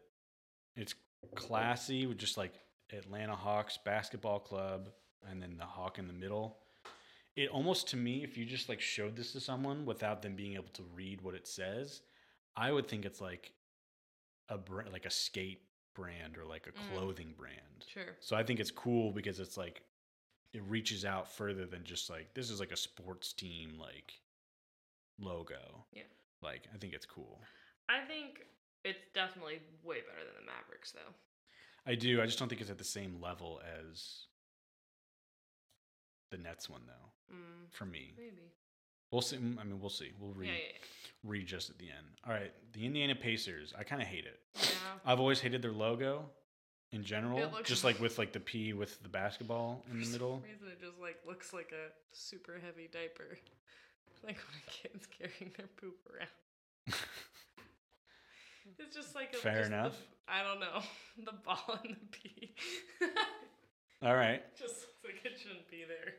It's 0.76 0.93
classy 1.35 2.05
with 2.05 2.18
just 2.18 2.38
like 2.38 2.53
Atlanta 2.91 3.35
Hawks 3.35 3.77
basketball 3.77 4.39
club 4.39 4.93
and 5.26 5.41
then 5.41 5.57
the 5.57 5.65
hawk 5.65 5.97
in 5.99 6.07
the 6.07 6.14
middle. 6.14 6.64
it 7.35 7.49
almost 7.49 7.88
to 7.89 7.97
me, 7.97 8.23
if 8.23 8.35
you 8.35 8.45
just 8.45 8.68
like 8.68 8.81
showed 8.81 9.15
this 9.15 9.31
to 9.31 9.39
someone 9.39 9.85
without 9.85 10.23
them 10.23 10.35
being 10.35 10.55
able 10.55 10.69
to 10.69 10.81
read 10.95 11.22
what 11.22 11.35
it 11.35 11.45
says, 11.47 12.01
I 12.55 12.72
would 12.72 12.88
think 12.88 13.05
it's 13.05 13.22
like 13.22 13.53
a 14.49 14.57
like 14.91 15.05
a 15.05 15.11
skate 15.11 15.66
brand 15.97 16.37
or 16.37 16.45
like 16.45 16.67
a 16.67 16.71
Mm. 16.71 16.93
clothing 16.93 17.33
brand. 17.37 17.85
Sure. 17.87 18.15
So 18.19 18.35
I 18.35 18.43
think 18.43 18.59
it's 18.59 18.71
cool 18.71 19.11
because 19.11 19.39
it's 19.39 19.57
like 19.57 19.81
it 20.53 20.61
reaches 20.63 21.03
out 21.03 21.29
further 21.31 21.65
than 21.65 21.83
just 21.83 22.09
like 22.09 22.33
this 22.33 22.49
is 22.49 22.59
like 22.59 22.71
a 22.71 22.77
sports 22.77 23.33
team 23.33 23.77
like 23.79 24.13
logo. 25.19 25.85
Yeah. 25.91 26.03
Like 26.41 26.67
I 26.73 26.77
think 26.77 26.93
it's 26.93 27.05
cool. 27.05 27.41
I 27.89 28.05
think 28.05 28.41
it's 28.83 28.99
definitely 29.13 29.59
way 29.83 29.97
better 30.01 30.23
than 30.25 30.45
the 30.45 30.51
Mavericks, 30.51 30.91
though. 30.91 31.13
I 31.85 31.95
do. 31.95 32.21
I 32.21 32.25
just 32.25 32.37
don't 32.37 32.47
think 32.49 32.61
it's 32.61 32.69
at 32.69 32.77
the 32.77 32.83
same 32.83 33.19
level 33.21 33.61
as 33.81 34.27
the 36.31 36.37
Nets 36.37 36.69
one 36.69 36.81
though. 36.85 37.33
Mm, 37.35 37.71
For 37.71 37.85
me, 37.85 38.13
maybe. 38.17 38.51
We'll 39.11 39.21
see. 39.21 39.38
Mm, 39.38 39.59
I 39.59 39.63
mean, 39.63 39.79
we'll 39.79 39.89
see. 39.89 40.11
We'll 40.19 40.34
read 40.34 40.47
Yeah, 40.47 40.53
yeah, 40.53 40.77
read 41.23 41.45
just 41.47 41.69
at 41.69 41.77
the 41.77 41.85
end. 41.85 42.07
All 42.25 42.34
right, 42.34 42.51
the 42.73 42.85
Indiana 42.85 43.15
Pacers. 43.15 43.73
I 43.77 43.84
kind 43.84 44.01
of 44.01 44.07
hate 44.07 44.25
it. 44.25 44.39
yeah. 44.55 44.69
I've 45.05 45.19
always 45.19 45.39
hated 45.39 45.61
their 45.61 45.71
logo 45.71 46.29
in 46.91 47.03
general, 47.03 47.51
just 47.63 47.84
like 47.84 47.99
with 47.99 48.17
like 48.17 48.31
the 48.31 48.39
P 48.39 48.73
with 48.73 49.01
the 49.03 49.09
basketball 49.09 49.84
in 49.91 49.99
the 50.01 50.07
middle. 50.07 50.41
some 50.41 50.49
reason, 50.49 50.67
it 50.69 50.79
just 50.81 50.99
like 50.99 51.17
looks 51.27 51.53
like 51.53 51.71
a 51.73 51.91
super 52.15 52.59
heavy 52.63 52.88
diaper, 52.91 53.38
like 54.23 54.38
when 54.38 54.61
a 54.67 54.71
kid's 54.71 55.05
carrying 55.07 55.51
their 55.57 55.67
poop 55.77 55.95
around. 56.13 56.93
It's 58.79 58.95
just 58.95 59.15
like 59.15 59.34
a, 59.34 59.38
Fair 59.38 59.59
just 59.59 59.69
the- 59.71 59.75
enough. 59.77 59.97
I 60.27 60.43
don't 60.43 60.59
know 60.59 60.81
the 61.31 61.38
ball 61.45 61.79
and 61.84 61.95
the 61.95 62.07
P. 62.11 62.53
All 64.03 64.13
right, 64.15 64.43
just 64.57 64.75
looks 64.81 65.03
like 65.05 65.25
it 65.25 65.39
shouldn't 65.39 65.69
be 65.71 65.84
there. 65.88 66.13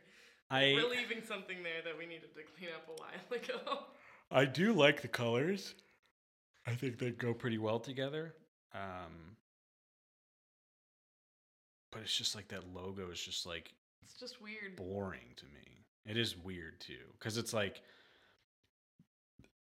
I 0.50 0.72
We're 0.76 0.88
leaving 0.88 1.22
something 1.26 1.62
there 1.62 1.82
that 1.84 1.96
we 1.98 2.06
needed 2.06 2.34
to 2.34 2.40
clean 2.56 2.70
up 2.74 2.88
a 2.88 3.00
while 3.00 3.40
ago. 3.42 3.84
I 4.30 4.44
do 4.44 4.72
like 4.72 5.02
the 5.02 5.08
colors. 5.08 5.74
I 6.66 6.72
think 6.74 6.98
they 6.98 7.10
go 7.10 7.32
pretty 7.34 7.58
well 7.58 7.78
together. 7.80 8.34
Um, 8.74 9.36
but 11.92 12.02
it's 12.02 12.14
just 12.16 12.34
like 12.34 12.48
that 12.48 12.64
logo 12.74 13.10
is 13.10 13.20
just 13.20 13.46
like 13.46 13.72
It's 14.02 14.14
just 14.20 14.40
weird. 14.42 14.76
boring 14.76 15.34
to 15.36 15.44
me. 15.46 15.84
It 16.06 16.16
is 16.16 16.36
weird 16.36 16.80
too 16.80 17.04
because 17.18 17.36
it's 17.38 17.52
like 17.52 17.80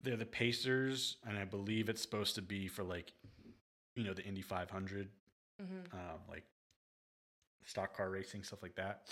they're 0.03 0.17
the 0.17 0.27
Pacers, 0.27 1.17
and 1.27 1.37
I 1.39 1.45
believe 1.45 1.89
it's 1.89 2.03
supposed 2.03 2.35
to 2.37 2.43
be 2.43 2.69
for 2.69 2.85
like 2.85 3.13
you 3.95 4.05
know 4.05 4.13
the 4.15 4.23
Indy 4.25 4.43
500, 4.43 5.09
Mhm. 5.61 5.93
um, 5.95 6.21
like 6.29 6.45
stock 7.65 7.97
car 7.97 8.11
racing 8.11 8.43
stuff 8.45 8.63
like 8.63 8.75
that. 8.77 9.09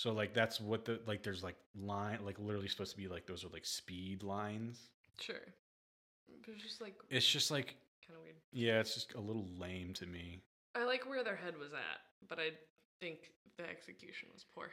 So 0.00 0.14
like 0.14 0.32
that's 0.32 0.62
what 0.62 0.86
the 0.86 0.98
like 1.06 1.22
there's 1.22 1.42
like 1.42 1.56
line 1.78 2.20
like 2.24 2.38
literally 2.38 2.68
supposed 2.68 2.92
to 2.92 2.96
be 2.96 3.06
like 3.06 3.26
those 3.26 3.44
are 3.44 3.50
like 3.50 3.66
speed 3.66 4.22
lines. 4.22 4.88
Sure. 5.20 5.36
But 6.46 6.54
it's 6.54 6.62
just 6.62 6.80
like 6.80 6.94
It's 7.10 7.26
just 7.26 7.50
like 7.50 7.76
kind 8.06 8.16
of 8.16 8.22
weird. 8.22 8.36
yeah, 8.50 8.80
it's 8.80 8.94
just 8.94 9.12
a 9.12 9.20
little 9.20 9.44
lame 9.58 9.92
to 9.92 10.06
me. 10.06 10.40
I 10.74 10.84
like 10.84 11.06
where 11.06 11.22
their 11.22 11.36
head 11.36 11.52
was 11.58 11.74
at, 11.74 12.00
but 12.30 12.38
I 12.38 12.52
think 12.98 13.30
the 13.58 13.68
execution 13.68 14.30
was 14.32 14.46
poor. 14.54 14.70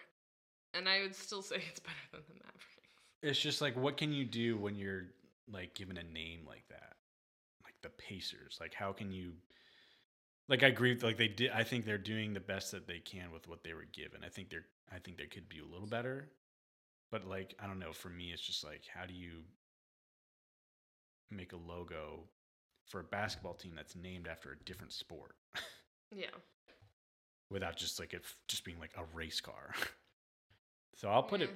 And 0.74 0.88
I 0.88 1.02
would 1.02 1.14
still 1.14 1.42
say 1.42 1.58
it's 1.70 1.82
better 1.82 2.08
than 2.14 2.22
the 2.30 2.36
Mavericks. 2.36 2.94
It's 3.22 3.40
just 3.40 3.60
like 3.60 3.76
what 3.76 3.98
can 3.98 4.14
you 4.14 4.24
do 4.24 4.56
when 4.56 4.76
you're 4.76 5.08
like 5.52 5.74
given 5.76 5.98
a 5.98 6.04
name 6.04 6.46
like 6.48 6.64
that? 6.70 6.94
Like 7.66 7.76
the 7.84 7.90
Pacers. 7.90 8.60
Like 8.62 8.74
how 8.74 8.94
can 8.94 9.12
you 9.12 9.34
like 10.50 10.64
I 10.64 10.68
agree 10.68 10.94
with 10.94 11.04
like 11.04 11.18
they 11.18 11.28
did 11.28 11.52
I 11.52 11.64
think 11.64 11.86
they're 11.86 11.98
doing 11.98 12.34
the 12.34 12.40
best 12.40 12.72
that 12.72 12.88
they 12.88 13.00
can 13.00 13.32
with 13.32 13.48
what 13.48 13.64
they 13.64 13.74
were 13.74 13.86
given. 13.92 14.22
I 14.26 14.30
think 14.30 14.50
they're 14.50 14.66
I 14.94 15.00
think 15.00 15.18
they 15.18 15.26
could 15.26 15.50
be 15.50 15.60
a 15.60 15.66
little 15.66 15.88
better. 15.88 16.30
But 17.12 17.28
like 17.28 17.56
I 17.62 17.68
don't 17.68 17.80
know, 17.80 17.94
for 17.94 18.10
me 18.10 18.32
it's 18.34 18.42
just 18.42 18.64
like 18.64 18.84
how 18.94 19.06
do 19.06 19.14
you 19.14 19.44
make 21.30 21.52
a 21.54 21.58
logo 21.58 22.24
for 22.86 23.02
a 23.02 23.04
basketball 23.04 23.54
team 23.54 23.74
that's 23.76 23.96
named 23.96 24.28
after 24.28 24.52
a 24.52 24.64
different 24.64 24.94
sport 24.94 25.36
Yeah. 26.16 26.28
without 27.50 27.76
just 27.76 28.00
like 28.00 28.14
it 28.14 28.24
just 28.48 28.64
being 28.64 28.80
like 28.80 28.92
a 28.98 29.04
race 29.14 29.42
car. 29.42 29.74
so 30.96 31.10
I'll 31.10 31.24
put 31.24 31.42
it 31.42 31.50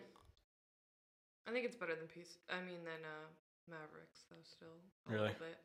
I 1.47 1.51
think 1.51 1.65
it's 1.65 1.75
better 1.75 1.95
than 1.95 2.05
Peace. 2.07 2.37
I 2.49 2.61
mean, 2.61 2.85
than 2.85 3.01
uh, 3.01 3.27
Mavericks, 3.67 4.25
though, 4.29 4.37
still. 4.45 4.77
A 5.07 5.11
Really? 5.11 5.33
little 5.33 5.39
bit. 5.47 5.57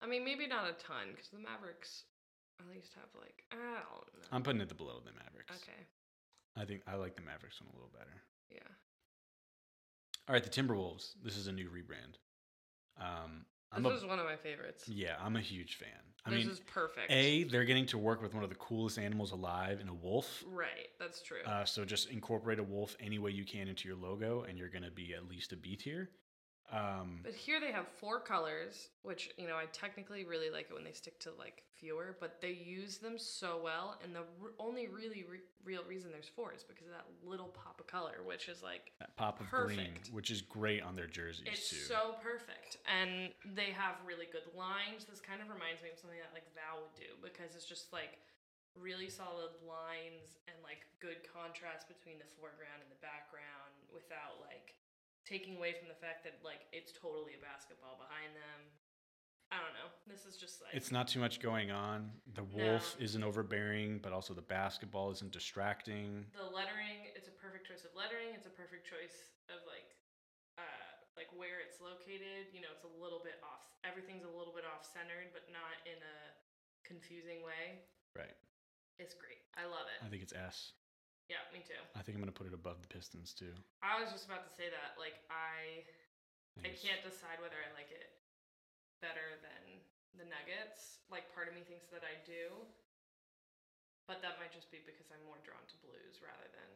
I 0.00 0.06
mean, 0.06 0.24
maybe 0.24 0.46
not 0.46 0.64
a 0.64 0.72
ton, 0.72 1.12
because 1.12 1.28
the 1.28 1.38
Mavericks 1.38 2.04
at 2.60 2.68
least 2.74 2.92
have, 2.94 3.08
like, 3.20 3.44
I 3.52 3.56
don't 3.56 3.84
know. 3.84 4.28
I'm 4.32 4.42
putting 4.42 4.60
it 4.60 4.76
below 4.76 5.00
the 5.04 5.12
Mavericks. 5.12 5.62
okay. 5.62 5.78
I 6.56 6.64
think 6.64 6.82
I 6.86 6.96
like 6.96 7.16
the 7.16 7.22
Mavericks 7.22 7.60
one 7.60 7.70
a 7.70 7.74
little 7.74 7.90
better. 7.96 8.22
Yeah. 8.50 8.58
All 10.28 10.34
right, 10.34 10.42
the 10.42 10.50
Timberwolves. 10.50 11.12
This 11.22 11.36
is 11.36 11.46
a 11.46 11.52
new 11.52 11.68
rebrand. 11.68 12.16
Um, 13.00 13.44
I'm 13.72 13.82
This 13.82 13.92
a, 13.92 13.96
is 13.96 14.04
one 14.04 14.18
of 14.18 14.24
my 14.26 14.36
favorites. 14.36 14.84
yeah, 14.88 15.14
I'm 15.22 15.36
a 15.36 15.40
huge 15.40 15.76
fan. 15.76 15.88
I 16.26 16.30
this 16.30 16.38
mean, 16.40 16.50
is 16.50 16.60
perfect. 16.60 17.10
a 17.10 17.44
they're 17.44 17.64
getting 17.64 17.86
to 17.86 17.98
work 17.98 18.20
with 18.20 18.34
one 18.34 18.42
of 18.42 18.48
the 18.50 18.56
coolest 18.56 18.98
animals 18.98 19.30
alive 19.30 19.78
in 19.80 19.88
a 19.88 19.94
wolf. 19.94 20.42
Right, 20.50 20.88
that's 20.98 21.22
true. 21.22 21.38
Uh, 21.46 21.64
so 21.64 21.84
just 21.84 22.10
incorporate 22.10 22.58
a 22.58 22.62
wolf 22.62 22.96
any 23.00 23.18
way 23.18 23.30
you 23.30 23.44
can 23.44 23.68
into 23.68 23.88
your 23.88 23.96
logo, 23.96 24.42
and 24.42 24.58
you're 24.58 24.68
gonna 24.68 24.90
be 24.90 25.14
at 25.14 25.28
least 25.28 25.52
a 25.52 25.56
B 25.56 25.76
tier. 25.76 26.10
Um, 26.70 27.20
But 27.22 27.32
here 27.34 27.60
they 27.60 27.72
have 27.72 27.88
four 27.88 28.20
colors, 28.20 28.88
which 29.02 29.30
you 29.38 29.48
know 29.48 29.56
I 29.56 29.64
technically 29.72 30.24
really 30.24 30.50
like 30.50 30.68
it 30.70 30.74
when 30.74 30.84
they 30.84 30.92
stick 30.92 31.18
to 31.20 31.30
like 31.38 31.62
fewer, 31.80 32.16
but 32.20 32.40
they 32.42 32.52
use 32.52 32.98
them 32.98 33.18
so 33.18 33.58
well. 33.62 33.98
And 34.04 34.14
the 34.14 34.20
r- 34.42 34.52
only 34.58 34.88
really 34.88 35.24
re- 35.30 35.48
real 35.64 35.82
reason 35.88 36.10
there's 36.12 36.28
four 36.28 36.52
is 36.52 36.64
because 36.64 36.86
of 36.86 36.92
that 36.92 37.06
little 37.24 37.48
pop 37.48 37.80
of 37.80 37.86
color, 37.86 38.20
which 38.26 38.48
is 38.48 38.62
like 38.62 38.92
that 39.00 39.16
pop 39.16 39.40
of 39.40 39.48
green, 39.48 39.96
which 40.12 40.30
is 40.30 40.42
great 40.42 40.82
on 40.82 40.94
their 40.94 41.06
jerseys 41.08 41.46
it's 41.48 41.70
too. 41.70 41.76
so 41.76 42.16
perfect. 42.22 42.76
And 42.84 43.32
they 43.56 43.72
have 43.72 43.96
really 44.04 44.26
good 44.30 44.46
lines. 44.52 45.08
This 45.08 45.20
kind 45.20 45.40
of 45.40 45.48
reminds 45.48 45.80
me 45.82 45.88
of 45.88 45.96
something 45.96 46.20
that 46.20 46.36
like 46.36 46.46
Val 46.52 46.84
would 46.84 46.96
do 47.00 47.16
because 47.24 47.56
it's 47.56 47.64
just 47.68 47.92
like 47.92 48.20
really 48.76 49.08
solid 49.10 49.50
lines 49.66 50.38
and 50.46 50.54
like 50.62 50.84
good 51.00 51.24
contrast 51.26 51.88
between 51.90 52.20
the 52.20 52.28
foreground 52.38 52.78
and 52.84 52.90
the 52.92 53.00
background 53.02 53.72
without 53.90 54.38
like 54.44 54.77
taking 55.28 55.60
away 55.60 55.76
from 55.76 55.88
the 55.92 55.98
fact 56.00 56.24
that 56.24 56.40
like 56.40 56.64
it's 56.72 56.90
totally 56.96 57.36
a 57.36 57.42
basketball 57.44 58.00
behind 58.00 58.32
them. 58.32 58.60
I 59.52 59.60
don't 59.64 59.72
know. 59.76 59.88
This 60.08 60.24
is 60.28 60.36
just 60.36 60.60
like 60.60 60.72
it's 60.76 60.92
not 60.92 61.08
too 61.08 61.20
much 61.20 61.40
going 61.40 61.70
on. 61.70 62.12
The 62.36 62.44
wolf 62.44 62.96
No. 62.96 63.04
isn't 63.04 63.24
overbearing, 63.24 64.00
but 64.00 64.12
also 64.12 64.32
the 64.36 64.44
basketball 64.44 65.08
isn't 65.12 65.32
distracting. 65.32 66.24
the 66.36 66.48
lettering. 66.48 67.12
It's 67.16 67.28
a 67.28 67.36
perfect 67.36 67.64
choice 67.68 67.84
of 67.84 67.92
lettering. 67.96 68.32
It's 68.36 68.48
a 68.48 68.52
perfect 68.56 68.84
choice 68.88 69.32
of 69.48 69.60
like 69.68 69.88
uh 70.60 70.88
like 71.16 71.28
where 71.36 71.60
it's 71.64 71.80
located. 71.80 72.52
You 72.52 72.60
know, 72.64 72.72
it's 72.76 72.84
a 72.84 72.94
little 73.00 73.20
bit 73.24 73.40
off. 73.44 73.64
Everything's 73.84 74.24
a 74.24 74.32
little 74.32 74.52
bit 74.52 74.64
off 74.68 74.84
centered, 74.84 75.32
but 75.32 75.48
not 75.52 75.76
in 75.88 75.96
a 75.96 76.18
confusing 76.84 77.40
way. 77.44 77.84
Right. 78.16 78.36
It's 78.98 79.14
great. 79.14 79.40
I 79.56 79.64
love 79.64 79.86
it. 79.88 80.04
I 80.04 80.08
think 80.10 80.22
it's 80.22 80.32
S. 80.36 80.72
Yeah, 81.28 81.44
me 81.52 81.60
too. 81.60 81.76
I 81.92 82.00
think 82.00 82.16
I'm 82.16 82.24
gonna 82.24 82.34
put 82.34 82.48
it 82.48 82.56
above 82.56 82.80
the 82.80 82.88
Pistons 82.88 83.36
too. 83.36 83.52
I 83.84 84.00
was 84.00 84.08
just 84.08 84.24
about 84.24 84.48
to 84.48 84.52
say 84.52 84.72
that. 84.72 84.96
Like 84.96 85.20
I 85.28 85.84
I 86.64 86.72
I 86.72 86.72
can't 86.74 87.04
decide 87.04 87.38
whether 87.44 87.60
I 87.60 87.68
like 87.76 87.92
it 87.92 88.16
better 89.04 89.36
than 89.44 89.84
the 90.16 90.26
Nuggets. 90.26 91.04
Like 91.12 91.28
part 91.36 91.46
of 91.46 91.54
me 91.54 91.62
thinks 91.68 91.86
that 91.92 92.02
I 92.02 92.16
do. 92.24 92.64
But 94.08 94.24
that 94.24 94.40
might 94.40 94.56
just 94.56 94.72
be 94.72 94.80
because 94.88 95.12
I'm 95.12 95.20
more 95.28 95.36
drawn 95.44 95.60
to 95.68 95.76
blues 95.84 96.24
rather 96.24 96.48
than 96.48 96.70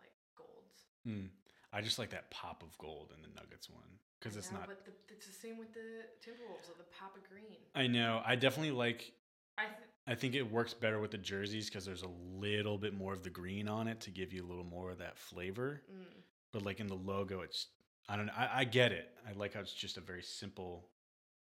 like 0.00 0.16
golds. 0.32 0.88
Hmm. 1.04 1.28
I 1.70 1.84
just 1.84 2.00
like 2.00 2.10
that 2.10 2.32
pop 2.32 2.64
of 2.64 2.72
gold 2.80 3.12
in 3.14 3.20
the 3.22 3.28
Nuggets 3.36 3.68
one 3.68 4.00
because 4.18 4.36
it's 4.36 4.50
Yeah, 4.50 4.64
not. 4.64 4.66
But 4.66 4.84
the, 4.84 4.96
it's 5.12 5.28
the 5.28 5.36
same 5.36 5.60
with 5.60 5.72
the 5.76 6.08
Timberwolves, 6.24 6.72
or 6.72 6.76
the 6.80 6.88
pop 6.98 7.16
of 7.16 7.22
green. 7.28 7.60
I 7.74 7.86
know. 7.86 8.22
I 8.24 8.34
definitely 8.34 8.72
like. 8.72 9.12
I 9.60 9.64
th- 9.66 9.76
I 10.06 10.14
think 10.14 10.34
it 10.34 10.50
works 10.50 10.74
better 10.74 10.98
with 10.98 11.10
the 11.12 11.18
jerseys 11.18 11.66
because 11.68 11.84
there's 11.84 12.02
a 12.02 12.08
little 12.38 12.78
bit 12.78 12.94
more 12.94 13.12
of 13.12 13.22
the 13.22 13.30
green 13.30 13.68
on 13.68 13.86
it 13.86 14.00
to 14.00 14.10
give 14.10 14.32
you 14.32 14.42
a 14.44 14.48
little 14.48 14.64
more 14.64 14.90
of 14.90 14.98
that 14.98 15.16
flavor. 15.18 15.82
mm, 15.92 16.04
But 16.52 16.62
like 16.62 16.80
in 16.80 16.86
the 16.88 16.94
logo, 16.96 17.42
it's 17.42 17.68
I 18.08 18.16
don't 18.16 18.26
know. 18.26 18.32
I, 18.36 18.60
I 18.60 18.64
get 18.64 18.90
it. 18.92 19.08
I 19.28 19.32
like 19.32 19.54
how 19.54 19.60
it's 19.60 19.72
just 19.74 19.96
a 19.96 20.00
very 20.00 20.22
simple. 20.22 20.88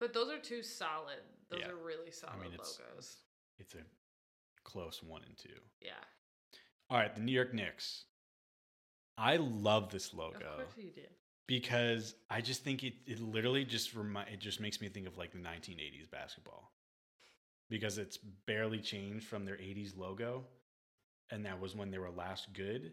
but 0.01 0.12
those 0.12 0.31
are 0.31 0.39
two 0.39 0.62
solid. 0.62 1.18
Those 1.51 1.60
Yeah. 1.60 1.68
are 1.68 1.77
really 1.77 2.10
solid 2.10 2.40
mean, 2.40 2.52
it's- 2.55 2.78
logos. 2.90 3.16
It's 3.59 3.74
a 3.74 3.85
close 4.64 5.02
one 5.02 5.22
and 5.24 5.36
two. 5.36 5.60
Yeah. 5.81 5.93
All 6.89 6.97
right, 6.97 7.14
the 7.14 7.20
New 7.20 7.32
York 7.32 7.52
Knicks. 7.55 8.05
I 9.18 9.36
love 9.36 9.90
this 9.90 10.14
logo. 10.14 10.39
Of 10.39 10.56
course 10.56 10.77
you 10.78 10.90
did. 10.90 11.10
because 11.47 12.14
I 12.31 12.40
just 12.40 12.64
think 12.64 12.82
it 12.82 12.94
it 13.06 13.20
literally 13.20 13.64
just 13.64 13.94
remind 13.94 14.31
it 14.31 14.40
just 14.40 14.60
makes 14.60 14.81
me 14.81 14.89
think 14.89 15.06
of 15.06 15.18
like 15.18 15.32
the 15.32 15.39
1980s 15.39 16.10
basketball 16.10 16.72
because 17.70 17.97
it's 17.97 18.18
barely 18.47 18.78
changed 18.80 19.26
from 19.26 19.47
their 19.47 19.56
80s 19.56 19.97
logo 19.97 20.44
and 21.30 21.47
that 21.47 21.59
was 21.60 21.74
when 21.74 21.90
they 21.90 21.98
were 21.98 22.10
last 22.10 22.52
good 22.52 22.92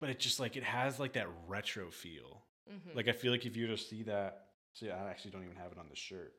but 0.00 0.10
it's 0.10 0.24
just 0.24 0.40
like 0.40 0.56
it 0.56 0.64
has 0.64 0.98
like 0.98 1.12
that 1.12 1.28
retro 1.46 1.90
feel 1.90 2.42
Mm-hmm. 2.70 2.96
like 2.96 3.08
I 3.08 3.12
feel 3.12 3.32
like 3.32 3.46
if 3.46 3.56
you 3.56 3.66
were 3.66 3.74
to 3.76 3.82
see 3.82 4.04
that 4.04 4.46
see 4.74 4.88
I 4.90 5.10
actually 5.10 5.32
don't 5.32 5.42
even 5.42 5.56
have 5.56 5.72
it 5.72 5.78
on 5.78 5.86
the 5.90 5.96
shirt 5.96 6.34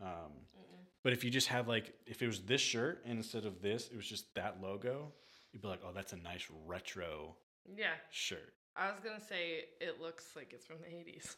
um 0.00 0.30
but 1.02 1.12
if 1.12 1.24
you 1.24 1.30
just 1.30 1.48
had 1.48 1.66
like 1.66 1.92
if 2.06 2.22
it 2.22 2.26
was 2.28 2.40
this 2.42 2.60
shirt 2.60 3.02
and 3.04 3.18
instead 3.18 3.44
of 3.46 3.60
this 3.60 3.88
it 3.88 3.96
was 3.96 4.06
just 4.06 4.32
that 4.36 4.58
logo 4.62 5.12
you'd 5.52 5.60
be 5.62 5.66
like 5.66 5.80
oh 5.84 5.90
that's 5.92 6.12
a 6.12 6.16
nice 6.16 6.46
retro 6.66 7.34
yeah. 7.76 7.94
shirt 8.10 8.52
I 8.76 8.92
was 8.92 9.00
gonna 9.02 9.20
say 9.20 9.64
it 9.80 10.00
looks 10.00 10.36
like 10.36 10.52
it's 10.52 10.64
from 10.64 10.76
the 10.78 10.86
'80s. 10.86 11.34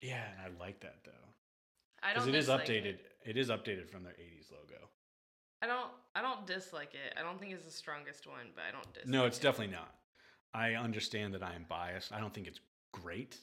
Yeah, 0.00 0.22
and 0.30 0.54
I 0.54 0.64
like 0.64 0.80
that 0.80 0.98
though. 1.04 1.10
I 2.02 2.12
Because 2.12 2.28
it 2.28 2.34
is 2.36 2.48
updated. 2.48 2.84
It. 2.86 3.06
It 3.26 3.36
is 3.36 3.48
updated 3.50 3.90
from 3.90 4.04
their 4.04 4.12
80s 4.12 4.50
logo. 4.52 4.88
I 5.62 5.66
don't. 5.66 5.90
I 6.14 6.22
don't 6.22 6.46
dislike 6.46 6.94
it. 6.94 7.14
I 7.18 7.22
don't 7.22 7.40
think 7.40 7.52
it's 7.52 7.64
the 7.64 7.70
strongest 7.70 8.26
one, 8.26 8.46
but 8.54 8.62
I 8.68 8.72
don't 8.72 8.90
dislike. 8.94 9.08
No, 9.12 9.24
it's 9.26 9.38
it. 9.38 9.42
definitely 9.42 9.74
not. 9.74 9.92
I 10.54 10.74
understand 10.74 11.34
that 11.34 11.42
I 11.42 11.54
am 11.54 11.66
biased. 11.68 12.12
I 12.12 12.20
don't 12.20 12.32
think 12.32 12.46
it's 12.46 12.60
great, 12.92 13.36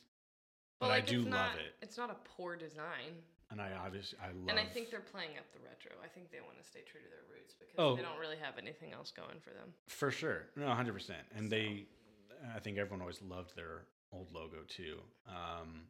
but, 0.79 0.89
like, 0.89 1.03
I 1.03 1.05
do 1.05 1.19
love 1.21 1.29
not- 1.29 1.57
it. 1.57 1.75
It's 1.81 1.97
not 1.97 2.09
a 2.09 2.15
poor 2.37 2.55
design, 2.55 3.21
And 3.51 3.61
I 3.61 3.71
obviously 3.85 4.17
I 4.19 4.27
love 4.31 4.49
and 4.49 4.57
I 4.59 4.65
think 4.65 4.89
they're 4.89 4.99
playing 4.99 5.37
up 5.37 5.45
the 5.53 5.59
retro. 5.59 5.91
I 6.03 6.07
think 6.07 6.31
they 6.31 6.39
want 6.41 6.57
to 6.57 6.63
stay 6.63 6.81
true 6.81 7.01
to 7.01 7.07
their 7.09 7.21
roots 7.31 7.53
because 7.53 7.75
Oh. 7.77 7.95
they 7.95 8.01
don't 8.01 8.17
really 8.17 8.37
have 8.37 8.57
anything 8.57 8.93
else 8.93 9.11
going 9.11 9.39
for 9.41 9.51
them. 9.51 9.71
For 9.87 10.09
sure. 10.09 10.47
No, 10.55 10.65
100%. 10.69 11.27
And 11.35 11.45
So- 11.45 11.49
they, 11.55 11.85
I 12.55 12.59
think 12.59 12.79
everyone 12.79 13.01
always 13.01 13.21
loved 13.21 13.55
their 13.55 13.85
old 14.11 14.31
logo 14.31 14.63
too. 14.63 15.03
Um, 15.27 15.87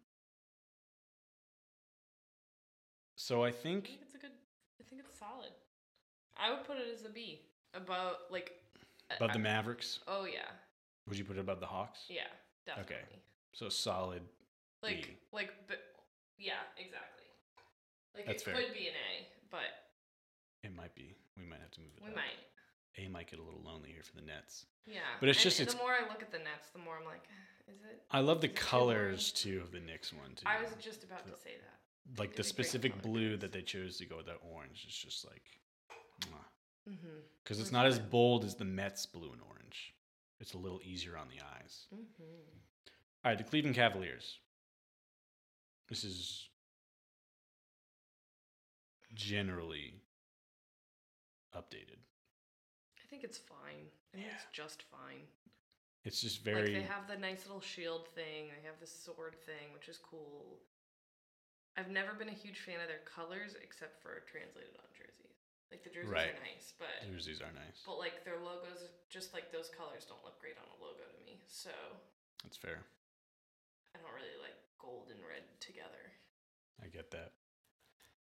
so 3.24 3.44
I 3.44 3.48
I 3.48 3.52
think, 3.52 3.88
think 3.88 4.00
it's 4.02 4.16
a 4.16 4.18
good. 4.18 4.32
I 4.80 4.84
think 4.90 5.02
it's 5.08 5.18
solid. 5.18 5.52
I 6.38 6.50
would 6.52 6.64
put 6.66 6.78
it 6.78 6.88
as 6.94 7.06
a 7.06 7.10
B. 7.10 7.40
About 7.74 8.30
like. 8.30 8.52
I- 9.12 9.16
above 9.16 9.34
the 9.34 9.40
Mavericks, 9.40 10.00
Oh 10.08 10.26
yeah, 10.26 10.48
would 11.08 11.18
you 11.18 11.26
put 11.26 11.38
it 11.38 11.42
above 11.42 11.60
the 11.60 11.66
Hawks? 11.66 12.00
yeah, 12.10 12.28
definitely. 12.66 12.96
Okay, 12.96 13.04
so 13.54 13.70
solid. 13.70 14.22
Like 14.82 15.04
B. 15.08 15.18
like 15.32 15.52
but 15.68 15.78
yeah, 16.38 16.64
exactly. 16.78 17.28
Like 18.16 18.26
That's 18.28 18.42
it 18.42 18.46
fair. 18.46 18.56
could 18.56 18.74
be 18.74 18.88
an 18.88 18.96
A, 18.96 19.28
but 19.52 19.72
It 20.64 20.76
might 20.76 20.94
be. 20.96 21.16
We 21.38 21.46
might 21.46 21.60
have 21.62 21.72
to 21.72 21.82
move 21.82 21.92
it 21.98 22.04
we 22.04 22.10
up. 22.10 22.16
might. 22.16 22.40
A 22.98 23.08
might 23.10 23.30
get 23.30 23.40
a 23.40 23.44
little 23.44 23.62
lonely 23.66 23.90
here 23.92 24.04
for 24.04 24.16
the 24.16 24.22
Nets. 24.22 24.66
Yeah. 24.86 25.00
But 25.20 25.30
it's 25.30 25.40
and 25.40 25.44
just- 25.44 25.58
the 25.58 25.64
it's- 25.64 25.78
more 25.82 25.92
I 25.94 26.08
look 26.08 26.22
at 26.22 26.32
the 26.32 26.38
Nets, 26.40 26.70
the 26.74 26.80
more 26.80 26.98
I'm 27.00 27.06
like, 27.06 27.24
is 27.68 27.82
it? 27.84 28.04
I 28.12 28.20
love 28.20 28.40
the 28.42 28.48
Is 28.48 28.54
it 28.54 28.58
too 28.58 28.64
colors 28.66 29.32
too 29.32 29.60
of 29.62 29.72
the 29.72 29.80
Knicks 29.80 30.14
one 30.14 30.36
too. 30.36 30.46
I 30.46 30.62
was 30.62 30.72
just 30.80 31.04
about 31.04 31.26
to 31.28 31.34
say 31.36 31.56
that. 31.60 31.80
Like 32.18 32.36
the 32.36 32.44
specific 32.44 33.02
blue 33.02 33.38
that 33.38 33.52
they 33.52 33.62
chose 33.62 33.98
to 33.98 34.06
go 34.06 34.18
with 34.18 34.26
that 34.28 34.40
orange 34.54 34.86
is 34.88 34.96
just 34.96 35.26
like, 35.26 35.44
Mm-hmm. 36.90 37.20
because 37.44 37.62
it's 37.62 37.72
not 37.72 37.86
as 37.86 37.98
bold 37.98 38.44
as 38.44 38.56
the 38.56 38.66
Mets 38.66 39.06
blue 39.06 39.32
and 39.32 39.42
orange. 39.50 39.94
It's 40.42 40.54
a 40.54 40.58
little 40.58 40.82
easier 40.84 41.18
on 41.18 41.28
the 41.30 41.42
eyes. 41.42 41.86
Mm-hmm. 41.94 42.24
All 43.24 43.32
right, 43.32 43.38
the 43.38 43.44
Cleveland 43.46 43.76
Cavaliers. 43.78 44.40
This 45.88 46.04
is 46.04 46.50
generally 49.14 50.02
updated. 51.56 52.00
I 52.98 53.08
think 53.10 53.24
it's 53.24 53.38
fine. 53.38 53.88
I 54.14 54.18
think 54.18 54.28
it's 54.34 54.46
just 54.52 54.84
fine. 54.92 55.22
It's 56.04 56.20
just 56.22 56.44
very 56.44 56.64
Like 56.64 56.74
they 56.74 56.82
have 56.82 57.08
the 57.08 57.18
nice 57.18 57.46
little 57.46 57.62
shield 57.62 58.08
thing. 58.14 58.50
They 58.50 58.68
have 58.68 58.80
the 58.82 58.88
sword 58.88 59.36
thing, 59.46 59.72
which 59.74 59.88
is 59.88 59.98
cool. 59.98 60.60
I've 61.76 61.90
never 61.90 62.14
been 62.14 62.30
a 62.30 62.36
huge 62.38 62.62
fan 62.62 62.78
of 62.82 62.88
their 62.88 63.02
colors 63.08 63.58
except 63.58 63.98
for 64.02 64.22
translated 64.30 64.78
on 64.78 64.86
jerseys. 64.94 65.42
Like 65.74 65.82
the 65.82 65.90
jerseys 65.90 66.14
Right. 66.14 66.38
are 66.38 66.46
nice, 66.46 66.74
but 66.78 66.94
jerseys 67.10 67.42
are 67.42 67.50
nice. 67.52 67.82
but 67.86 67.98
like 67.98 68.22
their 68.24 68.38
logos, 68.38 68.86
just 69.10 69.34
like 69.34 69.50
those 69.50 69.74
colors, 69.74 70.06
don't 70.06 70.22
look 70.22 70.38
great 70.38 70.54
on 70.62 70.70
a 70.70 70.78
logo 70.78 71.02
to 71.02 71.22
me. 71.26 71.42
So 71.50 71.74
That's 72.46 72.58
fair. 72.58 72.84
I 73.96 74.00
don't 74.04 74.14
really 74.14 74.38
like 74.42 74.54
gold 74.78 75.10
and 75.10 75.18
red 75.26 75.42
together. 75.60 76.14
I 76.84 76.88
get 76.94 77.10
that. 77.12 77.34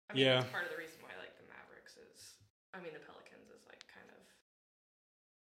I 0.08 0.14
mean, 0.14 0.24
Yeah. 0.24 0.40
that's 0.40 0.52
part 0.52 0.64
of 0.64 0.70
the 0.72 0.80
reason 0.80 1.02
why 1.04 1.12
I 1.12 1.18
like 1.20 1.36
the 1.36 1.44
Mavericks 1.52 1.96
is, 2.00 2.36
I 2.72 2.80
mean, 2.80 2.92
the 2.96 3.00
Pelicans 3.04 3.50
is 3.52 3.60
like 3.68 3.84
kind 3.92 4.08
of 4.08 4.20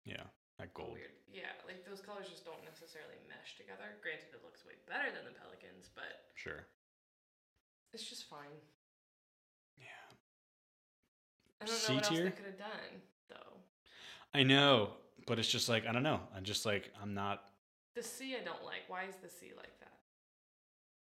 Yeah, 0.04 0.24
that 0.56 0.72
gold. 0.72 0.92
weird. 0.96 1.12
Yeah, 1.28 1.52
like 1.68 1.84
those 1.84 2.00
colors 2.00 2.28
just 2.28 2.44
don't 2.48 2.64
necessarily 2.64 3.18
mesh 3.28 3.56
together. 3.56 3.98
Granted, 4.00 4.32
it 4.32 4.44
looks 4.44 4.64
way 4.64 4.76
better 4.88 5.10
than 5.12 5.24
the 5.28 5.32
Pelicans, 5.36 5.88
but 5.94 6.30
Sure. 6.36 6.64
It's 7.92 8.08
just 8.08 8.28
fine. 8.28 8.40
Yeah. 9.78 9.84
I 11.60 11.64
don't 11.66 11.74
know 11.74 11.78
C 11.78 11.94
what 11.94 12.04
else 12.04 12.14
tier? 12.14 12.24
they 12.24 12.30
could 12.30 12.46
have 12.46 12.58
done 12.58 13.02
though. 13.28 13.58
I 14.34 14.42
know, 14.42 14.90
but 15.26 15.38
it's 15.38 15.48
just 15.50 15.68
like 15.68 15.86
I 15.86 15.92
don't 15.92 16.02
know. 16.02 16.20
I'm 16.36 16.44
just 16.44 16.64
like 16.66 16.90
I'm 17.02 17.14
not. 17.14 17.44
The 17.94 18.02
C 18.02 18.34
I 18.40 18.44
don't 18.44 18.64
like. 18.64 18.82
Why 18.88 19.04
is 19.04 19.16
the 19.22 19.28
C 19.28 19.52
like 19.56 19.78
that? 19.80 19.88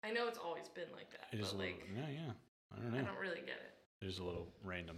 I 0.03 0.11
know 0.11 0.27
it's 0.27 0.37
always 0.37 0.67
been 0.69 0.91
like 0.93 1.09
that, 1.11 1.27
It 1.31 1.39
is 1.39 1.51
a 1.51 1.55
but 1.55 1.59
little. 1.59 1.73
like 1.77 1.89
Yeah, 1.95 2.09
yeah. 2.25 2.31
I 2.77 2.81
don't 2.81 2.93
know. 2.93 2.99
I 2.99 3.03
don't 3.03 3.19
really 3.19 3.39
get 3.41 3.57
it. 3.57 4.05
It 4.05 4.07
is 4.09 4.19
a 4.19 4.23
little 4.23 4.47
random. 4.63 4.97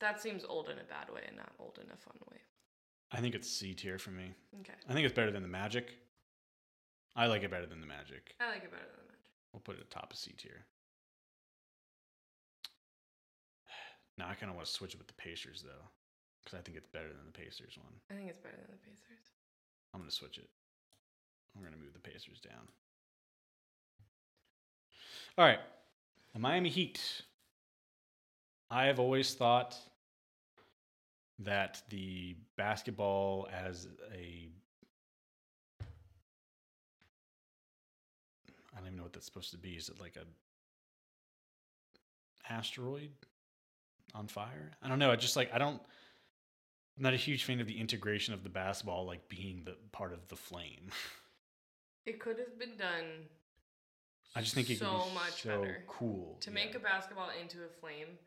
That 0.00 0.20
seems 0.20 0.44
old 0.44 0.68
in 0.68 0.78
a 0.78 0.84
bad 0.84 1.08
way 1.12 1.22
and 1.26 1.36
not 1.36 1.50
old 1.58 1.78
in 1.82 1.90
a 1.90 1.96
fun 1.96 2.16
way. 2.30 2.36
I 3.10 3.20
think 3.20 3.34
it's 3.34 3.48
C 3.50 3.72
tier 3.72 3.98
for 3.98 4.10
me. 4.10 4.34
Okay, 4.60 4.74
I 4.88 4.92
think 4.92 5.06
it's 5.06 5.14
better 5.14 5.30
than 5.30 5.42
the 5.42 5.48
Magic. 5.48 5.88
I 7.16 7.26
like 7.26 7.42
it 7.44 7.50
better 7.50 7.66
than 7.66 7.80
the 7.80 7.86
Magic. 7.86 8.34
I 8.40 8.48
like 8.50 8.62
it 8.64 8.70
better 8.70 8.84
than 8.84 8.96
the 8.98 9.02
Magic. 9.02 9.05
We'll 9.56 9.62
put 9.62 9.76
it 9.76 9.80
at 9.80 9.90
top 9.90 10.12
of 10.12 10.18
C 10.18 10.34
tier. 10.36 10.66
Now 14.18 14.28
I 14.28 14.34
kind 14.34 14.50
of 14.50 14.56
want 14.56 14.66
to 14.66 14.72
switch 14.72 14.92
it 14.92 14.98
with 14.98 15.06
the 15.06 15.14
Pacers 15.14 15.62
though, 15.62 15.88
because 16.44 16.58
I 16.58 16.62
think 16.62 16.76
it's 16.76 16.86
better 16.86 17.08
than 17.08 17.24
the 17.24 17.32
Pacers 17.32 17.78
one. 17.82 17.94
I 18.10 18.14
think 18.14 18.28
it's 18.28 18.38
better 18.38 18.56
than 18.56 18.70
the 18.70 18.84
Pacers. 18.86 19.32
I'm 19.94 20.00
gonna 20.00 20.10
switch 20.10 20.36
it. 20.36 20.48
I'm 21.56 21.62
gonna 21.64 21.78
move 21.78 21.94
the 21.94 21.98
Pacers 21.98 22.38
down. 22.40 22.68
All 25.38 25.44
right, 25.46 25.60
the 26.34 26.38
Miami 26.38 26.68
Heat. 26.68 27.22
I 28.70 28.84
have 28.86 29.00
always 29.00 29.32
thought 29.32 29.74
that 31.38 31.80
the 31.88 32.36
basketball 32.58 33.48
as 33.52 33.88
a 34.14 34.50
don't 38.86 38.92
even 38.92 38.98
know 38.98 39.02
what 39.04 39.12
that's 39.12 39.26
supposed 39.26 39.50
to 39.50 39.58
be. 39.58 39.70
Is 39.70 39.88
it 39.88 40.00
like 40.00 40.16
a 40.16 40.24
asteroid 42.52 43.10
on 44.14 44.28
fire? 44.28 44.72
I 44.82 44.88
don't 44.88 44.98
know. 44.98 45.10
I 45.10 45.16
just 45.16 45.36
like 45.36 45.52
I 45.52 45.58
don't 45.58 45.80
I'm 46.96 47.02
not 47.02 47.12
a 47.12 47.18
huge 47.18 47.44
fan 47.44 47.60
of 47.60 47.66
the 47.66 47.78
integration 47.78 48.32
of 48.32 48.42
the 48.42 48.48
basketball 48.48 49.06
like 49.06 49.28
being 49.28 49.62
the 49.64 49.76
part 49.92 50.12
of 50.12 50.28
the 50.28 50.36
flame. 50.36 50.90
It 52.04 52.20
could 52.20 52.38
have 52.38 52.56
been 52.58 52.76
done 52.78 53.26
I 54.36 54.40
just 54.40 54.54
think 54.54 54.70
it 54.70 54.78
so 54.78 54.86
could 54.86 55.08
be 55.08 55.14
much 55.14 55.42
so 55.42 55.60
better. 55.60 55.84
cool 55.88 56.36
to 56.40 56.50
yeah. 56.50 56.54
make 56.54 56.74
a 56.74 56.78
basketball 56.78 57.30
into 57.40 57.58
a 57.64 57.68
flame. 57.80 58.18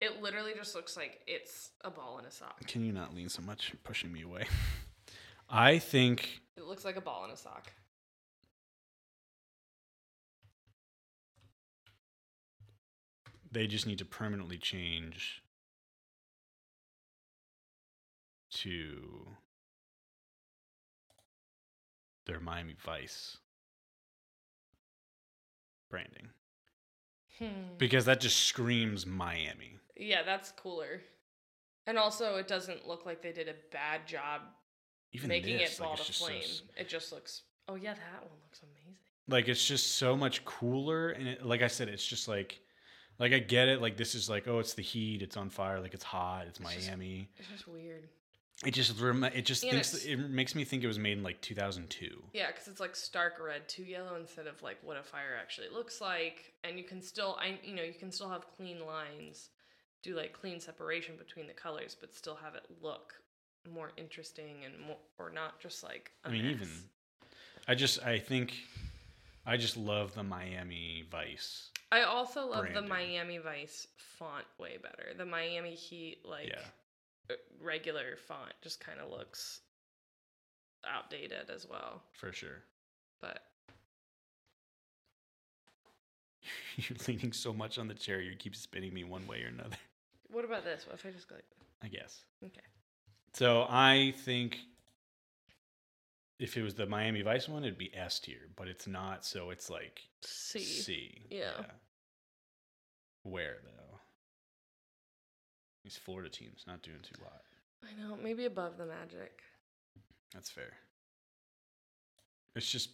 It 0.00 0.20
literally 0.20 0.52
just 0.54 0.74
looks 0.74 0.96
like 0.96 1.20
it's 1.26 1.70
a 1.82 1.90
ball 1.90 2.18
in 2.18 2.24
a 2.26 2.30
sock. 2.30 2.66
Can 2.66 2.84
you 2.84 2.92
not 2.92 3.14
lean 3.14 3.28
so 3.28 3.40
much, 3.40 3.70
You're 3.72 3.80
pushing 3.84 4.12
me 4.12 4.22
away? 4.22 4.44
I 5.48 5.78
think 5.78 6.40
It 6.56 6.64
looks 6.64 6.84
like 6.84 6.96
a 6.96 7.00
ball 7.00 7.24
in 7.24 7.30
a 7.30 7.36
sock. 7.36 7.72
They 13.52 13.66
just 13.66 13.86
need 13.86 13.98
to 13.98 14.04
permanently 14.04 14.56
change 14.56 15.42
to 18.50 19.26
their 22.26 22.40
Miami 22.40 22.74
Vice 22.84 23.38
branding 25.90 26.30
hmm. 27.38 27.76
because 27.78 28.06
that 28.06 28.20
just 28.20 28.40
screams 28.40 29.06
Miami. 29.06 29.78
Yeah, 29.96 30.22
that's 30.22 30.50
cooler. 30.52 31.02
And 31.86 31.98
also, 31.98 32.36
it 32.36 32.48
doesn't 32.48 32.86
look 32.86 33.04
like 33.04 33.22
they 33.22 33.32
did 33.32 33.48
a 33.48 33.54
bad 33.72 34.06
job 34.06 34.42
Even 35.12 35.28
making 35.28 35.58
this, 35.58 35.78
it 35.78 35.80
like, 35.80 35.88
ball 35.88 35.96
it's 35.96 36.06
to 36.06 36.12
just 36.12 36.20
so 36.20 36.26
flame. 36.26 36.42
it 36.76 36.88
just 36.88 37.12
looks. 37.12 37.42
Oh 37.68 37.74
yeah, 37.74 37.94
that 37.94 38.22
one 38.22 38.38
looks 38.44 38.60
amazing. 38.62 38.96
like 39.28 39.48
it's 39.48 39.64
just 39.66 39.96
so 39.96 40.16
much 40.16 40.44
cooler 40.44 41.10
and 41.10 41.28
it, 41.28 41.46
like 41.46 41.62
i 41.62 41.68
said 41.68 41.88
it's 41.88 42.04
just 42.04 42.26
like 42.26 42.60
like 43.18 43.32
i 43.32 43.38
get 43.38 43.68
it 43.68 43.80
like 43.80 43.96
this 43.96 44.14
is 44.14 44.28
like 44.30 44.46
oh 44.48 44.58
it's 44.58 44.74
the 44.74 44.82
heat 44.82 45.22
it's 45.22 45.36
on 45.36 45.48
fire 45.50 45.80
like 45.80 45.94
it's 45.94 46.04
hot 46.04 46.46
it's 46.48 46.58
It's 46.60 46.74
just- 46.74 46.86
miami 46.88 47.28
It's 47.38 47.48
just 47.48 47.68
weird. 47.68 48.08
it 48.64 48.72
just 48.74 49.00
rem- 49.00 49.24
it 49.24 49.44
just 49.44 49.62
And 49.64 49.72
thinks 49.72 50.04
it 50.04 50.16
makes 50.16 50.54
me 50.54 50.64
think 50.64 50.84
it 50.84 50.86
was 50.86 50.98
made 50.98 51.16
in 51.18 51.22
like 51.24 51.40
2002 51.40 52.22
Yeah, 52.32 52.46
because 52.48 52.68
it's 52.68 52.80
like 52.80 52.94
stark 52.94 53.34
red 53.40 53.68
to 53.70 53.82
yellow 53.82 54.14
instead 54.16 54.46
of 54.46 54.62
like 54.62 54.78
what 54.82 54.96
a 54.96 55.02
fire 55.02 55.36
actually 55.40 55.68
looks 55.72 56.00
like, 56.00 56.52
and 56.62 56.78
you 56.78 56.84
can 56.84 57.00
still, 57.02 57.36
I 57.40 57.58
you 57.64 57.74
know, 57.74 57.82
you 57.82 57.94
can 57.94 58.12
still 58.12 58.28
have 58.28 58.46
clean 58.56 58.78
lines, 58.86 59.48
do 60.02 60.14
like 60.14 60.32
clean 60.32 60.60
separation 60.60 61.16
between 61.16 61.46
the 61.48 61.54
colors, 61.54 61.96
but 62.00 62.14
still 62.14 62.36
have 62.36 62.54
it 62.54 62.64
look 62.80 63.14
more 63.72 63.90
interesting 63.96 64.64
and 64.64 64.74
more, 64.86 64.98
or 65.18 65.30
not 65.30 65.58
just 65.60 65.82
like. 65.82 66.12
I 66.24 66.28
i 66.28 66.32
mean 66.32 66.44
even 66.46 66.68
i 67.66 67.74
just 67.74 68.02
i 68.04 68.18
think 68.18 68.54
i 69.46 69.56
just 69.56 69.76
love 69.76 70.14
the 70.14 70.22
miami 70.22 71.04
vice 71.10 71.70
I 71.92 72.02
also 72.02 72.46
love 72.46 72.66
the. 72.74 72.80
Miami 72.82 73.36
Vice 73.38 73.86
font 73.96 74.46
way 74.58 74.78
better. 74.82 75.12
The 75.16 75.26
Miami 75.26 75.74
Heat 75.74 76.18
like 76.24 76.48
Yeah. 76.48 76.62
uh, 77.30 77.34
regular 77.60 78.16
font 78.16 78.52
just 78.62 78.80
kind 78.80 78.98
of 78.98 79.10
looks 79.10 79.60
outdated 80.88 81.50
as 81.54 81.68
well. 81.68 82.02
for 82.14 82.32
sure 82.32 82.62
But 83.20 83.42
you're 86.76 86.96
leaning 87.06 87.32
so 87.32 87.52
much 87.52 87.78
on 87.78 87.86
the 87.88 87.94
chair 87.94 88.20
you 88.20 88.34
keep 88.36 88.56
spinning 88.56 88.92
me 88.92 89.04
one 89.04 89.26
way 89.26 89.42
or 89.44 89.48
another 89.48 89.76
what 90.30 90.44
about 90.46 90.64
this? 90.64 90.86
What 90.86 90.94
if 90.94 91.04
I 91.06 91.10
just 91.10 91.28
go 91.28 91.34
like 91.36 91.44
this? 91.50 91.58
i 91.84 91.88
guess 91.88 92.24
Okay. 92.44 92.60
so 93.34 93.66
i 93.68 94.12
think 94.24 94.58
if 96.38 96.56
it 96.56 96.62
was 96.62 96.74
the 96.74 96.86
Miami 96.86 97.22
Vice 97.22 97.48
one, 97.48 97.64
it'd 97.64 97.78
be 97.78 97.94
S 97.94 98.18
tier, 98.18 98.48
but 98.56 98.68
it's 98.68 98.86
not. 98.86 99.24
So 99.24 99.50
it's 99.50 99.70
like 99.70 100.00
C. 100.22 100.60
C. 100.60 101.22
Yeah. 101.30 101.64
Where 103.22 103.58
though? 103.64 103.98
These 105.84 105.96
Florida 105.96 106.28
teams 106.28 106.64
not 106.66 106.82
doing 106.82 107.00
too 107.02 107.20
hot. 107.22 107.42
I 107.82 108.00
know, 108.00 108.16
maybe 108.22 108.44
above 108.44 108.78
the 108.78 108.86
Magic. 108.86 109.40
That's 110.32 110.48
fair. 110.48 110.72
It's 112.54 112.70
just, 112.70 112.90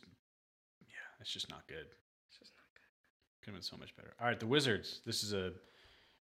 yeah, 0.81 0.95
it's 1.21 1.33
just 1.33 1.51
not 1.51 1.67
good. 1.67 1.87
It's 2.29 2.39
just 2.39 2.53
not 2.57 2.65
good. 2.75 3.43
Could 3.43 3.51
have 3.51 3.55
been 3.57 3.63
so 3.63 3.77
much 3.77 3.95
better. 3.97 4.15
All 4.21 4.27
right, 4.27 4.41
the 4.41 4.47
Wizards. 4.47 5.01
This 5.05 5.23
is 5.23 5.35
a 5.35 5.53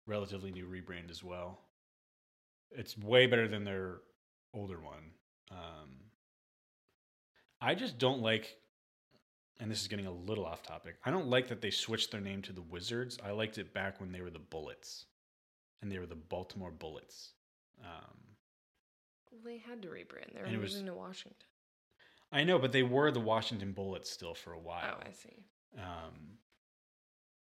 relatively 0.07 0.51
new 0.51 0.66
rebrand 0.66 1.11
as 1.11 1.24
well. 1.24 1.61
It's 2.73 2.99
way 2.99 3.27
better 3.27 3.49
than 3.49 3.65
their 3.65 3.99
older 4.53 4.81
one. 4.81 5.12
Um, 5.51 5.97
I 7.61 7.74
just 7.74 7.99
don't 7.99 8.23
like, 8.23 8.57
and 9.59 9.70
this 9.70 9.81
is 9.82 9.89
getting 9.89 10.07
a 10.07 10.12
little 10.12 10.47
off 10.47 10.62
topic. 10.62 10.97
I 11.05 11.11
don't 11.11 11.28
like 11.28 11.49
that 11.49 11.61
they 11.61 11.70
switched 11.70 12.11
their 12.11 12.20
name 12.20 12.43
to 12.43 12.53
the 12.53 12.62
Wizards. 12.62 13.19
I 13.24 13.31
liked 13.32 13.59
it 13.59 13.74
back 13.74 14.01
when 14.01 14.12
they 14.12 14.20
were 14.23 14.31
the 14.31 14.39
Bullets, 14.39 15.07
and 15.82 15.91
they 15.93 15.99
were 15.99 16.07
the 16.07 16.15
Baltimore 16.15 16.70
Bullets. 16.70 17.32
Um, 17.85 18.37
Well, 19.31 19.41
they 19.45 19.59
had 19.59 19.82
to 19.82 19.89
rebrand. 19.89 20.35
They 20.35 20.41
were 20.41 20.47
it 20.47 20.57
was- 20.59 20.73
moving 20.73 20.87
to 20.87 20.95
Washington. 20.95 21.47
I 22.32 22.45
know, 22.45 22.59
but 22.61 22.70
they 22.73 22.85
were 22.85 23.11
the 23.11 23.20
Washington 23.20 23.73
Bullets 23.73 24.09
still 24.09 24.35
for 24.35 24.53
a 24.53 24.59
while. 24.59 24.99
Oh, 25.01 25.09
I 25.09 25.12
see. 25.12 25.45
Um, 25.77 26.39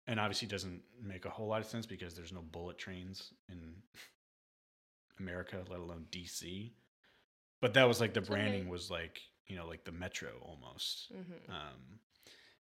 and 0.08 0.18
obviously 0.20 0.48
it 0.48 0.52
doesn't 0.52 0.82
make 1.02 1.26
a 1.26 1.30
whole 1.30 1.48
lot 1.48 1.60
of 1.62 1.68
sense 1.68 1.86
because 1.86 2.16
there's 2.16 2.32
no 2.32 2.42
bullet 2.42 2.78
trains 2.78 3.34
in 3.50 3.76
America, 5.20 5.64
let 5.70 5.80
alone 5.80 6.06
DC. 6.10 6.72
But 7.60 7.74
that 7.74 7.86
was 7.88 8.00
like 8.00 8.14
the 8.14 8.22
It's 8.22 8.30
okay. 8.30 8.40
branding 8.40 8.70
was 8.70 8.90
like, 8.90 9.20
you 9.48 9.56
know, 9.56 9.66
like 9.68 9.84
the 9.86 9.92
metro 9.92 10.30
almost. 10.42 11.08
hmm 11.12 11.52
Um, 11.52 12.00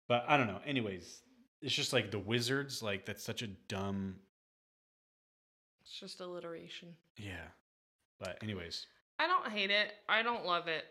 but 0.08 0.24
I 0.28 0.36
don't 0.36 0.46
know. 0.46 0.60
Anyways, 0.64 1.22
it's 1.62 1.74
just 1.74 1.92
like 1.92 2.10
the 2.10 2.18
Wizards, 2.18 2.82
like 2.82 3.06
that's 3.06 3.24
such 3.24 3.42
a 3.42 3.48
dumb, 3.48 4.16
It's 5.82 5.98
just 5.98 6.20
alliteration. 6.20 6.94
yeah. 7.16 7.48
But 8.18 8.38
anyways, 8.42 8.86
I 9.18 9.26
don't 9.26 9.48
hate 9.48 9.70
it. 9.70 9.92
I 10.08 10.22
don't 10.22 10.46
love 10.46 10.68
it. 10.68 10.84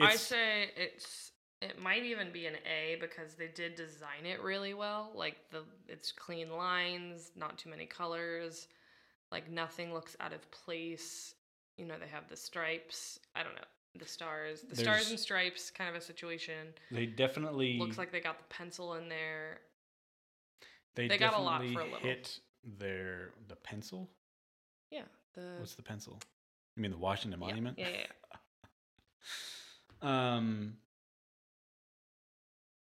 I 0.00 0.14
say 0.16 0.70
it's 0.76 1.32
it 1.60 1.80
might 1.80 2.04
even 2.04 2.30
be 2.30 2.46
an 2.46 2.54
A 2.66 2.96
because 3.00 3.34
they 3.34 3.48
did 3.48 3.74
design 3.74 4.24
it 4.26 4.40
really 4.42 4.74
well. 4.74 5.10
Like 5.14 5.36
the 5.50 5.62
it's 5.88 6.12
clean 6.12 6.50
lines, 6.50 7.32
not 7.34 7.58
too 7.58 7.70
many 7.70 7.86
colors, 7.86 8.68
like 9.32 9.50
nothing 9.50 9.92
looks 9.92 10.16
out 10.20 10.32
of 10.32 10.48
place. 10.52 11.34
You 11.76 11.86
know, 11.86 11.94
they 11.98 12.06
have 12.06 12.28
the 12.28 12.36
stripes. 12.36 13.18
I 13.34 13.42
don't 13.42 13.54
know. 13.56 13.62
The 13.98 14.06
stars. 14.06 14.62
The 14.62 14.74
stars 14.76 14.86
There's- 14.86 15.10
and 15.10 15.20
stripes 15.20 15.70
kind 15.70 15.88
of 15.88 15.96
a 15.96 16.00
situation. 16.00 16.74
they 16.90 17.06
definitely 17.06 17.78
Looks 17.78 17.96
like 17.98 18.10
they 18.12 18.20
got 18.20 18.38
the 18.38 18.44
pencil 18.54 18.94
in 18.94 19.08
there. 19.08 19.60
they, 20.96 21.06
they 21.08 21.18
got 21.18 21.34
a 21.34 21.38
lot 21.40 21.60
definitely 21.62 21.74
for 21.74 21.80
a 21.80 21.84
little. 21.92 21.98
hit 22.08 22.40
their 22.78 23.30
the 23.48 23.56
pencil. 23.56 24.10
Yeah. 24.90 25.02
The 25.34 25.56
What's 25.58 25.74
the 25.74 25.82
pencil? 25.82 26.18
You 26.76 26.82
mean 26.82 26.90
the 26.90 26.96
Washington 26.98 27.40
yeah, 27.40 27.46
Monument? 27.46 27.78
Yeah, 27.78 27.88
yeah, 27.88 27.96
yeah. 28.32 28.38
Um, 30.08 30.76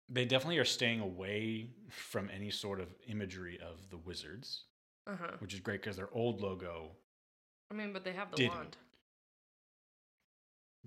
they 0.08 0.24
definitely 0.26 0.58
are 0.58 0.64
staying 0.66 1.00
away 1.00 1.70
from 1.88 2.28
any 2.34 2.50
sort 2.50 2.78
of 2.80 2.88
imagery 3.08 3.58
of 3.60 3.88
the 3.90 3.96
Wizards, 3.96 4.64
Uh-huh. 5.06 5.32
which 5.38 5.54
is 5.54 5.60
great 5.60 5.80
because 5.80 5.96
their 5.96 6.12
old 6.12 6.40
logo, 6.42 6.90
I 7.70 7.74
mean, 7.74 7.92
but 7.92 8.04
they 8.04 8.12
have 8.12 8.30
the 8.30 8.36
Didn't. 8.36 8.54
wand. 8.54 8.76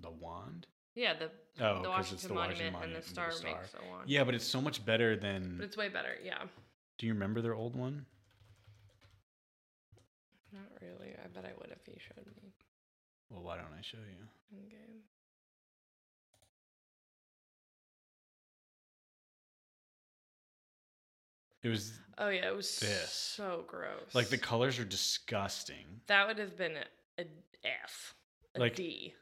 The 0.02 0.10
wand. 0.12 0.68
Yeah, 0.96 1.14
the 1.14 1.30
Oh, 1.64 1.82
the 1.84 1.90
Washington, 1.90 2.16
it's 2.16 2.24
the 2.28 2.34
Monument, 2.34 2.74
Washington 2.74 2.96
and 2.96 3.04
the 3.04 3.08
star, 3.08 3.32
star. 3.32 3.52
makes 3.60 3.74
a 3.74 3.90
wand. 3.90 4.10
Yeah, 4.10 4.24
but 4.24 4.34
it's 4.36 4.46
so 4.46 4.60
much 4.62 4.84
better 4.86 5.16
than. 5.16 5.56
But 5.58 5.66
it's 5.66 5.78
way 5.78 5.90
better. 5.90 6.16
Yeah. 6.24 6.44
do 6.98 7.06
you 7.08 7.14
remember 7.14 7.42
their 7.42 7.56
old 7.56 7.76
one? 7.76 8.06
Not 10.52 10.64
really. 10.82 11.14
I 11.24 11.28
bet 11.28 11.46
I 11.46 11.54
would 11.60 11.72
if 11.72 11.88
you 11.88 11.94
showed 12.00 12.26
me. 12.42 12.52
Well, 13.30 13.44
why 13.44 13.56
don't 13.58 13.66
I 13.78 13.82
show 13.82 13.98
you? 14.00 14.26
Okay. 14.66 15.00
It 21.64 21.70
was 21.70 21.94
Oh 22.18 22.30
yeah, 22.30 22.48
it 22.48 22.56
was 22.56 22.80
This. 22.80 23.12
so 23.12 23.64
gross. 23.68 24.14
like 24.14 24.30
the 24.30 24.38
colors 24.38 24.80
are 24.80 24.86
disgusting. 24.86 25.86
that 26.08 26.28
would 26.28 26.38
have 26.38 26.58
been 26.58 26.78
a, 27.18 27.22
a 27.22 27.26
F, 27.84 28.16
a 28.56 28.60
Like- 28.60 28.76
D. 28.76 29.14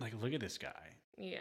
Like, 0.00 0.12
look 0.20 0.32
at 0.32 0.40
this 0.40 0.58
guy. 0.58 0.90
Yeah. 1.16 1.40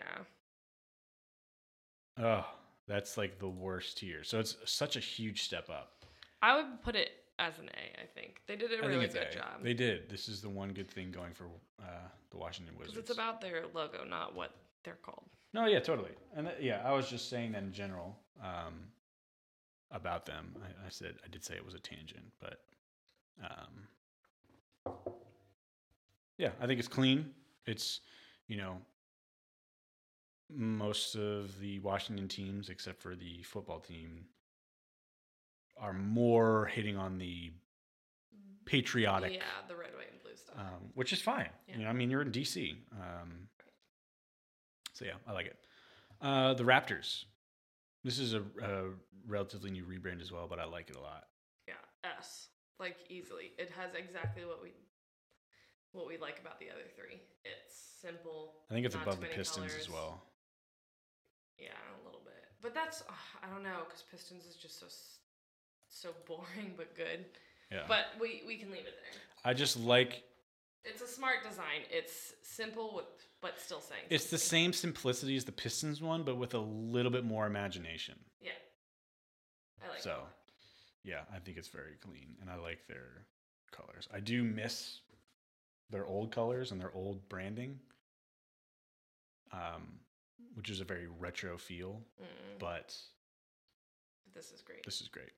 Oh, 2.20 2.46
that's 2.88 3.18
like 3.18 3.38
the 3.40 3.48
worst 3.48 3.98
tier. 4.00 4.24
So 4.24 4.40
it's 4.40 4.58
such 4.66 4.96
a 4.96 5.00
huge 5.00 5.44
step 5.44 5.70
up. 5.70 6.04
I 6.42 6.56
would 6.56 6.82
put 6.84 6.96
it 6.96 7.12
as 7.40 7.60
an 7.60 7.66
A. 7.70 8.02
I 8.02 8.06
think 8.16 8.42
they 8.48 8.56
did 8.56 8.72
a 8.72 8.84
I 8.84 8.88
really 8.88 9.08
good 9.08 9.28
A. 9.32 9.34
job. 9.34 9.62
They 9.62 9.74
did. 9.76 10.10
This 10.10 10.28
is 10.28 10.42
the 10.42 10.50
one 10.50 10.70
good 10.74 10.90
thing 10.90 11.12
going 11.12 11.34
for 11.34 11.46
uh, 11.82 11.86
the 12.32 12.38
Washington 12.38 12.74
Because 12.76 12.94
Wizards. 12.96 13.10
it's 13.12 13.18
about 13.18 13.42
their 13.42 13.66
logo, 13.74 14.04
not 14.08 14.36
what 14.36 14.52
they're 14.84 14.98
called. 15.04 15.26
No, 15.54 15.66
yeah, 15.66 15.80
totally. 15.80 16.12
And 16.36 16.48
th- 16.48 16.60
yeah, 16.60 16.82
I 16.84 16.92
was 16.94 17.08
just 17.10 17.30
saying 17.30 17.52
that 17.52 17.64
in 17.64 17.72
general 17.72 18.18
um, 18.44 18.74
about 19.92 20.26
them. 20.26 20.56
I, 20.64 20.88
I 20.88 20.90
said 20.90 21.16
I 21.24 21.28
did 21.28 21.44
say 21.44 21.56
it 21.56 21.66
was 21.66 21.76
a 21.76 21.80
tangent, 21.80 22.26
but 22.40 22.62
um, 23.44 24.94
yeah, 26.38 26.50
I 26.60 26.66
think 26.68 26.80
it's 26.80 26.88
clean. 26.88 27.32
It's 27.66 28.02
you 28.48 28.58
know 28.58 28.78
most 30.50 31.16
of 31.16 31.60
the 31.60 31.80
Washington 31.80 32.28
teams, 32.28 32.70
except 32.70 33.02
for 33.02 33.16
the 33.16 33.44
football 33.44 33.80
team, 33.80 34.26
are 35.80 35.94
more 35.94 36.66
hitting 36.66 36.96
on 36.98 37.18
the 37.18 37.52
patriotic 38.66 39.34
Yeah, 39.34 39.42
the 39.68 39.76
red, 39.76 39.94
white, 39.96 40.12
and 40.12 40.22
blue 40.24 40.36
stuff. 40.36 40.56
um, 40.58 40.90
which 40.94 41.12
is 41.14 41.22
fine. 41.22 41.50
Yeah. 41.68 41.78
You 41.78 41.84
know, 41.84 41.90
I 41.90 41.94
mean, 41.94 42.10
you're 42.10 42.22
in 42.22 42.32
DC. 42.32 42.76
Um, 42.94 43.48
so 44.94 45.06
yeah, 45.06 45.14
I 45.28 45.34
like 45.34 45.48
it. 45.48 45.58
Uh, 46.22 46.54
the 46.54 46.64
Raptors. 46.64 47.26
This 48.04 48.18
is 48.20 48.34
a, 48.34 48.42
a 48.64 48.86
relatively 49.28 49.70
new 49.70 49.84
rebrand 49.84 50.22
as 50.22 50.32
well, 50.32 50.48
but 50.50 50.60
I 50.60 50.66
like 50.66 50.90
it 50.90 50.96
a 50.96 51.02
lot. 51.02 51.26
yeah, 51.68 51.74
S. 52.18 52.48
Like 52.80 52.96
easily, 53.10 53.52
it 53.58 53.70
has 53.78 53.90
exactly 53.96 54.46
what 54.46 54.62
we 54.64 54.70
what 55.92 56.08
we 56.08 56.18
like 56.18 56.40
about 56.40 56.60
the 56.60 56.70
other 56.70 56.86
three. 56.96 57.20
It's 57.44 57.76
simple. 58.02 58.54
I 58.70 58.74
think 58.74 58.86
it's 58.86 58.96
above 58.96 59.20
the 59.20 59.28
Pistons 59.28 59.74
as 59.80 59.90
well. 59.90 60.22
Yeah, 61.58 61.70
a 62.02 62.06
little 62.06 62.22
bit. 62.24 62.34
But 62.62 62.74
that's 62.74 63.02
ugh, 63.08 63.16
I 63.44 63.50
don't 63.54 63.64
know 63.64 63.80
because 63.88 64.04
Pistons 64.12 64.46
is 64.46 64.56
just 64.56 64.80
so 64.80 64.88
so 65.90 66.10
boring 66.28 66.74
but 66.78 66.96
good. 66.96 67.26
Yeah. 67.72 67.84
But 67.88 68.06
we 68.20 68.44
we 68.46 68.58
can 68.58 68.70
leave 68.70 68.82
it 68.82 68.94
there. 69.02 69.22
I 69.44 69.54
just 69.54 69.78
like 69.80 70.24
It's 70.86 71.02
a 71.02 71.08
smart 71.08 71.44
design. 71.48 71.82
It's 71.90 72.34
simple 72.44 72.94
with 72.96 73.06
but 73.42 73.60
still 73.60 73.82
saying. 73.82 74.02
it's 74.10 74.32
the 74.32 74.38
same 74.38 74.74
simplicity 74.74 75.36
as 75.36 75.46
the 75.46 75.52
Pistons 75.52 76.02
one, 76.02 76.24
but 76.24 76.38
with 76.38 76.54
a 76.56 76.60
little 76.60 77.12
bit 77.12 77.24
more 77.24 77.46
imagination. 77.46 78.16
Yeah. 78.42 78.52
I 79.86 79.90
like 79.90 80.02
So, 80.02 80.10
that. 80.10 81.10
yeah, 81.10 81.22
I 81.32 81.38
think 81.38 81.58
it's 81.58 81.68
very 81.68 81.98
clean, 82.02 82.36
and 82.42 82.50
I 82.50 82.56
like 82.56 82.88
their 82.88 83.28
colors. 83.72 84.08
I 84.12 84.22
do 84.22 84.44
miss 84.44 85.02
their 85.90 86.06
old 86.06 86.32
colors 86.32 86.72
and 86.72 86.80
their 86.82 86.94
old 86.94 87.28
branding, 87.30 87.80
um, 89.52 90.00
which 90.56 90.70
is 90.70 90.82
a 90.82 90.86
very 90.86 91.08
retro 91.20 91.58
feel. 91.58 92.02
Mm, 92.22 92.60
But 92.60 92.96
this 94.34 94.52
is 94.52 94.62
great. 94.62 94.84
this 94.86 95.02
is 95.02 95.08
great. 95.08 95.32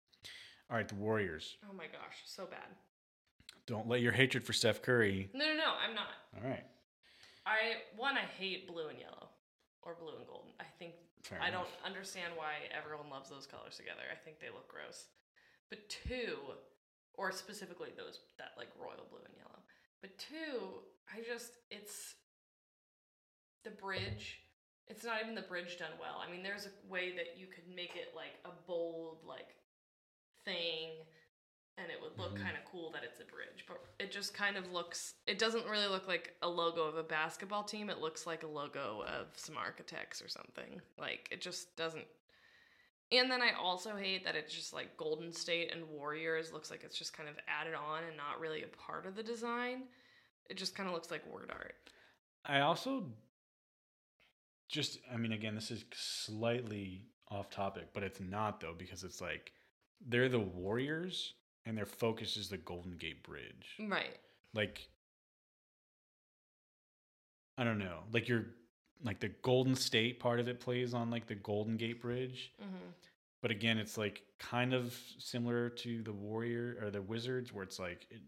All 0.70 0.78
right, 0.78 0.88
the 0.88 0.96
Warriors. 0.96 1.58
oh 1.70 1.74
my 1.74 1.86
gosh, 1.86 2.18
so 2.26 2.46
bad. 2.46 2.68
Don't 3.66 3.88
let 3.88 4.02
your 4.02 4.12
hatred 4.12 4.44
for 4.44 4.54
Steph 4.54 4.82
Curry. 4.82 5.30
No, 5.34 5.46
no, 5.46 5.54
no. 5.56 5.72
I'm 5.88 5.96
not. 5.96 6.08
All 6.38 6.50
right, 6.50 6.66
I 7.46 7.58
one 7.96 8.18
I 8.18 8.26
hate 8.38 8.68
blue 8.68 8.88
and 8.88 9.00
yellow 9.00 9.30
or 9.82 9.96
blue 10.00 10.16
and 10.18 10.28
gold. 10.28 10.46
I 10.60 10.66
think 10.78 10.94
fair 11.24 11.40
I 11.42 11.50
enough. 11.50 11.66
don't 11.66 11.86
understand 11.92 12.34
why 12.36 12.54
everyone 12.76 13.10
loves 13.10 13.30
those 13.30 13.46
colors 13.48 13.78
together. 13.78 14.02
I 14.12 14.16
think 14.16 14.40
they 14.40 14.50
look 14.50 14.68
gross. 14.68 15.06
But 15.70 15.88
two, 15.90 16.38
or 17.14 17.32
specifically 17.32 17.90
those 17.96 18.20
that 18.38 18.54
like 18.58 18.70
royal 18.80 19.06
blue 19.10 19.22
and 19.26 19.34
yellow. 19.38 19.59
But 20.02 20.18
two, 20.18 20.82
I 21.14 21.22
just 21.22 21.52
it's 21.70 22.16
the 23.64 23.72
bridge. 23.72 24.40
It's 24.88 25.04
not 25.04 25.22
even 25.22 25.36
the 25.36 25.42
bridge 25.42 25.78
done 25.78 25.92
well. 26.00 26.24
I 26.26 26.32
mean, 26.32 26.42
there's 26.42 26.66
a 26.66 26.92
way 26.92 27.12
that 27.16 27.38
you 27.38 27.46
could 27.48 27.68
make 27.74 27.96
it 27.96 28.14
like 28.16 28.40
a 28.46 28.50
bold 28.68 29.20
like 29.26 29.56
thing 30.46 30.90
and 31.78 31.90
it 31.92 32.02
would 32.02 32.18
look 32.18 32.34
Mhm. 32.38 32.42
kind 32.44 32.58
of 32.58 32.66
cool 32.66 32.92
that 32.92 33.04
it's 33.04 33.20
a 33.20 33.26
bridge, 33.26 33.66
but 33.68 33.80
it 34.00 34.12
just 34.12 34.34
kind 34.34 34.58
of 34.58 34.72
looks 34.72 35.16
it 35.28 35.38
doesn't 35.40 35.66
really 35.68 35.88
look 35.88 36.08
like 36.08 36.36
a 36.42 36.50
logo 36.50 36.84
of 36.84 36.98
a 36.98 37.04
basketball 37.04 37.64
team. 37.64 37.90
It 37.90 38.00
looks 38.00 38.26
like 38.26 38.44
a 38.44 38.48
logo 38.48 39.04
of 39.04 39.38
some 39.38 39.58
architects 39.58 40.22
or 40.22 40.28
something. 40.28 40.82
Like 40.98 41.28
it 41.32 41.42
just 41.42 41.76
doesn't 41.76 42.08
and 43.12 43.32
then 43.32 43.42
I 43.42 43.52
also 43.60 43.96
hate 43.96 44.24
that 44.26 44.36
it's 44.36 44.54
just 44.54 44.74
like 44.74 44.96
Golden 44.98 45.32
State 45.32 45.72
and 45.74 45.88
Warriors 45.90 46.54
looks 46.54 46.70
like 46.70 46.84
it's 46.84 46.98
just 46.98 47.14
kind 47.14 47.28
of 47.28 47.36
added 47.48 47.74
on 47.74 48.04
and 48.04 48.16
not 48.16 48.40
really 48.40 48.64
a 48.64 48.68
part 48.68 49.06
of 49.06 49.16
the 49.16 49.24
design. 49.24 49.84
It 50.50 50.58
just 50.58 50.76
kind 50.76 50.88
of 50.88 50.94
looks 50.94 51.10
like 51.10 51.26
word 51.32 51.52
art. 51.52 51.76
I 52.46 52.62
also 52.62 53.06
just 54.68 55.00
I 55.12 55.18
mean 55.18 55.32
again 55.32 55.56
this 55.56 55.72
is 55.72 55.86
slightly 55.94 57.06
off 57.30 57.50
topic, 57.50 57.90
but 57.94 58.04
it's 58.04 58.20
not 58.20 58.60
though 58.60 58.76
because 58.78 59.04
it's 59.04 59.22
like 59.22 59.54
they're 60.08 60.30
the 60.30 60.40
Warriors 60.40 61.34
and 61.66 61.78
their 61.78 61.86
focus 61.86 62.38
is 62.38 62.50
the 62.50 62.58
Golden 62.58 62.96
Gate 62.98 63.24
Bridge. 63.24 63.76
Right. 63.80 64.18
Like 64.54 64.88
I 67.58 67.64
don't 67.64 67.80
know. 67.80 68.00
Like 68.14 68.28
you're 68.30 68.46
like 69.04 69.20
the 69.20 69.30
Golden 69.42 69.76
State 69.76 70.20
part 70.20 70.40
of 70.40 70.48
it 70.48 70.60
plays 70.60 70.94
on 70.94 71.10
like 71.10 71.28
the 71.28 71.36
Golden 71.36 71.78
Gate 71.78 72.02
Bridge. 72.02 72.52
hmm 72.60 72.90
But 73.42 73.52
again, 73.52 73.78
it's 73.78 73.98
like 73.98 74.24
kind 74.40 74.74
of 74.74 74.98
similar 75.18 75.70
to 75.70 76.04
the 76.04 76.12
Warrior 76.14 76.78
or 76.82 76.90
the 76.92 77.02
Wizards, 77.02 77.54
where 77.54 77.64
it's 77.64 77.80
like 77.80 78.06
it, 78.10 78.22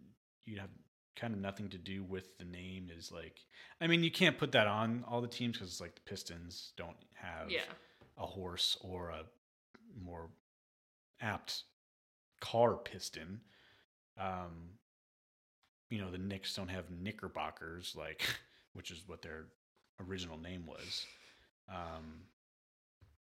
you 0.45 0.60
have 0.60 0.69
kind 1.18 1.34
of 1.34 1.39
nothing 1.41 1.68
to 1.69 1.77
do 1.77 2.03
with 2.03 2.38
the 2.38 2.45
name. 2.45 2.89
Is 2.98 3.11
like, 3.11 3.39
I 3.81 3.88
mean, 3.88 4.03
you 4.03 4.11
can't 4.11 4.38
put 4.38 4.53
that 4.53 4.68
on 4.68 5.03
all 5.07 5.22
the 5.22 5.27
teams 5.27 5.57
because 5.57 5.69
it's 5.69 5.81
like 5.81 5.95
the 5.95 6.02
Pistons 6.02 6.72
don't 6.77 6.95
have 7.15 7.52
Yeah. 7.52 7.61
a 8.18 8.26
horse 8.26 8.77
or 8.81 9.10
a 9.10 9.23
more 10.02 10.30
apt 11.19 11.64
car 12.39 12.76
piston. 12.77 13.41
Um, 14.18 14.77
you 15.89 15.99
know, 15.99 16.10
the 16.10 16.18
Knicks 16.18 16.56
don't 16.56 16.69
have 16.69 16.89
Knickerbockers, 16.89 17.95
like, 17.98 18.23
which 18.73 18.91
is 18.91 19.03
what 19.07 19.22
their 19.22 19.48
original 20.10 20.38
name 20.38 20.65
was. 20.65 21.06
Um, 21.69 22.23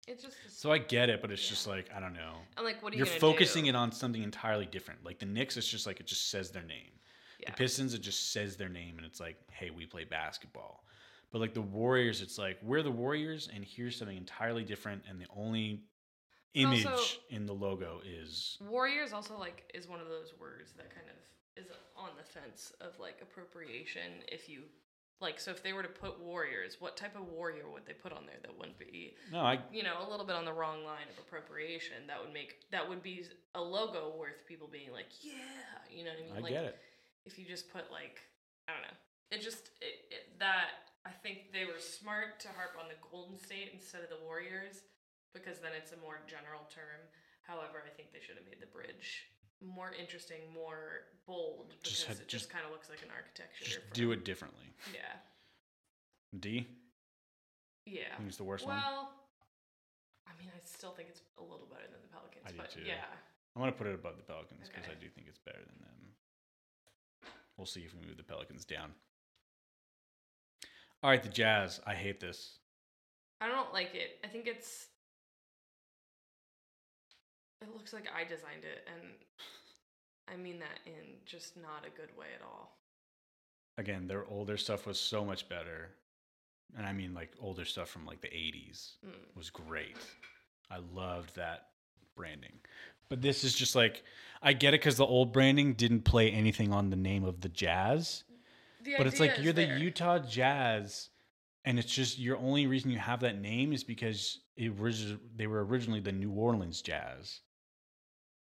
It's 0.07 0.23
just 0.23 0.37
so 0.49 0.71
I 0.71 0.77
get 0.77 1.09
it, 1.09 1.21
but 1.21 1.31
it's 1.31 1.43
Yeah. 1.43 1.49
just 1.49 1.67
like 1.67 1.91
I 1.93 1.99
don't 1.99 2.13
know. 2.13 2.35
I'm 2.55 2.63
like, 2.63 2.81
what 2.81 2.93
are 2.93 2.95
you? 2.97 3.03
You're 3.05 3.19
focusing 3.19 3.63
do? 3.65 3.69
it 3.69 3.75
on 3.75 3.91
something 3.91 4.23
entirely 4.23 4.65
different. 4.65 5.03
Like 5.03 5.19
the 5.19 5.25
Knicks, 5.25 5.57
it's 5.57 5.67
just 5.69 5.85
like 5.85 5.99
it 5.99 6.05
just 6.07 6.29
says 6.29 6.51
their 6.51 6.63
name. 6.63 6.91
Yeah. 7.39 7.51
The 7.51 7.57
Pistons, 7.57 7.93
it 7.93 7.99
just 7.99 8.31
says 8.31 8.55
their 8.57 8.69
name, 8.69 8.97
and 8.97 9.05
it's 9.05 9.19
like, 9.19 9.35
hey, 9.51 9.69
we 9.69 9.85
play 9.85 10.05
basketball. 10.05 10.85
But 11.31 11.39
like 11.39 11.53
the 11.53 11.61
Warriors, 11.61 12.21
it's 12.21 12.37
like 12.37 12.57
we're 12.63 12.83
the 12.83 12.91
Warriors, 12.91 13.49
and 13.53 13.65
here's 13.65 13.97
something 13.97 14.15
entirely 14.17 14.63
different, 14.63 15.03
and 15.09 15.19
the 15.19 15.27
only 15.35 15.83
image 16.53 16.85
Also- 16.85 17.19
in 17.29 17.45
the 17.45 17.53
logo 17.53 18.01
is 18.05 18.57
Warriors 18.61 19.11
also 19.13 19.37
like 19.37 19.69
is 19.75 19.87
one 19.87 19.99
of 19.99 20.07
those 20.07 20.33
words 20.39 20.71
that 20.73 20.89
kind 20.89 21.07
of 21.09 21.15
is 21.63 21.69
on 21.95 22.15
the 22.17 22.23
fence 22.23 22.71
of 22.79 22.97
like 22.97 23.19
appropriation. 23.21 24.23
If 24.29 24.47
you 24.47 24.63
like, 25.19 25.39
so 25.39 25.51
if 25.51 25.63
they 25.63 25.73
were 25.73 25.81
to 25.81 25.89
put 25.89 26.19
warriors, 26.19 26.77
what 26.79 26.95
type 26.95 27.15
of 27.15 27.27
warrior 27.27 27.69
would 27.71 27.85
they 27.85 27.93
put 27.93 28.13
on 28.13 28.25
there 28.25 28.37
that 28.41 28.53
wouldn't 28.57 28.77
be, 28.77 29.15
no, 29.31 29.39
I 29.39 29.59
you 29.71 29.81
know, 29.81 29.97
a 30.05 30.09
little 30.09 30.25
bit 30.25 30.35
on 30.35 30.45
the 30.45 30.53
wrong 30.53 30.85
line 30.85 31.09
of 31.09 31.17
appropriation? 31.17 32.05
That 32.07 32.21
would 32.21 32.33
make 32.33 32.69
that 32.71 32.87
would 32.87 33.01
be 33.01 33.25
a 33.55 33.61
logo 33.61 34.13
worth 34.17 34.45
people 34.47 34.69
being 34.71 34.91
like, 34.91 35.09
yeah, 35.21 35.33
you 35.89 36.05
know 36.05 36.11
what 36.11 36.19
I 36.19 36.21
mean? 36.21 36.37
I 36.37 36.41
like, 36.41 36.53
get 36.53 36.65
it. 36.65 36.77
If 37.25 37.39
you 37.39 37.45
just 37.45 37.73
put 37.73 37.89
like, 37.91 38.21
I 38.69 38.73
don't 38.73 38.83
know, 38.85 38.97
it 39.31 39.41
just 39.41 39.73
it, 39.81 40.05
it 40.13 40.39
that 40.39 40.93
I 41.05 41.11
think 41.11 41.49
they 41.51 41.65
were 41.65 41.79
smart 41.79 42.39
to 42.45 42.49
harp 42.53 42.77
on 42.77 42.85
the 42.85 42.99
Golden 43.01 43.39
State 43.39 43.71
instead 43.73 44.03
of 44.03 44.09
the 44.13 44.21
Warriors 44.21 44.85
because 45.33 45.57
then 45.57 45.71
it's 45.73 45.93
a 45.93 45.99
more 46.03 46.21
general 46.29 46.67
term. 46.69 47.01
However, 47.41 47.81
I 47.81 47.89
think 47.95 48.11
they 48.11 48.19
should 48.19 48.35
have 48.35 48.45
made 48.45 48.59
the 48.59 48.67
bridge 48.69 49.31
more 49.61 49.91
interesting, 49.99 50.53
more 50.53 51.05
bold 51.25 51.69
because 51.69 51.89
Just 51.91 52.05
had- 52.07 52.19
it 52.19 52.27
just, 52.27 52.49
kind 52.49 52.65
of 52.65 52.71
looks 52.71 52.89
like 52.89 53.01
an 53.01 53.09
architecture. 53.11 53.65
Just 53.65 53.79
do 53.93 54.11
it 54.11 54.23
differently. 54.23 54.73
Yeah. 54.93 55.17
D, 56.39 56.67
Yeah. 57.85 58.13
I 58.13 58.17
think 58.17 58.27
it's 58.29 58.37
the 58.37 58.43
worst 58.43 58.65
one. 58.65 58.75
well, 58.77 59.13
I 60.27 60.37
mean, 60.37 60.49
I 60.55 60.59
still 60.65 60.91
think 60.91 61.09
it's 61.09 61.21
a 61.37 61.41
little 61.41 61.65
better 61.67 61.87
than 61.87 62.01
the 62.01 62.07
Pelicans, 62.09 62.43
I 62.45 62.51
do 62.51 62.57
but 62.57 62.69
too. 62.69 62.81
yeah. 62.85 63.05
I'm 63.55 63.61
gonna 63.61 63.71
put 63.71 63.87
it 63.87 63.95
above 63.95 64.17
the 64.17 64.23
Pelicans 64.23 64.67
because 64.69 64.83
Okay. 64.85 64.91
I 64.95 64.99
do 64.99 65.09
think 65.09 65.27
it's 65.27 65.39
better 65.39 65.63
than 65.65 65.79
them. 65.81 66.15
We'll 67.57 67.65
see 67.65 67.81
if 67.81 67.93
we 67.95 68.01
move 68.05 68.17
the 68.17 68.23
Pelicans 68.23 68.65
down. 68.65 68.93
All 71.01 71.09
right, 71.09 71.23
the 71.23 71.29
Jazz. 71.29 71.79
I 71.87 71.95
hate 71.95 72.19
this. 72.19 72.59
I 73.41 73.47
don't 73.47 73.73
like 73.73 73.95
it. 73.95 74.19
I 74.23 74.27
think 74.27 74.45
it's. 74.47 74.87
It 77.61 77.73
looks 77.73 77.93
like 77.93 78.07
I 78.15 78.23
designed 78.23 78.63
it, 78.63 78.87
and 78.93 79.11
I 80.31 80.35
mean 80.37 80.59
that 80.59 80.79
in 80.85 81.15
just 81.25 81.57
not 81.57 81.85
a 81.85 81.89
good 81.89 82.15
way 82.17 82.27
at 82.35 82.43
all. 82.45 82.77
Again, 83.77 84.07
their 84.07 84.25
older 84.27 84.57
stuff 84.57 84.85
was 84.85 84.99
so 84.99 85.23
much 85.25 85.47
better, 85.49 85.89
and 86.77 86.85
I 86.85 86.93
mean 86.93 87.13
like 87.13 87.31
older 87.39 87.65
stuff 87.65 87.89
from 87.89 88.05
like 88.05 88.21
the 88.21 88.27
'80s 88.29 88.93
Mm. 89.05 89.35
was 89.35 89.49
great. 89.49 89.97
I 90.69 90.77
loved 90.93 91.35
that 91.35 91.69
branding, 92.15 92.59
but 93.09 93.21
this 93.21 93.43
is 93.43 93.55
just 93.55 93.75
like 93.75 94.03
I 94.41 94.53
get 94.53 94.73
it 94.73 94.81
because 94.81 94.97
the 94.97 95.05
old 95.05 95.33
branding 95.33 95.73
didn't 95.73 96.01
play 96.01 96.29
anything 96.31 96.71
on 96.71 96.89
the 96.89 96.95
name 96.95 97.23
of 97.23 97.41
the 97.41 97.49
Jazz. 97.49 98.23
The 98.83 98.95
but 98.97 99.07
it's 99.07 99.19
like 99.19 99.39
you're 99.41 99.53
the. 99.53 99.65
Utah 99.79 100.19
Jazz, 100.19 101.09
and 101.65 101.79
it's 101.79 101.93
just 101.93 102.19
your 102.19 102.37
only 102.37 102.67
reason 102.67 102.91
you 102.91 102.99
have 102.99 103.21
that 103.21 103.39
name 103.41 103.73
is 103.73 103.83
because 103.83 104.39
it 104.55 104.75
origi- 104.77 105.19
they 105.35 105.47
were 105.47 105.65
originally 105.65 105.99
the 105.99 106.11
New 106.11 106.31
Orleans 106.31 106.81
Jazz, 106.81 107.41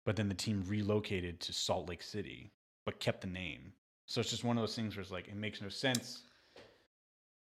but 0.06 0.16
then 0.16 0.28
the 0.30 0.36
team 0.36 0.64
relocated 0.68 1.40
to 1.42 1.54
Salt 1.54 1.90
Lake 1.90 2.04
City, 2.04 2.52
but 2.86 3.00
kept 3.00 3.22
the 3.22 3.28
name. 3.28 3.74
So 4.06 4.22
it's 4.22 4.30
just 4.30 4.44
one 4.44 4.58
of 4.58 4.62
those 4.62 4.76
things 4.76 4.96
where 4.96 5.02
it's 5.02 5.12
like 5.12 5.28
it 5.28 5.36
makes 5.36 5.62
no 5.62 5.70
sense. 5.70 6.24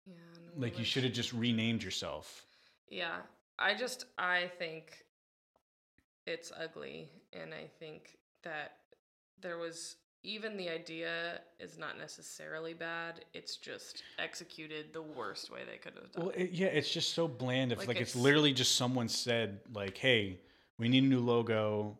Yeah, 0.05 0.13
New 0.55 0.61
Like 0.61 0.77
you 0.77 0.85
should 0.85 1.03
have 1.03 1.13
just 1.13 1.33
renamed 1.33 1.83
yourself. 1.83 2.45
Yeah, 2.89 3.17
I 3.57 3.73
just 3.73 4.05
I 4.17 4.51
think 4.59 5.03
it's 6.27 6.51
ugly, 6.57 7.09
and 7.33 7.53
I 7.53 7.67
think 7.79 8.17
that 8.43 8.77
there 9.41 9.57
was 9.57 9.95
even 10.23 10.55
the 10.55 10.69
idea 10.69 11.41
is 11.59 11.77
not 11.77 11.97
necessarily 11.97 12.73
bad. 12.73 13.25
It's 13.33 13.57
just 13.57 14.03
executed 14.19 14.93
the 14.93 15.01
worst 15.01 15.51
way 15.51 15.61
they 15.69 15.77
could 15.77 15.93
have 15.95 16.11
done. 16.13 16.25
Well, 16.25 16.33
it, 16.35 16.51
yeah, 16.51 16.67
it's 16.67 16.91
just 16.91 17.13
so 17.13 17.27
bland. 17.27 17.71
If 17.71 17.79
Like, 17.79 17.89
like, 17.89 18.01
it's, 18.01 18.11
it's- 18.11 18.23
literally 18.23 18.53
just 18.53 18.75
someone 18.75 19.09
said 19.09 19.59
like, 19.73 19.97
"Hey, 19.97 20.39
we 20.77 20.87
need 20.87 21.03
a 21.03 21.07
new 21.07 21.19
logo." 21.19 21.97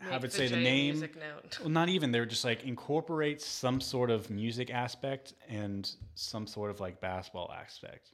Have 0.00 0.24
it 0.24 0.32
say 0.32 0.46
the 0.46 0.56
name. 0.56 0.92
Music 0.92 1.16
note. 1.16 1.58
Well, 1.60 1.70
not 1.70 1.88
even. 1.88 2.12
They 2.12 2.20
were 2.20 2.26
just 2.26 2.44
like 2.44 2.64
incorporate 2.64 3.40
some 3.42 3.80
sort 3.80 4.10
of 4.10 4.30
music 4.30 4.70
aspect 4.70 5.34
and 5.48 5.90
some 6.14 6.46
sort 6.46 6.70
of 6.70 6.78
like 6.80 7.00
basketball 7.00 7.52
aspect. 7.52 8.12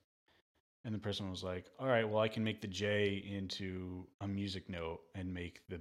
And 0.84 0.94
the 0.94 0.98
person 0.98 1.30
was 1.30 1.42
like, 1.42 1.66
"All 1.78 1.86
right, 1.86 2.08
well, 2.08 2.20
I 2.20 2.28
can 2.28 2.42
make 2.44 2.60
the 2.60 2.68
J 2.68 3.22
into 3.30 4.06
a 4.20 4.28
music 4.28 4.68
note 4.68 5.00
and 5.14 5.32
make 5.32 5.60
the 5.68 5.80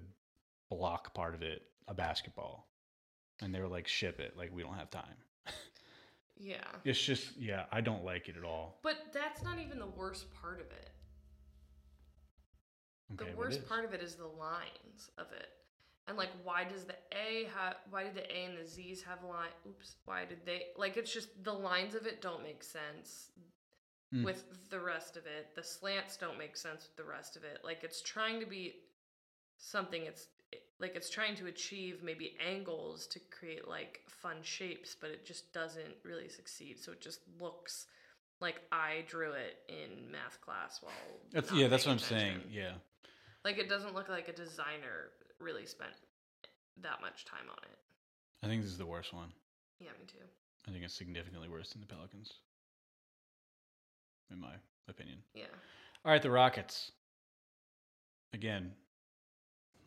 block 0.70 1.14
part 1.14 1.34
of 1.36 1.42
it 1.42 1.64
a 1.88 1.94
basketball." 1.94 2.70
And 3.42 3.54
they 3.56 3.60
were 3.62 3.68
like, 3.68 3.88
"Ship 3.88 4.20
it. 4.20 4.38
Like 4.38 4.54
we 4.54 4.62
don't 4.62 4.76
have 4.76 4.90
time." 4.90 5.16
Yeah. 6.38 6.58
It's 6.84 7.02
just, 7.02 7.38
yeah, 7.38 7.66
I 7.72 7.80
don't 7.80 8.04
like 8.04 8.28
it 8.28 8.36
at 8.36 8.44
all. 8.44 8.80
But 8.84 8.96
that's 9.14 9.44
not 9.44 9.60
even 9.60 9.80
the 9.80 9.88
worst 9.88 10.34
part 10.34 10.60
of 10.60 10.68
it. 10.72 10.90
Okay, 13.14 13.32
the 13.32 13.38
worst 13.38 13.66
part 13.68 13.86
of 13.86 13.94
it 13.94 14.02
is 14.02 14.16
the 14.16 14.28
lines 14.28 15.12
of 15.18 15.28
it. 15.32 15.50
And 16.08 16.18
like 16.18 16.32
why 16.44 16.66
does 16.66 16.84
the 16.84 16.96
A 17.14 17.48
have 17.58 17.76
why 17.90 18.04
did 18.04 18.16
the 18.16 18.30
A 18.32 18.46
and 18.46 18.58
the 18.58 18.66
Z's 18.68 19.04
have 19.04 19.24
line 19.24 19.50
oops, 19.68 19.96
why 20.06 20.26
did 20.26 20.46
they 20.46 20.64
like 20.78 20.98
it's 20.98 21.14
just 21.14 21.30
the 21.44 21.54
lines 21.54 21.96
of 21.96 22.06
it 22.06 22.22
don't 22.22 22.44
make 22.44 22.64
sense 22.64 23.30
Mm. 24.14 24.24
with 24.24 24.44
the 24.70 24.80
rest 24.80 25.18
of 25.18 25.26
it. 25.26 25.56
The 25.56 25.64
slants 25.64 26.18
don't 26.18 26.38
make 26.38 26.56
sense 26.56 26.88
with 26.88 26.96
the 26.98 27.10
rest 27.10 27.36
of 27.36 27.44
it. 27.44 27.62
Like 27.64 27.84
it's 27.84 28.02
trying 28.02 28.40
to 28.42 28.46
be 28.46 28.76
something 29.58 30.04
it's 30.04 30.28
like 30.80 30.96
it's 30.96 31.10
trying 31.10 31.36
to 31.38 31.48
achieve 31.48 32.04
maybe 32.04 32.36
angles 32.46 33.08
to 33.08 33.20
create 33.32 33.68
like 33.68 34.02
fun 34.08 34.38
shapes, 34.44 34.96
but 35.00 35.10
it 35.10 35.26
just 35.26 35.52
doesn't 35.52 35.96
really 36.04 36.30
succeed. 36.30 36.78
So 36.80 36.92
it 36.92 37.02
just 37.02 37.22
looks 37.40 37.88
like 38.40 38.62
I 38.72 39.04
drew 39.08 39.32
it 39.32 39.58
in 39.68 40.12
math 40.12 40.40
class 40.42 40.80
while 40.82 40.94
That's, 41.32 41.52
yeah, 41.52 41.68
that's 41.68 41.86
what 41.86 41.94
I'm 41.94 42.00
saying. 42.00 42.42
Yeah. 42.52 42.74
Like 43.44 43.58
it 43.58 43.68
doesn't 43.68 43.96
look 43.96 44.10
like 44.10 44.28
a 44.28 44.34
designer 44.34 45.10
really 45.40 45.66
spent 45.66 45.92
that 46.82 47.02
much 47.02 47.26
time 47.26 47.50
on 47.50 47.58
it. 47.64 47.78
I 48.44 48.48
think 48.48 48.62
this 48.62 48.72
is 48.72 48.78
the 48.78 48.86
worst 48.86 49.14
one. 49.14 49.30
Yeah, 49.80 49.90
me 50.00 50.06
too. 50.08 50.26
I 50.68 50.72
think 50.72 50.84
it's 50.84 50.94
significantly 50.94 51.50
worse 51.50 51.72
than 51.72 51.82
the 51.82 51.88
Pelicans, 51.88 52.34
in 54.32 54.40
my 54.40 54.54
opinion. 54.88 55.18
Yeah. 55.34 55.46
All 56.06 56.12
right, 56.12 56.22
the 56.22 56.32
Rockets. 56.32 56.92
Again, 58.34 58.72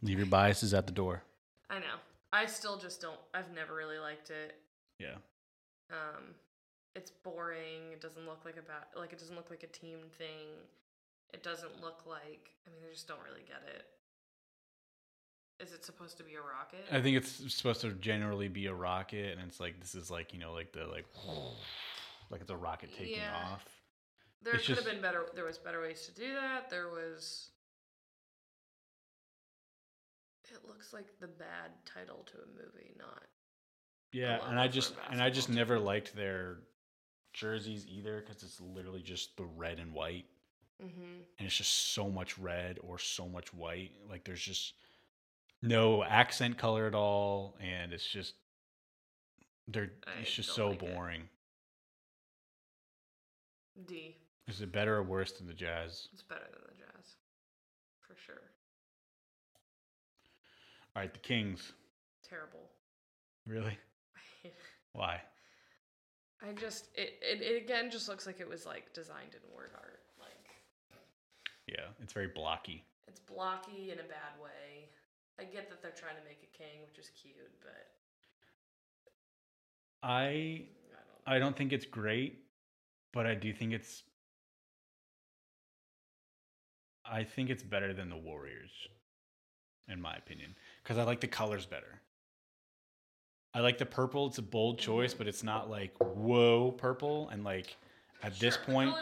leave 0.02 0.18
your 0.18 0.26
biases 0.26 0.72
at 0.74 0.86
the 0.86 0.92
door. 0.92 1.22
I 1.68 1.78
know. 1.78 1.96
I 2.32 2.46
still 2.46 2.76
just 2.76 3.00
don't 3.00 3.18
I've 3.34 3.52
never 3.54 3.74
really 3.74 3.98
liked 3.98 4.30
it. 4.30 4.54
Yeah. 4.98 5.16
Um 5.90 6.34
it's 6.94 7.10
boring. 7.10 7.92
It 7.92 8.00
doesn't 8.00 8.24
look 8.24 8.44
like 8.44 8.56
a 8.56 8.62
ba- 8.62 8.98
like 8.98 9.12
it 9.12 9.18
doesn't 9.18 9.34
look 9.36 9.50
like 9.50 9.62
a 9.62 9.68
team 9.68 9.98
thing. 10.16 10.48
It 11.34 11.42
doesn't 11.42 11.82
look 11.82 12.02
like 12.06 12.50
I 12.66 12.70
mean 12.70 12.82
I 12.88 12.92
just 12.92 13.08
don't 13.08 13.20
really 13.28 13.42
get 13.46 13.62
it. 13.66 13.84
Is 15.58 15.72
it 15.72 15.84
supposed 15.84 16.18
to 16.18 16.22
be 16.24 16.34
a 16.34 16.40
rocket? 16.40 16.84
I 16.92 17.00
think 17.00 17.16
it's 17.16 17.54
supposed 17.54 17.80
to 17.80 17.92
generally 17.92 18.48
be 18.48 18.66
a 18.66 18.74
rocket, 18.74 19.38
and 19.38 19.48
it's 19.48 19.58
like 19.58 19.80
this 19.80 19.94
is 19.94 20.10
like 20.10 20.32
you 20.34 20.38
know 20.38 20.52
like 20.52 20.72
the 20.72 20.86
like 20.86 21.06
like 22.30 22.40
it's 22.42 22.50
a 22.50 22.56
rocket 22.56 22.90
taking 22.96 23.18
Yeah. 23.18 23.32
off. 23.52 23.64
there 24.42 24.54
it's 24.54 24.66
could 24.66 24.76
have 24.76 24.84
been 24.84 25.00
better 25.00 25.26
there 25.34 25.44
was 25.44 25.58
better 25.58 25.80
ways 25.80 26.04
to 26.06 26.12
do 26.12 26.34
that. 26.34 26.68
There 26.68 26.88
was 26.88 27.50
It 30.52 30.66
looks 30.68 30.92
like 30.92 31.06
the 31.20 31.26
bad 31.26 31.72
title 31.84 32.24
to 32.26 32.36
a 32.38 32.46
movie, 32.46 32.94
not 32.98 33.22
Yeah, 34.12 34.38
and 34.48 34.60
I 34.60 34.66
it 34.66 34.68
for 34.68 34.70
a 34.70 34.74
just 34.74 34.94
and 35.10 35.22
I 35.22 35.30
just 35.30 35.48
never 35.48 35.78
liked 35.78 36.14
their 36.14 36.58
jerseys 37.32 37.86
either 37.88 38.20
because 38.26 38.42
it's 38.42 38.60
literally 38.60 39.02
just 39.02 39.36
the 39.36 39.44
red 39.44 39.78
and 39.78 39.92
white. 39.92 40.26
Mm-hmm. 40.84 41.22
and 41.38 41.46
it's 41.46 41.56
just 41.56 41.94
so 41.94 42.10
much 42.10 42.38
red 42.38 42.78
or 42.82 42.98
so 42.98 43.26
much 43.26 43.54
white. 43.54 43.92
Like 44.10 44.24
there's 44.24 44.42
just 44.42 44.74
no 45.62 46.04
accent 46.04 46.58
color 46.58 46.86
at 46.86 46.94
all, 46.94 47.56
and 47.60 47.92
it's 47.92 48.06
just 48.06 48.34
they're 49.68 49.90
I 50.06 50.20
it's 50.20 50.32
just 50.32 50.54
so 50.54 50.68
like 50.70 50.82
it. 50.82 50.94
boring. 50.94 51.22
D. 53.86 54.16
Is 54.48 54.60
it 54.60 54.72
better 54.72 54.96
or 54.96 55.02
worse 55.02 55.32
than 55.32 55.46
the 55.46 55.52
Jazz? 55.52 56.08
It's 56.12 56.22
better 56.22 56.46
than 56.52 56.62
the 56.68 56.74
Jazz, 56.78 57.16
for 58.00 58.14
sure. 58.24 58.42
All 60.94 61.02
right, 61.02 61.12
the 61.12 61.18
Kings. 61.20 61.72
Terrible. 62.28 62.70
Really? 63.46 63.76
Why? 64.92 65.20
I 66.42 66.52
just 66.52 66.88
it, 66.94 67.14
it 67.22 67.42
it 67.42 67.62
again 67.62 67.90
just 67.90 68.08
looks 68.08 68.26
like 68.26 68.40
it 68.40 68.48
was 68.48 68.66
like 68.66 68.92
designed 68.94 69.34
in 69.34 69.54
word 69.54 69.70
art. 69.74 70.00
Like 70.18 70.48
Yeah, 71.66 71.86
it's 72.02 72.12
very 72.12 72.28
blocky. 72.28 72.84
it's 73.08 73.20
blocky 73.20 73.90
in 73.92 73.98
a 73.98 74.02
bad 74.04 74.40
way. 74.42 74.88
I 75.38 75.44
get 75.44 75.68
that 75.68 75.82
they're 75.82 75.90
trying 75.92 76.16
to 76.16 76.24
make 76.24 76.38
a 76.42 76.56
king, 76.56 76.80
which 76.86 76.98
is 76.98 77.10
cute, 77.20 77.36
but 77.62 77.86
I 80.02 80.08
I 80.12 80.64
don't. 81.26 81.36
I 81.36 81.38
don't 81.38 81.56
think 81.56 81.72
it's 81.72 81.86
great, 81.86 82.38
but 83.12 83.26
I 83.26 83.34
do 83.34 83.52
think 83.52 83.72
it's 83.72 84.02
I 87.04 87.22
think 87.24 87.50
it's 87.50 87.62
better 87.62 87.92
than 87.92 88.08
the 88.08 88.16
Warriors 88.16 88.70
in 89.88 90.00
my 90.00 90.14
opinion 90.16 90.56
cuz 90.84 90.98
I 90.98 91.04
like 91.04 91.20
the 91.20 91.28
colors 91.28 91.66
better. 91.66 92.00
I 93.54 93.60
like 93.60 93.78
the 93.78 93.86
purple, 93.86 94.26
it's 94.26 94.38
a 94.38 94.42
bold 94.42 94.78
choice, 94.78 95.14
Mhm. 95.14 95.18
but 95.18 95.28
it's 95.28 95.42
not 95.42 95.70
like 95.70 95.96
whoa 95.98 96.72
purple 96.72 97.28
and 97.30 97.44
like 97.44 97.76
at 98.22 98.38
this 98.38 98.54
Sure, 98.56 98.64
point 98.64 98.94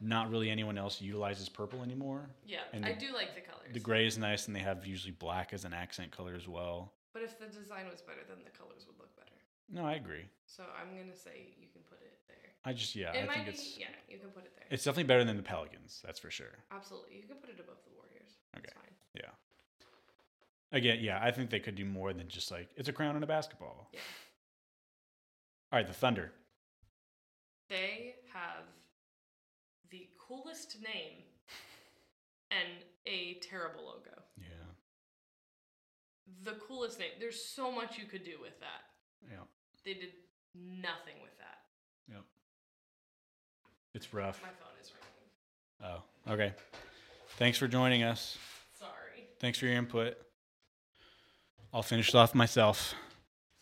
the 0.00 0.04
colors 0.08 0.10
are 0.10 0.24
good. 0.24 0.24
not 0.26 0.30
really 0.30 0.50
anyone 0.50 0.78
else 0.78 1.00
utilizes 1.00 1.48
purple 1.48 1.82
anymore. 1.82 2.28
Yeah, 2.46 2.60
and 2.72 2.84
I 2.84 2.92
do 2.92 3.12
like 3.14 3.34
the 3.34 3.40
colors. 3.40 3.68
The 3.72 3.80
gray 3.80 4.06
is 4.06 4.18
nice 4.18 4.46
and 4.46 4.54
they 4.56 4.60
have 4.60 4.86
usually 4.86 5.12
black 5.12 5.52
as 5.52 5.64
an 5.64 5.72
accent 5.72 6.10
color 6.10 6.34
as 6.34 6.46
well. 6.48 6.92
But 7.12 7.22
if 7.22 7.38
the 7.38 7.46
design 7.46 7.86
was 7.90 8.02
better, 8.02 8.20
then 8.28 8.38
the 8.44 8.50
colors 8.56 8.84
would 8.86 8.98
look 8.98 9.14
better. 9.16 9.30
No, 9.70 9.84
I 9.84 9.94
agree. 9.94 10.24
So 10.46 10.62
I'm 10.80 10.96
gonna 10.96 11.16
say 11.16 11.54
you 11.58 11.68
can 11.72 11.82
put 11.88 12.00
it 12.00 12.18
there. 12.28 12.36
I 12.64 12.72
just 12.72 12.94
yeah, 12.94 13.12
it 13.12 13.24
I 13.24 13.26
might 13.26 13.34
think 13.34 13.46
be, 13.46 13.52
it's 13.52 13.78
yeah, 13.78 13.86
you 14.08 14.18
can 14.18 14.30
put 14.30 14.44
it 14.44 14.52
there. 14.56 14.66
it's 14.70 14.84
definitely 14.84 15.04
better 15.04 15.24
than 15.24 15.36
the 15.36 15.42
Pelicans, 15.42 16.02
that's 16.04 16.18
for 16.20 16.30
sure. 16.30 16.54
Absolutely, 16.70 17.16
you 17.16 17.22
can 17.26 17.36
put 17.36 17.50
it 17.50 17.58
above 17.58 17.76
the 17.84 17.90
Warriors. 17.96 18.36
It's 18.54 18.58
Okay. 18.58 18.72
fine. 18.74 18.94
Yeah. 19.14 19.30
Again, 20.72 20.98
yeah, 21.00 21.18
I 21.22 21.30
think 21.30 21.50
they 21.50 21.60
could 21.60 21.74
do 21.76 21.84
more 21.84 22.12
than 22.12 22.28
just 22.28 22.50
like 22.50 22.68
it's 22.76 22.88
a 22.88 22.92
crown 22.92 23.14
and 23.14 23.24
a 23.24 23.26
basketball. 23.26 23.88
Yeah. 23.92 24.00
All 25.72 25.78
right, 25.78 25.86
the 25.86 25.92
Thunder. 25.94 26.32
They 27.68 28.14
have 28.32 28.62
the 28.66 28.75
coolest 30.28 30.76
name 30.82 31.22
and 32.50 32.84
a 33.06 33.34
terrible 33.42 33.84
logo. 33.84 34.22
Yeah. 34.38 34.46
The 36.44 36.52
coolest 36.58 36.98
name. 36.98 37.10
There's 37.20 37.42
so 37.42 37.70
much 37.70 37.98
you 37.98 38.04
could 38.06 38.24
do 38.24 38.36
with 38.40 38.58
that. 38.60 38.82
Yeah. 39.30 39.44
They 39.84 39.94
did 39.94 40.12
nothing 40.54 41.14
with 41.22 41.36
that. 41.38 41.58
Yep. 42.12 42.24
It's 43.94 44.12
rough. 44.12 44.40
My 44.42 44.48
phone 44.48 44.76
is 44.82 44.92
ringing. 45.80 46.02
Oh, 46.28 46.32
okay. 46.32 46.52
Thanks 47.38 47.58
for 47.58 47.68
joining 47.68 48.02
us. 48.02 48.38
Sorry. 48.78 49.26
Thanks 49.40 49.58
for 49.58 49.66
your 49.66 49.74
input. 49.76 50.16
I'll 51.72 51.82
finish 51.82 52.08
it 52.08 52.14
off 52.14 52.34
myself. 52.34 52.94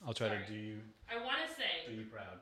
I'll 0.06 0.14
try 0.14 0.28
Sorry. 0.28 0.44
to 0.46 0.52
do 0.52 0.58
you 0.58 0.76
I 1.10 1.16
want 1.16 1.38
to 1.48 1.48
do 1.48 1.54
say 1.56 1.94
you 1.96 2.04
proud. 2.04 2.40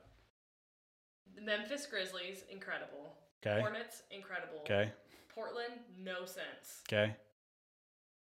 the 1.36 1.42
Memphis 1.42 1.86
Grizzlies, 1.86 2.44
incredible. 2.50 3.14
Okay. 3.44 3.60
Hornets, 3.60 4.02
incredible. 4.10 4.58
Okay. 4.60 4.90
Portland, 5.34 5.72
no 5.98 6.24
sense. 6.24 6.82
Okay. 6.88 7.16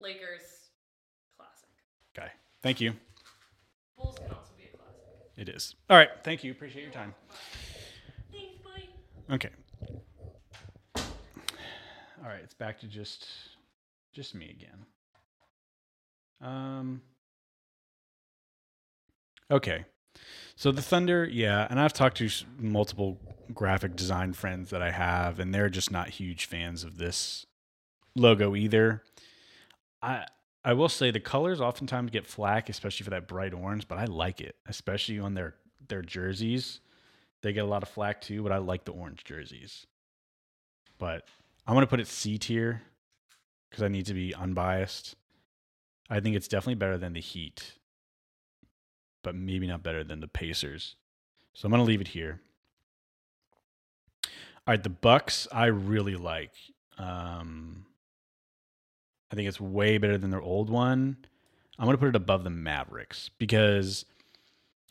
Lakers, 0.01 0.41
classic. 1.37 1.69
Okay. 2.17 2.31
Thank 2.63 2.81
you. 2.81 2.93
Bulls 3.97 4.17
can 4.17 4.31
also 4.31 4.51
be 4.57 4.63
a 4.63 4.77
classic. 4.77 5.03
It 5.37 5.49
is. 5.49 5.75
All 5.89 5.97
right. 5.97 6.09
Thank 6.23 6.43
you. 6.43 6.51
Appreciate 6.51 6.83
your 6.83 6.91
time. 6.91 7.13
Thanks, 8.31 8.57
bye. 8.63 9.35
Okay. 9.35 9.49
All 10.95 12.31
right, 12.31 12.41
it's 12.43 12.53
back 12.55 12.79
to 12.79 12.87
just 12.87 13.27
just 14.13 14.33
me 14.33 14.49
again. 14.49 14.85
Um 16.41 17.01
Okay. 19.51 19.85
So 20.55 20.71
the 20.71 20.81
Thunder, 20.81 21.25
yeah, 21.25 21.67
and 21.69 21.79
I've 21.79 21.93
talked 21.93 22.17
to 22.17 22.29
multiple 22.57 23.19
graphic 23.53 23.95
design 23.95 24.33
friends 24.33 24.69
that 24.71 24.81
I 24.81 24.91
have 24.91 25.39
and 25.39 25.53
they're 25.53 25.69
just 25.69 25.91
not 25.91 26.09
huge 26.09 26.45
fans 26.45 26.83
of 26.83 26.97
this 26.97 27.45
logo 28.15 28.55
either. 28.55 29.03
I 30.01 30.25
I 30.63 30.73
will 30.73 30.89
say 30.89 31.11
the 31.11 31.19
colors 31.19 31.61
oftentimes 31.61 32.09
get 32.09 32.25
flack, 32.25 32.69
especially 32.69 33.03
for 33.03 33.11
that 33.11 33.27
bright 33.27 33.53
orange, 33.53 33.87
but 33.87 33.99
I 33.99 34.05
like 34.05 34.41
it, 34.41 34.55
especially 34.67 35.19
on 35.19 35.35
their 35.35 35.55
their 35.87 36.01
jerseys. 36.01 36.79
They 37.41 37.53
get 37.53 37.63
a 37.63 37.67
lot 37.67 37.83
of 37.83 37.89
flack 37.89 38.21
too, 38.21 38.41
but 38.41 38.51
I 38.51 38.57
like 38.57 38.85
the 38.85 38.91
orange 38.91 39.23
jerseys. 39.23 39.85
But 40.97 41.27
I'm 41.67 41.75
gonna 41.75 41.87
put 41.87 41.99
it 41.99 42.07
C 42.07 42.37
tier 42.37 42.81
because 43.69 43.83
I 43.83 43.89
need 43.89 44.07
to 44.07 44.13
be 44.13 44.33
unbiased. 44.33 45.15
I 46.09 46.19
think 46.19 46.35
it's 46.35 46.47
definitely 46.47 46.75
better 46.75 46.97
than 46.97 47.13
the 47.13 47.19
Heat, 47.19 47.73
but 49.25 49.33
maybe 49.35 49.65
not 49.65 49.81
better 49.81 50.03
than 50.03 50.19
the 50.19 50.27
Pacers. 50.27 50.95
So 51.55 51.65
I'm 51.65 51.71
gonna 51.71 51.83
leave 51.83 51.99
it 51.99 52.09
here. 52.09 52.41
All 54.23 54.31
right, 54.67 54.83
the 54.83 54.89
Bucks 54.89 55.47
I 55.51 55.65
really 55.65 56.15
like. 56.15 56.53
Um, 56.99 57.87
I 59.31 59.35
think 59.35 59.47
it's 59.47 59.59
way 59.59 59.97
better 59.97 60.19
than 60.19 60.29
their 60.29 60.41
old 60.41 60.69
one. 60.69 61.17
I'm 61.79 61.85
gonna 61.85 61.97
put 61.97 62.09
it 62.09 62.15
above 62.15 62.43
the 62.43 62.51
Mavericks 62.51 63.31
because 63.39 64.05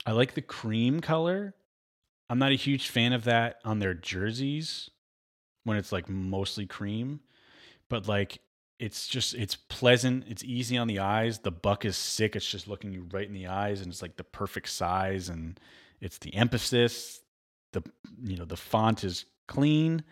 I 0.05 0.11
like 0.11 0.35
the 0.35 0.43
cream 0.43 1.01
color. 1.01 1.55
I'm 2.29 2.41
not 2.41 2.51
a 2.51 2.57
huge 2.57 2.89
fan 2.89 3.13
of 3.13 3.23
that 3.25 3.61
on 3.65 3.79
their 3.79 3.95
jerseys 3.95 4.91
when 5.63 5.77
it's 5.77 5.93
like 5.93 6.09
mostly 6.09 6.67
cream, 6.67 7.21
but 7.89 8.09
like 8.09 8.41
it's 8.79 9.07
just 9.07 9.35
it's 9.35 9.55
pleasant, 9.55 10.25
it's 10.29 10.43
easy 10.45 10.77
on 10.77 10.89
the 10.89 10.99
eyes. 10.99 11.39
The 11.39 11.51
buck 11.51 11.85
is 11.85 11.97
sick, 11.97 12.37
it's 12.37 12.49
just 12.49 12.69
looking 12.69 12.93
you 12.93 13.07
right 13.13 13.27
in 13.27 13.35
the 13.35 13.47
eyes 13.47 13.81
and 13.81 13.91
it's 13.91 14.03
like 14.03 14.17
the 14.17 14.25
perfect 14.25 14.69
size 14.69 15.29
and 15.29 15.59
it's 16.01 16.19
the 16.19 16.35
emphasis. 16.35 17.21
The 17.73 17.83
you 18.23 18.37
know, 18.37 18.45
the 18.45 18.57
font 18.57 19.05
is 19.05 19.25
clean. 19.47 20.05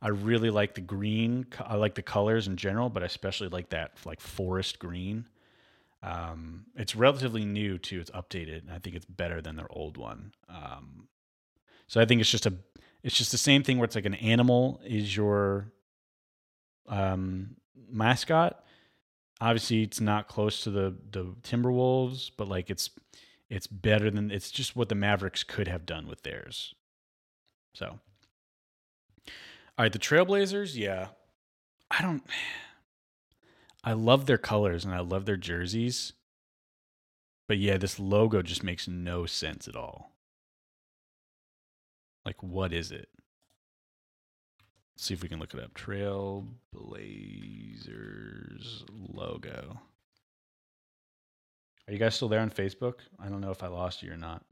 I 0.00 0.08
really 0.08 0.50
like 0.50 0.74
the 0.74 0.80
green. 0.80 1.46
I 1.64 1.74
like 1.76 1.94
the 1.94 2.02
colors 2.02 2.46
in 2.46 2.56
general, 2.56 2.88
but 2.88 3.02
I 3.02 3.06
especially 3.06 3.48
like 3.48 3.70
that 3.70 3.92
like 4.04 4.20
forest 4.20 4.78
green. 4.78 5.28
Um, 6.02 6.66
it's 6.76 6.94
relatively 6.94 7.44
new 7.44 7.78
too. 7.78 8.00
It's 8.00 8.10
updated, 8.10 8.62
and 8.62 8.70
I 8.70 8.78
think 8.78 8.94
it's 8.94 9.04
better 9.04 9.40
than 9.40 9.56
their 9.56 9.66
old 9.70 9.96
one. 9.96 10.32
Um, 10.48 11.08
so 11.88 12.00
I 12.00 12.04
think 12.04 12.20
it's 12.20 12.30
just 12.30 12.46
a, 12.46 12.54
it's 13.02 13.16
just 13.16 13.32
the 13.32 13.38
same 13.38 13.64
thing 13.64 13.78
where 13.78 13.84
it's 13.84 13.96
like 13.96 14.06
an 14.06 14.14
animal 14.14 14.80
is 14.84 15.16
your 15.16 15.72
um, 16.88 17.56
mascot. 17.90 18.64
Obviously, 19.40 19.82
it's 19.82 20.00
not 20.00 20.28
close 20.28 20.62
to 20.64 20.70
the 20.70 20.96
the 21.10 21.24
Timberwolves, 21.42 22.30
but 22.36 22.48
like 22.48 22.70
it's 22.70 22.90
it's 23.48 23.66
better 23.66 24.10
than 24.10 24.30
it's 24.30 24.50
just 24.50 24.76
what 24.76 24.88
the 24.88 24.94
Mavericks 24.94 25.44
could 25.44 25.68
have 25.68 25.86
done 25.86 26.06
with 26.06 26.22
theirs. 26.22 26.74
So, 27.74 27.98
all 29.26 29.30
right, 29.78 29.92
the 29.92 29.98
Trailblazers, 29.98 30.76
yeah, 30.76 31.08
I 31.90 32.02
don't. 32.02 32.22
I 33.84 33.92
love 33.92 34.26
their 34.26 34.38
colors 34.38 34.84
and 34.84 34.92
I 34.92 35.00
love 35.00 35.24
their 35.24 35.36
jerseys. 35.36 36.12
But 37.46 37.58
yeah, 37.58 37.78
this 37.78 37.98
logo 37.98 38.42
just 38.42 38.62
makes 38.62 38.86
no 38.86 39.24
sense 39.24 39.66
at 39.68 39.76
all. 39.76 40.12
Like, 42.26 42.42
what 42.42 42.74
is 42.74 42.92
it? 42.92 43.08
See 45.00 45.14
if 45.14 45.22
we 45.22 45.28
can 45.28 45.38
look 45.38 45.54
it 45.54 45.60
up. 45.60 45.72
Trailblazers 45.74 46.44
logo. 49.14 49.80
Are 51.86 51.92
you 51.92 51.98
guys 51.98 52.16
still 52.16 52.28
there 52.28 52.40
on 52.40 52.50
Facebook? 52.50 52.94
I 53.22 53.28
don't 53.28 53.40
know 53.40 53.52
if 53.52 53.62
I 53.62 53.68
lost 53.68 54.02
you 54.02 54.12
or 54.12 54.16
not. 54.16 54.42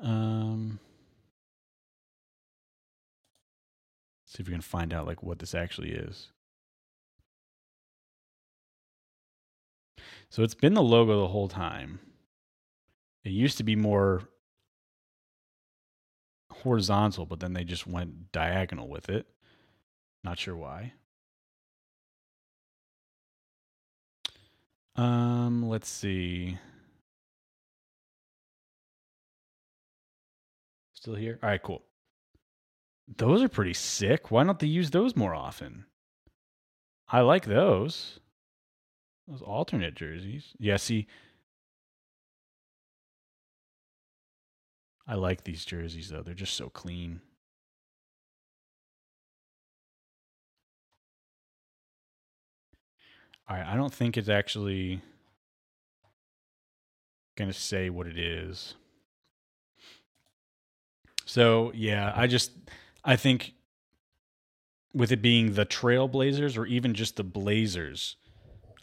Um, 0.00 0.78
see 4.24 4.40
if 4.40 4.46
we 4.46 4.52
can 4.52 4.62
find 4.62 4.94
out 4.94 5.08
like 5.08 5.20
what 5.20 5.40
this 5.40 5.54
actually 5.54 5.90
is. 5.90 6.28
So 10.30 10.44
it's 10.44 10.54
been 10.54 10.74
the 10.74 10.82
logo 10.82 11.22
the 11.22 11.28
whole 11.28 11.48
time. 11.48 11.98
It 13.24 13.30
used 13.30 13.58
to 13.58 13.64
be 13.64 13.74
more 13.74 14.22
horizontal, 16.52 17.26
but 17.26 17.40
then 17.40 17.52
they 17.52 17.64
just 17.64 17.86
went 17.86 18.32
diagonal 18.32 18.88
with 18.88 19.08
it. 19.08 19.26
Not 20.24 20.38
sure 20.38 20.56
why. 20.56 20.92
Um, 24.96 25.68
let's 25.68 25.88
see. 25.88 26.58
Still 30.94 31.14
here? 31.14 31.38
All 31.42 31.48
right, 31.48 31.62
cool. 31.62 31.82
Those 33.16 33.42
are 33.42 33.48
pretty 33.48 33.74
sick. 33.74 34.30
Why 34.30 34.44
don't 34.44 34.58
they 34.58 34.66
use 34.66 34.90
those 34.90 35.16
more 35.16 35.34
often? 35.34 35.86
I 37.08 37.20
like 37.20 37.44
those. 37.44 38.20
Those 39.26 39.42
alternate 39.42 39.94
jerseys. 39.94 40.54
Yeah, 40.58 40.76
see. 40.76 41.06
I 45.06 45.14
like 45.14 45.44
these 45.44 45.64
jerseys 45.64 46.08
though. 46.08 46.22
They're 46.22 46.34
just 46.34 46.54
so 46.54 46.68
clean. 46.68 47.20
All 53.48 53.56
right, 53.56 53.66
I 53.66 53.76
don't 53.76 53.92
think 53.92 54.16
it's 54.16 54.28
actually 54.28 55.02
going 57.36 57.50
to 57.50 57.58
say 57.58 57.90
what 57.90 58.06
it 58.06 58.18
is. 58.18 58.74
So, 61.24 61.72
yeah, 61.74 62.12
I 62.14 62.26
just 62.26 62.52
I 63.04 63.16
think 63.16 63.54
with 64.94 65.10
it 65.12 65.22
being 65.22 65.54
the 65.54 65.66
Trailblazers 65.66 66.56
or 66.56 66.66
even 66.66 66.94
just 66.94 67.16
the 67.16 67.24
Blazers, 67.24 68.16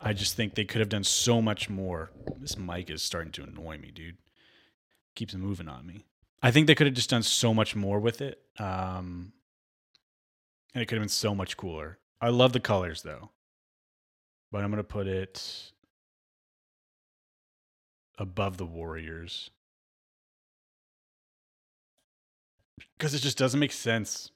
I 0.02 0.14
just 0.14 0.36
think 0.36 0.56
they 0.56 0.66
could 0.66 0.80
have 0.80 0.90
done 0.90 1.04
so 1.04 1.42
much 1.42 1.70
more. 1.70 2.12
This 2.40 2.58
mic 2.58 2.90
is 2.90 3.02
starting 3.02 3.32
to 3.34 3.44
annoy 3.44 3.78
me, 3.78 3.92
dude. 3.92 4.18
Keeps 5.16 5.36
moving 5.36 5.68
on 5.68 5.86
me. 5.86 6.06
I 6.42 6.52
think 6.52 6.68
they 6.68 6.76
could 6.76 6.88
have 6.88 6.96
just 6.96 7.10
done 7.10 7.24
so 7.24 7.54
much 7.54 7.76
more 7.76 8.00
with 8.00 8.22
it. 8.22 8.40
Um, 8.58 9.34
and 10.74 10.82
it 10.82 10.86
could 10.86 10.96
have 10.96 11.04
been 11.04 11.10
so 11.10 11.36
much 11.36 11.58
cooler. 11.58 11.98
I 12.22 12.30
love 12.30 12.54
the 12.54 12.60
colors 12.60 13.02
though. 13.02 13.30
But 14.52 14.64
I'm 14.64 14.72
going 14.72 14.78
to 14.78 14.84
put 14.84 15.08
it 15.08 15.72
above 18.18 18.58
the 18.58 18.66
Warriors. 18.66 19.50
Because 22.98 23.14
it 23.14 23.20
just 23.20 23.38
doesn't 23.38 23.60
make 23.60 23.72
sense. 23.72 24.32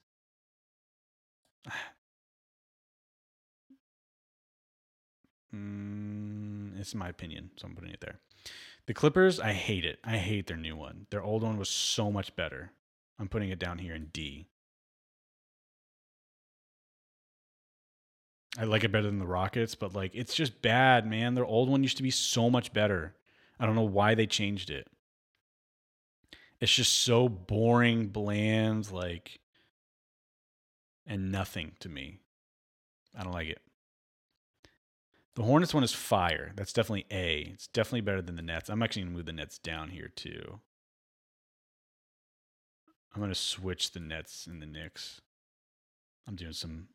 Mm, 5.54 6.80
it's 6.80 6.96
my 6.96 7.08
opinion, 7.08 7.50
so 7.56 7.68
I'm 7.68 7.76
putting 7.76 7.92
it 7.92 8.00
there. 8.00 8.18
The 8.86 8.94
Clippers, 8.94 9.40
I 9.40 9.52
hate 9.52 9.84
it. 9.84 9.98
I 10.04 10.18
hate 10.18 10.46
their 10.46 10.56
new 10.56 10.76
one. 10.76 11.06
Their 11.10 11.22
old 11.22 11.42
one 11.42 11.58
was 11.58 11.70
so 11.70 12.10
much 12.10 12.36
better. 12.36 12.72
I'm 13.18 13.28
putting 13.28 13.50
it 13.50 13.58
down 13.58 13.78
here 13.78 13.94
in 13.94 14.06
D. 14.12 14.46
I 18.58 18.64
like 18.64 18.84
it 18.84 18.92
better 18.92 19.06
than 19.06 19.18
the 19.18 19.26
Rockets, 19.26 19.74
but 19.74 19.94
like 19.94 20.12
it's 20.14 20.34
just 20.34 20.62
bad, 20.62 21.06
man. 21.06 21.34
Their 21.34 21.46
old 21.46 21.68
one 21.68 21.82
used 21.82 21.96
to 21.96 22.02
be 22.02 22.10
so 22.10 22.50
much 22.50 22.72
better. 22.72 23.14
I 23.58 23.66
don't 23.66 23.74
know 23.74 23.82
why 23.82 24.14
they 24.14 24.26
changed 24.26 24.70
it. 24.70 24.86
It's 26.60 26.74
just 26.74 26.94
so 26.94 27.28
boring, 27.28 28.08
bland, 28.08 28.92
like 28.92 29.40
and 31.06 31.32
nothing 31.32 31.72
to 31.80 31.88
me. 31.88 32.18
I 33.16 33.24
don't 33.24 33.32
like 33.32 33.48
it. 33.48 33.63
The 35.36 35.42
Hornets 35.42 35.74
one 35.74 35.82
is 35.82 35.92
fire. 35.92 36.52
That's 36.54 36.72
definitely 36.72 37.06
A. 37.10 37.50
It's 37.52 37.66
definitely 37.66 38.02
better 38.02 38.22
than 38.22 38.36
the 38.36 38.42
Nets. 38.42 38.68
I'm 38.68 38.82
actually 38.82 39.02
going 39.02 39.12
to 39.12 39.16
move 39.16 39.26
the 39.26 39.32
Nets 39.32 39.58
down 39.58 39.90
here 39.90 40.08
too. 40.14 40.60
I'm 43.12 43.20
going 43.20 43.32
to 43.32 43.38
switch 43.38 43.92
the 43.92 44.00
Nets 44.00 44.46
and 44.46 44.62
the 44.62 44.66
Knicks. 44.66 45.20
I'm 46.26 46.36
doing 46.36 46.52
some 46.52 46.88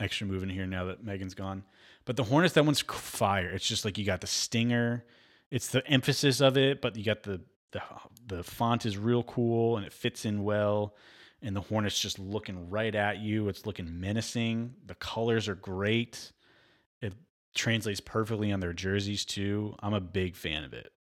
extra 0.00 0.26
moving 0.26 0.48
here 0.48 0.66
now 0.66 0.84
that 0.86 1.04
Megan's 1.04 1.34
gone. 1.34 1.64
But 2.04 2.16
the 2.16 2.24
Hornets, 2.24 2.54
that 2.54 2.64
one's 2.64 2.80
fire. 2.80 3.50
It's 3.50 3.66
just 3.66 3.84
like 3.84 3.98
you 3.98 4.04
got 4.04 4.20
the 4.20 4.26
stinger. 4.26 5.04
It's 5.50 5.68
the 5.68 5.86
emphasis 5.86 6.40
of 6.40 6.56
it, 6.56 6.80
but 6.80 6.96
you 6.96 7.04
got 7.04 7.22
the 7.22 7.40
the 7.70 7.82
the 8.26 8.42
font 8.42 8.86
is 8.86 8.96
real 8.96 9.22
cool 9.22 9.76
and 9.76 9.84
it 9.84 9.92
fits 9.92 10.24
in 10.24 10.42
well. 10.42 10.94
And 11.42 11.54
the 11.54 11.60
Hornets 11.60 12.00
just 12.00 12.18
looking 12.18 12.68
right 12.70 12.94
at 12.94 13.18
you. 13.18 13.48
It's 13.48 13.66
looking 13.66 14.00
menacing. 14.00 14.74
The 14.86 14.94
colors 14.94 15.48
are 15.48 15.54
great. 15.54 16.32
It 17.00 17.14
translates 17.54 18.00
perfectly 18.00 18.52
on 18.52 18.60
their 18.60 18.72
jerseys 18.72 19.24
too. 19.24 19.74
I'm 19.80 19.94
a 19.94 20.00
big 20.00 20.36
fan 20.36 20.64
of 20.64 20.72
it. 20.72 20.92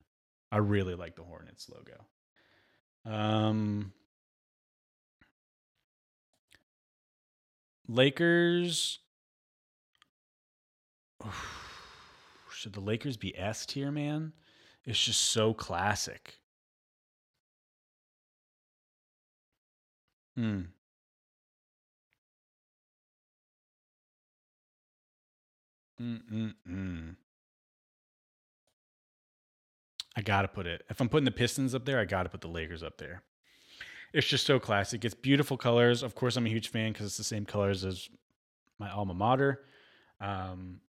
I 0.51 0.57
really 0.57 0.95
like 0.95 1.15
the 1.15 1.23
Hornets 1.23 1.69
logo. 1.69 2.05
Um, 3.05 3.93
Lakers. 7.87 8.99
Should 12.51 12.73
the 12.73 12.79
Lakers 12.79 13.17
be 13.17 13.37
S 13.37 13.65
tier, 13.65 13.91
man? 13.91 14.33
It's 14.85 15.03
just 15.03 15.21
so 15.21 15.53
classic. 15.53 16.39
Hmm. 20.35 20.61
Mm-mm-mm. 26.01 27.15
I 30.15 30.21
gotta 30.21 30.47
put 30.47 30.65
it. 30.65 30.83
If 30.89 30.99
I'm 30.99 31.09
putting 31.09 31.25
the 31.25 31.31
Pistons 31.31 31.75
up 31.75 31.85
there, 31.85 31.99
I 31.99 32.05
gotta 32.05 32.29
put 32.29 32.41
the 32.41 32.47
Lakers 32.47 32.83
up 32.83 32.97
there. 32.97 33.23
It's 34.13 34.27
just 34.27 34.45
so 34.45 34.59
classic. 34.59 35.05
It's 35.05 35.13
beautiful 35.13 35.57
colors. 35.57 36.01
Of 36.01 36.15
course, 36.15 36.37
I'm 36.37 36.45
a 36.45 36.49
huge 36.49 36.69
fan 36.69 36.91
because 36.93 37.07
it's 37.07 37.17
the 37.17 37.23
same 37.23 37.45
colors 37.45 37.85
as 37.85 38.09
my 38.79 38.89
alma 38.89 39.13
mater. 39.13 39.61
Um, 40.21 40.81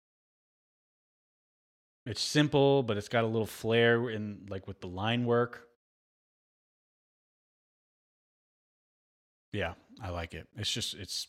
it's 2.06 2.22
simple, 2.22 2.82
but 2.82 2.96
it's 2.96 3.08
got 3.08 3.24
a 3.24 3.26
little 3.26 3.46
flair 3.46 4.08
in 4.08 4.46
like 4.48 4.66
with 4.66 4.80
the 4.80 4.86
line 4.86 5.26
work. 5.26 5.66
Yeah, 9.52 9.74
I 10.02 10.10
like 10.10 10.34
it. 10.34 10.46
It's 10.56 10.70
just 10.70 10.94
it's 10.94 11.26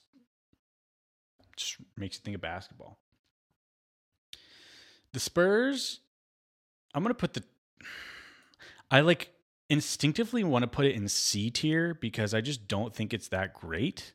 just 1.57 1.77
makes 1.97 2.17
you 2.17 2.21
think 2.23 2.35
of 2.35 2.41
basketball. 2.41 2.97
The 5.13 5.19
Spurs, 5.19 5.99
I'm 6.93 7.03
gonna 7.03 7.13
put 7.13 7.33
the. 7.33 7.43
I 8.91 9.01
like 9.01 9.31
instinctively 9.69 10.43
want 10.43 10.63
to 10.63 10.67
put 10.67 10.85
it 10.85 10.95
in 10.95 11.07
C 11.07 11.51
tier 11.51 11.93
because 11.93 12.33
I 12.33 12.41
just 12.41 12.67
don't 12.67 12.93
think 12.93 13.13
it's 13.13 13.27
that 13.29 13.53
great. 13.53 14.13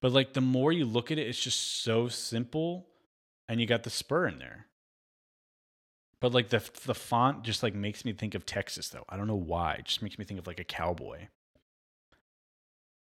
But 0.00 0.12
like 0.12 0.34
the 0.34 0.40
more 0.40 0.72
you 0.72 0.84
look 0.84 1.10
at 1.10 1.18
it, 1.18 1.26
it's 1.26 1.42
just 1.42 1.82
so 1.82 2.08
simple, 2.08 2.86
and 3.48 3.60
you 3.60 3.66
got 3.66 3.82
the 3.82 3.90
spur 3.90 4.26
in 4.26 4.38
there. 4.38 4.66
But 6.20 6.32
like 6.32 6.48
the 6.48 6.62
the 6.84 6.94
font 6.94 7.42
just 7.44 7.62
like 7.62 7.74
makes 7.74 8.04
me 8.04 8.12
think 8.12 8.34
of 8.34 8.46
Texas 8.46 8.88
though. 8.88 9.04
I 9.08 9.16
don't 9.16 9.26
know 9.26 9.34
why. 9.34 9.74
It 9.74 9.86
just 9.86 10.02
makes 10.02 10.18
me 10.18 10.24
think 10.24 10.40
of 10.40 10.46
like 10.46 10.60
a 10.60 10.64
cowboy. 10.64 11.28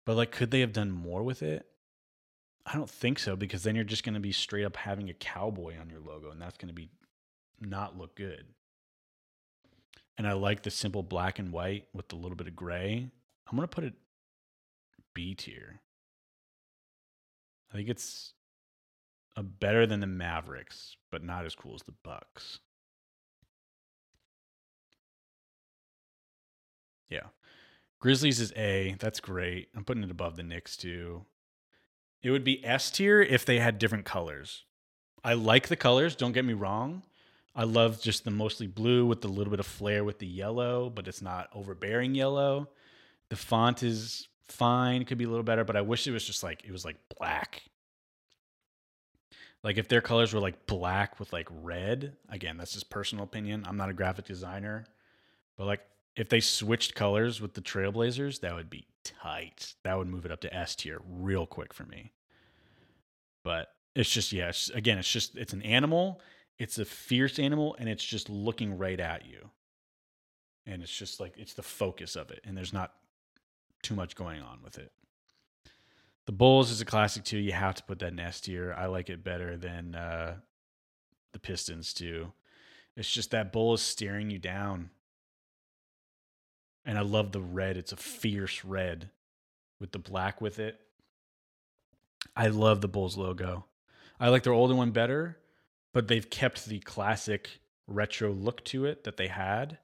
But 0.05 0.17
like 0.17 0.33
could 0.33 0.51
they 0.51 0.61
have 0.61 0.73
done 0.73 0.91
more 0.91 1.23
with 1.23 1.43
it? 1.43 1.67
I 2.65 2.75
don't 2.75 2.91
think 2.91 3.19
so 3.19 3.35
because 3.35 3.65
then 3.65 3.75
you're 3.75 3.85
just 3.85 4.05
going 4.05 4.15
to 4.15 4.21
be 4.21 4.33
straight 4.33 4.65
up 4.65 4.77
having 4.77 5.11
a 5.11 5.15
cowboy 5.15 5.79
on 5.81 5.91
your 5.91 6.01
logo 6.01 6.31
and 6.31 6.41
that's 6.41 6.59
going 6.59 6.69
to 6.69 6.75
be 6.75 6.89
not 7.61 7.99
look 7.99 8.15
good. 8.15 8.45
And 10.17 10.27
I 10.27 10.35
like 10.35 10.63
the 10.63 10.71
simple 10.71 11.03
black 11.03 11.39
and 11.39 11.53
white 11.53 11.87
with 11.93 12.13
a 12.13 12.17
little 12.17 12.37
bit 12.37 12.47
of 12.47 12.55
gray. 12.55 13.11
I'm 13.49 13.57
going 13.57 13.69
to 13.69 13.75
put 13.75 13.85
it 13.85 13.95
B 15.15 15.35
tier. 15.35 15.81
I 17.73 17.77
think 17.77 17.89
it's 17.89 18.35
a 19.37 19.43
better 19.43 19.87
than 19.87 20.01
the 20.01 20.07
Mavericks, 20.07 20.97
but 21.11 21.25
not 21.25 21.47
as 21.47 21.55
cool 21.55 21.75
as 21.75 21.83
the 21.83 21.95
Bucks. 22.05 22.61
Yeah. 27.09 27.29
Grizzlies 27.99 28.41
is 28.41 28.53
A. 28.57 28.97
That's 28.99 29.21
great. 29.21 29.69
I'm 29.77 29.85
putting 29.85 30.03
it 30.03 30.11
above 30.11 30.37
the 30.37 30.43
Knicks 30.43 30.77
too. 30.77 31.25
It 32.23 32.31
would 32.31 32.45
be 32.45 32.65
S 32.65 32.91
tier 32.91 33.21
if 33.21 33.45
they 33.45 33.59
had 33.59 33.79
different 33.79 34.05
colors. 34.05 34.65
I 35.25 35.35
like 35.35 35.69
the 35.69 35.77
colors, 35.77 36.17
don't 36.17 36.33
get 36.33 36.45
me 36.45 36.53
wrong. 36.53 37.03
I 37.55 37.65
love 37.65 38.01
just 38.01 38.25
the 38.25 38.31
mostly 38.31 38.67
blue 38.67 39.07
with 39.07 39.25
a 39.25 39.29
little 39.29 39.51
bit 39.51 39.61
of 39.61 39.67
flair 39.67 40.05
with 40.05 40.19
the 40.19 40.27
yellow, 40.27 40.89
but 40.89 41.07
it's 41.07 41.21
not 41.21 41.51
overbearing 41.55 42.15
yellow. 42.15 42.69
The 43.29 43.37
font 43.37 43.83
is 43.83 44.29
fine, 44.49 45.05
could 45.05 45.19
be 45.19 45.25
a 45.25 45.29
little 45.29 45.43
better, 45.43 45.65
but 45.65 45.77
I 45.77 45.83
wish 45.83 46.07
it 46.07 46.13
was 46.13 46.25
just 46.25 46.43
like 46.43 46.65
it 46.65 46.73
was 46.73 46.85
like 46.85 46.97
black. 47.19 47.63
Like 49.63 49.77
if 49.79 49.89
their 49.89 50.01
colors 50.01 50.33
were 50.33 50.41
like 50.41 50.67
black 50.67 51.21
with 51.21 51.33
like 51.33 51.49
red, 51.51 52.17
again, 52.29 52.57
that's 52.57 52.73
just 52.73 52.91
personal 52.91 53.25
opinion. 53.25 53.65
I'm 53.67 53.77
not 53.77 53.91
a 53.91 53.95
graphic 53.95 54.25
designer, 54.25 54.87
but 55.57 55.67
like 55.67 55.81
if 56.17 56.29
they 56.29 56.41
switched 56.41 56.95
colors 56.95 57.41
with 57.41 57.55
the 57.55 57.61
Trailblazers, 57.61 58.41
that 58.41 58.55
would 58.55 58.71
be 58.71 58.87
tight. 59.05 59.75
That 59.85 59.99
would 59.99 60.09
move 60.09 60.25
it 60.25 60.33
up 60.33 60.41
to 60.43 60.55
S 60.55 60.77
tier 60.77 61.01
real 61.09 61.47
quick 61.47 61.73
for 61.73 61.85
me. 61.85 62.13
But 63.45 63.69
it's 63.95 64.11
just 64.11 64.33
yeah, 64.33 64.49
it's, 64.49 64.71
again, 64.71 64.99
it's 64.99 65.11
just 65.11 65.37
it's 65.37 65.53
an 65.53 65.63
animal. 65.63 66.21
It's 66.59 66.79
a 66.79 66.85
fierce 66.85 67.39
animal, 67.39 67.75
and 67.79 67.89
it's 67.89 68.05
just 68.05 68.29
looking 68.31 68.79
right 68.79 69.01
at 69.01 69.27
you. 69.27 69.51
And 70.67 70.83
it's 70.83 70.97
just 70.97 71.19
like 71.19 71.35
it's 71.37 71.55
the 71.55 71.63
focus 71.63 72.15
of 72.15 72.31
it, 72.31 72.41
and 72.45 72.57
there's 72.57 72.73
not 72.73 72.93
too 73.83 73.95
much 73.95 74.15
going 74.15 74.41
on 74.41 74.61
with 74.63 74.79
it. 74.79 74.93
The 76.27 76.33
Bulls 76.33 76.71
is 76.71 76.81
a 76.81 76.85
classic 76.85 77.25
too. 77.25 77.39
You 77.39 77.53
have 77.53 77.75
to 77.75 77.83
put 77.83 77.99
that 77.99 78.13
in 78.13 78.21
S 78.21 78.41
tier. 78.41 78.75
I 78.79 78.87
like 78.87 79.11
it 79.11 79.25
better 79.25 79.57
than 79.57 79.97
uh, 79.97 80.37
the 81.33 81.41
Pistons 81.41 81.93
too. 81.93 82.33
It's 82.97 83.11
just 83.11 83.31
that 83.33 83.53
bull 83.53 83.75
is 83.75 83.83
staring 83.83 84.31
you 84.31 84.39
down 84.39 84.91
and 86.85 86.99
I 86.99 87.03
love 87.03 87.33
the 87.33 87.41
red. 87.41 87.77
It's 87.77 87.93
a 87.93 87.97
fierce 87.97 88.65
red. 88.65 89.11
with 89.81 89.91
the 89.91 89.99
black 89.99 90.41
with 90.41 90.61
it. 90.61 90.79
I 92.37 92.47
love 92.47 92.81
the 92.81 92.89
Bulls 92.89 93.17
logo. 93.17 93.67
I 94.21 94.29
like 94.29 94.45
their 94.45 94.53
older 94.53 94.77
one 94.77 94.93
better, 94.93 95.39
but 95.93 96.07
they've 96.07 96.31
kept 96.31 96.67
the 96.67 96.79
classic 96.79 97.59
retro 97.89 98.31
look 98.31 98.65
to 98.67 98.85
it 98.87 99.03
that 99.05 99.17
they 99.17 99.27
had. 99.27 99.79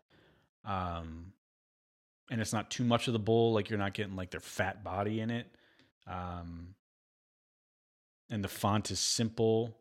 Um, 0.65 1.33
and 2.31 2.41
it's 2.41 2.53
not 2.53 2.71
too 2.71 2.85
much 2.85 3.09
of 3.09 3.13
the 3.13 3.19
bull, 3.19 3.53
like 3.53 3.71
you're 3.71 3.79
not 3.79 3.93
getting 3.95 4.15
like 4.15 4.31
their 4.31 4.39
fat 4.41 4.85
body 4.85 5.21
in 5.21 5.31
it. 5.31 5.47
Um, 6.07 6.75
and 8.31 8.45
the 8.45 8.49
font 8.49 8.93
is 8.93 9.01
simple, 9.01 9.77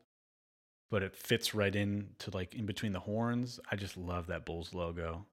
but 0.90 1.04
it 1.04 1.16
fits 1.16 1.54
right 1.54 1.76
in 1.76 2.10
to 2.20 2.32
like 2.32 2.56
in 2.56 2.66
between 2.66 2.94
the 2.94 3.00
horns. 3.02 3.60
I 3.72 3.76
just 3.76 3.98
love 3.98 4.28
that 4.28 4.46
Bulls 4.46 4.74
logo. 4.74 5.28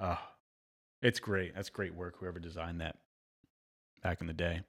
Oh, 0.00 0.20
it's 1.02 1.20
great. 1.20 1.54
That's 1.54 1.70
great 1.70 1.94
work, 1.94 2.16
whoever 2.18 2.38
designed 2.38 2.80
that 2.80 2.96
back 4.02 4.20
in 4.20 4.26
the 4.26 4.32
day. 4.32 4.62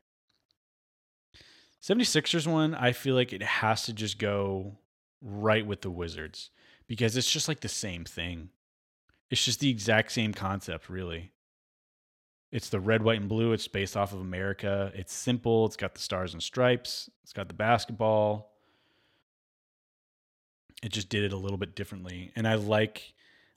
76ers 1.81 2.47
one, 2.47 2.73
I 2.75 2.91
feel 2.93 3.15
like 3.15 3.33
it 3.33 3.43
has 3.43 3.85
to 3.85 3.93
just 3.93 4.17
go 4.17 4.77
right 5.21 5.65
with 5.65 5.81
the 5.81 5.89
Wizards 5.89 6.49
because 6.87 7.17
it's 7.17 7.29
just 7.29 7.47
like 7.47 7.59
the 7.59 7.69
same 7.69 8.05
thing. 8.05 8.49
It's 9.29 9.43
just 9.43 9.59
the 9.59 9.69
exact 9.69 10.11
same 10.11 10.33
concept, 10.33 10.89
really. 10.89 11.31
It's 12.51 12.69
the 12.69 12.79
red, 12.79 13.01
white, 13.01 13.19
and 13.19 13.27
blue. 13.27 13.51
It's 13.51 13.67
based 13.67 13.97
off 13.97 14.13
of 14.13 14.19
America. 14.19 14.91
It's 14.93 15.13
simple. 15.13 15.65
It's 15.65 15.75
got 15.75 15.95
the 15.95 16.01
stars 16.01 16.33
and 16.33 16.43
stripes. 16.43 17.09
It's 17.23 17.33
got 17.33 17.47
the 17.47 17.53
basketball. 17.53 18.51
It 20.83 20.91
just 20.91 21.09
did 21.09 21.23
it 21.23 21.33
a 21.33 21.37
little 21.37 21.57
bit 21.57 21.75
differently, 21.75 22.31
and 22.35 22.47
I 22.47 22.55
like, 22.55 23.13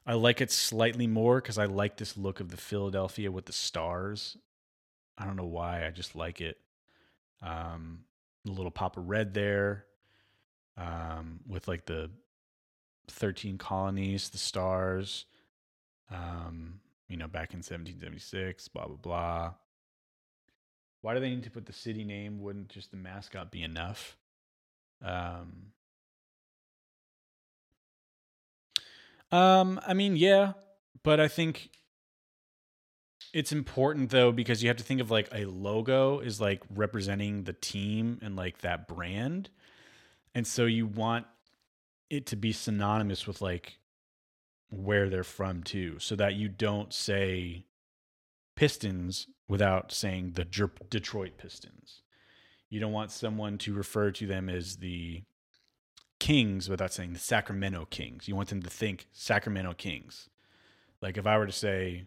I 0.06 0.14
like 0.14 0.40
it 0.40 0.52
slightly 0.52 1.06
more 1.06 1.40
because 1.40 1.58
I 1.58 1.64
like 1.64 1.96
this 1.96 2.16
look 2.16 2.38
of 2.40 2.50
the 2.50 2.56
Philadelphia 2.56 3.30
with 3.32 3.46
the 3.46 3.52
stars. 3.52 4.36
I 5.18 5.24
don't 5.24 5.36
know 5.36 5.46
why. 5.46 5.84
I 5.84 5.90
just 5.90 6.14
like 6.14 6.40
it. 6.40 6.58
Um, 7.42 8.00
a 8.46 8.50
little 8.50 8.70
pop 8.70 8.96
of 8.96 9.08
red 9.08 9.34
there, 9.34 9.84
um, 10.76 11.40
with 11.46 11.66
like 11.66 11.86
the 11.86 12.10
thirteen 13.08 13.58
colonies, 13.58 14.28
the 14.28 14.38
stars. 14.38 15.26
Um, 16.10 16.80
you 17.08 17.16
know, 17.16 17.28
back 17.28 17.52
in 17.52 17.58
1776, 17.58 18.68
blah, 18.68 18.86
blah, 18.86 18.96
blah. 18.96 19.54
Why 21.02 21.14
do 21.14 21.20
they 21.20 21.30
need 21.30 21.44
to 21.44 21.50
put 21.50 21.66
the 21.66 21.72
city 21.72 22.04
name? 22.04 22.40
Wouldn't 22.40 22.68
just 22.68 22.90
the 22.90 22.96
mascot 22.96 23.50
be 23.50 23.62
enough? 23.62 24.16
Um, 25.04 25.72
um, 29.32 29.80
I 29.86 29.94
mean, 29.94 30.16
yeah, 30.16 30.52
but 31.02 31.20
I 31.20 31.28
think 31.28 31.70
it's 33.32 33.52
important 33.52 34.10
though 34.10 34.32
because 34.32 34.62
you 34.62 34.68
have 34.68 34.76
to 34.76 34.84
think 34.84 35.00
of 35.00 35.10
like 35.10 35.28
a 35.32 35.44
logo 35.44 36.20
is 36.20 36.40
like 36.40 36.62
representing 36.74 37.44
the 37.44 37.52
team 37.52 38.18
and 38.22 38.36
like 38.36 38.58
that 38.58 38.88
brand. 38.88 39.50
And 40.34 40.46
so 40.46 40.64
you 40.66 40.86
want 40.86 41.26
it 42.08 42.26
to 42.26 42.36
be 42.36 42.52
synonymous 42.52 43.26
with 43.26 43.40
like 43.40 43.78
where 44.70 45.08
they're 45.08 45.24
from 45.24 45.62
too, 45.62 45.98
so 45.98 46.16
that 46.16 46.34
you 46.34 46.48
don't 46.48 46.92
say 46.92 47.66
Pistons 48.54 49.28
without 49.48 49.92
saying 49.92 50.32
the 50.32 50.44
Detroit 50.44 51.38
Pistons. 51.38 52.02
You 52.68 52.80
don't 52.80 52.92
want 52.92 53.12
someone 53.12 53.58
to 53.58 53.74
refer 53.74 54.10
to 54.12 54.26
them 54.26 54.48
as 54.48 54.76
the 54.76 55.22
Kings 56.18 56.68
without 56.68 56.92
saying 56.92 57.12
the 57.12 57.18
Sacramento 57.18 57.86
Kings. 57.90 58.28
You 58.28 58.36
want 58.36 58.48
them 58.48 58.62
to 58.62 58.70
think 58.70 59.06
Sacramento 59.12 59.74
Kings. 59.74 60.28
Like 61.02 61.16
if 61.16 61.26
I 61.26 61.38
were 61.38 61.46
to 61.46 61.52
say, 61.52 62.04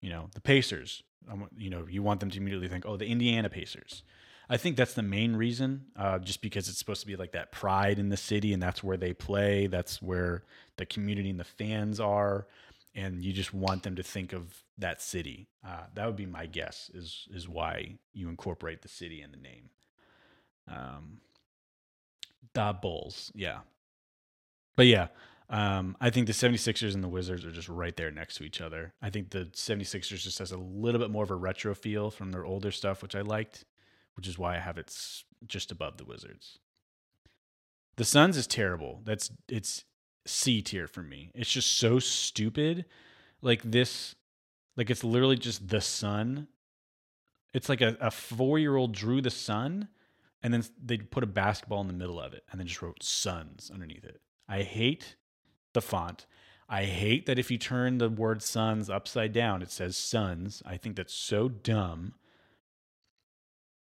you 0.00 0.10
know, 0.10 0.28
the 0.34 0.40
Pacers, 0.40 1.02
you 1.56 1.70
know, 1.70 1.86
you 1.88 2.02
want 2.02 2.20
them 2.20 2.30
to 2.30 2.38
immediately 2.38 2.68
think, 2.68 2.84
oh, 2.86 2.96
the 2.96 3.06
Indiana 3.06 3.48
Pacers. 3.48 4.02
I 4.48 4.58
think 4.58 4.76
that's 4.76 4.92
the 4.94 5.02
main 5.02 5.36
reason, 5.36 5.86
uh, 5.96 6.18
just 6.18 6.42
because 6.42 6.68
it's 6.68 6.78
supposed 6.78 7.00
to 7.00 7.06
be 7.06 7.16
like 7.16 7.32
that 7.32 7.50
pride 7.50 7.98
in 7.98 8.10
the 8.10 8.16
city, 8.16 8.52
and 8.52 8.62
that's 8.62 8.84
where 8.84 8.98
they 8.98 9.14
play. 9.14 9.66
That's 9.66 10.02
where 10.02 10.44
the 10.76 10.84
community 10.84 11.30
and 11.30 11.40
the 11.40 11.44
fans 11.44 11.98
are, 11.98 12.46
and 12.94 13.24
you 13.24 13.32
just 13.32 13.54
want 13.54 13.84
them 13.84 13.96
to 13.96 14.02
think 14.02 14.34
of 14.34 14.62
that 14.76 15.00
city. 15.00 15.48
Uh, 15.66 15.84
that 15.94 16.04
would 16.06 16.16
be 16.16 16.26
my 16.26 16.44
guess. 16.44 16.90
Is 16.92 17.26
is 17.32 17.48
why 17.48 17.96
you 18.12 18.28
incorporate 18.28 18.82
the 18.82 18.88
city 18.88 19.22
in 19.22 19.30
the 19.30 19.38
name. 19.38 19.70
Um, 20.68 21.20
the 22.52 22.76
Bulls, 22.80 23.32
yeah, 23.34 23.60
but 24.76 24.86
yeah. 24.86 25.08
Um, 25.50 25.94
I 26.00 26.08
think 26.08 26.26
the 26.26 26.32
76ers 26.32 26.94
and 26.94 27.04
the 27.04 27.08
Wizards 27.08 27.44
are 27.44 27.52
just 27.52 27.68
right 27.68 27.94
there 27.96 28.10
next 28.10 28.36
to 28.36 28.44
each 28.44 28.62
other. 28.62 28.94
I 29.02 29.10
think 29.10 29.30
the 29.30 29.44
76ers 29.52 30.22
just 30.22 30.38
has 30.38 30.52
a 30.52 30.56
little 30.56 30.98
bit 30.98 31.10
more 31.10 31.22
of 31.22 31.30
a 31.30 31.36
retro 31.36 31.74
feel 31.74 32.10
from 32.10 32.32
their 32.32 32.46
older 32.46 32.70
stuff, 32.70 33.02
which 33.02 33.14
I 33.14 33.20
liked 33.20 33.66
which 34.14 34.28
is 34.28 34.38
why 34.38 34.56
I 34.56 34.60
have 34.60 34.78
it 34.78 34.94
just 35.46 35.70
above 35.70 35.96
the 35.96 36.04
Wizards. 36.04 36.58
The 37.96 38.04
Suns 38.04 38.36
is 38.36 38.46
terrible. 38.46 39.00
That's 39.04 39.30
it's 39.48 39.84
C 40.26 40.62
tier 40.62 40.86
for 40.86 41.02
me. 41.02 41.30
It's 41.34 41.50
just 41.50 41.76
so 41.78 41.98
stupid. 41.98 42.86
Like 43.42 43.62
this, 43.62 44.14
like 44.76 44.90
it's 44.90 45.04
literally 45.04 45.36
just 45.36 45.68
the 45.68 45.80
sun. 45.80 46.48
It's 47.52 47.68
like 47.68 47.80
a, 47.80 47.96
a 48.00 48.10
four 48.10 48.58
year 48.58 48.76
old 48.76 48.92
drew 48.92 49.20
the 49.20 49.30
sun, 49.30 49.88
and 50.44 50.54
then 50.54 50.62
they 50.80 50.98
put 50.98 51.24
a 51.24 51.26
basketball 51.26 51.80
in 51.80 51.88
the 51.88 51.92
middle 51.92 52.20
of 52.20 52.32
it, 52.32 52.44
and 52.52 52.60
then 52.60 52.68
just 52.68 52.82
wrote 52.82 53.02
Suns 53.02 53.68
underneath 53.74 54.04
it. 54.04 54.20
I 54.48 54.62
hate 54.62 55.16
the 55.72 55.82
font. 55.82 56.26
I 56.68 56.84
hate 56.84 57.26
that 57.26 57.38
if 57.38 57.50
you 57.50 57.58
turn 57.58 57.98
the 57.98 58.08
word 58.08 58.42
Suns 58.42 58.88
upside 58.88 59.32
down, 59.32 59.60
it 59.60 59.72
says 59.72 59.96
Suns. 59.96 60.62
I 60.64 60.76
think 60.76 60.94
that's 60.94 61.12
so 61.12 61.48
dumb 61.48 62.14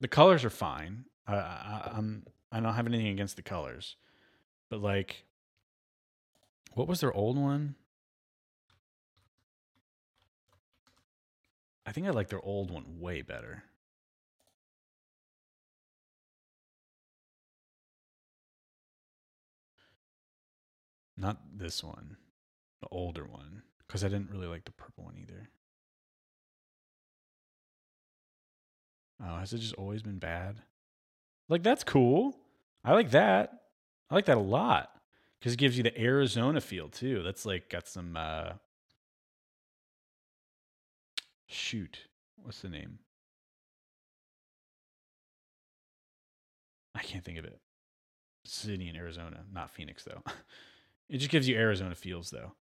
the 0.02 0.08
colors 0.08 0.44
are 0.44 0.50
fine. 0.50 1.04
I, 1.26 1.34
I, 1.34 1.90
I'm 1.94 2.24
I 2.50 2.60
don't 2.60 2.74
have 2.74 2.86
anything 2.86 3.06
against 3.06 3.36
the 3.36 3.42
colors, 3.42 3.96
but 4.68 4.82
like, 4.82 5.24
what 6.74 6.88
was 6.88 7.00
their 7.00 7.12
old 7.12 7.38
one? 7.38 7.76
I 11.86 11.92
think 11.92 12.06
I 12.06 12.10
like 12.10 12.28
their 12.28 12.44
old 12.44 12.70
one 12.70 12.98
way 12.98 13.22
better. 13.22 13.62
Not 21.22 21.38
this 21.56 21.84
one, 21.84 22.16
the 22.80 22.88
older 22.90 23.24
one, 23.24 23.62
because 23.86 24.02
I 24.02 24.08
didn't 24.08 24.30
really 24.32 24.48
like 24.48 24.64
the 24.64 24.72
purple 24.72 25.04
one 25.04 25.16
either. 25.16 25.48
Oh, 29.24 29.36
has 29.36 29.52
it 29.52 29.58
just 29.58 29.74
always 29.74 30.02
been 30.02 30.18
bad? 30.18 30.56
Like 31.48 31.62
that's 31.62 31.84
cool. 31.84 32.36
I 32.84 32.92
like 32.94 33.12
that. 33.12 33.52
I 34.10 34.16
like 34.16 34.24
that 34.24 34.36
a 34.36 34.40
lot 34.40 34.90
because 35.38 35.52
it 35.52 35.60
gives 35.60 35.76
you 35.76 35.84
the 35.84 35.96
Arizona 36.00 36.60
feel 36.60 36.88
too. 36.88 37.22
That's 37.22 37.46
like 37.46 37.70
got 37.70 37.86
some. 37.86 38.16
uh 38.16 38.54
Shoot, 41.46 42.08
what's 42.42 42.62
the 42.62 42.68
name? 42.68 42.98
I 46.96 47.02
can't 47.02 47.24
think 47.24 47.38
of 47.38 47.44
it. 47.44 47.60
City 48.44 48.88
in 48.88 48.96
Arizona, 48.96 49.44
not 49.52 49.70
Phoenix 49.70 50.02
though. 50.02 50.22
it 51.08 51.18
just 51.18 51.30
gives 51.30 51.48
you 51.48 51.56
Arizona 51.56 51.94
feels 51.94 52.30
though. 52.30 52.52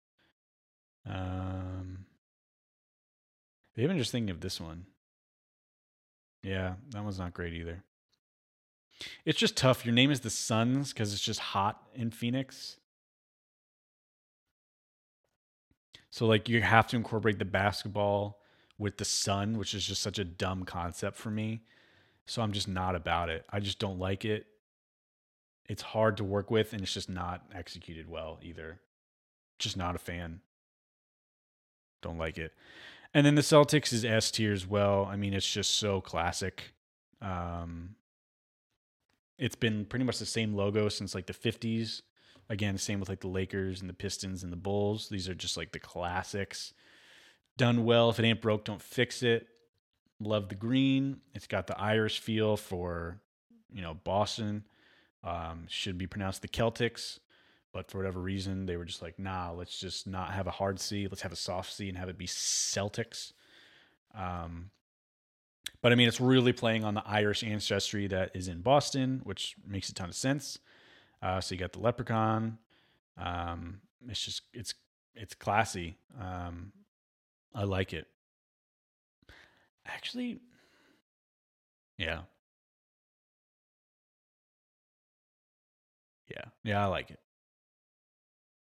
Um, 1.06 2.06
I'm 3.78 3.98
just 3.98 4.12
thinking 4.12 4.30
of 4.30 4.40
this 4.40 4.60
one. 4.60 4.86
Yeah, 6.42 6.74
that 6.90 7.02
one's 7.02 7.18
not 7.18 7.34
great 7.34 7.54
either. 7.54 7.82
It's 9.24 9.38
just 9.38 9.56
tough. 9.56 9.86
Your 9.86 9.94
name 9.94 10.10
is 10.10 10.20
the 10.20 10.30
Suns 10.30 10.92
because 10.92 11.12
it's 11.12 11.22
just 11.22 11.40
hot 11.40 11.82
in 11.94 12.10
Phoenix. 12.10 12.76
So 16.10 16.26
like 16.26 16.48
you 16.48 16.60
have 16.60 16.86
to 16.88 16.96
incorporate 16.96 17.38
the 17.38 17.44
basketball 17.44 18.40
with 18.78 18.98
the 18.98 19.04
sun, 19.04 19.58
which 19.58 19.74
is 19.74 19.86
just 19.86 20.02
such 20.02 20.18
a 20.18 20.24
dumb 20.24 20.64
concept 20.64 21.16
for 21.16 21.30
me. 21.30 21.62
So 22.26 22.42
I'm 22.42 22.52
just 22.52 22.68
not 22.68 22.94
about 22.94 23.28
it. 23.28 23.44
I 23.50 23.60
just 23.60 23.78
don't 23.78 23.98
like 23.98 24.24
it. 24.24 24.46
It's 25.70 25.82
hard 25.82 26.16
to 26.16 26.24
work 26.24 26.50
with 26.50 26.72
and 26.72 26.82
it's 26.82 26.92
just 26.92 27.08
not 27.08 27.44
executed 27.54 28.10
well 28.10 28.40
either. 28.42 28.80
Just 29.60 29.76
not 29.76 29.94
a 29.94 30.00
fan. 30.00 30.40
Don't 32.02 32.18
like 32.18 32.38
it. 32.38 32.52
And 33.14 33.24
then 33.24 33.36
the 33.36 33.40
Celtics 33.40 33.92
is 33.92 34.04
S 34.04 34.32
tier 34.32 34.52
as 34.52 34.66
well. 34.66 35.04
I 35.04 35.14
mean, 35.14 35.32
it's 35.32 35.48
just 35.48 35.76
so 35.76 36.00
classic. 36.00 36.74
Um, 37.22 37.94
it's 39.38 39.54
been 39.54 39.84
pretty 39.84 40.04
much 40.04 40.18
the 40.18 40.26
same 40.26 40.54
logo 40.54 40.88
since 40.88 41.14
like 41.14 41.26
the 41.26 41.32
50s. 41.32 42.02
Again, 42.48 42.76
same 42.76 42.98
with 42.98 43.08
like 43.08 43.20
the 43.20 43.28
Lakers 43.28 43.80
and 43.80 43.88
the 43.88 43.94
Pistons 43.94 44.42
and 44.42 44.52
the 44.52 44.56
Bulls. 44.56 45.08
These 45.08 45.28
are 45.28 45.34
just 45.36 45.56
like 45.56 45.70
the 45.70 45.78
classics. 45.78 46.74
Done 47.56 47.84
well. 47.84 48.10
If 48.10 48.18
it 48.18 48.24
ain't 48.24 48.42
broke, 48.42 48.64
don't 48.64 48.82
fix 48.82 49.22
it. 49.22 49.46
Love 50.18 50.48
the 50.48 50.56
green. 50.56 51.20
It's 51.32 51.46
got 51.46 51.68
the 51.68 51.78
Irish 51.78 52.18
feel 52.18 52.56
for, 52.56 53.20
you 53.72 53.82
know, 53.82 53.94
Boston. 53.94 54.64
Um, 55.22 55.66
should 55.68 55.98
be 55.98 56.06
pronounced 56.06 56.42
the 56.42 56.48
Celtics, 56.48 57.18
but 57.72 57.90
for 57.90 57.98
whatever 57.98 58.20
reason, 58.20 58.66
they 58.66 58.76
were 58.76 58.86
just 58.86 59.02
like, 59.02 59.18
nah, 59.18 59.52
let's 59.52 59.78
just 59.78 60.06
not 60.06 60.32
have 60.32 60.46
a 60.46 60.50
hard 60.50 60.80
C. 60.80 61.06
Let's 61.08 61.22
have 61.22 61.32
a 61.32 61.36
soft 61.36 61.72
C 61.72 61.88
and 61.88 61.98
have 61.98 62.08
it 62.08 62.16
be 62.18 62.26
Celtics. 62.26 63.32
Um, 64.14 64.70
But 65.82 65.92
I 65.92 65.94
mean, 65.94 66.08
it's 66.08 66.20
really 66.20 66.52
playing 66.52 66.84
on 66.84 66.94
the 66.94 67.02
Irish 67.06 67.42
ancestry 67.42 68.06
that 68.08 68.30
is 68.34 68.48
in 68.48 68.60
Boston, 68.62 69.20
which 69.24 69.56
makes 69.66 69.88
a 69.88 69.94
ton 69.94 70.08
of 70.08 70.14
sense. 70.14 70.58
Uh, 71.22 71.40
so 71.40 71.54
you 71.54 71.58
got 71.58 71.72
the 71.72 71.80
leprechaun. 71.80 72.58
Um, 73.16 73.80
it's 74.08 74.24
just 74.24 74.42
it's 74.52 74.74
it's 75.14 75.34
classy. 75.34 75.98
Um, 76.18 76.72
I 77.54 77.64
like 77.64 77.92
it. 77.92 78.06
Actually, 79.86 80.40
yeah, 81.98 82.20
yeah, 86.30 86.44
yeah. 86.62 86.82
I 86.82 86.86
like 86.86 87.10
it. 87.10 87.20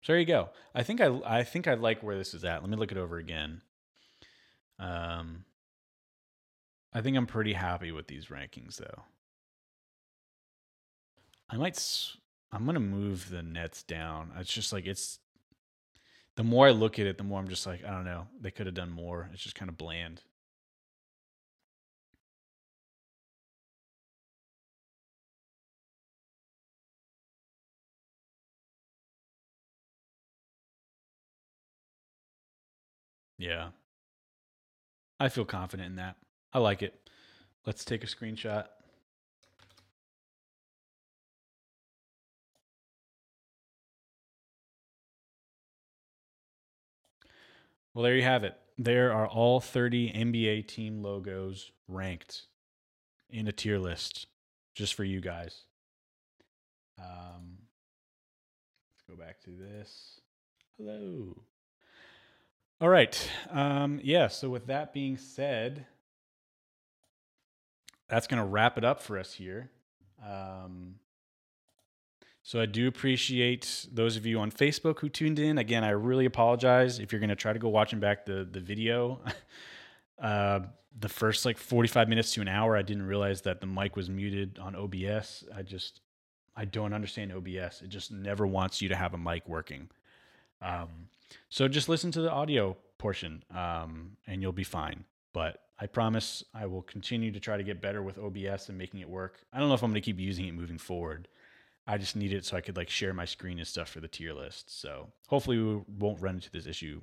So 0.01 0.13
there 0.13 0.19
you 0.19 0.25
go. 0.25 0.49
I 0.75 0.83
think 0.83 1.01
I 1.01 1.19
I 1.25 1.43
think 1.43 1.67
I 1.67 1.75
like 1.75 2.03
where 2.03 2.17
this 2.17 2.33
is 2.33 2.43
at. 2.43 2.61
Let 2.61 2.69
me 2.69 2.77
look 2.77 2.91
it 2.91 2.97
over 2.97 3.17
again. 3.17 3.61
Um, 4.79 5.45
I 6.93 7.01
think 7.01 7.15
I'm 7.17 7.25
pretty 7.27 7.53
happy 7.53 7.91
with 7.91 8.07
these 8.07 8.27
rankings 8.27 8.77
though. 8.77 9.03
I 11.49 11.57
might 11.57 11.77
I'm 12.51 12.65
going 12.65 12.75
to 12.75 12.79
move 12.79 13.29
the 13.29 13.41
nets 13.41 13.81
down. 13.83 14.31
It's 14.37 14.53
just 14.53 14.73
like 14.73 14.85
it's 14.85 15.19
the 16.35 16.43
more 16.43 16.67
I 16.67 16.71
look 16.71 16.99
at 16.99 17.05
it, 17.05 17.17
the 17.17 17.23
more 17.23 17.39
I'm 17.39 17.47
just 17.47 17.65
like, 17.65 17.83
I 17.83 17.91
don't 17.91 18.05
know. 18.05 18.27
They 18.39 18.51
could 18.51 18.65
have 18.65 18.75
done 18.75 18.91
more. 18.91 19.29
It's 19.33 19.43
just 19.43 19.55
kind 19.55 19.69
of 19.69 19.77
bland. 19.77 20.21
Yeah. 33.43 33.71
I 35.19 35.27
feel 35.27 35.43
confident 35.43 35.89
in 35.89 35.95
that. 35.97 36.15
I 36.53 36.59
like 36.59 36.81
it. 36.81 37.09
Let's 37.65 37.83
take 37.83 38.01
a 38.01 38.07
screenshot. 38.07 38.67
Well, 47.93 48.03
there 48.03 48.15
you 48.15 48.23
have 48.23 48.45
it. 48.45 48.57
There 48.77 49.11
are 49.11 49.27
all 49.27 49.59
30 49.59 50.13
NBA 50.13 50.65
team 50.69 51.03
logos 51.03 51.69
ranked 51.89 52.43
in 53.29 53.49
a 53.49 53.51
tier 53.51 53.77
list 53.77 54.27
just 54.73 54.93
for 54.93 55.03
you 55.03 55.19
guys. 55.19 55.65
Um, 56.97 57.57
let's 58.93 59.03
go 59.09 59.21
back 59.21 59.41
to 59.41 59.49
this. 59.49 60.21
Hello. 60.77 61.35
All 62.83 62.89
right. 62.89 63.29
Um, 63.49 64.01
yeah. 64.03 64.27
So, 64.27 64.49
with 64.49 64.67
that 64.67 64.91
being 64.91 65.15
said, 65.15 65.85
that's 68.09 68.27
going 68.27 68.43
to 68.43 68.45
wrap 68.45 68.77
it 68.77 68.83
up 68.83 69.01
for 69.01 69.17
us 69.17 69.31
here. 69.31 69.71
Um, 70.21 70.95
so 72.41 72.59
I 72.59 72.65
do 72.65 72.89
appreciate 72.89 73.87
those 73.89 74.17
of 74.17 74.25
you 74.25 74.37
on 74.41 74.51
Facebook 74.51 74.99
who 74.99 75.07
tuned 75.07 75.39
in. 75.39 75.59
Again, 75.59 75.85
I 75.85 75.91
really 75.91 76.25
apologize 76.25 76.99
if 76.99 77.13
you're 77.13 77.21
going 77.21 77.29
to 77.29 77.37
try 77.37 77.53
to 77.53 77.59
go 77.59 77.69
watching 77.69 78.01
back 78.01 78.25
the 78.25 78.45
the 78.51 78.59
video. 78.59 79.21
uh, 80.21 80.59
the 80.99 81.07
first 81.07 81.45
like 81.45 81.57
45 81.57 82.09
minutes 82.09 82.33
to 82.33 82.41
an 82.41 82.49
hour, 82.49 82.75
I 82.75 82.81
didn't 82.81 83.07
realize 83.07 83.43
that 83.43 83.61
the 83.61 83.67
mic 83.67 83.95
was 83.95 84.09
muted 84.09 84.59
on 84.59 84.75
OBS. 84.75 85.45
I 85.55 85.61
just 85.61 86.01
I 86.53 86.65
don't 86.65 86.91
understand 86.91 87.31
OBS. 87.31 87.81
It 87.81 87.87
just 87.87 88.11
never 88.11 88.45
wants 88.45 88.81
you 88.81 88.89
to 88.89 88.95
have 88.97 89.13
a 89.13 89.17
mic 89.17 89.47
working. 89.47 89.89
Um, 90.61 91.07
so 91.49 91.67
just 91.67 91.89
listen 91.89 92.11
to 92.11 92.21
the 92.21 92.31
audio 92.31 92.77
portion, 92.97 93.43
um, 93.55 94.17
and 94.27 94.41
you'll 94.41 94.51
be 94.51 94.63
fine. 94.63 95.05
But 95.33 95.59
I 95.79 95.87
promise 95.87 96.43
I 96.53 96.65
will 96.65 96.83
continue 96.83 97.31
to 97.31 97.39
try 97.39 97.57
to 97.57 97.63
get 97.63 97.81
better 97.81 98.01
with 98.01 98.17
OBS 98.17 98.69
and 98.69 98.77
making 98.77 99.01
it 99.01 99.09
work. 99.09 99.39
I 99.51 99.59
don't 99.59 99.67
know 99.67 99.75
if 99.75 99.83
I'm 99.83 99.91
going 99.91 100.01
to 100.01 100.05
keep 100.05 100.19
using 100.19 100.45
it 100.45 100.53
moving 100.53 100.77
forward. 100.77 101.27
I 101.85 101.97
just 101.97 102.15
need 102.15 102.31
it 102.31 102.45
so 102.45 102.55
I 102.55 102.61
could 102.61 102.77
like 102.77 102.89
share 102.89 103.13
my 103.13 103.25
screen 103.25 103.59
and 103.59 103.67
stuff 103.67 103.89
for 103.89 103.99
the 103.99 104.07
tier 104.07 104.33
list. 104.33 104.79
So 104.79 105.11
hopefully 105.27 105.57
we 105.57 105.81
won't 105.99 106.21
run 106.21 106.35
into 106.35 106.49
this 106.49 106.67
issue 106.67 107.01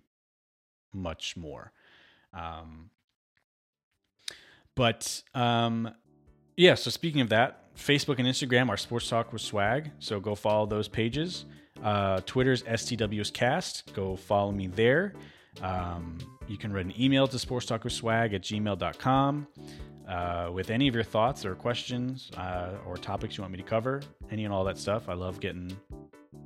much 0.92 1.36
more. 1.36 1.72
Um, 2.32 2.90
but 4.74 5.22
um, 5.34 5.92
yeah, 6.56 6.74
so 6.74 6.90
speaking 6.90 7.20
of 7.20 7.28
that, 7.28 7.74
Facebook 7.76 8.18
and 8.18 8.26
Instagram 8.26 8.68
are 8.68 8.76
Sports 8.76 9.08
Talk 9.08 9.32
with 9.32 9.42
Swag. 9.42 9.90
So 9.98 10.20
go 10.20 10.34
follow 10.34 10.66
those 10.66 10.88
pages. 10.88 11.44
Uh, 11.82 12.20
Twitter's 12.26 12.62
STWscast. 12.64 13.92
Go 13.94 14.16
follow 14.16 14.52
me 14.52 14.66
there. 14.66 15.14
Um, 15.62 16.18
you 16.46 16.56
can 16.56 16.72
write 16.72 16.86
an 16.86 16.94
email 17.00 17.26
to 17.28 17.36
sportstalkwithswag 17.36 18.34
at 18.34 18.42
gmail.com 18.42 19.46
uh, 20.08 20.50
with 20.52 20.70
any 20.70 20.88
of 20.88 20.94
your 20.94 21.04
thoughts 21.04 21.44
or 21.44 21.54
questions 21.54 22.30
uh, 22.36 22.70
or 22.86 22.96
topics 22.96 23.36
you 23.36 23.42
want 23.42 23.52
me 23.52 23.58
to 23.58 23.64
cover, 23.64 24.02
any 24.30 24.44
and 24.44 24.52
all 24.52 24.64
that 24.64 24.78
stuff. 24.78 25.08
I 25.08 25.14
love 25.14 25.40
getting 25.40 25.76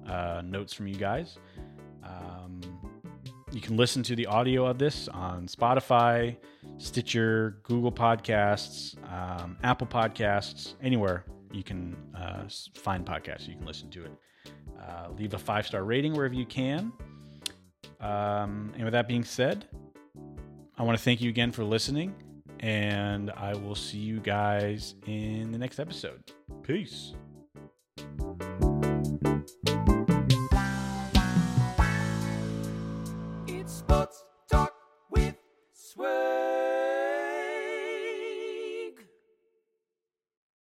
uh, 0.06 0.42
notes 0.44 0.72
from 0.72 0.86
you 0.86 0.96
guys. 0.96 1.38
Um, 2.02 2.60
you 3.52 3.60
can 3.60 3.76
listen 3.76 4.02
to 4.04 4.16
the 4.16 4.26
audio 4.26 4.66
of 4.66 4.78
this 4.78 5.08
on 5.08 5.46
Spotify, 5.46 6.36
Stitcher, 6.78 7.58
Google 7.62 7.92
Podcasts, 7.92 8.96
um, 9.12 9.56
Apple 9.62 9.86
Podcasts, 9.86 10.74
anywhere 10.82 11.24
you 11.52 11.62
can 11.62 11.96
uh, 12.16 12.44
find 12.74 13.06
podcasts. 13.06 13.46
You 13.46 13.54
can 13.54 13.64
listen 13.64 13.88
to 13.90 14.04
it. 14.04 14.12
Uh, 14.80 15.08
leave 15.16 15.34
a 15.34 15.38
five 15.38 15.66
star 15.66 15.84
rating 15.84 16.14
wherever 16.14 16.34
you 16.34 16.46
can. 16.46 16.92
Um, 18.00 18.72
and 18.74 18.84
with 18.84 18.92
that 18.92 19.08
being 19.08 19.24
said, 19.24 19.66
I 20.76 20.82
want 20.82 20.98
to 20.98 21.02
thank 21.02 21.20
you 21.20 21.30
again 21.30 21.52
for 21.52 21.64
listening, 21.64 22.14
and 22.60 23.30
I 23.30 23.54
will 23.54 23.76
see 23.76 23.98
you 23.98 24.20
guys 24.20 24.94
in 25.06 25.52
the 25.52 25.58
next 25.58 25.78
episode. 25.78 26.22
Peace. 26.62 27.14